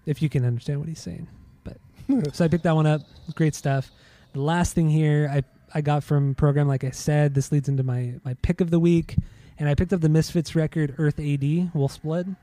If 0.05 0.21
you 0.21 0.29
can 0.29 0.45
understand 0.45 0.79
what 0.79 0.89
he's 0.89 1.01
saying. 1.01 1.27
But 1.63 1.77
so 2.33 2.45
I 2.45 2.47
picked 2.47 2.63
that 2.63 2.75
one 2.75 2.87
up. 2.87 3.01
Great 3.35 3.55
stuff. 3.55 3.91
The 4.33 4.41
last 4.41 4.73
thing 4.73 4.89
here 4.89 5.29
I 5.31 5.43
I 5.73 5.81
got 5.81 6.03
from 6.03 6.35
program 6.35 6.67
like 6.67 6.83
I 6.83 6.91
said, 6.91 7.35
this 7.35 7.51
leads 7.51 7.69
into 7.69 7.83
my 7.83 8.15
my 8.23 8.33
pick 8.41 8.61
of 8.61 8.71
the 8.71 8.79
week 8.79 9.15
and 9.59 9.67
I 9.67 9.75
picked 9.75 9.93
up 9.93 10.01
the 10.01 10.09
Misfits 10.09 10.55
record 10.55 10.95
Earth 10.97 11.19
AD 11.19 11.73
Wolf's 11.73 11.97
Blood. 11.97 12.35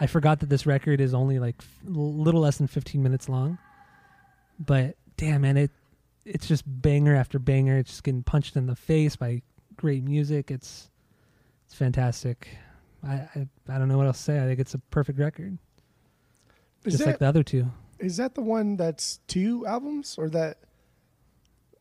I 0.00 0.06
forgot 0.06 0.40
that 0.40 0.48
this 0.48 0.64
record 0.64 1.00
is 1.00 1.12
only 1.12 1.38
like 1.38 1.62
a 1.86 1.90
little 1.90 2.40
less 2.40 2.56
than 2.56 2.66
15 2.66 3.02
minutes 3.02 3.28
long. 3.28 3.58
But 4.58 4.96
damn 5.18 5.42
man, 5.42 5.58
it 5.58 5.70
it's 6.34 6.46
just 6.46 6.62
banger 6.66 7.14
after 7.14 7.38
banger. 7.38 7.76
It's 7.78 7.90
just 7.90 8.04
getting 8.04 8.22
punched 8.22 8.56
in 8.56 8.66
the 8.66 8.76
face 8.76 9.16
by 9.16 9.42
great 9.76 10.04
music. 10.04 10.50
It's 10.50 10.90
it's 11.66 11.74
fantastic. 11.74 12.48
I, 13.02 13.14
I 13.14 13.48
I 13.68 13.78
don't 13.78 13.88
know 13.88 13.98
what 13.98 14.06
else 14.06 14.18
to 14.18 14.22
say. 14.24 14.38
I 14.38 14.46
think 14.46 14.60
it's 14.60 14.74
a 14.74 14.78
perfect 14.78 15.18
record, 15.18 15.58
Is 16.84 16.94
just 16.94 16.98
that, 17.04 17.10
like 17.10 17.18
the 17.18 17.26
other 17.26 17.42
two. 17.42 17.66
is 17.98 18.16
that 18.18 18.34
the 18.34 18.42
one 18.42 18.76
that's 18.76 19.20
two 19.26 19.66
albums 19.66 20.16
or 20.18 20.28
that 20.30 20.58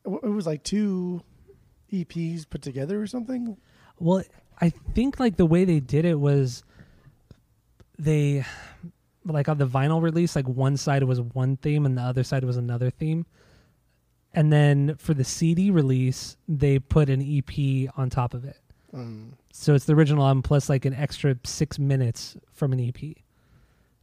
it 0.05 0.29
was 0.29 0.47
like 0.47 0.63
two 0.63 1.21
EPs 1.91 2.49
put 2.49 2.61
together 2.61 3.01
or 3.01 3.07
something? 3.07 3.57
Well, 3.99 4.23
I 4.59 4.69
think 4.69 5.19
like 5.19 5.37
the 5.37 5.45
way 5.45 5.65
they 5.65 5.79
did 5.79 6.05
it 6.05 6.19
was 6.19 6.63
they 7.97 8.45
like 9.25 9.49
on 9.49 9.57
the 9.57 9.67
vinyl 9.67 10.01
release, 10.01 10.35
like 10.35 10.47
one 10.47 10.77
side 10.77 11.03
was 11.03 11.21
one 11.21 11.57
theme 11.57 11.85
and 11.85 11.97
the 11.97 12.01
other 12.01 12.23
side 12.23 12.43
was 12.43 12.57
another 12.57 12.89
theme. 12.89 13.25
And 14.33 14.53
then 14.53 14.95
for 14.97 15.13
the 15.13 15.23
CD 15.23 15.71
release, 15.71 16.37
they 16.47 16.77
put 16.79 17.09
an 17.09 17.21
EP 17.21 17.89
on 17.97 18.09
top 18.09 18.33
of 18.33 18.45
it. 18.45 18.57
Um, 18.93 19.33
So 19.51 19.73
it's 19.75 19.85
the 19.85 19.93
original 19.93 20.25
album 20.25 20.41
plus 20.43 20.69
like 20.69 20.85
an 20.85 20.93
extra 20.93 21.35
six 21.43 21.79
minutes 21.79 22.37
from 22.53 22.71
an 22.73 22.79
EP. 22.79 23.15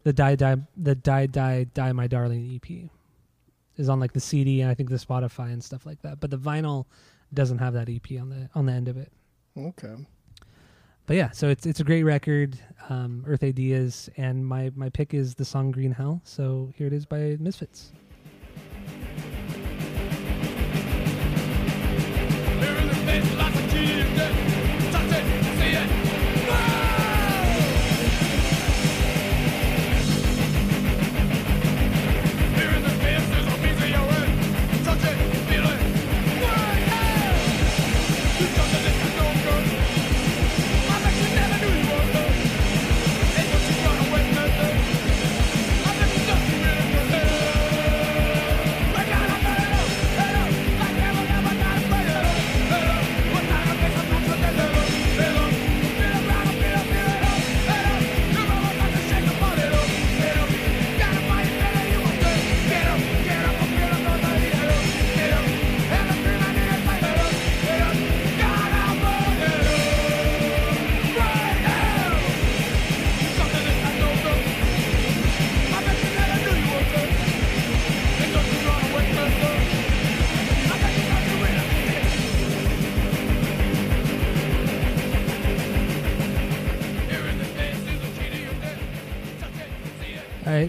The 0.02 0.12
Die 0.12 0.36
Die 0.36 0.56
the 0.76 0.94
Die 0.94 1.26
Die 1.26 1.64
Die 1.72 1.92
My 1.92 2.06
Darling 2.06 2.54
EP 2.54 2.90
is 3.76 3.88
on 3.88 4.00
like 4.00 4.12
the 4.12 4.20
CD 4.20 4.60
and 4.60 4.70
I 4.70 4.74
think 4.74 4.88
the 4.90 4.96
Spotify 4.96 5.52
and 5.52 5.62
stuff 5.62 5.86
like 5.86 6.02
that. 6.02 6.20
But 6.20 6.30
the 6.30 6.38
vinyl 6.38 6.86
doesn't 7.34 7.58
have 7.58 7.74
that 7.74 7.88
EP 7.88 8.20
on 8.20 8.28
the 8.30 8.48
on 8.54 8.66
the 8.66 8.72
end 8.72 8.88
of 8.88 8.96
it. 8.96 9.10
okay. 9.56 9.94
But 11.06 11.16
yeah, 11.16 11.30
so 11.30 11.48
it's 11.48 11.66
it's 11.66 11.78
a 11.78 11.84
great 11.84 12.02
record. 12.02 12.58
Um, 12.88 13.24
Earth 13.28 13.44
AD, 13.44 13.58
and 14.16 14.44
my 14.46 14.72
my 14.74 14.88
pick 14.88 15.14
is 15.14 15.36
the 15.36 15.44
song 15.44 15.70
Green 15.70 15.92
Hell. 15.92 16.20
So 16.24 16.72
here 16.76 16.88
it 16.88 16.92
is 16.92 17.06
by 17.06 17.36
Misfits. 17.38 17.92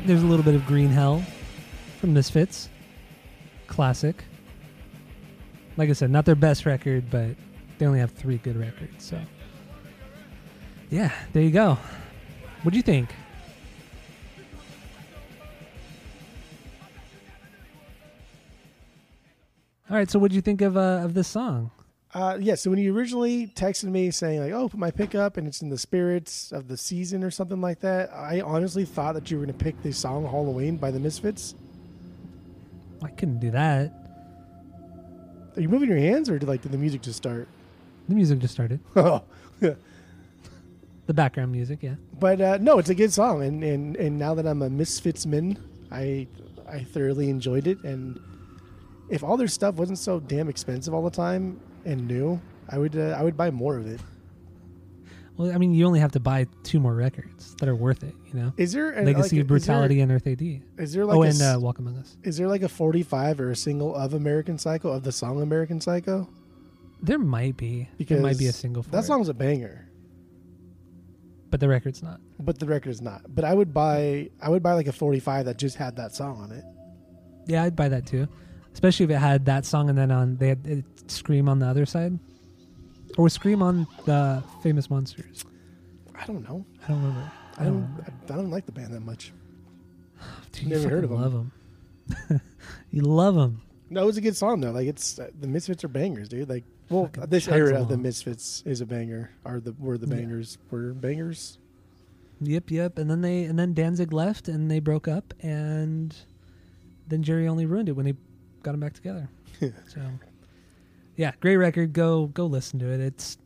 There's 0.07 0.23
a 0.23 0.25
little 0.25 0.45
bit 0.45 0.55
of 0.55 0.65
Green 0.65 0.87
Hell 0.87 1.21
from 1.99 2.13
Misfits, 2.13 2.69
classic. 3.67 4.23
Like 5.75 5.89
I 5.89 5.93
said, 5.93 6.09
not 6.09 6.23
their 6.23 6.33
best 6.35 6.65
record, 6.65 7.09
but 7.11 7.35
they 7.77 7.85
only 7.85 7.99
have 7.99 8.11
three 8.11 8.37
good 8.37 8.55
records. 8.55 9.03
So 9.03 9.19
yeah, 10.89 11.11
there 11.33 11.43
you 11.43 11.51
go. 11.51 11.77
What 12.63 12.71
do 12.71 12.77
you 12.77 12.83
think? 12.83 13.13
All 19.89 19.97
right, 19.97 20.09
so 20.09 20.19
what 20.19 20.31
do 20.31 20.35
you 20.35 20.41
think 20.41 20.61
of 20.61 20.77
uh, 20.77 21.01
of 21.03 21.13
this 21.13 21.27
song? 21.27 21.71
Uh, 22.13 22.37
yeah, 22.39 22.55
so 22.55 22.69
when 22.69 22.79
you 22.79 22.95
originally 22.95 23.47
texted 23.47 23.85
me 23.85 24.09
saying 24.11 24.39
like, 24.39 24.53
"Oh, 24.53 24.69
put 24.69 24.79
my 24.79 24.91
pickup 24.91 25.35
and 25.37 25.45
it's 25.45 25.61
in 25.61 25.69
the 25.69 25.77
spirits 25.77 26.51
of 26.51 26.67
the 26.67 26.77
season" 26.77 27.23
or 27.23 27.29
something 27.29 27.59
like 27.59 27.81
that, 27.81 28.09
I 28.13 28.41
honestly 28.41 28.85
thought 28.85 29.13
that 29.15 29.29
you 29.29 29.37
were 29.37 29.45
going 29.45 29.57
to 29.57 29.63
pick 29.63 29.81
the 29.83 29.91
song 29.91 30.23
"Halloween" 30.25 30.77
by 30.77 30.89
the 30.89 30.99
Misfits. 30.99 31.53
I 33.03 33.09
couldn't 33.09 33.39
do 33.39 33.51
that. 33.51 33.91
Are 35.55 35.61
you 35.61 35.69
moving 35.69 35.89
your 35.89 35.97
hands, 35.97 36.29
or 36.29 36.39
did 36.39 36.47
like 36.47 36.61
did 36.61 36.71
the 36.71 36.77
music 36.77 37.01
just 37.01 37.17
start? 37.17 37.47
The 38.07 38.15
music 38.15 38.39
just 38.39 38.53
started. 38.53 38.79
Oh, 38.95 39.23
The 41.07 41.13
background 41.13 41.51
music, 41.51 41.79
yeah. 41.81 41.95
but 42.19 42.39
uh, 42.41 42.57
no, 42.59 42.79
it's 42.79 42.89
a 42.89 42.95
good 42.95 43.11
song, 43.13 43.43
and, 43.43 43.63
and 43.63 43.95
and 43.97 44.17
now 44.19 44.33
that 44.33 44.45
I'm 44.47 44.61
a 44.61 44.69
Misfitsman, 44.69 45.57
I 45.91 46.27
I 46.69 46.83
thoroughly 46.83 47.29
enjoyed 47.29 47.65
it, 47.67 47.81
and 47.83 48.19
if 49.09 49.23
all 49.23 49.35
their 49.37 49.47
stuff 49.47 49.75
wasn't 49.75 49.99
so 49.99 50.19
damn 50.19 50.47
expensive 50.49 50.93
all 50.93 51.03
the 51.03 51.09
time 51.11 51.59
and 51.87 52.07
new, 52.07 52.39
I 52.69 52.77
would 52.77 52.95
uh, 52.95 53.15
I 53.17 53.23
would 53.23 53.37
buy 53.37 53.49
more 53.51 53.77
of 53.77 53.87
it. 53.87 53.99
Well, 55.37 55.53
I 55.53 55.57
mean, 55.59 55.73
you 55.73 55.85
only 55.85 55.99
have 55.99 56.11
to 56.13 56.19
buy 56.19 56.47
two 56.63 56.79
more 56.79 56.95
records 56.95 57.55
that 57.59 57.69
are 57.69 57.75
worth 57.75 58.03
it. 58.03 58.15
You 58.25 58.39
know, 58.39 58.53
Is 58.57 58.73
there 58.73 58.97
a, 58.97 59.03
Legacy 59.03 59.35
like, 59.35 59.41
of 59.43 59.47
Brutality 59.47 60.01
and 60.01 60.11
Earth 60.11 60.25
AD. 60.25 60.41
Is 60.77 60.93
there 60.93 61.05
like 61.05 61.15
oh, 61.15 61.23
a 61.23 61.27
and 61.27 61.41
uh, 61.41 61.57
Walk 61.59 61.77
Among 61.77 61.95
Us. 61.97 62.17
Is 62.23 62.37
there 62.37 62.47
like 62.47 62.63
a 62.63 62.69
45 62.69 63.39
or 63.39 63.51
a 63.51 63.55
single 63.55 63.95
of 63.95 64.15
American 64.15 64.57
Psycho 64.57 64.89
of 64.89 65.03
the 65.03 65.11
song 65.11 65.41
American 65.41 65.79
Psycho? 65.79 66.27
There 67.01 67.19
might 67.19 67.55
be. 67.55 67.87
Because 67.97 68.17
there 68.17 68.23
might 68.23 68.39
be 68.39 68.47
a 68.47 68.51
single 68.51 68.81
for 68.81 68.89
that 68.89 69.03
it, 69.03 69.07
song's 69.07 69.29
a 69.29 69.33
banger, 69.33 69.87
but 71.49 71.59
the 71.59 71.67
record's 71.67 72.01
not. 72.01 72.19
but 72.39 72.59
the 72.59 72.65
record 72.65 72.89
is 72.89 73.01
not. 73.01 73.21
But 73.27 73.45
I 73.45 73.53
would 73.53 73.73
buy 73.73 74.29
I 74.41 74.49
would 74.49 74.63
buy 74.63 74.73
like 74.73 74.87
a 74.87 74.91
45 74.91 75.45
that 75.45 75.57
just 75.57 75.75
had 75.75 75.95
that 75.97 76.15
song 76.15 76.41
on 76.41 76.51
it. 76.51 76.63
Yeah, 77.45 77.63
I'd 77.63 77.75
buy 77.75 77.89
that 77.89 78.07
too, 78.07 78.27
especially 78.73 79.05
if 79.05 79.11
it 79.11 79.17
had 79.17 79.45
that 79.45 79.65
song 79.65 79.89
and 79.89 79.97
then 79.97 80.11
on 80.11 80.37
they 80.37 80.49
had 80.49 80.65
it, 80.65 80.85
Scream 81.11 81.47
on 81.49 81.59
the 81.59 81.65
other 81.65 81.85
side, 81.85 82.17
or 83.17 83.23
was 83.25 83.33
Scream 83.33 83.61
on 83.61 83.87
the 84.05 84.43
Famous 84.63 84.89
Monsters? 84.89 85.45
I 86.15 86.25
don't 86.25 86.43
know. 86.47 86.65
I 86.83 86.87
don't 86.87 86.97
remember. 87.03 87.31
I 87.57 87.63
don't 87.65 88.05
I, 88.29 88.33
I 88.33 88.35
don't 88.35 88.51
like 88.51 88.65
the 88.65 88.71
band 88.71 88.93
that 88.93 89.01
much. 89.01 89.31
Dude, 90.51 90.63
you 90.63 90.69
never 90.69 90.89
heard 90.89 91.03
of 91.03 91.09
them. 91.09 91.21
Love 91.21 91.31
them. 91.33 92.41
you 92.91 93.01
love 93.01 93.35
them. 93.35 93.61
No, 93.89 94.07
it's 94.07 94.17
a 94.17 94.21
good 94.21 94.35
song 94.35 94.61
though. 94.61 94.71
Like 94.71 94.87
it's 94.87 95.19
uh, 95.19 95.29
the 95.39 95.47
Misfits 95.47 95.83
are 95.83 95.87
bangers, 95.87 96.27
dude. 96.29 96.49
Like 96.49 96.63
well, 96.89 97.05
Fucking 97.05 97.29
this 97.29 97.47
era 97.47 97.81
of 97.81 97.89
the. 97.89 97.97
Misfits 97.97 98.63
is 98.65 98.81
a 98.81 98.85
banger. 98.85 99.31
Are 99.45 99.59
the 99.59 99.73
were 99.79 99.97
the 99.97 100.07
Yeah. 100.07 100.15
bangers 100.15 100.57
were 100.71 100.93
bangers? 100.93 101.57
Yep, 102.41 102.69
yep. 102.71 102.97
And 102.97 103.09
then 103.09 103.21
they 103.21 103.43
and 103.43 103.57
then 103.57 103.73
Danzig 103.73 104.11
left 104.13 104.47
and 104.47 104.69
they 104.69 104.79
broke 104.79 105.07
up 105.07 105.33
and 105.41 106.15
then 107.07 107.23
Jerry 107.23 107.47
Only 107.47 107.65
ruined 107.65 107.89
it 107.89 107.93
when 107.93 108.05
he 108.05 108.15
got 108.63 108.71
them 108.71 108.79
back 108.81 108.93
together. 108.93 109.29
so 109.59 110.01
yeah, 111.17 111.31
great 111.41 111.57
record. 111.57 111.91
Go 111.93 112.27
go 112.27 112.45
listen 112.45 112.79
to 112.79 112.85
it. 112.89 113.01
It's 113.01 113.37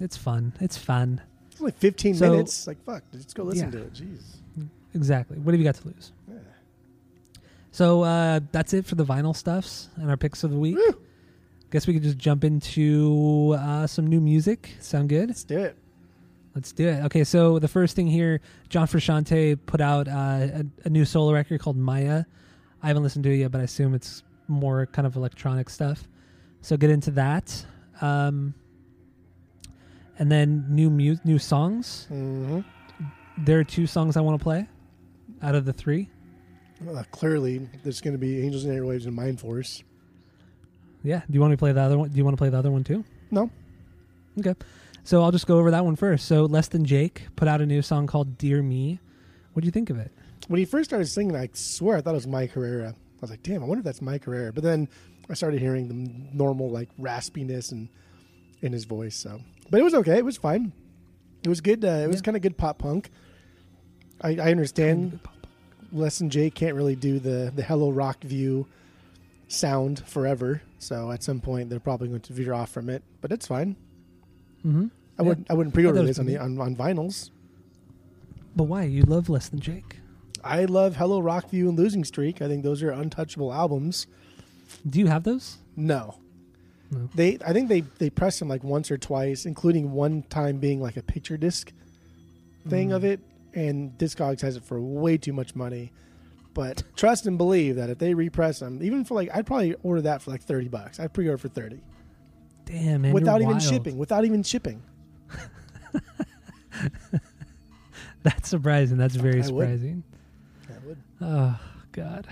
it's 0.00 0.16
fun. 0.16 0.52
It's 0.60 0.78
fun. 0.78 1.20
It's 1.50 1.60
only 1.60 1.72
15 1.72 2.14
So- 2.14 2.30
minutes. 2.30 2.66
Like 2.66 2.82
fuck, 2.84 3.02
just 3.12 3.34
go 3.34 3.42
listen 3.44 3.66
Yeah. 3.72 3.78
to 3.80 3.84
it. 3.86 3.92
Jeez. 3.92 4.22
Exactly. 4.94 5.36
What 5.38 5.52
have 5.52 5.60
you 5.60 5.64
got 5.64 5.74
to 5.76 5.88
lose? 5.88 6.12
Yeah. 6.26 6.34
So 7.70 8.02
uh, 8.02 8.40
that's 8.52 8.72
it 8.72 8.86
for 8.86 8.94
the 8.94 9.04
vinyl 9.04 9.36
stuffs 9.36 9.88
and 9.96 10.08
our 10.10 10.16
picks 10.16 10.42
of 10.44 10.50
the 10.50 10.58
week. 10.58 10.76
Woo! 10.76 10.98
Guess 11.70 11.86
we 11.86 11.92
could 11.94 12.02
just 12.02 12.16
jump 12.16 12.44
into 12.44 13.54
uh, 13.58 13.86
some 13.86 14.06
new 14.06 14.20
music. 14.20 14.70
Sound 14.80 15.08
good? 15.10 15.28
Let's 15.28 15.44
do 15.44 15.58
it. 15.58 15.76
Let's 16.54 16.72
do 16.72 16.88
it. 16.88 17.04
Okay, 17.04 17.24
so 17.24 17.58
the 17.58 17.68
first 17.68 17.94
thing 17.96 18.06
here, 18.06 18.40
John 18.70 18.86
Frusciante 18.86 19.58
put 19.66 19.82
out 19.82 20.08
uh, 20.08 20.12
a, 20.12 20.64
a 20.84 20.88
new 20.88 21.04
solo 21.04 21.34
record 21.34 21.60
called 21.60 21.76
Maya. 21.76 22.24
I 22.82 22.86
haven't 22.86 23.02
listened 23.02 23.24
to 23.24 23.30
it 23.30 23.36
yet, 23.36 23.50
but 23.50 23.60
I 23.60 23.64
assume 23.64 23.92
it's 23.94 24.22
more 24.48 24.86
kind 24.86 25.06
of 25.06 25.16
electronic 25.16 25.68
stuff. 25.68 26.08
So 26.66 26.76
get 26.76 26.90
into 26.90 27.12
that. 27.12 27.64
Um, 28.00 28.52
and 30.18 30.32
then 30.32 30.64
new 30.68 30.90
mu- 30.90 31.14
new 31.24 31.38
songs. 31.38 32.06
hmm 32.08 32.58
There 33.38 33.60
are 33.60 33.64
two 33.64 33.86
songs 33.86 34.16
I 34.16 34.20
want 34.20 34.40
to 34.40 34.42
play 34.42 34.66
out 35.42 35.54
of 35.54 35.64
the 35.64 35.72
three. 35.72 36.10
Well, 36.80 37.06
clearly, 37.12 37.68
there's 37.84 38.00
going 38.00 38.14
to 38.14 38.18
be 38.18 38.42
Angels 38.42 38.64
and 38.64 38.76
Airwaves 38.76 39.06
and 39.06 39.14
Mind 39.14 39.38
Force. 39.38 39.84
Yeah. 41.04 41.20
Do 41.30 41.34
you 41.34 41.40
want 41.40 41.52
me 41.52 41.56
to 41.56 41.60
play 41.60 41.70
the 41.70 41.82
other 41.82 41.98
one? 41.98 42.08
Do 42.08 42.16
you 42.18 42.24
want 42.24 42.36
to 42.36 42.40
play 42.40 42.48
the 42.48 42.58
other 42.58 42.72
one 42.72 42.82
too? 42.82 43.04
No. 43.30 43.48
Okay. 44.40 44.54
So 45.04 45.22
I'll 45.22 45.30
just 45.30 45.46
go 45.46 45.58
over 45.58 45.70
that 45.70 45.84
one 45.84 45.94
first. 45.94 46.26
So 46.26 46.46
Less 46.46 46.66
Than 46.66 46.84
Jake 46.84 47.28
put 47.36 47.46
out 47.46 47.60
a 47.60 47.66
new 47.66 47.80
song 47.80 48.08
called 48.08 48.38
Dear 48.38 48.60
Me. 48.60 48.98
What 49.52 49.60
do 49.62 49.66
you 49.66 49.72
think 49.72 49.88
of 49.88 49.98
it? 50.00 50.10
When 50.48 50.58
he 50.58 50.64
first 50.64 50.90
started 50.90 51.06
singing, 51.06 51.36
I 51.36 51.48
swear 51.52 51.98
I 51.98 52.00
thought 52.00 52.10
it 52.10 52.14
was 52.14 52.26
Mike 52.26 52.50
Herrera. 52.50 52.88
I 52.88 53.18
was 53.20 53.30
like, 53.30 53.44
damn, 53.44 53.62
I 53.62 53.66
wonder 53.66 53.78
if 53.78 53.84
that's 53.84 54.02
Mike 54.02 54.24
Herrera. 54.24 54.52
But 54.52 54.64
then 54.64 54.88
I 55.28 55.34
started 55.34 55.60
hearing 55.60 55.88
the 55.88 56.36
normal 56.36 56.70
like 56.70 56.88
raspiness 57.00 57.72
and 57.72 57.88
in 58.62 58.72
his 58.72 58.84
voice. 58.84 59.16
So, 59.16 59.40
but 59.70 59.80
it 59.80 59.84
was 59.84 59.94
okay. 59.94 60.18
It 60.18 60.24
was 60.24 60.36
fine. 60.36 60.72
It 61.42 61.48
was 61.48 61.60
good. 61.60 61.84
Uh, 61.84 61.88
it 61.88 62.06
was 62.08 62.16
Yeah. 62.16 62.22
kind 62.22 62.36
of 62.36 62.42
good 62.42 62.56
pop 62.56 62.78
punk. 62.78 63.10
I, 64.20 64.36
I 64.36 64.50
understand 64.50 65.20
Less 65.92 66.18
Than 66.18 66.30
Jake 66.30 66.54
can't 66.54 66.74
really 66.74 66.96
do 66.96 67.18
the 67.18 67.52
the 67.54 67.62
Hello 67.62 67.92
Rockview 67.92 68.66
sound 69.48 70.00
forever. 70.06 70.62
So 70.78 71.10
at 71.12 71.22
some 71.22 71.40
point 71.40 71.70
they're 71.70 71.80
probably 71.80 72.08
going 72.08 72.20
to 72.20 72.32
veer 72.32 72.52
off 72.54 72.70
from 72.70 72.88
it. 72.88 73.02
But 73.20 73.32
it's 73.32 73.46
fine. 73.46 73.76
Mm-hmm. 74.64 74.86
I 75.18 75.22
Yeah. 75.22 75.28
wouldn't 75.28 75.50
I 75.50 75.54
wouldn't 75.54 75.74
pre-order 75.74 76.00
it 76.00 76.06
this 76.06 76.18
on 76.18 76.26
the 76.26 76.38
on, 76.38 76.58
on 76.60 76.74
vinyls. 76.76 77.30
But 78.54 78.64
why? 78.64 78.84
You 78.84 79.02
love 79.02 79.28
less 79.28 79.48
than 79.48 79.60
Jake. 79.60 79.96
I 80.42 80.64
love 80.64 80.96
Hello 80.96 81.20
Rockview 81.20 81.68
and 81.68 81.76
Losing 81.78 82.04
Streak. 82.04 82.40
I 82.40 82.48
think 82.48 82.62
those 82.62 82.82
are 82.82 82.90
untouchable 82.90 83.52
albums. 83.52 84.06
Do 84.88 84.98
you 84.98 85.06
have 85.06 85.24
those? 85.24 85.58
No. 85.76 86.18
No. 86.90 87.08
They 87.14 87.38
I 87.44 87.52
think 87.52 87.68
they 87.68 87.80
they 87.80 88.10
pressed 88.10 88.38
them 88.38 88.48
like 88.48 88.62
once 88.62 88.90
or 88.90 88.98
twice, 88.98 89.44
including 89.46 89.92
one 89.92 90.22
time 90.24 90.58
being 90.58 90.80
like 90.80 90.96
a 90.96 91.02
picture 91.02 91.36
disc 91.36 91.72
thing 92.68 92.92
of 92.92 93.02
mm. 93.02 93.12
it, 93.12 93.20
and 93.54 93.96
Discogs 93.98 94.40
has 94.42 94.56
it 94.56 94.64
for 94.64 94.80
way 94.80 95.16
too 95.16 95.32
much 95.32 95.54
money. 95.54 95.92
But 96.54 96.84
trust 96.94 97.26
and 97.26 97.36
believe 97.36 97.76
that 97.76 97.90
if 97.90 97.98
they 97.98 98.14
repress 98.14 98.60
them, 98.60 98.82
even 98.82 99.04
for 99.04 99.14
like 99.14 99.30
I'd 99.34 99.46
probably 99.46 99.74
order 99.82 100.02
that 100.02 100.22
for 100.22 100.30
like 100.30 100.42
thirty 100.42 100.68
bucks. 100.68 101.00
I'd 101.00 101.12
pre-order 101.12 101.38
for 101.38 101.48
thirty 101.48 101.80
Damn, 102.64 103.02
man. 103.02 103.12
without 103.12 103.40
even 103.40 103.58
wild. 103.58 103.62
shipping. 103.62 103.98
Without 103.98 104.24
even 104.24 104.42
shipping. 104.42 104.82
That's 108.22 108.48
surprising. 108.48 108.96
That's 108.96 109.16
very 109.16 109.34
I 109.34 109.36
would. 109.38 109.46
surprising. 109.46 110.02
I 110.68 110.86
would. 110.86 110.98
Oh 111.20 111.60
God. 111.92 112.26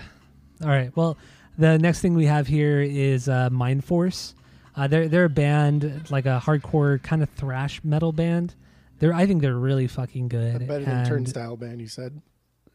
All 0.63 0.69
right. 0.69 0.95
Well, 0.95 1.17
the 1.57 1.77
next 1.77 2.01
thing 2.01 2.15
we 2.15 2.25
have 2.25 2.47
here 2.47 2.81
is 2.81 3.29
uh, 3.29 3.49
Mind 3.49 3.83
Force. 3.83 4.35
Uh, 4.75 4.87
they're 4.87 5.07
they're 5.07 5.25
a 5.25 5.29
band 5.29 6.09
like 6.09 6.25
a 6.25 6.41
hardcore 6.43 7.01
kind 7.01 7.23
of 7.23 7.29
thrash 7.29 7.81
metal 7.83 8.11
band. 8.11 8.55
They're 8.99 9.13
I 9.13 9.25
think 9.25 9.41
they're 9.41 9.55
really 9.55 9.87
fucking 9.87 10.27
good. 10.27 10.67
Better 10.67 10.83
than 10.83 10.97
and 10.97 11.07
Turnstile 11.07 11.55
Band, 11.57 11.81
you 11.81 11.87
said. 11.87 12.21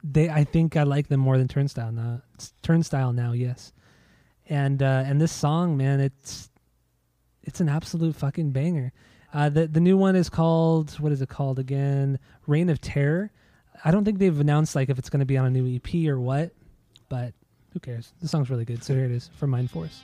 They 0.02 0.30
I 0.30 0.44
think 0.44 0.76
I 0.76 0.84
like 0.84 1.08
them 1.08 1.20
more 1.20 1.36
than 1.36 1.48
Turnstile 1.48 1.92
now. 1.92 2.22
It's 2.34 2.54
Turnstile 2.62 3.12
now, 3.12 3.32
yes. 3.32 3.72
And 4.48 4.82
uh, 4.82 5.02
and 5.06 5.20
this 5.20 5.32
song, 5.32 5.76
man, 5.76 6.00
it's 6.00 6.50
it's 7.42 7.60
an 7.60 7.68
absolute 7.68 8.16
fucking 8.16 8.52
banger. 8.52 8.92
Uh, 9.32 9.48
the 9.48 9.66
the 9.66 9.80
new 9.80 9.96
one 9.96 10.16
is 10.16 10.30
called 10.30 10.98
what 11.00 11.12
is 11.12 11.20
it 11.20 11.28
called 11.28 11.58
again? 11.58 12.18
Reign 12.46 12.70
of 12.70 12.80
Terror. 12.80 13.30
I 13.84 13.90
don't 13.90 14.04
think 14.04 14.18
they've 14.18 14.40
announced 14.40 14.74
like 14.74 14.88
if 14.88 14.98
it's 14.98 15.10
going 15.10 15.20
to 15.20 15.26
be 15.26 15.36
on 15.36 15.46
a 15.46 15.50
new 15.50 15.76
EP 15.76 16.06
or 16.06 16.18
what, 16.18 16.52
but 17.08 17.34
who 17.72 17.80
cares? 17.80 18.12
The 18.20 18.28
song's 18.28 18.50
really 18.50 18.64
good. 18.64 18.82
So 18.82 18.94
here 18.94 19.04
it 19.04 19.10
is 19.10 19.30
from 19.38 19.50
Mind 19.50 19.70
Force. 19.70 20.02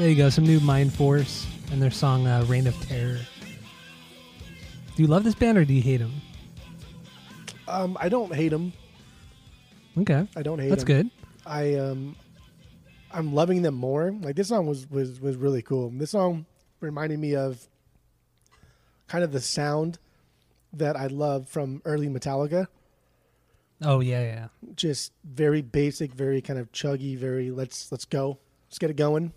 There 0.00 0.08
you 0.08 0.14
go. 0.16 0.30
Some 0.30 0.44
new 0.44 0.60
Mind 0.60 0.94
Force 0.94 1.46
and 1.70 1.82
their 1.82 1.90
song 1.90 2.26
uh, 2.26 2.42
Reign 2.48 2.66
of 2.66 2.74
Terror. 2.88 3.18
Do 4.96 5.02
you 5.02 5.06
love 5.06 5.24
this 5.24 5.34
band 5.34 5.58
or 5.58 5.66
do 5.66 5.74
you 5.74 5.82
hate 5.82 5.98
them? 5.98 6.22
Um, 7.68 7.98
I 8.00 8.08
don't 8.08 8.34
hate 8.34 8.48
them. 8.48 8.72
Okay, 9.98 10.26
I 10.34 10.40
don't 10.40 10.58
hate 10.58 10.70
that's 10.70 10.84
'em. 10.84 10.86
good. 10.86 11.10
I 11.44 11.74
um 11.74 12.16
I'm 13.12 13.34
loving 13.34 13.60
them 13.60 13.74
more. 13.74 14.10
Like 14.22 14.36
this 14.36 14.48
song 14.48 14.66
was 14.66 14.88
was 14.90 15.20
was 15.20 15.36
really 15.36 15.60
cool. 15.60 15.90
This 15.90 16.12
song 16.12 16.46
reminded 16.80 17.18
me 17.18 17.36
of 17.36 17.68
kind 19.06 19.22
of 19.22 19.32
the 19.32 19.40
sound 19.42 19.98
that 20.72 20.96
I 20.96 21.08
love 21.08 21.46
from 21.46 21.82
early 21.84 22.08
Metallica. 22.08 22.68
Oh 23.82 24.00
yeah, 24.00 24.22
yeah. 24.22 24.48
Just 24.76 25.12
very 25.24 25.60
basic, 25.60 26.14
very 26.14 26.40
kind 26.40 26.58
of 26.58 26.72
chuggy, 26.72 27.18
very 27.18 27.50
let's 27.50 27.92
let's 27.92 28.06
go. 28.06 28.38
Let's 28.70 28.78
get 28.78 28.88
it 28.88 28.96
going. 28.96 29.34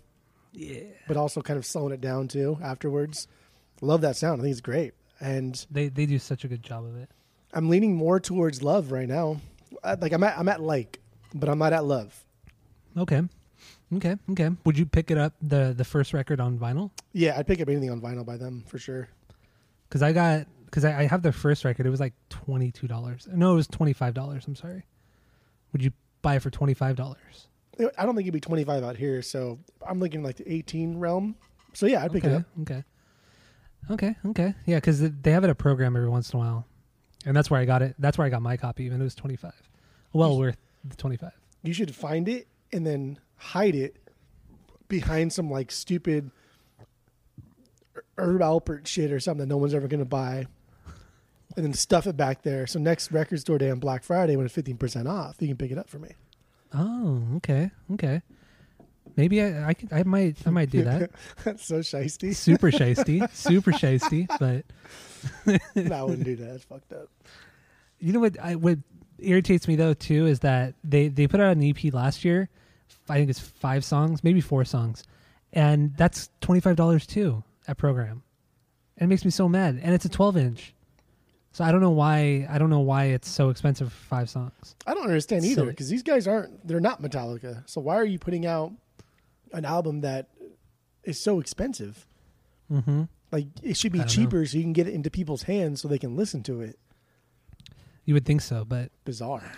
Yeah. 0.56 0.84
But 1.08 1.16
also 1.16 1.42
kind 1.42 1.58
of 1.58 1.66
slowing 1.66 1.92
it 1.92 2.00
down 2.00 2.28
too 2.28 2.58
afterwards. 2.62 3.26
Love 3.80 4.00
that 4.02 4.16
sound. 4.16 4.40
I 4.40 4.44
think 4.44 4.52
it's 4.52 4.60
great. 4.60 4.94
And 5.20 5.54
They 5.70 5.88
they 5.88 6.06
do 6.06 6.18
such 6.18 6.44
a 6.44 6.48
good 6.48 6.62
job 6.62 6.84
of 6.84 6.96
it. 6.96 7.10
I'm 7.52 7.68
leaning 7.68 7.94
more 7.96 8.20
towards 8.20 8.62
love 8.62 8.92
right 8.92 9.08
now. 9.08 9.40
Uh, 9.82 9.96
Like 10.00 10.12
I'm 10.12 10.22
at 10.22 10.38
I'm 10.38 10.48
at 10.48 10.60
like, 10.62 11.00
but 11.34 11.48
I'm 11.48 11.58
not 11.58 11.72
at 11.72 11.84
love. 11.84 12.24
Okay. 12.96 13.22
Okay. 13.94 14.16
Okay. 14.30 14.50
Would 14.64 14.78
you 14.78 14.86
pick 14.86 15.10
it 15.10 15.18
up 15.18 15.34
the 15.42 15.74
the 15.76 15.84
first 15.84 16.12
record 16.14 16.40
on 16.40 16.58
vinyl? 16.58 16.90
Yeah, 17.12 17.36
I'd 17.38 17.46
pick 17.46 17.60
up 17.60 17.68
anything 17.68 17.90
on 17.90 18.00
vinyl 18.00 18.24
by 18.24 18.36
them 18.36 18.64
for 18.66 18.78
sure. 18.78 19.08
Because 19.88 20.02
I 20.02 20.12
got 20.12 20.46
because 20.66 20.84
I, 20.84 21.00
I 21.00 21.06
have 21.06 21.22
their 21.22 21.32
first 21.32 21.64
record. 21.64 21.86
It 21.86 21.90
was 21.90 22.00
like 22.00 22.14
twenty 22.28 22.70
two 22.70 22.86
dollars. 22.88 23.28
No, 23.32 23.52
it 23.52 23.56
was 23.56 23.66
twenty 23.66 23.92
five 23.92 24.14
dollars. 24.14 24.44
I'm 24.46 24.56
sorry. 24.56 24.84
Would 25.72 25.82
you 25.82 25.92
buy 26.22 26.36
it 26.36 26.42
for 26.42 26.50
twenty 26.50 26.74
five 26.74 26.96
dollars? 26.96 27.48
I 27.78 28.04
don't 28.04 28.14
think 28.14 28.26
it'd 28.26 28.34
be 28.34 28.40
25 28.40 28.82
out 28.82 28.96
here, 28.96 29.22
so 29.22 29.58
I'm 29.86 30.00
looking 30.00 30.22
like 30.22 30.36
the 30.36 30.52
18 30.52 30.98
realm. 30.98 31.36
So 31.72 31.86
yeah, 31.86 32.04
I'd 32.04 32.12
pick 32.12 32.24
okay. 32.24 32.34
it 32.34 32.36
up. 32.36 32.44
Okay. 32.62 32.84
Okay. 33.90 34.14
Okay. 34.26 34.54
Yeah, 34.66 34.76
because 34.76 35.00
they 35.00 35.30
have 35.32 35.44
it 35.44 35.50
at 35.50 35.58
program 35.58 35.96
every 35.96 36.08
once 36.08 36.32
in 36.32 36.38
a 36.38 36.42
while, 36.42 36.66
and 37.26 37.36
that's 37.36 37.50
where 37.50 37.60
I 37.60 37.64
got 37.64 37.82
it. 37.82 37.94
That's 37.98 38.16
where 38.16 38.26
I 38.26 38.30
got 38.30 38.42
my 38.42 38.56
copy, 38.56 38.84
Even 38.84 39.00
it 39.00 39.04
was 39.04 39.14
twenty 39.14 39.36
five. 39.36 39.60
Well 40.12 40.38
worth 40.38 40.56
the 40.84 40.96
twenty 40.96 41.16
five. 41.16 41.32
You 41.62 41.72
should 41.72 41.94
find 41.94 42.28
it 42.28 42.46
and 42.72 42.86
then 42.86 43.18
hide 43.36 43.74
it 43.74 43.96
behind 44.88 45.32
some 45.32 45.50
like 45.50 45.70
stupid 45.70 46.30
Herb 48.18 48.40
Alpert 48.40 48.86
shit 48.86 49.12
or 49.12 49.20
something 49.20 49.40
that 49.40 49.52
no 49.52 49.56
one's 49.56 49.74
ever 49.74 49.88
going 49.88 50.00
to 50.00 50.06
buy. 50.06 50.46
And 51.56 51.64
then 51.64 51.72
stuff 51.72 52.06
it 52.06 52.16
back 52.16 52.42
there. 52.42 52.66
So 52.66 52.80
next 52.80 53.12
record 53.12 53.40
store 53.40 53.58
day 53.58 53.70
on 53.70 53.78
Black 53.78 54.02
Friday 54.02 54.34
when 54.34 54.44
it's 54.44 54.54
15% 54.54 55.08
off, 55.08 55.36
you 55.40 55.46
can 55.48 55.56
pick 55.56 55.70
it 55.70 55.78
up 55.78 55.88
for 55.88 55.98
me. 55.98 56.10
Oh. 56.74 57.22
Okay. 57.36 57.70
Okay. 57.92 58.22
Maybe 59.16 59.40
I 59.42 59.68
I, 59.68 59.74
could, 59.74 59.92
I 59.92 60.02
might 60.02 60.36
I 60.46 60.50
might 60.50 60.70
do 60.70 60.82
that. 60.84 61.10
That's 61.44 61.64
so 61.64 61.76
shisty. 61.80 62.34
Super 62.34 62.70
shisty. 62.72 63.30
Super 63.32 63.72
shisty. 63.72 64.26
But 64.38 64.64
no, 65.76 65.96
I 65.96 66.02
wouldn't 66.02 66.24
do 66.24 66.36
that. 66.36 66.44
That's 66.46 66.64
fucked 66.64 66.92
up. 66.92 67.08
You 67.98 68.12
know 68.12 68.20
what? 68.20 68.38
I, 68.40 68.56
what 68.56 68.78
irritates 69.18 69.68
me 69.68 69.76
though 69.76 69.94
too 69.94 70.26
is 70.26 70.40
that 70.40 70.74
they 70.82 71.08
they 71.08 71.26
put 71.26 71.40
out 71.40 71.56
an 71.56 71.62
EP 71.62 71.92
last 71.94 72.24
year. 72.24 72.48
I 73.08 73.14
think 73.14 73.30
it's 73.30 73.38
five 73.40 73.84
songs, 73.84 74.24
maybe 74.24 74.40
four 74.40 74.64
songs, 74.64 75.04
and 75.52 75.96
that's 75.96 76.30
twenty 76.40 76.60
five 76.60 76.76
dollars 76.76 77.06
too 77.06 77.44
at 77.68 77.76
program. 77.76 78.22
And 78.98 79.08
it 79.08 79.10
makes 79.10 79.24
me 79.24 79.30
so 79.30 79.48
mad. 79.48 79.80
And 79.82 79.94
it's 79.94 80.04
a 80.04 80.08
twelve 80.08 80.36
inch, 80.36 80.74
so 81.54 81.62
I 81.62 81.70
don't 81.70 81.80
know 81.80 81.92
why. 81.92 82.48
I 82.50 82.58
don't 82.58 82.68
know 82.68 82.80
why 82.80 83.04
it's 83.04 83.28
so 83.28 83.48
expensive 83.48 83.92
for 83.92 84.06
five 84.06 84.28
songs. 84.28 84.74
I 84.88 84.92
don't 84.92 85.04
understand 85.04 85.44
either 85.44 85.66
because 85.66 85.88
these 85.88 86.02
guys 86.02 86.26
aren't, 86.26 86.66
they're 86.66 86.80
not 86.80 87.00
Metallica. 87.00 87.62
So 87.70 87.80
why 87.80 87.94
are 87.94 88.04
you 88.04 88.18
putting 88.18 88.44
out 88.44 88.72
an 89.52 89.64
album 89.64 90.00
that 90.00 90.30
is 91.04 91.20
so 91.20 91.38
expensive? 91.38 92.08
Mm-hmm. 92.72 93.04
Like 93.30 93.46
it 93.62 93.76
should 93.76 93.92
be 93.92 94.02
cheaper 94.02 94.44
so 94.44 94.56
you 94.56 94.64
can 94.64 94.72
get 94.72 94.88
it 94.88 94.94
into 94.94 95.10
people's 95.10 95.44
hands 95.44 95.80
so 95.80 95.86
they 95.86 95.96
can 95.96 96.16
listen 96.16 96.42
to 96.42 96.60
it. 96.60 96.76
You 98.04 98.14
would 98.14 98.26
think 98.26 98.40
so, 98.40 98.64
but 98.64 98.90
Bizarre. 99.04 99.52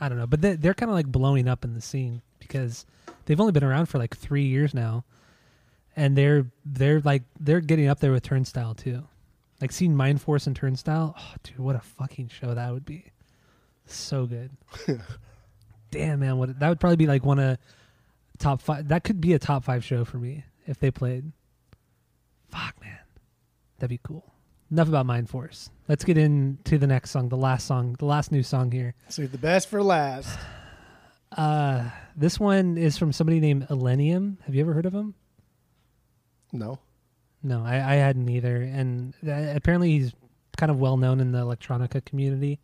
I 0.00 0.08
don't 0.08 0.18
know. 0.18 0.26
But 0.26 0.40
they, 0.40 0.56
they're 0.56 0.74
kind 0.74 0.90
of 0.90 0.96
like 0.96 1.06
blowing 1.06 1.46
up 1.46 1.64
in 1.64 1.74
the 1.74 1.80
scene 1.80 2.22
because 2.40 2.86
they've 3.26 3.40
only 3.40 3.52
been 3.52 3.62
around 3.62 3.86
for 3.86 3.98
like 3.98 4.16
three 4.16 4.46
years 4.46 4.74
now, 4.74 5.04
and 5.94 6.18
they're 6.18 6.46
they're 6.64 7.00
like 7.00 7.22
they're 7.38 7.60
getting 7.60 7.86
up 7.86 8.00
there 8.00 8.10
with 8.10 8.24
Turnstile 8.24 8.74
too. 8.74 9.04
Like 9.60 9.72
seeing 9.72 9.94
Mind 9.94 10.20
Force 10.22 10.46
and 10.46 10.56
Turnstile, 10.56 11.14
oh 11.18 11.34
dude, 11.42 11.58
what 11.58 11.76
a 11.76 11.80
fucking 11.80 12.28
show 12.28 12.54
that 12.54 12.72
would 12.72 12.84
be. 12.84 13.04
So 13.86 14.26
good. 14.26 14.50
Damn 15.90 16.20
man, 16.20 16.38
what 16.38 16.58
that 16.58 16.68
would 16.68 16.80
probably 16.80 16.96
be 16.96 17.06
like 17.06 17.24
one 17.24 17.38
of 17.38 17.58
top 18.38 18.62
five. 18.62 18.88
That 18.88 19.04
could 19.04 19.20
be 19.20 19.34
a 19.34 19.38
top 19.38 19.64
five 19.64 19.84
show 19.84 20.04
for 20.04 20.18
me 20.18 20.44
if 20.66 20.78
they 20.78 20.90
played. 20.90 21.32
Fuck 22.48 22.80
man, 22.80 22.98
that'd 23.78 23.90
be 23.90 24.00
cool. 24.02 24.32
Enough 24.70 24.88
about 24.88 25.06
Mind 25.06 25.28
Force. 25.28 25.70
Let's 25.88 26.04
get 26.04 26.16
into 26.16 26.78
the 26.78 26.86
next 26.86 27.10
song, 27.10 27.28
the 27.28 27.36
last 27.36 27.66
song, 27.66 27.96
the 27.98 28.04
last 28.04 28.30
new 28.30 28.44
song 28.44 28.70
here. 28.70 28.94
Save 29.08 29.32
the 29.32 29.38
best 29.38 29.68
for 29.68 29.82
last. 29.82 30.38
Uh, 31.36 31.88
this 32.16 32.40
one 32.40 32.76
is 32.76 32.98
from 32.98 33.12
somebody 33.12 33.38
named 33.38 33.64
Illenium. 33.68 34.36
Have 34.46 34.54
you 34.56 34.60
ever 34.62 34.72
heard 34.72 34.84
of 34.84 34.92
him? 34.92 35.14
No. 36.52 36.80
No, 37.42 37.64
I, 37.64 37.74
I 37.76 37.94
hadn't 37.94 38.28
either. 38.28 38.56
And 38.56 39.14
uh, 39.26 39.52
apparently, 39.54 39.90
he's 39.98 40.12
kind 40.56 40.70
of 40.70 40.78
well 40.78 40.96
known 40.96 41.20
in 41.20 41.32
the 41.32 41.38
electronica 41.38 42.04
community. 42.04 42.60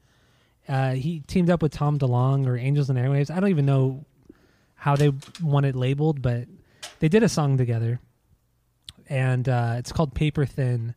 Uh, 0.69 0.93
he 0.93 1.21
teamed 1.21 1.49
up 1.51 1.63
with 1.63 1.73
Tom 1.73 1.99
DeLonge 1.99 2.47
or 2.47 2.57
Angels 2.57 2.91
and 2.91 2.99
Airwaves. 2.99 3.31
I 3.31 3.41
don't 3.41 3.51
even 3.51 3.67
know 3.67 4.05
how 4.75 4.97
they 4.97 5.13
want 5.43 5.65
it 5.67 5.75
labeled, 5.77 6.21
but 6.21 6.47
they 6.99 7.09
did 7.09 7.23
a 7.23 7.29
song 7.29 7.57
together, 7.57 8.01
and 9.09 9.49
uh, 9.49 9.75
it's 9.79 9.93
called 9.93 10.15
Paper 10.15 10.45
Thin. 10.45 10.95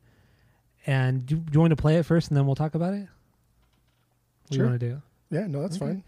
And 0.86 1.26
do, 1.26 1.36
do 1.36 1.52
you 1.54 1.60
want 1.60 1.72
to 1.72 1.76
play 1.76 1.98
it 1.98 2.04
first, 2.04 2.30
and 2.30 2.38
then 2.38 2.46
we'll 2.46 2.56
talk 2.56 2.74
about 2.76 2.94
it? 2.94 3.02
What 4.48 4.50
do 4.52 4.58
you 4.58 4.64
Sure. 4.64 4.68
want 4.70 4.80
to 4.80 4.90
do? 4.90 5.02
Yeah, 5.30 5.46
no, 5.48 5.62
that's 5.62 5.76
Okay. 5.78 5.86
fine. 5.86 6.04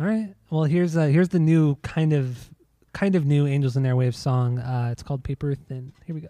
All 0.00 0.06
right. 0.06 0.34
Well, 0.50 0.64
here's 0.64 0.96
uh, 0.96 1.06
here's 1.06 1.28
the 1.28 1.38
new 1.40 1.74
kind 1.82 2.12
of 2.12 2.48
kind 2.92 3.14
of 3.16 3.26
new 3.26 3.46
Angels 3.46 3.76
and 3.76 3.84
Airwaves 3.84 4.14
song. 4.14 4.58
Uh, 4.58 4.88
it's 4.92 5.02
called 5.02 5.22
Paper 5.24 5.54
Thin. 5.54 5.92
Here 6.06 6.14
we 6.14 6.22
go. 6.22 6.28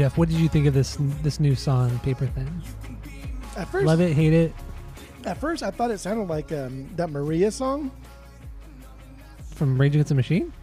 Jeff. 0.00 0.16
What 0.16 0.30
did 0.30 0.38
you 0.38 0.48
think 0.48 0.64
of 0.64 0.72
this 0.72 0.96
this 1.22 1.38
new 1.40 1.54
song, 1.54 1.98
Paper 1.98 2.26
Thin? 2.28 2.62
At 3.58 3.68
first, 3.68 3.84
Love 3.84 4.00
it, 4.00 4.14
hate 4.14 4.32
it. 4.32 4.54
at 5.26 5.36
first, 5.36 5.62
I 5.62 5.70
thought 5.70 5.90
it 5.90 5.98
sounded 5.98 6.26
like 6.26 6.50
um, 6.52 6.88
that 6.96 7.10
Maria 7.10 7.50
song. 7.50 7.90
From 9.54 9.78
Rage 9.78 9.94
Against 9.94 10.08
the 10.08 10.14
Machine. 10.14 10.54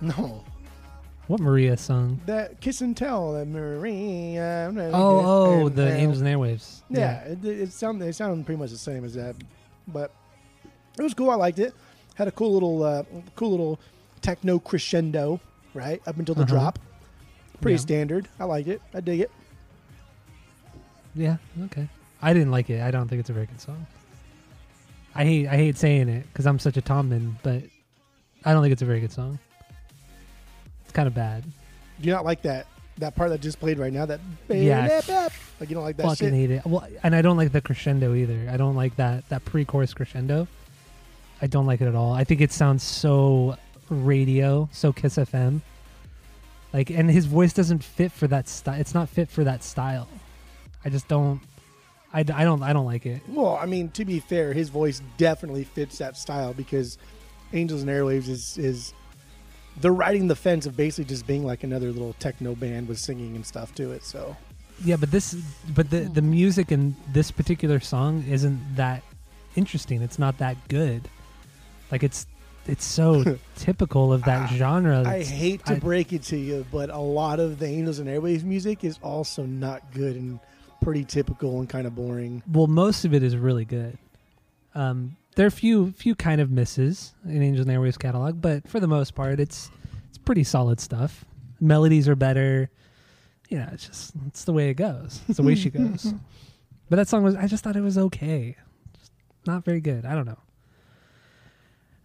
No, 0.00 0.42
What 1.26 1.40
Maria 1.40 1.76
song? 1.76 2.18
that 2.24 2.58
Kiss 2.62 2.80
and 2.80 2.96
Tell, 2.96 3.34
that 3.34 3.46
Maria. 3.46 4.72
Oh, 4.94 5.20
oh, 5.22 5.66
and- 5.66 5.76
the 5.76 5.88
and- 5.88 5.96
Angels 5.98 6.22
and 6.22 6.28
Airwaves. 6.30 6.80
Yeah, 6.88 7.20
it, 7.24 7.44
it 7.44 7.70
sound 7.74 8.00
they 8.00 8.12
sound 8.12 8.46
pretty 8.46 8.58
much 8.58 8.70
the 8.70 8.78
same 8.78 9.04
as 9.04 9.12
that, 9.12 9.36
but 9.88 10.10
it 10.98 11.02
was 11.02 11.12
cool. 11.12 11.28
I 11.28 11.34
liked 11.34 11.58
it. 11.58 11.74
Had 12.14 12.28
a 12.28 12.32
cool 12.32 12.54
little, 12.54 12.82
uh, 12.82 13.02
cool 13.36 13.50
little 13.50 13.78
techno 14.22 14.58
crescendo 14.58 15.38
right 15.74 16.00
up 16.06 16.16
until 16.18 16.34
the 16.34 16.44
Uh-huh. 16.44 16.50
drop. 16.54 16.78
Pretty 17.60 17.74
Yeah. 17.74 17.80
standard. 17.80 18.28
I 18.38 18.44
like 18.44 18.66
it. 18.66 18.80
I 18.94 19.00
dig 19.00 19.20
it. 19.20 19.30
Yeah. 21.14 21.36
Okay. 21.64 21.88
I 22.22 22.32
didn't 22.32 22.50
like 22.50 22.70
it. 22.70 22.80
I 22.82 22.90
don't 22.90 23.08
think 23.08 23.20
it's 23.20 23.30
a 23.30 23.32
very 23.32 23.46
good 23.46 23.60
song. 23.60 23.86
I 25.14 25.24
hate 25.24 25.48
I 25.48 25.56
hate 25.56 25.76
saying 25.76 26.08
it 26.08 26.26
because 26.32 26.46
I'm 26.46 26.58
such 26.58 26.76
a 26.76 26.82
Tomman, 26.82 27.34
but 27.42 27.62
I 28.44 28.52
don't 28.52 28.62
think 28.62 28.72
it's 28.72 28.82
a 28.82 28.86
very 28.86 29.00
good 29.00 29.12
song. 29.12 29.38
It's 30.84 30.92
kind 30.92 31.08
of 31.08 31.14
bad. 31.14 31.42
Do 31.44 32.08
you 32.08 32.12
not 32.12 32.24
like 32.24 32.42
that 32.42 32.66
that 32.98 33.16
part 33.16 33.30
that 33.30 33.40
just 33.40 33.58
played 33.58 33.78
right 33.78 33.92
now? 33.92 34.06
That 34.06 34.20
Yeah. 34.48 35.00
like 35.58 35.68
you 35.68 35.74
don't 35.74 35.84
like 35.84 35.96
that 35.96 36.04
Fucking 36.04 36.28
shit. 36.28 36.32
hate 36.34 36.50
it. 36.50 36.66
Well, 36.66 36.86
and 37.02 37.14
I 37.14 37.22
don't 37.22 37.36
like 37.36 37.50
the 37.52 37.60
crescendo 37.60 38.14
either. 38.14 38.48
I 38.50 38.56
don't 38.56 38.76
like 38.76 38.96
that 38.96 39.28
that 39.30 39.44
pre-chorus 39.44 39.92
crescendo. 39.94 40.46
I 41.42 41.46
don't 41.46 41.66
like 41.66 41.80
it 41.80 41.88
at 41.88 41.94
all. 41.94 42.12
I 42.12 42.22
think 42.24 42.40
it 42.40 42.52
sounds 42.52 42.82
so 42.82 43.56
radio, 43.88 44.68
so 44.72 44.92
Kiss 44.92 45.16
FM. 45.16 45.62
Like, 46.72 46.90
and 46.90 47.10
his 47.10 47.26
voice 47.26 47.52
doesn't 47.52 47.82
fit 47.82 48.12
for 48.12 48.26
that 48.28 48.48
style. 48.48 48.80
It's 48.80 48.94
not 48.94 49.08
fit 49.08 49.28
for 49.28 49.44
that 49.44 49.64
style. 49.64 50.08
I 50.84 50.90
just 50.90 51.08
don't. 51.08 51.40
I, 52.12 52.22
d- 52.24 52.32
I 52.32 52.44
don't 52.44 52.62
I 52.62 52.72
don't 52.72 52.86
like 52.86 53.06
it. 53.06 53.22
Well, 53.28 53.56
I 53.60 53.66
mean, 53.66 53.90
to 53.90 54.04
be 54.04 54.18
fair, 54.18 54.52
his 54.52 54.68
voice 54.68 55.00
definitely 55.16 55.64
fits 55.64 55.98
that 55.98 56.16
style 56.16 56.52
because 56.52 56.98
Angels 57.52 57.82
and 57.82 57.90
Airwaves 57.90 58.28
is 58.28 58.58
is 58.58 58.94
they're 59.80 59.92
riding 59.92 60.26
the 60.26 60.36
fence 60.36 60.66
of 60.66 60.76
basically 60.76 61.04
just 61.04 61.26
being 61.26 61.44
like 61.44 61.62
another 61.62 61.92
little 61.92 62.14
techno 62.14 62.54
band 62.54 62.88
with 62.88 62.98
singing 62.98 63.36
and 63.36 63.46
stuff 63.46 63.74
to 63.76 63.92
it. 63.92 64.04
So 64.04 64.36
Yeah, 64.84 64.96
but 64.96 65.10
this, 65.10 65.34
but 65.74 65.90
the 65.90 66.00
the 66.00 66.20
hmm. 66.20 66.30
music 66.30 66.72
in 66.72 66.96
this 67.12 67.30
particular 67.30 67.80
song 67.80 68.24
isn't 68.28 68.76
that 68.76 69.02
interesting. 69.56 70.02
It's 70.02 70.18
not 70.18 70.38
that 70.38 70.56
good. 70.68 71.08
Like 71.90 72.02
it's 72.02 72.26
it's 72.70 72.84
so 72.84 73.38
typical 73.56 74.12
of 74.12 74.22
that 74.24 74.50
genre. 74.50 75.02
I 75.06 75.16
It's- 75.16 75.28
hate 75.28 75.64
to 75.66 75.74
I- 75.74 75.78
break 75.78 76.12
it 76.12 76.22
to 76.24 76.36
you, 76.36 76.64
but 76.72 76.90
a 76.90 76.98
lot 76.98 77.40
of 77.40 77.58
the 77.58 77.66
Angels 77.66 77.98
and 77.98 78.08
Airwaves 78.08 78.44
music 78.44 78.84
is 78.84 78.98
also 79.02 79.44
not 79.44 79.92
good 79.92 80.16
and 80.16 80.40
pretty 80.80 81.04
typical 81.04 81.58
and 81.60 81.68
kind 81.68 81.86
of 81.86 81.94
boring. 81.94 82.42
well, 82.50 82.66
most 82.66 83.04
of 83.04 83.12
it 83.12 83.22
is 83.22 83.36
really 83.36 83.64
good. 83.66 83.98
Um, 84.74 85.16
there 85.36 85.44
are 85.46 85.48
a 85.48 85.52
few 85.52 85.92
few 85.92 86.14
kind 86.14 86.40
of 86.40 86.50
misses 86.50 87.12
in 87.24 87.42
Angels 87.42 87.66
and 87.66 87.76
Airwaves 87.76 87.98
catalog, 87.98 88.40
but 88.40 88.66
for 88.68 88.80
the 88.80 88.88
most 88.88 89.14
part, 89.14 89.40
it's 89.40 89.70
it's 90.08 90.18
pretty 90.18 90.44
solid 90.44 90.80
stuff. 90.80 91.24
Melodies 91.60 92.08
are 92.08 92.16
better. 92.16 92.70
You 93.48 93.58
know, 93.58 93.68
it's 93.72 93.86
just 93.86 94.12
it's 94.26 94.44
the 94.44 94.52
way 94.52 94.70
it 94.70 94.74
goes. 94.74 95.20
It's 95.28 95.36
the 95.38 95.42
way 95.42 95.54
she 95.54 95.70
goes. 95.80 96.14
But 96.88 96.96
that 96.96 97.08
song 97.08 97.22
was 97.24 97.34
I 97.36 97.46
just 97.46 97.62
thought 97.64 97.76
it 97.76 97.80
was 97.82 97.98
okay. 97.98 98.56
Just 98.98 99.12
not 99.46 99.64
very 99.64 99.80
good. 99.80 100.04
I 100.06 100.14
don't 100.14 100.26
know. 100.26 100.38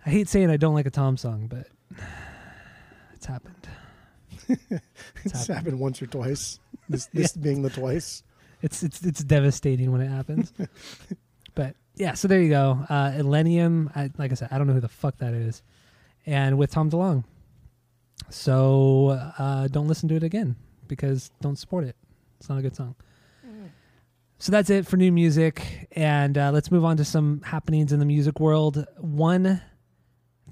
I 0.06 0.10
hate 0.10 0.30
saying 0.30 0.50
I 0.50 0.58
don't 0.58 0.76
like 0.76 0.86
a 0.86 0.92
Tom 0.92 1.18
song, 1.18 1.48
but 1.48 1.68
it's 3.14 3.26
happened. 3.26 3.68
It's 5.24 5.34
happened. 5.34 5.56
happened 5.56 5.80
once 5.80 6.00
or 6.02 6.06
twice. 6.06 6.60
This 6.88 7.08
this 7.14 7.34
being 7.34 7.64
the 7.64 7.72
twice. 7.72 8.22
It's 8.62 8.84
it's 8.84 9.02
it's 9.02 9.24
devastating 9.24 9.92
when 9.92 10.02
it 10.02 10.08
happens. 10.08 10.54
but 11.56 11.76
yeah, 11.96 12.14
so 12.14 12.28
there 12.28 12.40
you 12.40 12.50
go. 12.50 12.86
Uh 12.88 13.12
Illenium, 13.18 13.92
I, 13.96 14.12
like 14.20 14.32
I 14.32 14.36
said, 14.36 14.50
I 14.52 14.60
don't 14.60 14.68
know 14.68 14.74
who 14.74 14.82
the 14.82 14.88
fuck 14.88 15.18
that 15.18 15.34
is. 15.34 15.64
And 16.28 16.60
with 16.60 16.70
Tom 16.72 16.92
DeLonge. 16.92 17.24
So 18.30 19.20
uh 19.40 19.68
don't 19.70 19.88
listen 19.88 20.08
to 20.10 20.16
it 20.16 20.24
again 20.24 20.56
because 20.88 21.32
don't 21.42 21.58
support 21.58 21.86
it. 21.86 21.96
It's 22.40 22.50
not 22.50 22.60
a 22.60 22.62
good 22.62 22.76
song. 22.76 22.96
So 24.38 24.52
that's 24.52 24.70
it 24.70 24.86
for 24.86 24.98
new 24.98 25.12
music 25.12 25.88
and 25.94 26.38
uh, 26.38 26.52
let's 26.52 26.70
move 26.70 26.84
on 26.84 26.98
to 26.98 27.06
some 27.06 27.42
happenings 27.42 27.94
in 27.94 28.00
the 28.00 28.06
music 28.06 28.40
world. 28.40 28.86
One 28.98 29.62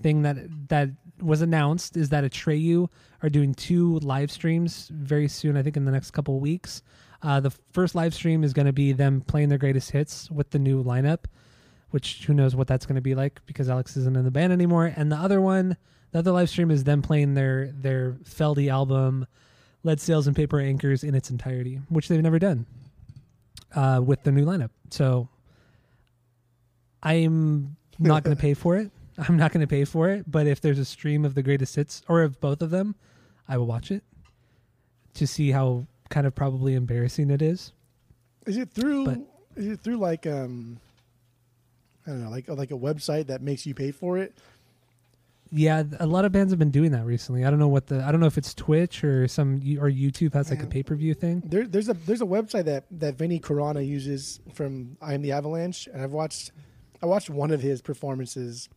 thing 0.01 0.23
that 0.23 0.37
that 0.69 0.89
was 1.21 1.41
announced 1.41 1.95
is 1.95 2.09
that 2.09 2.23
Atreyu 2.23 2.89
are 3.21 3.29
doing 3.29 3.53
two 3.53 3.99
live 3.99 4.31
streams 4.31 4.89
very 4.91 5.27
soon. 5.27 5.55
I 5.57 5.63
think 5.63 5.77
in 5.77 5.85
the 5.85 5.91
next 5.91 6.11
couple 6.11 6.39
weeks. 6.39 6.81
Uh, 7.21 7.39
the 7.39 7.51
first 7.71 7.95
live 7.95 8.13
stream 8.13 8.43
is 8.43 8.51
going 8.51 8.65
to 8.65 8.73
be 8.73 8.91
them 8.91 9.21
playing 9.21 9.47
their 9.47 9.57
greatest 9.57 9.91
hits 9.91 10.29
with 10.29 10.49
the 10.49 10.59
new 10.59 10.83
lineup, 10.83 11.19
which 11.91 12.25
who 12.25 12.33
knows 12.33 12.53
what 12.53 12.67
that's 12.67 12.85
going 12.85 12.97
to 12.97 13.01
be 13.01 13.15
like 13.15 13.39
because 13.45 13.69
Alex 13.69 13.95
isn't 13.95 14.17
in 14.17 14.25
the 14.25 14.31
band 14.31 14.51
anymore. 14.51 14.91
And 14.93 15.09
the 15.09 15.15
other 15.15 15.39
one, 15.39 15.77
the 16.11 16.19
other 16.19 16.31
live 16.31 16.49
stream 16.49 16.69
is 16.69 16.83
them 16.83 17.01
playing 17.01 17.33
their 17.33 17.71
their 17.71 18.17
Feldy 18.23 18.69
album, 18.69 19.25
Lead 19.83 20.01
Sails 20.01 20.27
and 20.27 20.35
Paper 20.35 20.59
Anchors 20.59 21.03
in 21.03 21.15
its 21.15 21.29
entirety, 21.29 21.79
which 21.87 22.09
they've 22.09 22.21
never 22.21 22.39
done 22.39 22.65
uh, 23.73 24.01
with 24.03 24.23
the 24.23 24.31
new 24.31 24.45
lineup. 24.45 24.71
So 24.89 25.29
I'm 27.01 27.77
not 27.99 28.23
going 28.23 28.35
to 28.35 28.41
pay 28.41 28.53
for 28.53 28.75
it. 28.75 28.91
I'm 29.17 29.37
not 29.37 29.51
going 29.51 29.61
to 29.61 29.67
pay 29.67 29.85
for 29.85 30.09
it. 30.09 30.29
But 30.29 30.47
if 30.47 30.61
there's 30.61 30.79
a 30.79 30.85
stream 30.85 31.25
of 31.25 31.35
the 31.35 31.43
greatest 31.43 31.75
hits 31.75 32.01
or 32.07 32.23
of 32.23 32.39
both 32.39 32.61
of 32.61 32.69
them, 32.69 32.95
I 33.47 33.57
will 33.57 33.67
watch 33.67 33.91
it 33.91 34.03
to 35.15 35.27
see 35.27 35.51
how 35.51 35.85
kind 36.09 36.25
of 36.25 36.33
probably 36.35 36.73
embarrassing 36.75 37.29
it 37.29 37.41
is. 37.41 37.71
Is 38.45 38.57
it 38.57 38.71
through? 38.71 39.05
But- 39.05 39.19
is 39.55 39.67
it 39.67 39.81
through 39.81 39.97
like 39.97 40.25
um, 40.25 40.79
I 42.07 42.09
don't 42.09 42.23
know, 42.23 42.29
like 42.29 42.47
like 42.49 42.71
a 42.71 42.77
website 42.77 43.27
that 43.27 43.41
makes 43.41 43.65
you 43.65 43.73
pay 43.73 43.91
for 43.91 44.17
it? 44.17 44.33
Yeah, 45.55 45.83
a 45.99 46.07
lot 46.07 46.25
of 46.25 46.31
bands 46.31 46.51
have 46.51 46.57
been 46.57 46.71
doing 46.71 46.91
that 46.93 47.05
recently. 47.05 47.45
I 47.45 47.51
don't 47.51 47.59
know 47.59 47.67
what 47.67 47.85
the 47.85 48.03
I 48.03 48.11
don't 48.11 48.19
know 48.19 48.25
if 48.25 48.39
it's 48.39 48.55
Twitch 48.55 49.03
or 49.03 49.27
some 49.27 49.57
or 49.79 49.89
YouTube 49.91 50.33
has 50.33 50.49
like 50.49 50.63
a 50.63 50.65
pay 50.65 50.81
per 50.81 50.95
view 50.95 51.13
thing. 51.13 51.43
There, 51.45 51.67
there's 51.67 51.89
a 51.89 51.93
there's 51.93 52.21
a 52.21 52.25
website 52.25 52.65
that 52.65 52.85
that 52.89 53.15
Vinnie 53.15 53.39
Caruana 53.39 53.85
uses 53.85 54.39
from 54.55 54.97
I 54.99 55.13
Am 55.13 55.21
the 55.21 55.31
Avalanche, 55.31 55.87
and 55.93 56.01
I've 56.01 56.11
watched 56.11 56.51
I 57.03 57.05
watched 57.05 57.29
one 57.29 57.51
of 57.51 57.61
his 57.61 57.83
performances, 57.83 58.67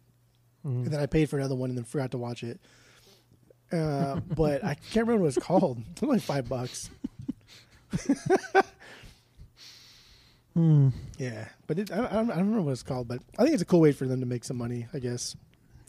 Mhm. 0.67 0.85
and 0.85 0.87
then 0.89 1.01
I 1.01 1.07
paid 1.07 1.31
for 1.31 1.39
another 1.39 1.55
one, 1.55 1.71
and 1.71 1.77
then 1.79 1.85
forgot 1.85 2.11
to 2.11 2.19
watch 2.19 2.43
it. 2.43 2.59
Uh, 3.73 4.21
but 4.37 4.65
I 4.65 4.75
can't 4.75 5.07
remember 5.07 5.23
what 5.25 5.37
it's 5.37 5.45
called. 5.47 5.79
It's 5.93 6.03
only 6.03 6.19
five 6.21 6.49
bucks. 6.49 6.91
Hmm. 10.55 10.89
Yeah, 11.19 11.49
but 11.67 11.79
it, 11.79 11.93
I, 11.93 11.97
I 11.97 12.13
don't 12.15 12.31
I 12.31 12.37
don't 12.37 12.47
remember 12.47 12.63
what 12.63 12.73
it's 12.73 12.83
called. 12.83 13.09
But 13.09 13.21
I 13.39 13.43
think 13.43 13.53
it's 13.55 13.63
a 13.63 13.67
cool 13.67 13.81
way 13.81 13.93
for 13.93 14.07
them 14.07 14.21
to 14.21 14.27
make 14.27 14.43
some 14.45 14.57
money. 14.57 14.87
I 14.95 14.99
guess 15.01 15.37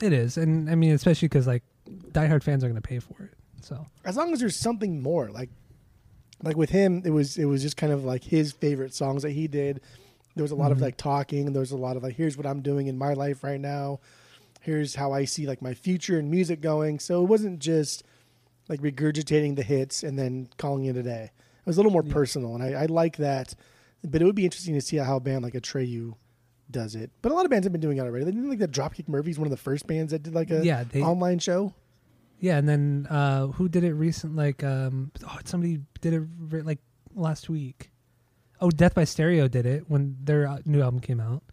It 0.01 0.11
is, 0.11 0.37
and 0.37 0.69
I 0.69 0.75
mean, 0.75 0.91
especially 0.91 1.29
because 1.29 1.47
like 1.47 1.63
diehard 2.11 2.43
fans 2.43 2.63
are 2.63 2.67
going 2.67 2.81
to 2.81 2.85
pay 2.87 2.99
for 2.99 3.23
it. 3.23 3.31
So 3.61 3.85
as 4.03 4.17
long 4.17 4.33
as 4.33 4.39
there's 4.41 4.57
something 4.57 5.01
more, 5.01 5.29
like 5.29 5.49
like 6.43 6.57
with 6.57 6.69
him, 6.69 7.01
it 7.05 7.11
was 7.11 7.37
it 7.37 7.45
was 7.45 7.61
just 7.61 7.77
kind 7.77 7.93
of 7.93 8.03
like 8.03 8.25
his 8.25 8.51
favorite 8.51 8.93
songs 8.93 9.23
that 9.23 9.31
he 9.31 9.47
did. 9.47 9.79
There 10.35 10.43
was 10.43 10.51
a 10.51 10.55
lot 10.55 10.71
of 10.73 10.79
Mhm. 10.79 10.81
like 10.81 10.97
talking. 10.97 11.51
There 11.53 11.61
was 11.61 11.71
a 11.71 11.77
lot 11.77 11.95
of 11.95 12.03
like, 12.03 12.15
here's 12.15 12.35
what 12.37 12.45
I'm 12.45 12.61
doing 12.61 12.87
in 12.87 12.97
my 12.97 13.13
life 13.13 13.43
right 13.45 13.59
now. 13.61 13.99
Here's 14.61 14.95
how 14.95 15.11
I 15.13 15.25
see 15.25 15.47
like 15.47 15.61
my 15.61 15.73
future 15.73 16.17
and 16.19 16.29
music 16.29 16.61
going. 16.61 16.99
So 16.99 17.21
it 17.23 17.27
wasn't 17.27 17.59
just 17.59 18.03
like 18.67 18.81
regurgitating 18.81 19.55
the 19.55 19.63
hits 19.63 20.03
and 20.03 20.17
then 20.19 20.49
calling 20.57 20.85
it 20.85 20.97
a 20.97 21.03
day. 21.03 21.31
It 21.31 21.65
was 21.65 21.77
a 21.77 21.79
little 21.79 21.91
more 21.91 22.03
Yeah. 22.05 22.13
personal, 22.13 22.55
and 22.55 22.63
I, 22.63 22.83
I 22.83 22.85
like 22.85 23.17
that. 23.17 23.53
But 24.03 24.21
it 24.21 24.25
would 24.25 24.35
be 24.35 24.45
interesting 24.45 24.73
to 24.75 24.81
see 24.81 24.97
how 24.97 25.17
a 25.17 25.19
band 25.19 25.43
like 25.43 25.53
Atreyu 25.53 26.13
does 26.69 26.95
it. 26.95 27.11
But 27.21 27.31
a 27.31 27.35
lot 27.35 27.45
of 27.45 27.51
bands 27.51 27.65
have 27.65 27.71
been 27.71 27.81
doing 27.81 27.97
it 27.97 28.01
already. 28.01 28.25
They 28.25 28.31
didn't 28.31 28.49
like 28.49 28.59
the 28.59 28.67
Dropkick 28.67 29.07
Murphys, 29.07 29.39
one 29.39 29.47
of 29.47 29.51
the 29.51 29.57
first 29.57 29.87
bands 29.87 30.11
that 30.11 30.23
did 30.23 30.35
like 30.35 30.51
a 30.51 30.63
yeah, 30.65 30.83
they 30.83 31.01
online 31.01 31.39
show. 31.39 31.73
yeah, 32.39 32.57
and 32.57 32.67
then 32.69 33.07
uh 33.09 33.47
who 33.47 33.67
did 33.69 33.83
it 33.83 33.93
recent? 33.93 34.35
Like 34.35 34.63
um, 34.63 35.11
oh, 35.25 35.37
somebody 35.45 35.79
did 36.01 36.13
it 36.13 36.65
like 36.65 36.79
last 37.15 37.49
week. 37.49 37.89
Oh, 38.59 38.69
Death 38.69 38.95
by 38.95 39.03
Stereo 39.03 39.47
did 39.47 39.65
it 39.65 39.89
when 39.89 40.17
their 40.23 40.47
uh, 40.47 40.59
new 40.65 40.81
album 40.81 40.99
came 40.99 41.19
out. 41.19 41.43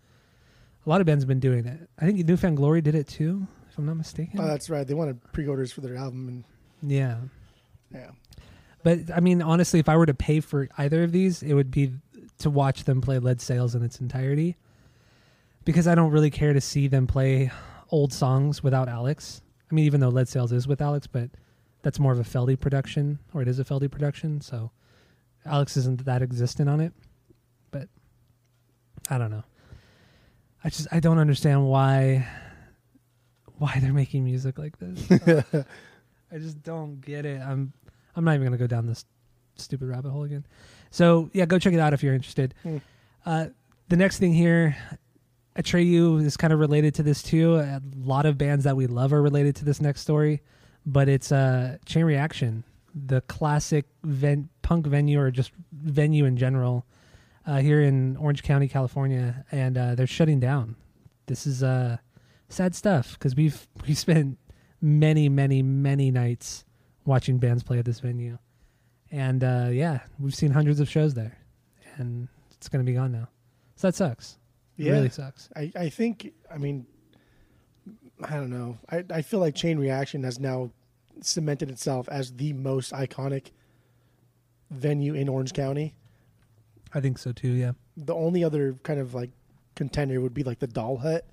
A 0.84 0.88
lot 0.90 1.00
of 1.00 1.06
bands 1.06 1.22
have 1.22 1.28
been 1.28 1.40
doing 1.40 1.66
it. 1.66 1.88
I 1.98 2.04
think 2.04 2.26
Newfound 2.26 2.56
Glory 2.56 2.80
did 2.82 2.94
it 2.94 3.08
too, 3.08 3.46
if 3.70 3.78
I'm 3.78 3.86
not 3.86 3.96
mistaken. 3.96 4.40
Oh, 4.40 4.46
that's 4.46 4.68
right. 4.68 4.86
They 4.86 4.94
wanted 4.94 5.20
pre-orders 5.32 5.72
for 5.72 5.80
their 5.80 5.96
album, 5.96 6.28
and 6.28 6.44
yeah. 6.82 7.16
yeah. 7.92 8.10
But 8.82 9.10
I 9.14 9.20
mean, 9.20 9.40
honestly, 9.40 9.80
if 9.80 9.88
I 9.88 9.96
were 9.96 10.06
to 10.06 10.14
pay 10.14 10.40
for 10.40 10.68
either 10.76 11.02
of 11.02 11.12
these, 11.12 11.42
it 11.42 11.54
would 11.54 11.70
be 11.70 11.92
to 12.38 12.50
watch 12.50 12.84
them 12.84 13.00
play 13.00 13.18
Lead 13.18 13.40
Sails 13.40 13.74
in 13.74 13.82
its 13.82 14.00
entirety. 14.00 14.56
Because 15.64 15.86
I 15.88 15.94
don't 15.94 16.10
really 16.10 16.30
care 16.30 16.52
to 16.52 16.60
see 16.60 16.88
them 16.88 17.06
play 17.06 17.50
old 17.90 18.12
songs 18.12 18.62
without 18.62 18.86
Alex. 18.86 19.40
I 19.70 19.74
mean, 19.74 19.86
even 19.86 20.00
though 20.00 20.10
Lead 20.10 20.28
Sails 20.28 20.52
is 20.52 20.68
with 20.68 20.82
Alex, 20.82 21.06
but 21.06 21.30
that's 21.80 21.98
more 21.98 22.12
of 22.12 22.18
a 22.18 22.22
Feldy 22.22 22.60
production, 22.60 23.18
or 23.32 23.40
it 23.40 23.48
is 23.48 23.58
a 23.58 23.64
Feldy 23.64 23.90
production, 23.90 24.42
so 24.42 24.70
Alex 25.46 25.78
isn't 25.78 26.04
that 26.04 26.20
existent 26.20 26.68
on 26.68 26.80
it. 26.80 26.92
But 27.70 27.88
I 29.08 29.16
don't 29.16 29.30
know. 29.30 29.44
I 30.64 30.70
just 30.70 30.88
I 30.90 31.00
don't 31.00 31.18
understand 31.18 31.68
why 31.68 32.26
why 33.58 33.78
they're 33.80 33.92
making 33.92 34.24
music 34.24 34.58
like 34.58 34.78
this. 34.78 35.10
I 36.32 36.38
just 36.38 36.62
don't 36.62 37.00
get 37.00 37.26
it. 37.26 37.40
I'm 37.40 37.72
I'm 38.16 38.24
not 38.24 38.34
even 38.34 38.46
gonna 38.46 38.56
go 38.56 38.66
down 38.66 38.86
this 38.86 39.04
stupid 39.56 39.88
rabbit 39.88 40.10
hole 40.10 40.24
again. 40.24 40.46
So 40.90 41.30
yeah, 41.32 41.44
go 41.44 41.58
check 41.58 41.74
it 41.74 41.80
out 41.80 41.92
if 41.92 42.02
you're 42.02 42.14
interested. 42.14 42.54
Hmm. 42.62 42.78
Uh, 43.26 43.46
the 43.88 43.96
next 43.96 44.18
thing 44.18 44.32
here, 44.32 44.76
Atreyu 45.56 46.24
is 46.24 46.36
kind 46.36 46.52
of 46.52 46.58
related 46.58 46.94
to 46.94 47.02
this 47.02 47.22
too. 47.22 47.56
A 47.56 47.80
lot 47.96 48.26
of 48.26 48.38
bands 48.38 48.64
that 48.64 48.76
we 48.76 48.86
love 48.86 49.12
are 49.12 49.22
related 49.22 49.56
to 49.56 49.64
this 49.64 49.80
next 49.80 50.00
story, 50.00 50.40
but 50.86 51.08
it's 51.08 51.30
uh, 51.30 51.76
Chain 51.84 52.04
Reaction, 52.04 52.64
the 52.94 53.20
classic 53.22 53.84
ven- 54.02 54.48
punk 54.62 54.86
venue 54.86 55.20
or 55.20 55.30
just 55.30 55.52
venue 55.72 56.24
in 56.24 56.36
general 56.36 56.86
uh, 57.46 57.58
here 57.58 57.80
in 57.82 58.16
Orange 58.16 58.42
County, 58.42 58.68
California, 58.68 59.44
and 59.52 59.76
uh, 59.76 59.94
they're 59.94 60.06
shutting 60.06 60.40
down. 60.40 60.76
This 61.26 61.46
is 61.46 61.62
uh, 61.62 61.98
sad 62.48 62.74
stuff 62.74 63.12
because 63.14 63.34
we've 63.34 63.66
we 63.88 63.94
spent 63.94 64.38
many, 64.80 65.28
many, 65.28 65.62
many 65.62 66.10
nights 66.10 66.64
watching 67.04 67.38
bands 67.38 67.62
play 67.62 67.78
at 67.78 67.84
this 67.84 68.00
venue, 68.00 68.38
and 69.10 69.42
uh, 69.44 69.68
yeah, 69.72 70.00
we've 70.18 70.34
seen 70.34 70.50
hundreds 70.50 70.80
of 70.80 70.88
shows 70.88 71.14
there, 71.14 71.36
and 71.96 72.28
it's 72.52 72.68
going 72.68 72.84
to 72.84 72.90
be 72.90 72.96
gone 72.96 73.12
now. 73.12 73.28
So 73.76 73.88
that 73.88 73.94
sucks. 73.94 74.38
It 74.78 74.86
Yeah. 74.86 74.92
really 74.92 75.08
sucks. 75.10 75.48
I, 75.54 75.70
I 75.76 75.88
think 75.88 76.32
I 76.50 76.58
mean 76.58 76.86
I 78.22 78.34
don't 78.36 78.50
know. 78.50 78.78
I, 78.90 79.04
I 79.10 79.22
feel 79.22 79.40
like 79.40 79.54
Chain 79.54 79.78
Reaction 79.78 80.22
has 80.24 80.38
now 80.40 80.70
cemented 81.20 81.70
itself 81.70 82.08
as 82.08 82.32
the 82.32 82.52
most 82.54 82.92
iconic 82.92 83.50
venue 84.70 85.14
in 85.14 85.28
Orange 85.28 85.52
County. 85.52 85.94
I 86.94 87.00
think 87.00 87.18
so 87.18 87.32
too. 87.32 87.48
Yeah, 87.50 87.72
The 87.96 88.14
only 88.14 88.44
other 88.44 88.74
kind 88.82 89.00
of 89.00 89.14
like 89.14 89.30
contender 89.74 90.20
would 90.20 90.34
be 90.34 90.44
like 90.44 90.60
the 90.60 90.66
Doll 90.68 90.96
Hut, 90.98 91.26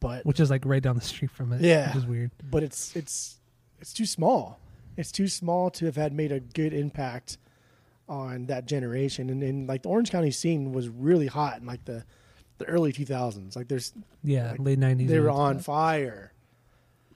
but 0.00 0.24
which 0.24 0.40
is 0.40 0.50
like 0.50 0.64
right 0.64 0.82
down 0.82 0.94
the 0.94 1.00
street 1.02 1.30
from 1.30 1.52
it. 1.52 1.60
Yeah. 1.60 1.88
which 1.88 1.96
is 1.96 2.06
weird. 2.06 2.30
but 2.50 2.62
it's 2.62 2.94
it's 2.96 3.38
it's 3.80 3.92
too 3.92 4.06
small. 4.06 4.58
It's 4.96 5.10
too 5.10 5.26
small 5.28 5.70
to 5.70 5.86
have 5.86 5.96
had 5.96 6.12
made 6.12 6.32
a 6.32 6.38
good 6.40 6.72
impact 6.74 7.38
on 8.08 8.46
that 8.46 8.66
generation. 8.66 9.30
And, 9.30 9.42
and 9.42 9.66
like 9.66 9.82
the 9.82 9.88
Orange 9.88 10.10
County 10.10 10.30
scene 10.30 10.72
was 10.72 10.88
really 10.88 11.26
hot 11.26 11.60
in 11.60 11.66
like 11.66 11.84
the 11.84 12.04
the 12.58 12.66
early 12.66 12.92
2000s. 12.92 13.56
Like 13.56 13.68
there's 13.68 13.92
Yeah, 14.22 14.50
Like, 14.52 14.60
late 14.60 14.78
nineties. 14.78 15.08
they 15.08 15.18
were 15.18 15.30
on 15.30 15.58
fire. 15.58 16.32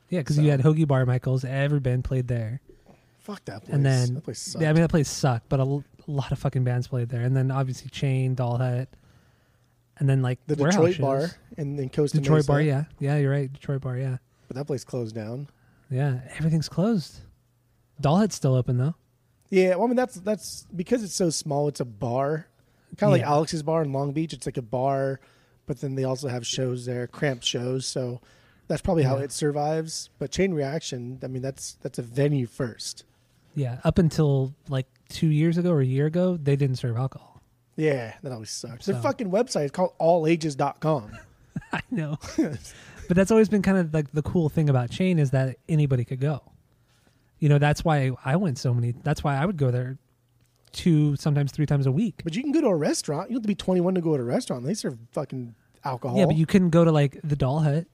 Yeah, 0.09 0.21
because 0.21 0.37
So- 0.37 0.43
you 0.43 0.51
had 0.51 0.61
Hoagie 0.61 0.89
Bar 0.89 1.07
Michaels. 1.07 1.45
Every 1.45 1.79
band 1.81 2.03
played 2.05 2.27
there. 2.29 2.61
Fuck 3.21 3.45
that 3.47 3.63
place. 3.65 3.75
And 3.75 3.85
then- 3.85 4.15
that 4.15 4.25
place 4.25 4.39
sucked. 4.41 4.63
Yeah, 4.63 4.71
I 4.71 4.73
mean 4.73 4.83
that 4.83 4.91
place 4.91 5.09
sucked, 5.09 5.49
but 5.49 5.61
a, 5.61 5.85
a 6.07 6.11
lot 6.11 6.33
of 6.33 6.39
fucking 6.39 6.65
bands 6.65 6.89
played 6.89 7.09
there. 7.09 7.23
And 7.23 7.37
then 7.37 7.51
obviously 7.51 7.89
Chain, 7.91 8.35
Doll 8.35 8.59
Hut, 8.59 8.89
and 9.99 10.09
then 10.09 10.23
like 10.23 10.39
the 10.47 10.57
Detroit 10.57 10.99
bar 10.99 11.31
and 11.57 11.79
then 11.79 11.89
Coast 11.89 12.15
Detroit 12.15 12.39
Mesa, 12.39 12.47
Bar. 12.53 12.61
Yeah, 12.63 12.85
yeah, 12.99 13.17
you're 13.17 13.31
right. 13.31 13.53
Detroit 13.53 13.81
Bar. 13.83 13.97
Yeah, 13.99 14.19
but 14.49 14.57
that 14.57 14.67
place 14.67 14.85
closed 14.85 15.15
down. 15.15 15.49
yeah. 15.91 16.21
Everything's 16.39 16.69
closed. 16.69 17.21
Doll 18.01 18.19
Hut's 18.19 18.35
still 18.37 18.55
open 18.55 18.77
though. 18.79 18.95
Yeah, 19.49 19.71
well, 19.77 19.85
I 19.85 19.87
mean 19.87 19.97
that's 19.97 20.17
that's 20.17 20.67
because 20.75 21.03
it's 21.03 21.15
so 21.15 21.31
small. 21.31 21.69
It's 21.69 21.81
a 21.81 21.85
bar, 21.85 22.47
kind 22.99 23.09
of 23.13 23.19
like 23.19 23.27
Alex's 23.27 23.63
bar 23.63 23.83
in 23.83 23.93
Long 23.93 24.13
Beach. 24.13 24.33
It's 24.33 24.45
like 24.47 24.57
a 24.59 24.63
bar, 24.63 25.21
but 25.67 25.81
then 25.81 25.95
they 25.95 26.05
also 26.05 26.29
have 26.29 26.47
shows 26.47 26.85
there, 26.85 27.07
cramped 27.07 27.45
shows. 27.45 27.87
So 27.87 28.21
that's 28.69 28.83
probably 28.83 29.05
how 29.05 29.17
Yeah. 29.19 29.25
it 29.25 29.33
survives. 29.33 30.11
But 30.19 30.31
Chain 30.33 30.53
Reaction, 30.53 31.21
I 31.23 31.29
mean, 31.29 31.43
that's 31.43 31.75
that's 31.81 31.99
a 31.99 32.03
venue 32.03 32.47
first. 32.47 33.05
Yeah, 33.55 33.79
up 33.85 33.99
until 33.99 34.53
like 34.69 34.87
two 35.09 35.29
years 35.29 35.59
ago 35.59 35.71
or 35.71 35.81
a 35.81 35.87
year 35.87 36.07
ago, 36.07 36.37
they 36.37 36.57
didn't 36.57 36.77
serve 36.77 36.97
alcohol. 36.97 37.43
Yeah, 37.77 38.15
that 38.23 38.33
always 38.33 38.51
sucks. 38.51 38.87
Their 38.87 38.97
fucking 38.97 39.31
website 39.31 39.67
is 39.67 39.71
called 39.71 39.93
allages.com. 40.01 41.13
I 41.73 41.81
know, 41.91 42.17
but 42.37 43.17
that's 43.17 43.31
always 43.31 43.49
been 43.49 43.63
kind 43.63 43.79
of 43.79 43.93
like 43.93 44.13
the 44.13 44.23
cool 44.23 44.49
thing 44.49 44.69
about 44.71 44.91
Chain 44.91 45.19
is 45.19 45.31
that 45.31 45.57
anybody 45.69 46.05
could 46.05 46.21
go. 46.21 46.43
You 47.39 47.49
know, 47.49 47.59
that's 47.59 47.85
why 47.85 48.13
I 48.25 48.37
went 48.37 48.59
so 48.59 48.73
many. 48.73 48.95
That's 49.03 49.23
why 49.23 49.37
I 49.37 49.45
would 49.45 49.57
go 49.59 49.71
there 49.71 49.99
two, 50.73 51.17
sometimes 51.17 51.53
three 51.53 51.67
times 51.67 51.87
a 51.87 51.93
week. 51.93 52.21
But 52.25 52.37
you 52.37 52.43
can 52.43 52.53
go 52.53 52.61
to 52.61 52.69
a 52.69 52.77
restaurant. 52.77 53.31
You 53.31 53.35
don't 53.35 53.41
have 53.41 53.45
to 53.45 53.49
be 53.49 53.55
21 53.55 53.95
to 53.95 54.01
go 54.01 54.17
to 54.17 54.23
a 54.23 54.27
restaurant. 54.27 54.65
They 54.65 54.75
serve 54.75 54.99
fucking 55.13 55.55
alcohol. 55.85 56.19
Yeah, 56.19 56.27
but 56.27 56.37
you 56.37 56.47
couldn't 56.47 56.71
go 56.71 56.85
to 56.85 56.93
like 56.93 57.19
the 57.25 57.37
Doll 57.37 57.61
Hut. 57.61 57.87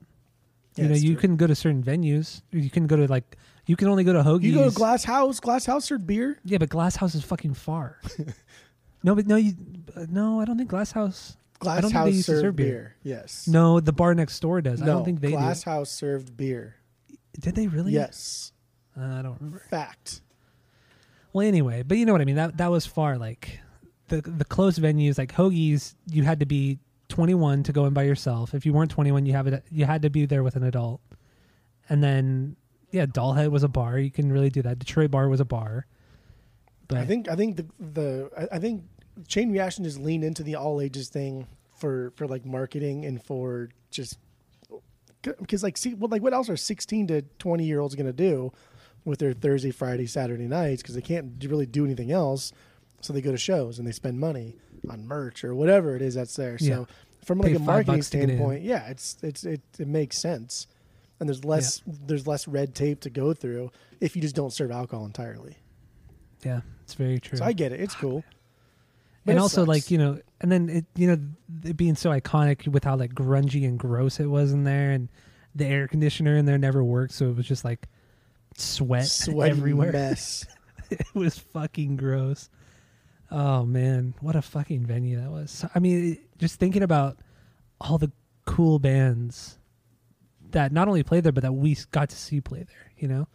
Yeah, 0.75 0.83
you 0.83 0.89
know, 0.89 0.95
you 0.95 1.13
true. 1.13 1.21
couldn't 1.21 1.35
go 1.37 1.47
to 1.47 1.55
certain 1.55 1.83
venues. 1.83 2.41
You 2.51 2.69
can 2.69 2.87
go 2.87 2.95
to 2.95 3.07
like 3.07 3.37
you 3.65 3.75
can 3.75 3.87
only 3.87 4.03
go 4.03 4.13
to 4.13 4.21
Hoagie's. 4.23 4.43
You 4.45 4.53
go 4.55 4.69
to 4.69 4.75
Glass 4.75 5.03
House. 5.03 5.39
Glass 5.39 5.65
House 5.65 5.85
served 5.85 6.05
beer. 6.07 6.39
yeah, 6.43 6.57
but 6.57 6.69
Glass 6.69 6.95
House 6.95 7.15
is 7.15 7.23
fucking 7.23 7.53
far. 7.53 7.99
no, 9.03 9.15
but 9.15 9.25
no, 9.27 9.35
you 9.35 9.53
uh, 9.95 10.05
no. 10.09 10.39
I 10.39 10.45
don't 10.45 10.57
think 10.57 10.69
Glass 10.69 10.91
House. 10.91 11.37
Glass 11.59 11.81
don't 11.81 11.91
think 11.91 11.93
they 11.93 11.99
House 12.09 12.15
used 12.15 12.25
to 12.25 12.31
served 12.33 12.41
serve 12.43 12.55
beer. 12.57 12.95
beer. 13.03 13.15
Yes. 13.19 13.47
No, 13.47 13.79
the 13.79 13.93
bar 13.93 14.13
next 14.15 14.39
door 14.41 14.59
does. 14.61 14.79
no 14.81 14.85
I 14.85 14.89
don't 14.89 15.05
think 15.05 15.21
they 15.21 15.31
Glass 15.31 15.63
do. 15.63 15.69
House 15.69 15.89
served 15.89 16.35
beer. 16.35 16.75
Did 17.39 17.55
they 17.55 17.67
really? 17.67 17.93
Yes, 17.93 18.51
Uh, 18.99 19.01
I 19.05 19.21
don't 19.21 19.37
remember. 19.39 19.63
fact. 19.69 20.21
Well, 21.31 21.47
anyway, 21.47 21.81
but 21.83 21.97
you 21.97 22.05
know 22.05 22.11
what 22.11 22.21
I 22.21 22.25
mean. 22.25 22.35
That 22.35 22.57
that 22.57 22.69
was 22.69 22.85
far. 22.85 23.17
Like 23.17 23.59
the 24.09 24.21
the 24.21 24.45
close 24.45 24.77
venues, 24.77 25.17
like 25.17 25.33
Hoagie's, 25.33 25.95
you 26.11 26.23
had 26.23 26.41
to 26.41 26.45
be 26.45 26.77
21 27.09 27.63
to 27.63 27.71
go 27.71 27.85
in 27.85 27.93
by 27.93 28.03
yourself. 28.03 28.53
If 28.53 28.65
you 28.65 28.73
weren't 28.73 28.91
21, 28.91 29.25
you 29.25 29.33
have 29.33 29.47
it. 29.47 29.63
You 29.71 29.85
had 29.85 30.01
to 30.03 30.09
be 30.09 30.25
there 30.25 30.43
with 30.43 30.55
an 30.55 30.63
adult. 30.63 31.01
And 31.89 32.03
then, 32.03 32.55
yeah, 32.93 33.05
Doll 33.05 33.33
Hut 33.33 33.51
was 33.51 33.63
a 33.63 33.67
bar. 33.67 33.99
You 33.99 34.11
can 34.11 34.31
really 34.31 34.49
do 34.49 34.61
that. 34.61 34.79
Detroit 34.79 35.11
Bar 35.11 35.27
was 35.27 35.39
a 35.41 35.45
bar. 35.45 35.85
But 36.87 36.99
I 36.99 37.05
think 37.05 37.27
I 37.27 37.35
think 37.35 37.57
the 37.57 37.65
the 37.79 38.29
I- 38.37 38.55
I 38.55 38.59
think 38.59 38.83
Chain 39.27 39.51
Reaction 39.51 39.83
just 39.83 39.99
leaned 39.99 40.23
into 40.23 40.43
the 40.43 40.55
all 40.55 40.79
ages 40.79 41.09
thing 41.09 41.47
for 41.75 42.11
for 42.15 42.27
like 42.27 42.45
marketing 42.45 43.03
and 43.05 43.21
for 43.21 43.69
just 43.91 44.17
because 45.21 45.63
like 45.63 45.77
see 45.77 45.93
well 45.93 46.09
like 46.09 46.21
what 46.21 46.33
else 46.33 46.49
are 46.49 46.57
16 46.57 47.07
to 47.07 47.21
20 47.39 47.63
year 47.65 47.79
olds 47.79 47.95
going 47.95 48.05
to 48.05 48.13
do 48.13 48.51
with 49.05 49.19
their 49.19 49.33
Thursday, 49.33 49.71
Friday, 49.71 50.05
Saturday 50.05 50.47
nights 50.47 50.81
because 50.81 50.95
they 50.95 51.01
can't 51.01 51.43
really 51.45 51.65
do 51.65 51.83
anything 51.85 52.11
else. 52.11 52.51
So 53.01 53.11
they 53.11 53.21
go 53.21 53.31
to 53.31 53.37
shows 53.37 53.79
and 53.79 53.87
they 53.87 53.91
spend 53.91 54.19
money 54.19 54.55
on 54.89 55.05
merch 55.05 55.43
or 55.43 55.53
whatever 55.55 55.95
it 55.95 56.01
is 56.01 56.15
that's 56.15 56.35
there. 56.35 56.57
Yeah. 56.59 56.75
So 56.75 56.87
from 57.25 57.39
Pay 57.41 57.49
like 57.49 57.57
a 57.57 57.59
marketing 57.59 57.95
bucks 57.95 58.09
to 58.11 58.17
get 58.17 58.23
in. 58.23 58.29
standpoint, 58.37 58.63
yeah, 58.63 58.87
it's 58.89 59.17
it's 59.23 59.43
it, 59.45 59.61
it 59.79 59.87
makes 59.87 60.17
sense. 60.17 60.67
And 61.23 61.29
there's 61.29 61.45
less 61.45 61.81
there's 61.87 62.27
less 62.27 62.49
red 62.49 62.75
tape 62.75 62.99
to 63.01 63.09
go 63.09 63.33
through 63.33 63.71
if 64.01 64.13
you 64.13 64.21
just 64.21 64.35
don't 64.35 64.51
serve 64.51 64.71
alcohol 64.71 65.05
entirely. 65.05 65.55
yeah, 66.43 66.59
it's 66.83 66.95
very 66.95 67.17
true. 67.21 67.37
So 67.37 67.45
I 67.45 67.53
get 67.53 67.71
it. 67.71 67.79
It's 67.79 67.95
cool. 67.95 68.25
But 69.23 69.31
and 69.31 69.39
it 69.39 69.41
also 69.41 69.61
sucks. 69.61 69.67
like 69.69 69.89
you 69.91 69.97
know 69.97 70.19
and 70.41 70.51
then 70.51 70.67
it 70.69 70.85
you 70.95 71.07
know 71.07 71.17
it 71.63 71.77
being 71.77 71.95
so 71.95 72.09
iconic 72.09 72.67
with 72.67 72.83
how 72.83 72.97
like 72.97 73.13
grungy 73.13 73.63
and 73.65 73.79
gross 73.79 74.19
it 74.19 74.25
was 74.25 74.51
in 74.51 74.65
there 74.65 74.91
and 74.91 75.07
the 75.55 75.65
air 75.65 75.87
conditioner 75.87 76.35
in 76.35 76.43
there 76.45 76.57
never 76.57 76.83
worked 76.83 77.13
so 77.13 77.29
it 77.29 77.35
was 77.37 77.45
just 77.47 77.63
like 77.63 77.87
sweat 78.57 79.05
sweaty 79.07 79.51
everywhere 79.51 79.91
mess. 79.93 80.45
it 80.89 81.05
was 81.13 81.39
fucking 81.39 81.95
gross 81.95 82.49
oh 83.31 83.63
man 83.63 84.13
what 84.19 84.35
a 84.35 84.41
fucking 84.41 84.85
venue 84.85 85.17
that 85.21 85.31
was 85.31 85.51
So, 85.51 85.69
i 85.73 85.79
mean 85.79 86.11
it- 86.15 86.37
just 86.37 86.59
thinking 86.59 86.83
about 86.83 87.17
all 87.79 87.97
the 87.97 88.11
cool 88.43 88.77
bands 88.79 89.57
that 90.53 90.71
not 90.71 90.87
only 90.87 91.03
played 91.03 91.23
there 91.23 91.31
but 91.31 91.43
that 91.43 91.53
we 91.53 91.77
got 91.91 92.09
to 92.09 92.15
see 92.15 92.41
play 92.41 92.59
there 92.63 92.91
you 92.97 93.07
know 93.07 93.27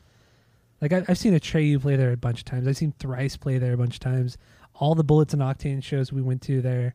like 0.80 0.92
I, 0.92 1.04
i've 1.08 1.18
seen 1.18 1.34
a 1.34 1.38
Atreyu 1.40 1.80
play 1.80 1.96
there 1.96 2.12
a 2.12 2.16
bunch 2.16 2.40
of 2.40 2.44
times 2.46 2.66
i've 2.66 2.76
seen 2.76 2.92
thrice 2.98 3.36
play 3.36 3.58
there 3.58 3.72
a 3.74 3.76
bunch 3.76 3.94
of 3.94 4.00
times 4.00 4.36
all 4.74 4.94
the 4.94 5.04
bullets 5.04 5.32
and 5.34 5.42
octane 5.42 5.82
shows 5.82 6.12
we 6.12 6.22
went 6.22 6.42
to 6.42 6.60
there 6.62 6.94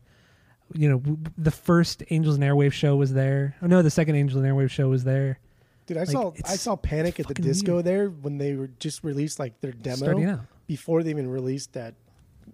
you 0.72 0.88
know 0.88 0.98
w- 0.98 1.18
the 1.38 1.50
first 1.50 2.02
angels 2.10 2.34
and 2.34 2.44
airwave 2.44 2.72
show 2.72 2.96
was 2.96 3.12
there 3.12 3.54
oh 3.62 3.66
no 3.66 3.80
the 3.82 3.90
second 3.90 4.16
angels 4.16 4.42
and 4.42 4.50
airwave 4.52 4.70
show 4.70 4.88
was 4.88 5.04
there 5.04 5.38
Dude, 5.86 5.98
I 5.98 6.00
Like, 6.00 6.08
saw 6.08 6.32
I 6.46 6.56
saw 6.56 6.76
Panic 6.76 7.20
at 7.20 7.26
the 7.28 7.34
Disco 7.34 7.74
weird. 7.74 7.84
there 7.84 8.08
when 8.08 8.38
they 8.38 8.54
were 8.54 8.70
just 8.78 9.04
released 9.04 9.38
like 9.38 9.60
their 9.60 9.72
demo 9.72 10.40
before 10.66 11.02
they 11.02 11.10
even 11.10 11.28
released 11.28 11.74
that 11.74 11.92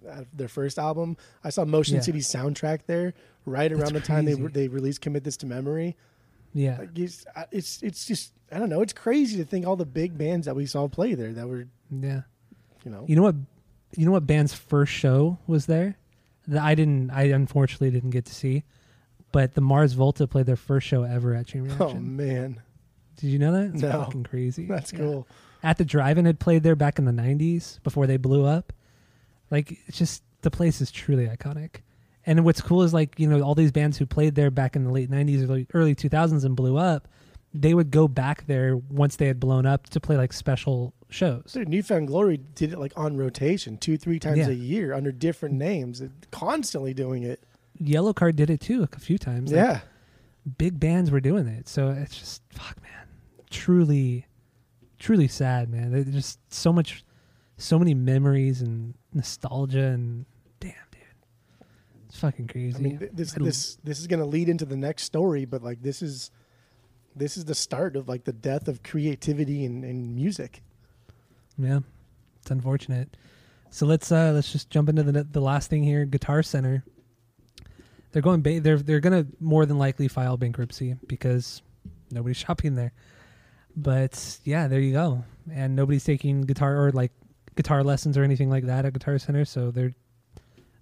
uh, 0.05 0.23
their 0.33 0.49
first 0.49 0.77
album. 0.77 1.15
I 1.41 1.49
saw 1.49 1.63
Motion 1.63 1.95
Yeah. 1.95 2.01
City 2.01 2.19
soundtrack 2.19 2.81
there 2.87 3.13
right 3.45 3.71
That's 3.71 3.81
around 3.81 3.93
the 3.93 4.01
time 4.01 4.25
they 4.25 4.33
crazy. 4.35 4.47
they 4.51 4.67
released 4.67 4.99
Commit 4.99 5.23
This 5.23 5.37
to 5.37 5.45
Memory. 5.45 5.95
Yeah 6.53 6.77
Like, 6.79 6.97
it's, 6.97 7.25
it's 7.51 7.81
it's 7.83 8.05
just 8.05 8.33
I 8.51 8.59
don't 8.59 8.69
know. 8.69 8.81
It's 8.81 8.93
crazy 8.93 9.37
to 9.37 9.45
think 9.45 9.65
all 9.65 9.75
the 9.77 9.85
big 9.85 10.17
bands 10.17 10.45
that 10.45 10.55
we 10.55 10.65
saw 10.65 10.87
play 10.87 11.13
there 11.13 11.31
that 11.33 11.47
were 11.47 11.67
yeah 11.89 12.21
you 12.83 12.91
know 12.91 13.05
You 13.07 13.15
know 13.15 13.21
what? 13.23 13.35
You 13.95 14.05
know 14.05 14.11
what 14.11 14.25
band's 14.27 14.53
first 14.53 14.91
show 14.93 15.37
was 15.47 15.65
there? 15.65 15.97
That 16.47 16.63
I 16.63 16.75
didn't. 16.75 17.11
I 17.11 17.23
unfortunately 17.23 17.91
didn't 17.91 18.09
get 18.11 18.25
to 18.25 18.33
see. 18.35 18.63
But 19.31 19.53
the 19.53 19.61
Mars 19.61 19.93
Volta 19.93 20.27
played 20.27 20.45
their 20.45 20.55
first 20.57 20.87
show 20.87 21.03
ever 21.03 21.33
at 21.35 21.47
Chain 21.47 21.71
oh 21.79 21.93
man 21.93 22.61
Did 23.17 23.27
you 23.27 23.39
know 23.39 23.51
that? 23.53 23.73
It's 23.73 23.81
No. 23.81 23.91
fucking 24.03 24.23
crazy. 24.23 24.65
that's 24.65 24.91
Yeah. 24.91 24.99
cool. 24.99 25.27
At 25.63 25.77
the 25.77 25.85
Drive-In 25.85 26.25
had 26.25 26.39
played 26.39 26.63
there 26.63 26.75
back 26.75 26.97
in 26.99 27.05
the 27.05 27.11
'90s 27.11 27.81
before 27.83 28.07
they 28.07 28.17
blew 28.17 28.45
up. 28.45 28.73
Like 29.51 29.77
it's 29.87 29.97
just 29.97 30.23
the 30.41 30.51
place 30.51 30.81
is 30.81 30.89
truly 30.91 31.27
iconic. 31.27 31.81
And 32.25 32.45
what's 32.45 32.61
cool 32.61 32.83
is 32.83 32.93
like 32.93 33.19
you 33.19 33.27
know 33.27 33.41
all 33.41 33.55
these 33.55 33.71
bands 33.71 33.97
who 33.97 34.05
played 34.05 34.35
there 34.35 34.51
back 34.51 34.75
in 34.75 34.83
the 34.83 34.91
late 34.91 35.09
'90s, 35.09 35.43
early, 35.49 35.67
early 35.73 35.95
2000s, 35.95 36.45
and 36.45 36.55
blew 36.55 36.77
up. 36.77 37.07
They 37.53 37.73
would 37.73 37.91
go 37.91 38.07
back 38.07 38.45
there 38.47 38.77
once 38.77 39.17
they 39.17 39.27
had 39.27 39.39
blown 39.39 39.65
up 39.65 39.89
to 39.89 39.99
play 39.99 40.15
like 40.15 40.31
special 40.31 40.93
shows. 41.09 41.51
Dude, 41.53 41.67
Newfound 41.67 42.07
Glory 42.07 42.37
did 42.37 42.71
it 42.71 42.79
like 42.79 42.93
on 42.95 43.17
rotation, 43.17 43.77
two 43.77 43.97
three 43.97 44.19
times 44.19 44.37
Yeah. 44.37 44.49
a 44.49 44.53
year 44.53 44.93
under 44.93 45.11
different 45.11 45.55
names, 45.55 46.01
uh, 46.01 46.07
constantly 46.31 46.93
doing 46.93 47.23
it. 47.23 47.43
Yellow 47.77 48.13
Card 48.13 48.35
did 48.37 48.49
it 48.49 48.61
too 48.61 48.87
a 48.89 48.99
few 48.99 49.17
times. 49.17 49.51
Like, 49.51 49.57
yeah. 49.65 49.79
big 50.57 50.79
bands 50.79 51.11
were 51.11 51.19
doing 51.19 51.47
it. 51.47 51.67
So 51.67 51.89
it's 51.89 52.17
just 52.17 52.41
fuck, 52.51 52.81
man. 52.81 53.07
Truly, 53.49 54.27
truly 54.99 55.27
sad, 55.27 55.69
man. 55.69 55.91
There's 55.91 56.05
just 56.05 56.39
so 56.53 56.71
much, 56.71 57.03
so 57.57 57.77
many 57.77 57.93
memories 57.93 58.61
and 58.61 58.93
nostalgia 59.13 59.87
and 59.87 60.25
damn, 60.25 60.27
dude, 60.27 60.27
it's 60.27 60.30
fucking 62.21 62.47
crazy. 62.47 62.77
I 62.77 62.79
mean, 62.81 62.99
th- 62.99 63.11
this 63.13 63.35
I- 63.37 63.43
this 63.43 63.75
this 63.83 63.99
is 63.99 64.07
going 64.07 64.19
to 64.19 64.25
lead 64.25 64.47
into 64.49 64.65
the 64.65 64.77
next 64.77 65.03
story, 65.03 65.45
but 65.45 65.61
like 65.61 65.81
this 65.81 66.01
is 66.01 66.31
this 67.15 67.35
is 67.35 67.45
the 67.45 67.55
start 67.55 67.95
of 67.97 68.07
like 68.07 68.23
the 68.23 68.31
death 68.33 68.67
of 68.69 68.83
creativity 68.83 69.65
in, 69.65 69.83
in 69.83 70.15
music. 70.15 70.61
yeah, 71.57 71.79
it's 72.41 72.51
unfortunate. 72.51 73.17
So 73.69 73.85
let's 73.85 74.11
uh 74.11 74.31
let's 74.33 74.51
just 74.51 74.69
jump 74.69 74.87
into 74.89 75.03
the 75.03 75.23
the 75.23 75.41
last 75.41 75.69
thing 75.69 75.83
here. 75.83 76.05
Guitar 76.05 76.41
Center. 76.43 76.83
They're 78.11 78.21
going. 78.21 78.41
Ba- 78.41 78.59
they're 78.59 78.77
they're 78.77 78.99
gonna 78.99 79.25
more 79.39 79.65
than 79.65 79.77
likely 79.77 80.07
file 80.07 80.37
bankruptcy 80.37 80.95
because 81.07 81.61
nobody's 82.11 82.37
shopping 82.45 82.75
there. 82.75 82.91
But 83.75 84.39
yeah, 84.43 84.67
there 84.67 84.81
you 84.81 84.91
go. 84.91 85.23
And 85.51 85.75
nobody's 85.75 86.03
taking 86.03 86.41
guitar 86.41 86.85
or 86.85 86.91
like 86.91 87.11
guitar 87.55 87.83
lessons 87.83 88.17
or 88.17 88.23
anything 88.23 88.49
like 88.49 88.65
that 88.65 88.85
at 88.85 88.93
Guitar 88.93 89.17
Center. 89.17 89.45
So 89.45 89.71
they're 89.71 89.93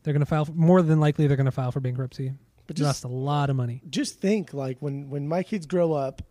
they're 0.03 0.13
gonna 0.13 0.25
file. 0.25 0.45
For, 0.45 0.51
more 0.53 0.81
than 0.81 0.99
likely, 0.99 1.27
they're 1.27 1.37
gonna 1.37 1.51
file 1.51 1.71
for 1.71 1.79
bankruptcy. 1.79 2.33
But 2.67 2.75
Just 2.75 2.87
just 2.87 3.03
lost 3.05 3.11
a 3.11 3.15
lot 3.15 3.49
of 3.49 3.55
money. 3.55 3.81
just 3.89 4.19
think 4.19 4.53
like 4.53 4.77
when 4.79 5.09
when 5.09 5.27
my 5.27 5.41
kids 5.43 5.65
grow 5.65 5.93
up 5.93 6.21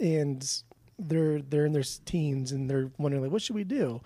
and 0.00 0.62
they're 0.98 1.42
they're 1.42 1.66
in 1.66 1.72
their 1.72 1.84
teens 2.04 2.52
and 2.52 2.70
they're 2.70 2.90
wondering 2.98 3.22
like 3.22 3.32
what 3.32 3.42
should 3.42 3.56
we 3.56 3.64
do? 3.64 4.00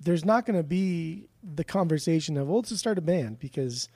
There's 0.00 0.24
not 0.24 0.44
going 0.46 0.56
to 0.56 0.62
be 0.62 1.26
the 1.42 1.64
conversation 1.64 2.36
of 2.36 2.46
well 2.48 2.56
let's 2.58 2.68
just 2.68 2.80
start 2.80 2.98
a 2.98 3.00
band 3.02 3.38
because 3.38 3.88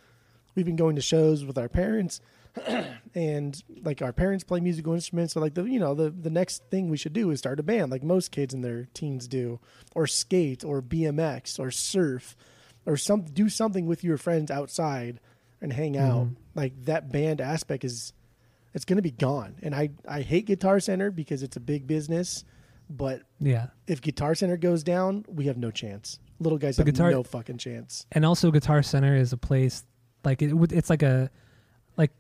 we've 0.54 0.66
been 0.66 0.76
going 0.76 0.96
to 0.96 1.02
shows 1.02 1.44
with 1.44 1.56
our 1.58 1.68
parents 1.68 2.20
and 3.14 3.62
like 3.84 4.02
our 4.02 4.12
parents 4.12 4.42
play 4.44 4.58
musical 4.60 4.92
instruments 4.92 5.34
so 5.34 5.40
like 5.40 5.54
the 5.54 5.62
you 5.64 5.78
know 5.78 5.94
the 5.94 6.10
the 6.10 6.30
next 6.30 6.64
thing 6.70 6.88
we 6.88 6.96
should 6.96 7.12
do 7.12 7.30
is 7.30 7.38
start 7.38 7.60
a 7.60 7.62
band 7.62 7.90
like 7.92 8.02
most 8.02 8.32
kids 8.32 8.52
in 8.54 8.60
their 8.60 8.88
teens 8.94 9.28
do 9.28 9.60
or 9.94 10.06
skate 10.06 10.64
or 10.64 10.82
BMX 10.82 11.58
or 11.60 11.70
surf 11.70 12.36
or 12.90 12.96
some 12.96 13.22
do 13.22 13.48
something 13.48 13.86
with 13.86 14.02
your 14.04 14.18
friends 14.18 14.50
outside 14.50 15.20
and 15.62 15.72
hang 15.72 15.96
out. 15.96 16.26
Mhm. 16.26 16.36
like 16.54 16.72
that 16.86 17.10
band 17.12 17.40
aspect 17.40 17.84
is 17.84 18.12
it's 18.74 18.84
going 18.84 18.96
to 18.96 19.02
be 19.02 19.10
gone. 19.12 19.56
And 19.62 19.74
i 19.74 19.90
i 20.08 20.20
hate 20.22 20.46
guitar 20.46 20.80
center 20.80 21.10
because 21.10 21.42
it's 21.42 21.56
a 21.56 21.60
big 21.60 21.86
business 21.86 22.44
but 22.92 23.22
Yeah, 23.38 23.68
if 23.86 24.00
guitar 24.00 24.34
center 24.34 24.56
goes 24.56 24.82
down 24.82 25.24
we 25.28 25.46
have 25.46 25.56
no 25.56 25.70
chance. 25.70 26.18
Little 26.40 26.58
guys 26.58 26.76
The 26.76 26.80
have 26.84 26.92
Guitar- 26.94 27.10
no 27.12 27.22
fucking 27.22 27.58
chance. 27.58 28.06
And 28.12 28.24
also 28.24 28.50
Guitar 28.50 28.82
Center 28.82 29.14
is 29.14 29.32
a 29.32 29.36
place 29.36 29.84
like 30.24 30.40
it. 30.42 30.52
It's 30.72 30.88
like 30.90 31.02
a 31.02 31.30
like 31.96 32.10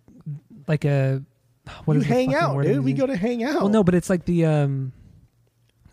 like 0.68 0.84
a 0.84 1.22
what 1.86 1.94
you 1.94 2.00
is 2.00 2.06
hang 2.06 2.34
out 2.34 2.62
dude. 2.62 2.84
We 2.84 2.92
go 2.92 3.06
to 3.06 3.16
hang 3.16 3.42
out 3.42 3.62
Well, 3.62 3.68
no, 3.68 3.82
but 3.82 3.94
it's 3.94 4.10
like 4.10 4.24
the 4.26 4.44
um 4.46 4.92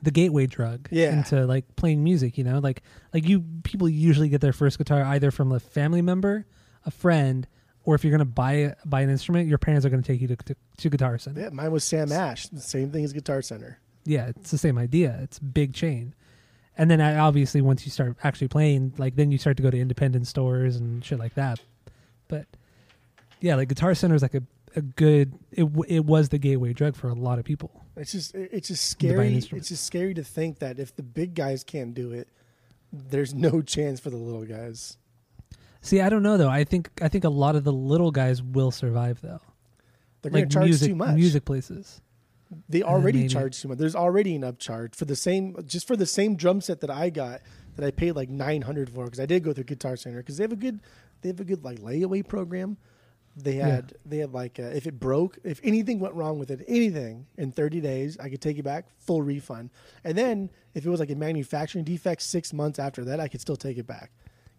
the 0.02 0.11
gateway 0.11 0.45
drug 0.45 0.88
Yeah. 0.91 1.11
into 1.18 1.45
like 1.45 1.76
playing 1.76 2.03
music. 2.03 2.38
You 2.38 2.44
know, 2.44 2.60
like 2.60 2.82
like 3.14 3.28
you 3.28 3.44
people 3.64 3.90
usually 3.90 4.30
get 4.30 4.41
their 4.41 4.53
first 4.53 4.78
guitar 4.78 5.02
either 5.03 5.32
from 5.32 5.52
a 5.52 5.60
family 5.60 6.02
member, 6.02 6.45
a 6.86 6.91
friend, 6.91 7.48
or 7.84 7.95
if 7.95 8.03
you're 8.03 8.11
gonna 8.11 8.26
buy 8.26 8.76
buy 8.86 9.02
an 9.02 9.10
instrument, 9.10 9.48
your 9.48 9.57
parents 9.57 9.86
are 9.86 9.90
gonna 9.90 10.02
take 10.03 10.22
you 10.22 10.28
to 10.28 10.36
to, 10.36 10.56
to 10.78 10.90
Guitar 10.90 11.18
Center. 11.18 11.41
yeah, 11.41 11.49
mine 11.49 11.72
was 11.72 11.84
sam 11.84 12.11
ash 12.11 12.48
the 12.48 12.61
same 12.61 12.91
thing 12.91 13.03
as 13.03 13.14
guitar 13.14 13.41
center 13.41 13.80
yeah, 14.10 14.28
it's 14.28 14.52
the 14.52 14.57
same 14.57 14.78
idea. 14.78 15.19
It's 15.22 15.38
big 15.38 15.74
chain. 15.74 16.15
And 16.78 16.90
then 16.90 17.02
uh, 17.02 17.18
obviously 17.19 17.60
once 17.60 17.86
you 17.86 17.91
start 17.91 18.15
actually 18.24 18.48
playing, 18.48 18.94
like 18.98 19.18
then 19.18 19.32
you 19.34 19.38
start 19.38 19.57
to 19.57 19.64
go 19.64 19.69
to 19.69 19.78
independent 19.78 20.28
stores 20.28 20.78
and 20.78 21.03
shit 21.03 21.19
like 21.19 21.34
that. 21.34 21.60
But 22.30 22.45
yeah, 23.41 23.56
like 23.56 23.68
Guitar 23.68 23.94
Center 23.95 24.15
is 24.15 24.22
like 24.22 24.34
a, 24.34 24.44
a 24.78 24.82
good. 24.82 25.34
It 25.52 25.68
it 25.88 26.06
was 26.06 26.30
the 26.30 26.38
gateway 26.38 26.72
drug 26.74 26.95
for 26.95 27.10
a 27.10 27.14
lot 27.14 27.40
of 27.40 27.45
people. 27.45 27.84
It's 27.95 28.12
just 28.12 28.34
it's 28.36 28.68
just 28.70 28.99
To 28.99 29.18
buy 29.18 29.24
an 29.26 29.41
scary. 29.41 29.60
It's 29.60 29.70
just 29.70 29.86
scary 29.86 30.14
to 30.14 30.24
think 30.24 30.60
that 30.60 30.80
if 30.80 30.95
the 30.95 31.04
big 31.04 31.34
guys 31.36 31.64
can't 31.64 31.94
do 31.94 32.12
it, 32.12 32.30
there's 32.94 33.34
no 33.34 33.62
chance 33.62 33.99
for 33.99 34.10
the 34.10 34.18
little 34.18 34.45
guys. 34.45 34.98
See, 35.82 36.02
I 36.02 36.10
don't 36.10 36.24
know 36.24 36.38
though. 36.38 36.49
I 36.49 36.64
think 36.64 36.90
I 37.02 37.08
think 37.08 37.24
a 37.24 37.30
lot 37.30 37.56
of 37.56 37.64
the 37.64 37.74
little 37.74 38.12
guys 38.12 38.41
will 38.41 38.72
survive 38.72 39.22
though. 39.22 39.41
They're 40.22 40.32
Like 40.32 40.49
charge 40.49 40.66
music, 40.66 40.90
too 40.90 40.95
much. 40.95 41.16
music 41.16 41.45
places. 41.45 42.02
They 42.70 42.82
uh, 42.82 42.88
already 42.88 43.20
maybe. 43.20 43.30
charge 43.30 43.62
too 43.62 43.68
much. 43.68 43.78
There's 43.78 43.95
already 43.95 44.36
an 44.36 44.41
upcharge 44.44 44.95
for 44.95 45.06
the 45.06 45.16
same 45.16 45.56
just 45.66 45.88
for 45.88 45.95
the 45.95 46.06
same 46.06 46.36
drum 46.36 46.62
set 46.62 46.82
that 46.82 46.90
I 46.90 47.10
got 47.10 47.41
that 47.76 47.86
I 47.86 47.91
paid 47.91 48.14
like 48.14 48.30
900 48.30 48.90
for 48.90 49.06
because 49.06 49.20
I 49.20 49.26
did 49.26 49.44
go 49.44 49.54
through 49.54 49.66
Guitar 49.66 49.95
Center 49.95 50.18
because 50.18 50.38
they 50.38 50.44
have 50.44 50.52
a 50.52 50.58
good 50.58 50.80
they 51.22 51.30
have 51.30 51.40
a 51.40 51.45
good 51.45 51.64
like 51.64 51.80
layaway 51.80 52.28
program. 52.28 52.78
They 53.39 53.57
Yeah. 53.57 53.68
had 53.68 53.93
they 54.03 54.18
had 54.18 54.34
like 54.34 54.59
uh, 54.59 54.64
if 54.64 54.88
it 54.88 54.99
broke, 54.99 55.38
if 55.43 55.59
anything 55.64 55.99
went 55.99 56.15
wrong 56.15 56.39
with 56.39 56.49
it, 56.49 56.64
anything 56.68 57.27
in 57.38 57.51
30 57.51 57.81
days, 57.81 58.18
I 58.19 58.30
could 58.30 58.41
take 58.41 58.57
it 58.57 58.64
back, 58.64 58.88
full 58.97 59.22
refund. 59.22 59.69
And 60.03 60.18
then 60.18 60.49
if 60.73 60.85
it 60.85 60.89
was 60.89 60.99
like 60.99 61.11
a 61.11 61.15
manufacturing 61.15 61.85
defect, 61.85 62.23
six 62.23 62.51
months 62.51 62.80
after 62.80 63.05
that, 63.05 63.19
I 63.19 63.27
could 63.27 63.39
still 63.41 63.55
take 63.55 63.77
it 63.77 63.85
back. 63.85 64.09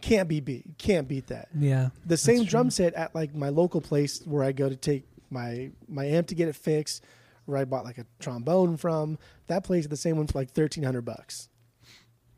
Can't 0.00 0.28
be 0.28 0.38
beat. 0.38 0.78
Can't 0.78 1.08
beat 1.08 1.26
that. 1.26 1.48
Yeah. 1.58 1.88
The 2.06 2.16
same 2.16 2.38
true. 2.42 2.46
drum 2.46 2.70
set 2.70 2.94
at 2.94 3.14
like 3.16 3.34
my 3.34 3.48
local 3.48 3.80
place 3.80 4.22
where 4.24 4.44
I 4.44 4.52
go 4.52 4.68
to 4.68 4.76
take 4.76 5.08
my 5.28 5.70
my 5.88 6.04
amp 6.06 6.28
to 6.28 6.36
get 6.36 6.46
it 6.46 6.54
fixed, 6.54 7.02
where 7.46 7.58
I 7.58 7.64
bought 7.64 7.84
like 7.84 7.98
a 7.98 8.06
trombone 8.20 8.76
from. 8.76 9.18
That 9.48 9.64
place, 9.64 9.88
the 9.88 9.96
same 9.96 10.16
one 10.18 10.28
for 10.28 10.38
like 10.38 10.52
thirteen 10.52 10.84
hundred 10.84 11.02
bucks, 11.04 11.48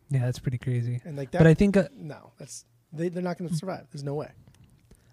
Yeah, 0.08 0.20
that's 0.24 0.38
pretty 0.38 0.56
crazy. 0.58 1.02
and 1.04 1.18
like 1.18 1.32
that. 1.32 1.38
But 1.38 1.46
I 1.48 1.52
think 1.54 1.76
uh, 1.76 1.88
no, 1.94 2.32
that's 2.38 2.64
they, 2.94 3.10
they're 3.10 3.22
not 3.22 3.36
going 3.36 3.50
to 3.50 3.54
survive. 3.56 3.86
There's 3.92 4.02
no 4.04 4.14
way. 4.14 4.30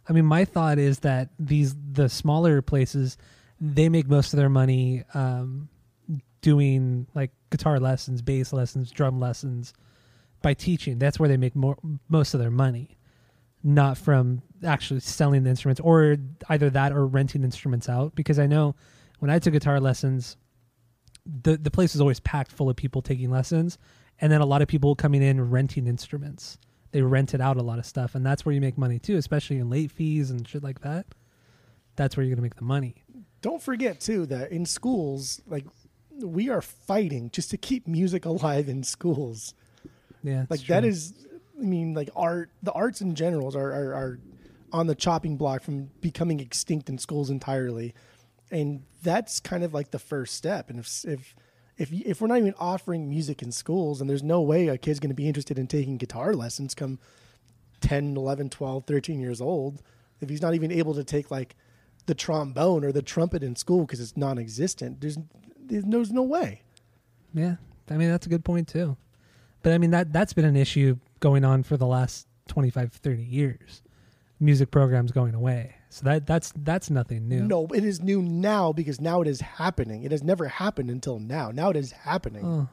I 0.10 0.14
mean, 0.14 0.26
my 0.26 0.46
thought 0.46 0.80
is 0.80 1.00
that 1.00 1.30
these 1.38 1.76
the 1.92 2.10
smaller 2.10 2.62
places, 2.62 3.18
they 3.60 3.90
make 3.90 4.08
most 4.08 4.34
of 4.34 4.38
their 4.38 4.50
money 4.50 5.04
um, 5.14 5.70
doing 6.42 7.08
like 7.14 7.32
guitar 7.50 7.80
lessons, 7.80 8.22
bass 8.22 8.54
lessons, 8.54 8.92
drum 8.92 9.20
lessons 9.20 9.74
by 10.42 10.54
teaching. 10.54 10.98
That's 10.98 11.20
where 11.20 11.28
they 11.28 11.38
make 11.38 11.56
more 11.56 11.78
most 12.08 12.34
of 12.34 12.40
their 12.40 12.52
money, 12.52 12.98
not 13.64 13.98
from 13.98 14.42
actually 14.64 15.02
selling 15.02 15.44
the 15.44 15.50
instruments 15.50 15.82
or 15.82 16.18
either 16.50 16.70
that 16.70 16.94
or 16.94 17.06
renting 17.06 17.44
instruments 17.44 17.90
out. 17.90 18.16
Because 18.16 18.40
I 18.40 18.48
know 18.48 18.76
when 19.20 19.30
I 19.30 19.40
took 19.40 19.54
guitar 19.54 19.80
lessons, 19.80 20.38
the 21.26 21.58
the 21.58 21.72
place 21.72 21.94
was 21.94 22.02
always 22.02 22.22
packed 22.22 22.52
full 22.52 22.70
of 22.70 22.78
people 22.78 23.02
taking 23.02 23.30
lessons, 23.30 23.78
and 24.22 24.32
then 24.32 24.40
a 24.40 24.46
lot 24.46 24.62
of 24.62 24.70
people 24.70 24.96
coming 24.96 25.22
in 25.22 25.50
renting 25.50 25.86
instruments 25.86 26.58
they 26.98 27.04
rented 27.04 27.40
out 27.40 27.58
a 27.58 27.62
lot 27.62 27.78
of 27.78 27.86
stuff 27.86 28.16
and 28.16 28.26
that's 28.26 28.44
where 28.44 28.56
you 28.56 28.60
make 28.60 28.76
money 28.76 28.98
too 28.98 29.18
especially 29.18 29.58
in 29.58 29.70
late 29.70 29.92
fees 29.92 30.32
and 30.32 30.48
shit 30.48 30.64
like 30.64 30.82
that 30.82 31.06
that's 31.96 32.18
where 32.18 32.26
you're 32.26 32.36
gonna 32.36 32.42
make 32.42 32.56
the 32.56 32.64
money 32.64 33.04
Don't 33.44 33.62
forget 33.62 34.00
too 34.00 34.26
that 34.26 34.52
in 34.52 34.66
schools, 34.66 35.40
like 35.46 35.66
we 36.20 36.50
are 36.50 36.64
fighting 36.64 37.30
just 37.30 37.52
to 37.52 37.58
keep 37.58 37.88
music 37.88 38.26
alive 38.26 38.68
in 38.68 38.82
schools. 38.82 39.54
yeah 40.24 40.48
like 40.50 40.62
that 40.62 40.80
true. 40.80 40.90
is 40.90 41.14
i 41.60 41.64
mean 41.64 41.94
like 41.94 42.10
art 42.16 42.50
the 42.64 42.72
arts 42.72 43.00
in 43.00 43.14
general 43.14 43.56
are, 43.56 43.72
are, 43.72 43.94
are 43.94 44.20
on 44.74 44.88
the 44.88 44.96
chopping 44.96 45.38
block 45.38 45.62
from 45.62 45.92
becoming 46.02 46.40
extinct 46.40 46.90
in 46.90 46.98
schools 46.98 47.30
entirely 47.30 47.94
and 48.50 48.82
that's 49.04 49.40
kind 49.40 49.64
of 49.64 49.72
like 49.72 49.92
the 49.92 50.00
first 50.00 50.34
step 50.34 50.72
and 50.72 50.80
if 50.80 51.06
if 51.06 51.36
if, 51.78 51.92
if 51.92 52.22
we're 52.22 52.28
not 52.28 52.40
even 52.40 52.56
offering 52.60 53.10
music 53.10 53.42
in 53.42 53.52
schools 53.52 54.02
and 54.02 54.10
there's 54.10 54.24
no 54.24 54.42
way 54.42 54.68
a 54.68 54.78
kid's 54.78 55.00
going 55.00 55.10
to 55.10 55.16
be 55.16 55.28
interested 55.28 55.60
in 55.60 55.68
taking 55.68 55.98
guitar 55.98 56.34
lessons 56.34 56.74
come 56.74 57.00
10 57.82 58.18
11 58.18 58.50
12 58.50 58.86
13 58.86 59.20
years 59.20 59.40
old 59.40 59.82
if 60.20 60.30
he's 60.30 60.42
not 60.42 60.56
even 60.56 60.72
able 60.72 60.94
to 60.94 61.04
take 61.04 61.30
like 61.30 61.56
the 62.08 62.16
trombone 62.16 62.84
or 62.84 62.92
the 62.92 63.02
trumpet 63.02 63.44
in 63.44 63.56
school 63.56 63.82
because 63.82 64.00
it's 64.00 64.18
non-existent. 64.18 65.02
There's 65.02 65.18
there's, 65.60 66.12
no 66.12 66.24
way. 66.24 66.62
Yeah. 67.34 67.58
I 67.90 67.98
mean 67.98 68.10
that's 68.10 68.26
a 68.26 68.30
good 68.30 68.46
point 68.46 68.68
too. 68.70 68.98
But 69.62 69.74
i 69.74 69.78
mean 69.78 69.92
that 69.92 70.14
that's 70.14 70.34
been 70.34 70.46
an 70.46 70.56
issue 70.56 70.98
going 71.20 71.44
on 71.44 71.64
for 71.64 71.78
the 71.78 71.86
last 71.86 72.28
25 72.48 72.94
30 72.94 73.22
years 73.22 73.82
music 74.40 74.70
programs 74.72 75.12
going 75.12 75.34
away 75.34 75.76
so 75.90 76.04
that 76.06 76.26
that's 76.28 76.54
that's 76.58 76.90
nothing 76.90 77.28
new 77.28 77.42
No, 77.44 77.68
it 77.68 77.84
is 77.84 78.02
new 78.02 78.22
now 78.22 78.72
because 78.74 79.00
now 79.02 79.22
it 79.22 79.28
is 79.28 79.42
happening. 79.42 80.04
It 80.04 80.12
has 80.12 80.22
never 80.24 80.48
happened 80.48 80.90
until 80.90 81.18
now. 81.20 81.50
Now 81.52 81.70
it 81.70 81.76
is 81.78 81.92
happening. 81.94 82.46
oh, 82.46 82.68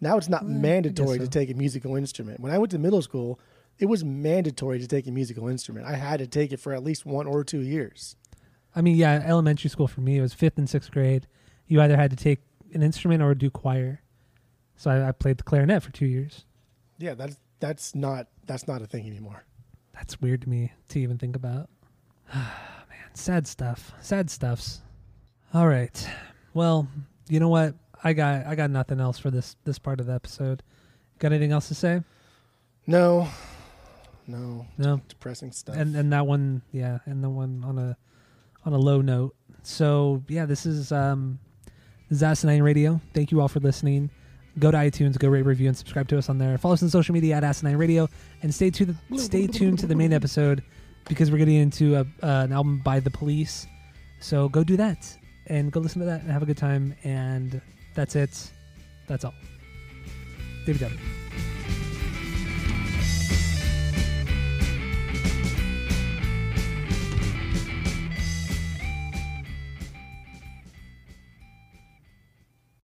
now 0.00 0.16
it's 0.16 0.28
not 0.28 0.42
well, 0.44 0.52
mandatory 0.52 1.18
guess 1.18 1.28
to 1.28 1.30
take 1.30 1.50
a 1.50 1.54
musical 1.54 1.94
instrument. 1.94 2.40
When 2.40 2.50
I 2.52 2.58
went 2.58 2.70
to 2.72 2.78
middle 2.78 3.02
school, 3.02 3.38
it 3.78 3.86
was 3.86 4.02
mandatory 4.04 4.78
to 4.80 4.86
take 4.88 5.06
a 5.06 5.10
musical 5.12 5.46
instrument. 5.48 5.86
I 5.86 5.94
had 5.96 6.18
to 6.20 6.26
take 6.26 6.52
it 6.52 6.58
for 6.58 6.72
at 6.72 6.82
least 6.82 7.04
one 7.06 7.26
or 7.26 7.44
two 7.44 7.60
years. 7.60 8.16
i 8.74 8.80
mean 8.80 8.96
yeah 8.96 9.22
elementary 9.26 9.68
school 9.70 9.86
for 9.86 10.00
me 10.00 10.16
it 10.18 10.22
was 10.22 10.32
fifth 10.32 10.56
and 10.58 10.68
sixth 10.68 10.90
grade 10.90 11.26
you 11.66 11.80
either 11.82 11.96
had 11.96 12.10
to 12.10 12.16
take 12.16 12.40
an 12.74 12.82
instrument 12.82 13.22
or 13.22 13.34
do 13.34 13.50
choir 13.50 14.00
so 14.76 14.90
i, 14.90 15.08
I 15.08 15.12
played 15.12 15.36
the 15.36 15.42
clarinet 15.44 15.82
for 15.82 15.92
two 15.92 16.06
years 16.06 16.46
Yeah, 16.98 17.14
that's 17.14 17.36
that's 17.60 17.94
not 17.94 18.26
that's 18.46 18.66
not 18.66 18.80
a 18.82 18.86
thing 18.86 19.06
anymore. 19.06 19.44
That's 19.94 20.20
weird 20.20 20.42
to 20.42 20.48
me 20.48 20.72
to 20.88 21.00
even 21.00 21.18
think 21.18 21.36
about. 21.36 21.68
Man, 22.34 22.44
sad 23.14 23.46
stuff. 23.46 23.92
Sad 24.00 24.30
stuffs. 24.30 24.80
All 25.54 25.68
right. 25.68 26.08
Well, 26.54 26.88
you 27.28 27.40
know 27.40 27.48
what? 27.48 27.74
I 28.04 28.12
got 28.14 28.46
I 28.46 28.54
got 28.54 28.70
nothing 28.70 29.00
else 29.00 29.18
for 29.18 29.30
this 29.30 29.56
this 29.64 29.78
part 29.78 30.00
of 30.00 30.06
the 30.06 30.12
episode. 30.14 30.62
Got 31.18 31.32
anything 31.32 31.52
else 31.52 31.68
to 31.68 31.74
say? 31.74 32.02
No, 32.86 33.28
no, 34.26 34.66
No. 34.76 35.00
depressing 35.08 35.52
stuff. 35.52 35.76
And 35.76 35.94
and 35.94 36.12
that 36.12 36.26
one, 36.26 36.62
yeah, 36.72 36.98
and 37.06 37.22
the 37.22 37.30
one 37.30 37.62
on 37.64 37.78
a 37.78 37.96
on 38.64 38.72
a 38.72 38.78
low 38.78 39.00
note. 39.02 39.36
So 39.62 40.22
yeah, 40.28 40.46
this 40.46 40.66
is 40.66 40.90
um 40.90 41.38
this 42.08 42.16
is 42.18 42.22
Asinine 42.22 42.62
Radio. 42.62 43.00
Thank 43.14 43.30
you 43.30 43.40
all 43.40 43.48
for 43.48 43.60
listening. 43.60 44.10
Go 44.58 44.70
to 44.70 44.76
iTunes, 44.76 45.18
go 45.18 45.28
rate, 45.28 45.46
review, 45.46 45.68
and 45.68 45.76
subscribe 45.76 46.08
to 46.08 46.18
us 46.18 46.28
on 46.28 46.38
there. 46.38 46.58
Follow 46.58 46.74
us 46.74 46.82
on 46.82 46.90
social 46.90 47.14
media 47.14 47.36
at 47.36 47.44
Asinine 47.44 47.76
Radio, 47.76 48.08
and 48.42 48.54
stay 48.54 48.68
the 48.70 48.94
stay 49.16 49.46
tuned 49.46 49.78
to 49.78 49.86
the 49.86 49.94
main 49.94 50.12
episode 50.12 50.62
because 51.08 51.30
we're 51.30 51.38
getting 51.38 51.56
into 51.56 51.96
a, 51.96 52.00
uh, 52.00 52.44
an 52.44 52.52
album 52.52 52.78
by 52.78 53.00
the 53.00 53.10
Police. 53.10 53.66
So 54.20 54.48
go 54.48 54.62
do 54.62 54.76
that 54.76 55.16
and 55.46 55.72
go 55.72 55.80
listen 55.80 56.00
to 56.00 56.06
that 56.06 56.20
and 56.20 56.30
have 56.30 56.42
a 56.42 56.46
good 56.46 56.56
time. 56.56 56.94
And 57.02 57.60
that's 57.94 58.14
it. 58.14 58.50
That's 59.08 59.24
all. 59.24 59.34
David 60.66 60.80
Dowdy. 60.80 61.21